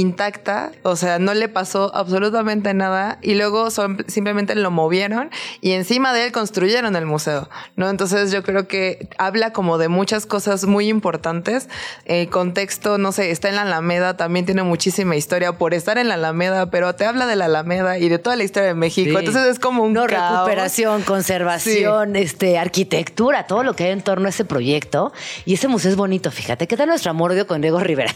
intacta, 0.00 0.72
o 0.82 0.96
sea, 0.96 1.18
no 1.18 1.34
le 1.34 1.48
pasó 1.48 1.90
absolutamente 1.94 2.74
nada 2.74 3.18
y 3.22 3.34
luego 3.34 3.70
son- 3.70 4.04
simplemente 4.08 4.54
lo 4.54 4.70
movieron 4.70 5.30
y 5.60 5.72
encima 5.72 6.12
de 6.12 6.26
él 6.26 6.32
construyeron 6.32 6.96
el 6.96 7.06
museo, 7.06 7.48
¿no? 7.76 7.88
Entonces 7.90 8.30
yo 8.32 8.42
creo 8.42 8.68
que 8.68 9.08
habla 9.18 9.52
como 9.52 9.78
de 9.78 9.88
muchas 9.88 10.26
cosas 10.26 10.64
muy 10.66 10.88
importantes. 10.88 11.68
El 12.04 12.28
contexto, 12.28 12.98
no 12.98 13.12
sé, 13.12 13.30
está 13.30 13.48
en 13.48 13.56
la 13.56 13.62
Alameda, 13.62 14.16
también 14.16 14.46
tiene 14.46 14.62
muchísima 14.62 15.16
historia 15.16 15.52
por 15.58 15.74
estar 15.74 15.98
en 15.98 16.08
la 16.08 16.14
Alameda, 16.14 16.70
pero 16.70 16.94
te 16.94 17.04
habla 17.06 17.26
de 17.26 17.36
la 17.36 17.46
Alameda 17.46 17.98
y 17.98 18.08
de 18.08 18.18
toda 18.18 18.36
la 18.36 18.44
historia 18.44 18.68
de 18.68 18.74
México. 18.74 19.10
Sí. 19.18 19.24
Entonces 19.26 19.46
es 19.46 19.58
como 19.58 19.82
un 19.82 19.92
No, 19.92 20.06
caos. 20.06 20.32
recuperación, 20.40 21.02
conservación, 21.02 22.16
este, 22.16 22.58
arquitectura, 22.58 23.46
todo 23.46 23.62
lo 23.62 23.74
que 23.74 23.84
hay 23.84 23.90
en 23.92 24.02
torno 24.02 24.26
a 24.26 24.30
ese 24.30 24.44
proyecto. 24.44 25.12
Y 25.44 25.54
ese 25.54 25.68
museo 25.68 25.90
es 25.90 25.96
bonito, 25.96 26.30
fíjate. 26.30 26.66
¿Qué 26.66 26.76
tal 26.76 26.88
nuestro 26.88 27.10
amor 27.10 27.34
con 27.46 27.60
Diego 27.60 27.80
Rivera? 27.80 28.14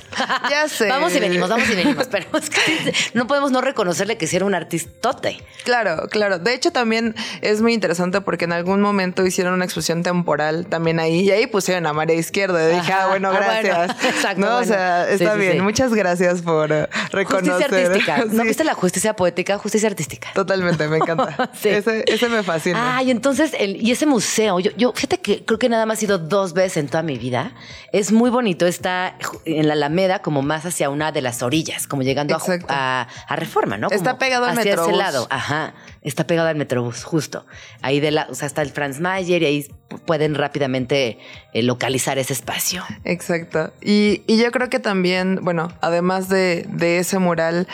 Ya 0.51 0.69
sé. 0.69 0.89
vamos 0.89 1.15
y 1.15 1.21
venimos, 1.21 1.49
vamos 1.49 1.70
y 1.73 1.77
venimos. 1.77 2.07
Pero 2.09 2.27
es 2.39 2.51
que 2.51 2.93
no 3.15 3.27
podemos 3.27 3.51
no 3.51 3.61
reconocerle 3.61 4.17
que 4.17 4.27
sí 4.27 4.37
era 4.37 4.45
un 4.45 4.55
artistote. 4.55 5.39
Claro, 5.65 6.09
claro. 6.11 6.39
De 6.39 6.55
hecho, 6.55 6.71
también 6.73 7.15
es 7.43 7.61
muy 7.63 7.75
interesante 7.75 8.21
porque 8.21 8.45
en 8.47 8.53
algún 8.53 8.81
momento 8.81 9.25
hicieron 9.27 9.55
una 9.55 9.65
exposición 9.65 10.03
temporal 10.03 10.67
también 10.67 10.99
ahí 11.01 11.21
y 11.21 11.31
ahí 11.31 11.47
pusieron 11.47 11.87
a 11.87 11.93
María 11.93 12.17
Izquierda. 12.17 12.63
Y 12.71 12.75
dije, 12.77 12.93
Ajá. 12.93 13.05
ah, 13.05 13.09
bueno, 13.09 13.29
Ah, 13.31 13.33
bueno. 13.33 13.47
gracias. 13.63 14.05
Exacto, 14.15 14.41
No, 14.41 14.57
o 14.59 14.65
sea, 14.65 15.09
está 15.11 15.35
sí, 15.35 15.39
bien. 15.41 15.53
sí. 15.55 15.61
Muchas 15.61 15.93
gracias 15.95 16.43
por 16.43 16.71
reconocer. 17.13 17.53
Justicia 17.69 17.85
artística. 17.87 18.25
¿No 18.31 18.43
viste 18.45 18.65
la 18.65 18.75
justicia 18.75 19.15
poética? 19.15 19.59
Justicia 19.59 19.89
artística. 19.89 20.29
Totalmente, 20.35 20.87
me 20.89 20.97
encanta. 20.99 21.51
Sí. 21.61 21.69
ese, 21.69 22.05
ese 22.07 22.29
me 22.29 22.43
fascina. 22.43 22.97
Ay, 22.97 23.11
entonces, 23.11 23.53
el- 23.59 23.77
y 23.85 23.91
ese 23.93 24.07
museo, 24.07 24.61
yo, 24.61 24.71
yo, 24.77 24.93
fíjate 24.95 25.19
que 25.19 25.45
creo 25.45 25.59
que 25.59 25.69
nada 25.69 25.85
más 25.87 26.01
he 26.03 26.07
ido 26.07 26.19
dos 26.19 26.53
veces 26.55 26.79
en 26.79 26.89
toda 26.89 27.03
mi 27.03 27.19
vida. 27.19 27.53
Es 27.93 28.13
muy 28.13 28.31
bonito, 28.31 28.67
está 28.67 29.17
en 29.45 29.67
la 29.69 29.75
Alameda, 29.75 30.21
como 30.21 30.43
más 30.43 30.65
hacia 30.65 30.91
una 30.91 31.13
de 31.13 31.21
las 31.23 31.43
orillas, 31.43 31.50
como 31.89 32.03
llegando 32.03 32.37
a, 32.69 33.07
Reforma, 33.31 33.77
¿no? 33.77 33.89
Está 33.91 34.19
pegado 34.19 34.47
al 34.47 34.59
hacia 34.59 34.75
ese 34.75 34.93
lado. 34.93 35.27
Ajá, 35.31 35.75
está 36.03 36.27
pegado 36.27 36.49
al 36.49 36.57
Metrobús, 36.57 37.05
justo. 37.05 37.47
Ahí 37.83 38.01
de 38.01 38.11
la, 38.11 38.27
o 38.31 38.35
sea, 38.35 38.47
está 38.47 38.63
el 38.63 38.71
Franz 38.71 39.01
Mayer 39.01 39.43
y 39.43 39.47
ahí 39.47 39.67
pueden 40.07 40.35
rápidamente 40.35 41.19
eh, 41.53 41.63
localizar 41.63 42.19
ese 42.19 42.33
espacio. 42.33 42.85
Exacto. 43.05 43.73
Y, 43.81 44.23
y 44.27 44.39
yo 44.39 44.51
creo 44.51 44.69
que 44.69 44.79
también, 44.79 45.41
bueno, 45.43 45.73
además 45.81 46.29
de, 46.29 46.67
de 46.69 46.99
ese 46.99 47.19
mural, 47.19 47.67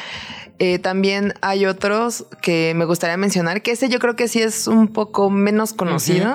eh, 0.58 0.78
también 0.78 1.34
hay 1.42 1.66
otros 1.66 2.26
que 2.40 2.72
me 2.76 2.86
gustaría 2.86 3.18
mencionar, 3.18 3.60
que 3.60 3.72
ese 3.72 3.90
yo 3.90 3.98
creo 3.98 4.16
que 4.16 4.26
sí 4.26 4.40
es 4.40 4.66
un 4.66 4.88
poco 4.88 5.28
menos 5.28 5.74
conocido, 5.74 6.34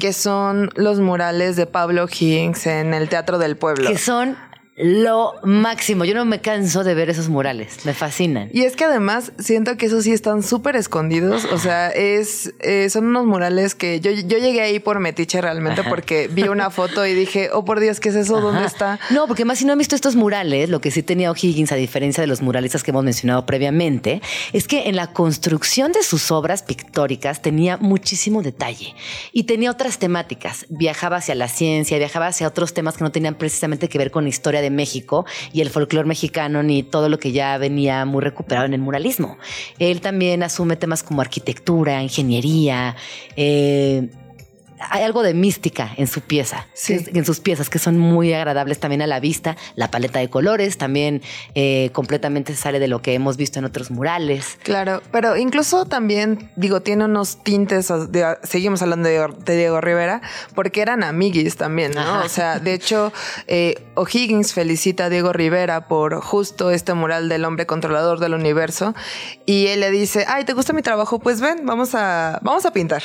que 0.00 0.12
son 0.12 0.70
los 0.74 0.98
murales 0.98 1.54
de 1.54 1.66
Pablo 1.66 2.06
Higgins 2.08 2.66
en 2.66 2.94
el 2.94 3.08
Teatro 3.08 3.38
del 3.38 3.56
Pueblo. 3.56 3.88
Que 3.88 3.98
son 3.98 4.36
lo 4.76 5.34
máximo. 5.44 6.04
Yo 6.04 6.14
no 6.14 6.24
me 6.24 6.40
canso 6.40 6.82
de 6.82 6.94
ver 6.94 7.08
esos 7.08 7.28
murales. 7.28 7.84
Me 7.84 7.94
fascinan. 7.94 8.48
Y 8.52 8.62
es 8.62 8.74
que 8.74 8.84
además 8.84 9.32
siento 9.38 9.76
que 9.76 9.86
esos 9.86 10.04
sí 10.04 10.12
están 10.12 10.42
súper 10.42 10.74
escondidos. 10.76 11.44
O 11.44 11.58
sea, 11.58 11.90
es 11.90 12.52
eh, 12.60 12.90
son 12.90 13.06
unos 13.06 13.24
murales 13.24 13.74
que 13.74 14.00
yo, 14.00 14.10
yo 14.10 14.38
llegué 14.38 14.62
ahí 14.62 14.80
por 14.80 14.98
metiche 14.98 15.40
realmente 15.40 15.82
porque 15.84 16.28
vi 16.28 16.44
una 16.44 16.70
foto 16.70 17.06
y 17.06 17.14
dije, 17.14 17.50
oh 17.52 17.64
por 17.64 17.78
Dios, 17.78 18.00
¿qué 18.00 18.08
es 18.08 18.16
eso? 18.16 18.40
¿Dónde 18.40 18.64
está? 18.64 18.98
No, 19.10 19.28
porque 19.28 19.44
más 19.44 19.58
si 19.58 19.64
no 19.64 19.72
han 19.72 19.78
visto 19.78 19.94
estos 19.94 20.16
murales, 20.16 20.68
lo 20.68 20.80
que 20.80 20.90
sí 20.90 21.02
tenía 21.02 21.30
O'Higgins, 21.30 21.70
a 21.70 21.76
diferencia 21.76 22.20
de 22.20 22.26
los 22.26 22.42
muralistas 22.42 22.82
que 22.82 22.90
hemos 22.90 23.04
mencionado 23.04 23.46
previamente, 23.46 24.20
es 24.52 24.66
que 24.66 24.88
en 24.88 24.96
la 24.96 25.12
construcción 25.12 25.92
de 25.92 26.02
sus 26.02 26.32
obras 26.32 26.62
pictóricas 26.62 27.42
tenía 27.42 27.76
muchísimo 27.76 28.42
detalle 28.42 28.94
y 29.32 29.44
tenía 29.44 29.70
otras 29.70 29.98
temáticas. 29.98 30.66
Viajaba 30.68 31.18
hacia 31.18 31.36
la 31.36 31.48
ciencia, 31.48 31.98
viajaba 31.98 32.26
hacia 32.26 32.48
otros 32.48 32.74
temas 32.74 32.96
que 32.96 33.04
no 33.04 33.12
tenían 33.12 33.36
precisamente 33.36 33.88
que 33.88 33.98
ver 33.98 34.10
con 34.10 34.26
historia 34.26 34.63
de 34.64 34.70
México 34.70 35.24
y 35.52 35.60
el 35.60 35.70
folclore 35.70 36.08
mexicano 36.08 36.62
ni 36.62 36.82
todo 36.82 37.08
lo 37.08 37.18
que 37.18 37.32
ya 37.32 37.56
venía 37.58 38.04
muy 38.04 38.22
recuperado 38.22 38.66
en 38.66 38.74
el 38.74 38.80
muralismo. 38.80 39.38
Él 39.78 40.00
también 40.00 40.42
asume 40.42 40.76
temas 40.76 41.02
como 41.02 41.20
arquitectura, 41.20 42.02
ingeniería, 42.02 42.96
eh, 43.36 44.08
hay 44.90 45.02
algo 45.02 45.22
de 45.22 45.34
mística 45.34 45.92
en 45.96 46.06
su 46.06 46.20
pieza, 46.20 46.66
en 46.88 47.24
sus 47.24 47.40
piezas 47.40 47.70
que 47.70 47.78
son 47.78 47.98
muy 47.98 48.32
agradables 48.32 48.78
también 48.78 49.02
a 49.02 49.06
la 49.06 49.20
vista. 49.20 49.56
La 49.74 49.90
paleta 49.90 50.18
de 50.18 50.28
colores 50.30 50.78
también 50.78 51.22
eh, 51.54 51.90
completamente 51.92 52.54
sale 52.54 52.78
de 52.78 52.88
lo 52.88 53.02
que 53.02 53.14
hemos 53.14 53.36
visto 53.36 53.58
en 53.58 53.64
otros 53.64 53.90
murales. 53.90 54.58
Claro, 54.62 55.02
pero 55.10 55.36
incluso 55.36 55.86
también, 55.86 56.50
digo, 56.56 56.80
tiene 56.80 57.04
unos 57.04 57.42
tintes, 57.42 57.92
seguimos 58.42 58.82
hablando 58.82 59.08
de, 59.08 59.54
Diego 59.54 59.80
Rivera, 59.80 60.20
porque 60.54 60.82
eran 60.82 61.02
amiguis 61.02 61.56
también, 61.56 61.92
¿no? 61.92 62.22
O 62.22 62.28
sea, 62.28 62.58
de 62.58 62.74
hecho, 62.74 63.12
eh, 63.46 63.82
O'Higgins 63.94 64.52
felicita 64.52 65.06
a 65.06 65.08
Diego 65.08 65.32
Rivera 65.32 65.88
por 65.88 66.20
justo 66.20 66.70
este 66.70 66.94
mural 66.94 67.28
del 67.28 67.44
hombre 67.44 67.66
controlador 67.66 68.18
del 68.20 68.34
universo 68.34 68.94
y 69.46 69.68
él 69.68 69.80
le 69.80 69.90
dice, 69.90 70.24
ay, 70.28 70.44
¿te 70.44 70.52
gusta 70.52 70.72
mi 70.72 70.82
trabajo? 70.82 71.18
Pues 71.18 71.40
ven, 71.40 71.64
vamos 71.64 71.94
a, 71.94 72.38
vamos 72.42 72.66
a 72.66 72.72
pintar. 72.72 73.02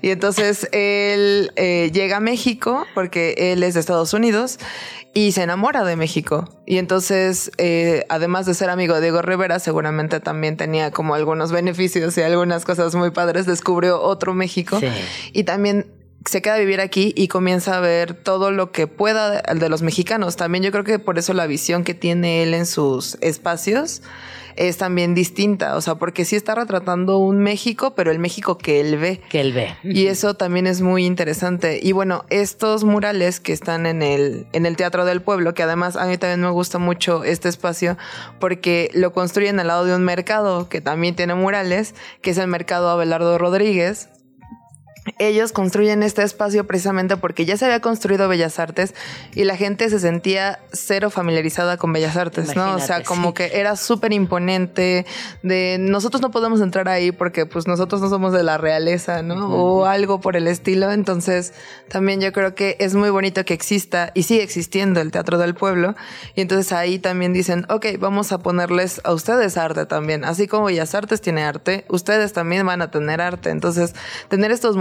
Y 0.00 0.10
entonces... 0.10 0.68
Eh, 0.72 1.11
él 1.14 1.52
eh, 1.56 1.90
llega 1.92 2.18
a 2.18 2.20
México 2.20 2.86
porque 2.94 3.34
él 3.38 3.62
es 3.62 3.74
de 3.74 3.80
Estados 3.80 4.12
Unidos 4.14 4.58
y 5.14 5.32
se 5.32 5.42
enamora 5.42 5.84
de 5.84 5.96
México. 5.96 6.48
Y 6.66 6.78
entonces, 6.78 7.50
eh, 7.58 8.04
además 8.08 8.46
de 8.46 8.54
ser 8.54 8.70
amigo 8.70 8.94
de 8.94 9.02
Diego 9.02 9.22
Rivera, 9.22 9.58
seguramente 9.58 10.20
también 10.20 10.56
tenía 10.56 10.90
como 10.90 11.14
algunos 11.14 11.52
beneficios 11.52 12.16
y 12.16 12.22
algunas 12.22 12.64
cosas 12.64 12.94
muy 12.94 13.10
padres. 13.10 13.46
Descubrió 13.46 14.00
otro 14.00 14.34
México 14.34 14.80
y 15.32 15.44
también 15.44 15.86
se 16.24 16.42
queda 16.42 16.54
a 16.54 16.58
vivir 16.58 16.80
aquí 16.80 17.12
y 17.16 17.28
comienza 17.28 17.76
a 17.76 17.80
ver 17.80 18.14
todo 18.14 18.50
lo 18.50 18.72
que 18.72 18.86
pueda 18.86 19.42
de 19.42 19.68
los 19.68 19.82
mexicanos. 19.82 20.36
También 20.36 20.64
yo 20.64 20.70
creo 20.70 20.84
que 20.84 20.98
por 20.98 21.18
eso 21.18 21.32
la 21.32 21.46
visión 21.46 21.84
que 21.84 21.94
tiene 21.94 22.42
él 22.42 22.54
en 22.54 22.66
sus 22.66 23.16
espacios 23.20 24.02
es 24.56 24.76
también 24.76 25.14
distinta, 25.14 25.76
o 25.76 25.80
sea, 25.80 25.94
porque 25.94 26.24
sí 26.24 26.36
está 26.36 26.54
retratando 26.54 27.18
un 27.18 27.38
México, 27.38 27.94
pero 27.94 28.10
el 28.10 28.18
México 28.18 28.58
que 28.58 28.80
él 28.80 28.98
ve. 28.98 29.20
Que 29.28 29.40
él 29.40 29.52
ve. 29.52 29.74
Y 29.82 30.06
eso 30.06 30.34
también 30.34 30.66
es 30.66 30.80
muy 30.80 31.06
interesante. 31.06 31.80
Y 31.82 31.92
bueno, 31.92 32.24
estos 32.30 32.84
murales 32.84 33.40
que 33.40 33.52
están 33.52 33.86
en 33.86 34.02
el, 34.02 34.46
en 34.52 34.66
el 34.66 34.76
Teatro 34.76 35.04
del 35.04 35.22
Pueblo, 35.22 35.54
que 35.54 35.62
además 35.62 35.96
a 35.96 36.06
mí 36.06 36.18
también 36.18 36.40
me 36.40 36.50
gusta 36.50 36.78
mucho 36.78 37.24
este 37.24 37.48
espacio, 37.48 37.96
porque 38.40 38.90
lo 38.94 39.12
construyen 39.12 39.58
al 39.60 39.68
lado 39.68 39.84
de 39.84 39.94
un 39.94 40.04
mercado 40.04 40.68
que 40.68 40.80
también 40.80 41.14
tiene 41.14 41.34
murales, 41.34 41.94
que 42.20 42.30
es 42.30 42.38
el 42.38 42.48
mercado 42.48 42.90
Abelardo 42.90 43.38
Rodríguez, 43.38 44.08
ellos 45.18 45.52
construyen 45.52 46.02
este 46.02 46.22
espacio 46.22 46.64
precisamente 46.66 47.16
porque 47.16 47.44
ya 47.44 47.56
se 47.56 47.64
había 47.64 47.80
construido 47.80 48.28
Bellas 48.28 48.58
Artes 48.58 48.94
y 49.34 49.44
la 49.44 49.56
gente 49.56 49.90
se 49.90 49.98
sentía 49.98 50.60
cero 50.72 51.10
familiarizada 51.10 51.76
con 51.76 51.92
Bellas 51.92 52.16
Artes, 52.16 52.54
¿no? 52.54 52.76
O 52.76 52.78
sea, 52.78 53.02
como 53.02 53.34
que 53.34 53.50
era 53.54 53.74
súper 53.76 54.12
imponente 54.12 55.04
de 55.42 55.78
nosotros 55.80 56.22
no 56.22 56.30
podemos 56.30 56.60
entrar 56.60 56.88
ahí 56.88 57.10
porque 57.10 57.46
pues 57.46 57.66
nosotros 57.66 58.00
no 58.00 58.08
somos 58.08 58.32
de 58.32 58.44
la 58.44 58.58
realeza, 58.58 59.22
¿no? 59.22 59.48
O 59.48 59.86
algo 59.86 60.20
por 60.20 60.36
el 60.36 60.46
estilo. 60.46 60.92
Entonces, 60.92 61.52
también 61.88 62.20
yo 62.20 62.32
creo 62.32 62.54
que 62.54 62.76
es 62.78 62.94
muy 62.94 63.10
bonito 63.10 63.44
que 63.44 63.54
exista 63.54 64.12
y 64.14 64.22
sigue 64.22 64.42
existiendo 64.42 65.00
el 65.00 65.10
Teatro 65.10 65.36
del 65.38 65.54
Pueblo. 65.54 65.96
Y 66.36 66.42
entonces 66.42 66.72
ahí 66.72 67.00
también 67.00 67.32
dicen, 67.32 67.66
ok, 67.68 67.86
vamos 67.98 68.30
a 68.30 68.38
ponerles 68.38 69.00
a 69.02 69.12
ustedes 69.12 69.56
arte 69.56 69.84
también. 69.86 70.24
Así 70.24 70.46
como 70.46 70.66
Bellas 70.66 70.94
Artes 70.94 71.20
tiene 71.20 71.42
arte, 71.42 71.84
ustedes 71.88 72.32
también 72.32 72.64
van 72.66 72.82
a 72.82 72.90
tener 72.92 73.20
arte. 73.20 73.50
Entonces, 73.50 73.94
tener 74.28 74.52
estos 74.52 74.76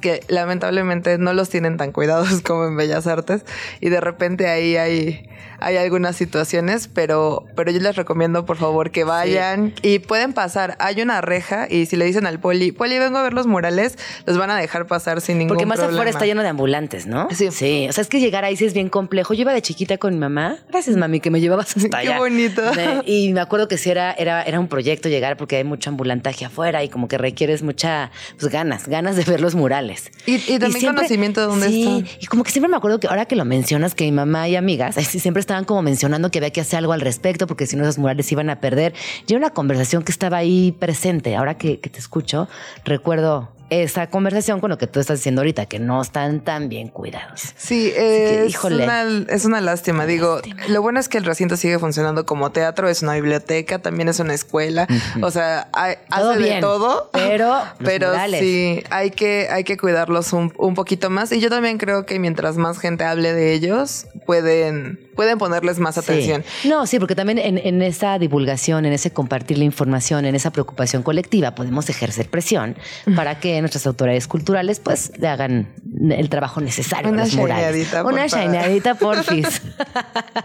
que 0.00 0.20
lamentablemente 0.28 1.18
no 1.18 1.32
los 1.32 1.48
tienen 1.48 1.76
tan 1.76 1.92
cuidados 1.92 2.40
como 2.44 2.66
en 2.66 2.76
Bellas 2.76 3.06
Artes 3.06 3.44
y 3.80 3.88
de 3.88 4.00
repente 4.00 4.48
ahí 4.48 4.76
hay, 4.76 5.28
hay 5.60 5.76
algunas 5.76 6.16
situaciones, 6.16 6.88
pero, 6.88 7.44
pero 7.54 7.70
yo 7.70 7.80
les 7.80 7.96
recomiendo 7.96 8.44
por 8.44 8.56
favor 8.56 8.90
que 8.90 9.04
vayan 9.04 9.74
y 9.82 10.00
pueden 10.00 10.32
pasar. 10.32 10.76
Hay 10.80 11.00
una 11.00 11.20
reja 11.20 11.66
y 11.70 11.86
si 11.86 11.96
le 11.96 12.04
dicen 12.04 12.26
al 12.26 12.40
poli, 12.40 12.72
poli 12.72 12.98
vengo 12.98 13.18
a 13.18 13.22
ver 13.22 13.32
los 13.32 13.46
murales, 13.46 13.96
los 14.26 14.36
van 14.36 14.50
a 14.50 14.56
dejar 14.56 14.86
pasar 14.86 15.20
sin 15.20 15.38
ningún 15.38 15.56
problema. 15.56 15.74
Porque 15.74 15.82
más 15.82 15.92
afuera 15.92 16.10
está 16.10 16.26
lleno 16.26 16.42
de 16.42 16.48
ambulantes, 16.48 17.06
¿no? 17.06 17.28
Sí. 17.30 17.50
Sí, 17.50 17.86
o 17.88 17.92
sea, 17.92 18.02
es 18.02 18.08
que 18.08 18.20
llegar 18.20 18.44
ahí 18.44 18.56
sí 18.56 18.64
es 18.64 18.74
bien 18.74 18.88
complejo. 18.88 19.34
Yo 19.34 19.42
iba 19.42 19.52
de 19.52 19.62
chiquita 19.62 19.98
con 19.98 20.14
mi 20.14 20.20
mamá. 20.20 20.58
Gracias, 20.68 20.96
mami, 20.96 21.20
que 21.20 21.30
me 21.30 21.40
llevabas 21.40 21.76
hasta 21.76 21.98
allá. 21.98 22.14
Qué 22.14 22.18
bonito. 22.18 22.62
Y 23.06 23.32
me 23.32 23.40
acuerdo 23.40 23.68
que 23.68 23.78
sí 23.78 23.90
era, 23.90 24.12
era, 24.12 24.42
era 24.42 24.58
un 24.60 24.68
proyecto 24.68 25.08
llegar 25.08 25.36
porque 25.36 25.56
hay 25.56 25.64
mucho 25.64 25.90
ambulantaje 25.90 26.44
afuera 26.44 26.82
y 26.82 26.88
como 26.88 27.08
que 27.08 27.18
requieres 27.18 27.62
mucha 27.62 28.10
pues, 28.38 28.50
ganas, 28.50 28.88
ganas 28.88 29.16
de 29.16 29.24
ver 29.24 29.40
los 29.40 29.53
murales. 29.54 30.10
Y, 30.26 30.58
también 30.58 30.94
conocimiento 30.94 31.40
de 31.40 31.46
dónde 31.46 31.68
sí, 31.68 32.04
Y 32.20 32.26
como 32.26 32.44
que 32.44 32.50
siempre 32.50 32.68
me 32.68 32.76
acuerdo 32.76 33.00
que 33.00 33.08
ahora 33.08 33.26
que 33.26 33.36
lo 33.36 33.44
mencionas, 33.44 33.94
que 33.94 34.04
mi 34.04 34.12
mamá 34.12 34.48
y 34.48 34.56
amigas 34.56 34.94
siempre 34.96 35.40
estaban 35.40 35.64
como 35.64 35.82
mencionando 35.82 36.30
que 36.30 36.38
había 36.38 36.50
que 36.50 36.60
hacer 36.60 36.78
algo 36.78 36.92
al 36.92 37.00
respecto, 37.00 37.46
porque 37.46 37.66
si 37.66 37.76
no 37.76 37.84
esos 37.84 37.98
murales 37.98 38.30
iban 38.32 38.50
a 38.50 38.60
perder. 38.60 38.94
Yo 39.26 39.36
una 39.36 39.50
conversación 39.50 40.02
que 40.02 40.12
estaba 40.12 40.38
ahí 40.38 40.72
presente. 40.72 41.36
Ahora 41.36 41.56
que, 41.56 41.80
que 41.80 41.90
te 41.90 41.98
escucho, 41.98 42.48
recuerdo 42.84 43.53
esa 43.70 44.08
conversación 44.08 44.60
con 44.60 44.70
lo 44.70 44.78
que 44.78 44.86
tú 44.86 45.00
estás 45.00 45.18
diciendo 45.18 45.40
ahorita, 45.40 45.66
que 45.66 45.78
no 45.78 46.00
están 46.00 46.40
tan 46.40 46.68
bien 46.68 46.88
cuidados. 46.88 47.54
Sí, 47.56 47.92
es, 47.94 48.62
una, 48.62 49.04
es 49.28 49.44
una 49.44 49.60
lástima. 49.60 50.06
Digo, 50.06 50.40
lo 50.68 50.82
bueno 50.82 51.00
es 51.00 51.08
que 51.08 51.18
el 51.18 51.24
recinto 51.24 51.56
sigue 51.56 51.78
funcionando 51.78 52.26
como 52.26 52.52
teatro, 52.52 52.88
es 52.88 53.02
una 53.02 53.14
biblioteca, 53.14 53.78
también 53.78 54.08
es 54.08 54.20
una 54.20 54.34
escuela. 54.34 54.86
O 55.22 55.30
sea, 55.30 55.68
hay, 55.72 55.96
hace 56.10 56.38
de 56.38 56.60
todo. 56.60 57.10
Pero, 57.12 57.62
pero 57.84 58.12
sí, 58.38 58.82
hay 58.90 59.10
que, 59.10 59.48
hay 59.50 59.64
que 59.64 59.76
cuidarlos 59.76 60.32
un, 60.32 60.52
un, 60.56 60.74
poquito 60.74 61.10
más. 61.10 61.32
Y 61.32 61.40
yo 61.40 61.50
también 61.50 61.78
creo 61.78 62.06
que 62.06 62.18
mientras 62.18 62.56
más 62.56 62.78
gente 62.78 63.04
hable 63.04 63.32
de 63.32 63.52
ellos, 63.52 64.06
pueden, 64.26 65.03
pueden 65.14 65.38
ponerles 65.38 65.78
más 65.78 65.98
atención. 65.98 66.44
No, 66.64 66.86
sí, 66.86 66.98
porque 66.98 67.14
también 67.14 67.38
en, 67.38 67.58
en 67.58 67.82
esa 67.82 68.18
divulgación, 68.18 68.84
en 68.84 68.92
ese 68.92 69.12
compartir 69.12 69.58
la 69.58 69.64
información, 69.64 70.24
en 70.24 70.34
esa 70.34 70.50
preocupación 70.50 71.02
colectiva, 71.02 71.54
podemos 71.54 71.88
ejercer 71.88 72.28
presión 72.28 72.76
para 73.16 73.40
que 73.40 73.60
nuestras 73.60 73.86
autoridades 73.86 74.26
culturales 74.26 74.80
pues 74.80 75.12
le 75.18 75.28
hagan 75.28 75.68
el 76.10 76.28
trabajo 76.28 76.60
necesario 76.60 77.10
Una 77.10 77.24
los 77.24 77.34
murales. 77.34 77.88
Una 78.04 78.26
shineadita, 78.26 78.94
porfis. 78.94 79.62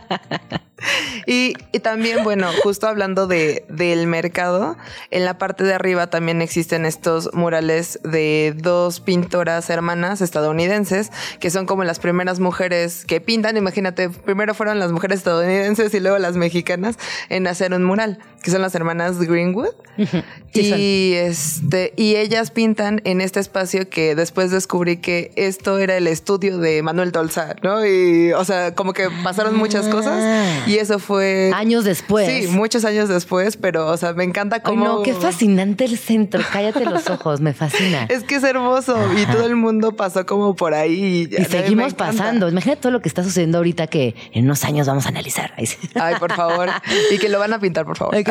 Y, 1.25 1.53
también, 1.81 2.23
bueno, 2.23 2.47
justo 2.63 2.87
hablando 2.87 3.27
de, 3.27 3.65
del 3.69 4.07
mercado, 4.07 4.77
en 5.11 5.25
la 5.25 5.37
parte 5.37 5.63
de 5.63 5.73
arriba 5.73 6.07
también 6.07 6.41
existen 6.41 6.85
estos 6.85 7.33
murales 7.33 7.99
de 8.03 8.53
dos 8.57 8.99
pintoras 8.99 9.69
hermanas 9.69 10.21
estadounidenses, 10.21 11.11
que 11.39 11.49
son 11.49 11.65
como 11.65 11.83
las 11.83 11.99
primeras 11.99 12.39
mujeres 12.39 13.05
que 13.05 13.21
pintan. 13.21 13.57
Imagínate, 13.57 14.09
primero 14.09 14.53
fueron 14.53 14.79
las 14.79 14.91
mujeres 14.91 15.19
estadounidenses 15.19 15.93
y 15.93 15.99
luego 15.99 16.17
las 16.17 16.35
mexicanas 16.35 16.97
en 17.29 17.47
hacer 17.47 17.73
un 17.73 17.83
mural, 17.83 18.19
que 18.41 18.51
son 18.51 18.61
las 18.61 18.75
hermanas 18.75 19.19
Greenwood. 19.19 19.73
y, 20.53 21.13
este, 21.13 21.93
y 21.97 22.15
ellas 22.15 22.51
pintan 22.51 23.01
en 23.03 23.21
este 23.21 23.39
espacio 23.39 23.89
que 23.89 24.15
después 24.15 24.51
descubrí 24.51 24.97
que 24.97 25.31
esto 25.35 25.77
era 25.77 25.97
el 25.97 26.07
estudio 26.07 26.57
de 26.57 26.81
Manuel 26.81 27.11
Tolsa, 27.11 27.55
¿no? 27.63 27.85
Y, 27.85 28.31
o 28.33 28.43
sea, 28.45 28.73
como 28.75 28.93
que 28.93 29.09
pasaron 29.23 29.55
muchas 29.57 29.87
cosas. 29.87 30.21
Ah. 30.21 30.63
Y 30.67 30.77
eso 30.77 30.99
fue... 30.99 31.51
Años 31.53 31.83
después. 31.83 32.27
Sí, 32.27 32.47
muchos 32.47 32.85
años 32.85 33.09
después, 33.09 33.57
pero, 33.57 33.87
o 33.87 33.97
sea, 33.97 34.13
me 34.13 34.23
encanta 34.23 34.61
cómo... 34.61 34.85
no, 34.85 35.03
qué 35.03 35.13
fascinante 35.13 35.85
el 35.85 35.97
centro. 35.97 36.41
Cállate 36.51 36.85
los 36.85 37.09
ojos, 37.09 37.41
me 37.41 37.53
fascina. 37.53 38.05
Es 38.09 38.23
que 38.23 38.35
es 38.35 38.43
hermoso 38.43 38.97
y 39.17 39.25
todo 39.25 39.45
el 39.45 39.55
mundo 39.55 39.95
pasó 39.95 40.25
como 40.25 40.55
por 40.55 40.73
ahí. 40.73 41.29
Y, 41.29 41.45
seguimos 41.45 41.93
pasando. 41.93 42.47
Imagínate 42.47 42.81
todo 42.81 42.91
lo 42.91 43.01
que 43.01 43.09
está 43.09 43.23
sucediendo 43.23 43.57
ahorita 43.57 43.87
que 43.87 44.15
en 44.31 44.45
unos 44.45 44.63
años 44.63 44.87
vamos 44.87 45.05
a 45.05 45.09
analizar. 45.09 45.53
Ay, 45.95 46.15
por 46.19 46.33
favor. 46.33 46.69
Y 47.11 47.17
que 47.17 47.29
lo 47.29 47.39
van 47.39 47.53
a 47.53 47.59
pintar, 47.59 47.85
por 47.85 47.97
favor. 47.97 48.15
Ay, 48.15 48.23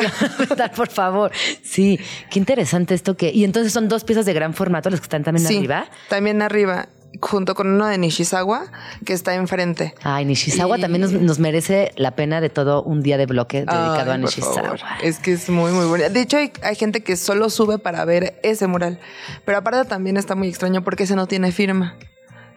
por 0.76 0.88
favor. 0.88 1.30
Sí, 1.62 1.98
qué 2.30 2.38
interesante 2.38 2.94
esto 2.94 3.16
que... 3.16 3.30
Y 3.32 3.44
entonces 3.44 3.72
son 3.72 3.88
dos 3.88 4.04
piezas 4.04 4.26
de 4.26 4.32
gran 4.32 4.54
formato 4.54 4.90
las 4.90 5.00
que 5.00 5.04
están 5.04 5.24
también 5.24 5.46
sí, 5.46 5.58
arriba. 5.58 5.86
también 6.08 6.42
arriba 6.42 6.88
junto 7.20 7.54
con 7.54 7.68
uno 7.68 7.86
de 7.86 7.98
Nishizawa 7.98 8.70
que 9.04 9.12
está 9.12 9.34
enfrente. 9.34 9.94
Ay, 10.02 10.24
Nishizawa 10.24 10.78
también 10.78 11.24
nos, 11.24 11.38
merece 11.38 11.92
la 11.96 12.12
pena 12.12 12.40
de 12.40 12.50
todo 12.50 12.82
un 12.82 13.02
día 13.02 13.16
de 13.16 13.26
bloque 13.26 13.58
dedicado 13.58 14.12
a 14.12 14.18
Nishizawa. 14.18 14.76
Es 15.02 15.18
que 15.18 15.32
es 15.32 15.48
muy, 15.48 15.72
muy 15.72 15.86
bueno. 15.86 16.08
De 16.10 16.20
hecho, 16.20 16.36
hay, 16.36 16.76
gente 16.76 17.02
que 17.02 17.16
solo 17.16 17.50
sube 17.50 17.78
para 17.78 18.04
ver 18.04 18.38
ese 18.42 18.66
mural. 18.66 19.00
Pero 19.44 19.58
aparte 19.58 19.88
también 19.88 20.16
está 20.16 20.34
muy 20.34 20.48
extraño 20.48 20.82
porque 20.84 21.04
ese 21.04 21.16
no 21.16 21.26
tiene 21.26 21.52
firma. 21.52 21.96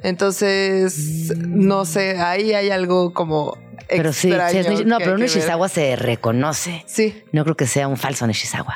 Entonces, 0.03 1.34
no 1.38 1.86
sé, 1.86 2.18
ahí 2.19 2.53
hay 2.53 2.69
algo 2.69 3.14
como 3.14 3.57
Pero 3.88 4.14
sí, 4.14 4.32
es 4.32 4.86
no, 4.86 4.98
pero 4.98 5.14
un. 5.15 5.22
Nishizawa 5.22 5.69
se 5.69 5.95
reconoce. 5.95 6.84
Sí. 6.88 7.23
No 7.32 7.44
creo 7.44 7.56
que 7.56 7.68
sea 7.68 7.88
un 7.88 7.98
falso 7.98 8.26
Nishizawa. 8.26 8.76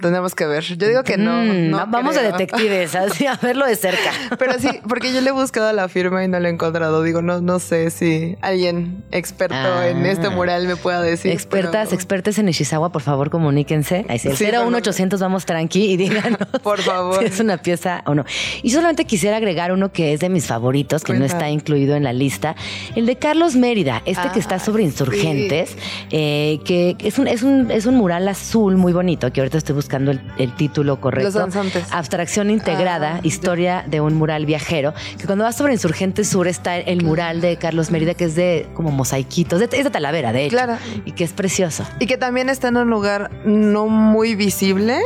Tenemos 0.00 0.34
que 0.34 0.46
ver. 0.46 0.62
Yo 0.64 0.86
digo 0.88 1.02
que 1.04 1.16
no. 1.16 1.32
Mm, 1.42 1.70
no 1.70 1.86
vamos 1.88 2.16
creo. 2.16 2.28
a 2.28 2.32
detectives, 2.32 2.94
así, 2.94 3.26
a 3.26 3.34
verlo 3.36 3.66
de 3.66 3.76
cerca. 3.76 4.10
Pero 4.38 4.54
sí, 4.58 4.68
porque 4.88 5.12
yo 5.12 5.20
le 5.20 5.30
he 5.30 5.32
buscado 5.32 5.72
la 5.72 5.88
firma 5.88 6.24
y 6.24 6.28
no 6.28 6.38
la 6.38 6.48
he 6.48 6.52
encontrado. 6.52 7.02
Digo, 7.02 7.22
no, 7.22 7.40
no 7.40 7.58
sé 7.58 7.90
si 7.90 8.36
alguien 8.40 9.04
experto 9.10 9.56
Ah. 9.56 9.88
en 9.88 10.06
este 10.06 10.28
mural 10.30 10.66
me 10.66 10.76
pueda 10.76 11.00
decir. 11.02 11.32
Expertas, 11.32 11.92
expertas 11.92 12.38
en 12.38 12.46
Nishizawa, 12.46 12.90
por 12.92 13.02
favor, 13.02 13.30
comuníquense. 13.30 14.06
Ahí 14.08 14.18
sí, 14.18 14.28
el 14.28 14.36
Sí, 14.36 14.44
por 14.46 14.64
01800 14.66 15.20
vamos 15.20 15.44
tranqui 15.46 15.92
y 15.92 15.96
díganos 15.96 16.38
Por 16.62 16.80
favor. 16.80 17.18
si 17.18 17.24
es 17.26 17.40
una 17.40 17.56
pieza 17.58 18.02
o 18.06 18.14
no. 18.14 18.24
Y 18.62 18.70
solamente 18.70 19.04
quisiera 19.04 19.36
agregar 19.38 19.72
uno 19.72 19.92
que 19.92 20.12
es 20.12 20.20
de 20.20 20.28
mis 20.28 20.46
favoritos, 20.46 21.02
que 21.04 21.14
no 21.14 21.24
está 21.24 21.48
incluido 21.50 21.96
en 21.96 22.04
la 22.04 22.12
lista, 22.12 22.54
el 22.94 23.06
de 23.06 23.16
Carlos 23.16 23.56
Mérida, 23.56 24.02
este 24.04 24.28
que 24.32 24.38
está 24.38 24.56
Ah, 24.56 24.58
sobre 24.60 24.82
insurgentes, 24.82 25.76
eh, 26.10 26.58
que 26.64 26.96
es 27.00 27.18
un, 27.18 27.28
es, 27.28 27.42
un, 27.42 27.70
es 27.70 27.86
un 27.86 27.94
mural 27.96 28.26
azul 28.28 28.76
muy 28.76 28.92
bonito, 28.92 29.32
que 29.32 29.40
ahorita 29.48 29.58
estoy 29.58 29.74
buscando 29.74 30.10
el, 30.10 30.20
el 30.38 30.54
título 30.54 31.00
correcto. 31.00 31.26
Los 31.26 31.34
danzantes. 31.34 31.84
Abstracción 31.90 32.50
integrada, 32.50 33.16
Ah, 33.16 33.20
historia 33.22 33.84
de 33.86 34.00
un 34.00 34.14
mural 34.14 34.44
viajero, 34.46 34.92
que 35.18 35.24
cuando 35.26 35.44
vas 35.44 35.56
sobre 35.56 35.72
Insurgentes 35.72 36.28
Sur 36.28 36.46
está 36.48 36.76
el 36.76 37.02
mural 37.02 37.40
de 37.40 37.56
Carlos 37.56 37.90
Mérida, 37.90 38.14
que 38.14 38.24
es 38.24 38.34
de 38.34 38.68
como 38.74 38.90
mosaiquitos, 38.90 39.60
es 39.62 39.70
de 39.70 39.90
Talavera, 39.90 40.32
de 40.32 40.44
hecho, 40.44 40.56
Claro. 40.56 40.76
y 41.04 41.12
que 41.12 41.24
es 41.24 41.32
precioso. 41.32 41.84
Y 41.98 42.06
que 42.06 42.16
también 42.18 42.48
está 42.48 42.68
en 42.68 42.76
un 42.76 42.90
lugar 42.90 43.30
no 43.44 43.86
muy 43.88 44.34
visible 44.34 44.98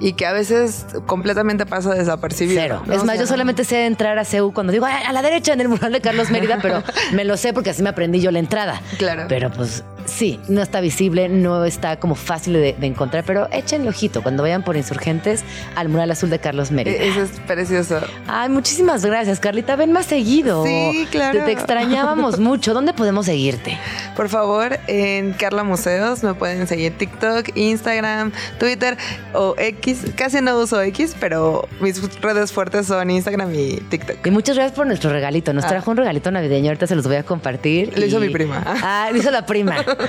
y 0.00 0.14
que 0.14 0.26
a 0.26 0.32
veces 0.32 0.86
completamente 1.06 1.66
pasa 1.66 1.94
desapercibido. 1.94 2.60
Cero. 2.62 2.82
¿no? 2.86 2.92
Es 2.94 3.02
O 3.02 3.04
más, 3.04 3.16
sea, 3.16 3.24
yo 3.24 3.26
solamente 3.28 3.64
sé 3.64 3.86
entrar 3.86 4.18
a 4.18 4.24
CEU 4.24 4.52
cuando 4.52 4.72
digo 4.72 4.86
"Ay, 4.86 5.04
a 5.06 5.12
la 5.12 5.22
derecha 5.22 5.52
en 5.52 5.60
el 5.60 5.68
mural 5.68 5.92
de 5.92 6.00
Carlos 6.00 6.30
Mérida, 6.30 6.58
pero 6.62 6.82
me 7.12 7.24
lo 7.24 7.36
sé 7.36 7.52
porque 7.52 7.70
así 7.70 7.82
me 7.82 7.90
aprendí 7.90 8.20
yo 8.20 8.30
la 8.30 8.38
entrada. 8.38 8.80
Claro. 8.98 9.24
Pero 9.28 9.50
pues 9.50 9.84
sí, 10.10 10.40
no 10.48 10.60
está 10.62 10.80
visible, 10.80 11.28
no 11.28 11.64
está 11.64 11.98
como 11.98 12.14
fácil 12.14 12.54
de, 12.54 12.74
de 12.78 12.86
encontrar, 12.86 13.24
pero 13.24 13.48
échenle 13.52 13.88
ojito 13.88 14.22
cuando 14.22 14.42
vayan 14.42 14.62
por 14.64 14.76
Insurgentes 14.76 15.44
al 15.76 15.88
mural 15.88 16.10
azul 16.10 16.30
de 16.30 16.38
Carlos 16.38 16.70
Mérida. 16.70 16.96
E- 16.96 17.08
Eso 17.08 17.22
es 17.22 17.30
precioso. 17.46 18.00
Ay, 18.26 18.48
muchísimas 18.48 19.04
gracias, 19.04 19.40
Carlita. 19.40 19.76
Ven 19.76 19.92
más 19.92 20.06
seguido. 20.06 20.64
Sí, 20.64 21.06
claro. 21.10 21.38
Te, 21.40 21.44
te 21.46 21.52
extrañábamos 21.52 22.38
mucho. 22.40 22.74
¿Dónde 22.74 22.92
podemos 22.92 23.26
seguirte? 23.26 23.78
Por 24.16 24.28
favor, 24.28 24.78
en 24.86 25.32
Carla 25.32 25.64
Museos 25.64 26.22
me 26.22 26.34
pueden 26.34 26.66
seguir 26.66 26.96
TikTok, 26.98 27.56
Instagram, 27.56 28.32
Twitter 28.58 28.96
o 29.34 29.54
X. 29.58 30.04
Casi 30.16 30.40
no 30.40 30.58
uso 30.58 30.80
X, 30.82 31.16
pero 31.20 31.68
mis 31.80 32.00
redes 32.20 32.52
fuertes 32.52 32.86
son 32.86 33.10
Instagram 33.10 33.54
y 33.54 33.76
TikTok. 33.90 34.26
Y 34.26 34.30
muchas 34.30 34.56
gracias 34.56 34.76
por 34.76 34.86
nuestro 34.86 35.10
regalito. 35.10 35.52
Nos 35.52 35.64
Ah. 35.64 35.68
trajo 35.68 35.90
un 35.90 35.96
regalito 35.96 36.30
navideño. 36.30 36.68
Ahorita 36.68 36.86
se 36.86 36.96
los 36.96 37.06
voy 37.06 37.16
a 37.16 37.22
compartir. 37.22 37.96
Lo 37.98 38.04
hizo 38.04 38.18
mi 38.20 38.28
prima. 38.30 38.62
Ah, 38.82 39.08
lo 39.12 39.18
hizo 39.18 39.30
la 39.30 39.46
prima. 39.46 39.76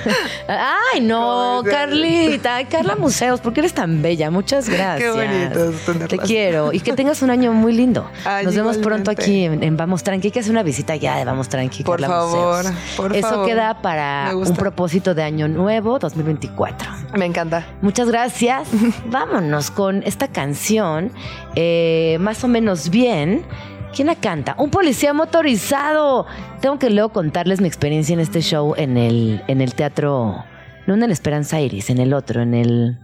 Ay, 0.48 1.00
no. 1.00 1.62
Carlita. 1.64 2.56
Ay, 2.56 2.64
Carla 2.66 2.96
Museos, 2.96 3.40
¿por 3.40 3.52
qué 3.52 3.60
eres 3.60 3.74
tan 3.74 4.02
bella? 4.02 4.30
Muchas 4.30 4.68
gracias. 4.68 5.14
Qué 5.14 5.70
bonito 5.90 6.06
Te 6.08 6.18
quiero. 6.18 6.72
Y 6.72 6.80
que 6.80 6.92
tengas 6.92 7.22
un 7.22 7.30
año 7.30 7.52
muy 7.52 7.72
lindo. 7.72 8.08
Ay, 8.24 8.44
Nos 8.44 8.54
vemos 8.54 8.78
pronto 8.78 9.10
aquí 9.10 9.44
en, 9.44 9.62
en 9.62 9.76
Vamos 9.76 10.02
Tranqui. 10.02 10.28
Hay 10.28 10.32
que 10.32 10.40
hacer 10.40 10.52
una 10.52 10.62
visita 10.62 10.96
ya 10.96 11.16
de 11.16 11.24
Vamos 11.24 11.48
Tranqui. 11.48 11.82
Por 11.84 12.00
Carla 12.00 12.08
favor, 12.16 12.64
Museos. 12.64 12.76
por 12.96 13.16
Eso 13.16 13.28
favor. 13.28 13.46
queda 13.46 13.82
para 13.82 14.30
un 14.34 14.54
propósito 14.54 15.14
de 15.14 15.22
año 15.22 15.48
nuevo 15.48 15.98
2024. 15.98 16.88
Me 17.16 17.26
encanta. 17.26 17.66
Muchas 17.80 18.08
gracias. 18.08 18.68
Vámonos 19.06 19.70
con 19.70 20.02
esta 20.04 20.28
canción, 20.28 21.10
eh, 21.54 22.16
más 22.20 22.42
o 22.44 22.48
menos 22.48 22.90
bien. 22.90 23.44
¿Quién 23.94 24.06
la 24.06 24.14
canta? 24.14 24.54
Un 24.58 24.70
policía 24.70 25.12
motorizado. 25.12 26.26
Tengo 26.60 26.78
que 26.78 26.88
luego 26.88 27.10
contarles 27.10 27.60
mi 27.60 27.68
experiencia 27.68 28.14
en 28.14 28.20
este 28.20 28.40
show 28.40 28.74
en 28.76 28.96
el, 28.96 29.42
en 29.48 29.60
el 29.60 29.74
teatro, 29.74 30.44
no 30.86 30.94
en 30.94 31.02
el 31.02 31.10
Esperanza 31.10 31.60
Iris, 31.60 31.90
en 31.90 31.98
el 31.98 32.14
otro, 32.14 32.40
en 32.40 32.54
el, 32.54 32.98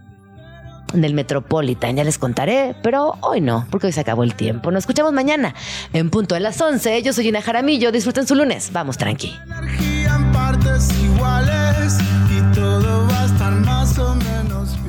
en 0.93 1.03
el 1.03 1.13
Metropolitan. 1.13 1.95
Ya 1.95 2.03
les 2.03 2.17
contaré, 2.17 2.75
pero 2.81 3.13
hoy 3.21 3.39
no, 3.39 3.67
porque 3.69 3.87
hoy 3.87 3.93
se 3.93 4.01
acabó 4.01 4.23
el 4.23 4.33
tiempo. 4.33 4.71
Nos 4.71 4.83
escuchamos 4.83 5.13
mañana 5.13 5.53
en 5.93 6.09
punto 6.09 6.33
de 6.33 6.41
las 6.41 6.59
11. 6.59 7.03
Yo 7.03 7.13
soy 7.13 7.25
Gina 7.25 7.43
Jaramillo. 7.43 7.91
Disfruten 7.91 8.25
su 8.25 8.33
lunes. 8.33 8.71
Vamos, 8.73 8.97
tranqui. 8.97 9.37
energía 9.45 10.15
en 10.15 10.31
partes 10.31 10.89
iguales 11.03 11.97
y 12.31 12.55
todo 12.55 13.07
va 13.07 13.21
a 13.21 13.25
estar 13.25 13.51
más 13.53 13.99
o 13.99 14.15
menos 14.15 14.83
bien. 14.83 14.88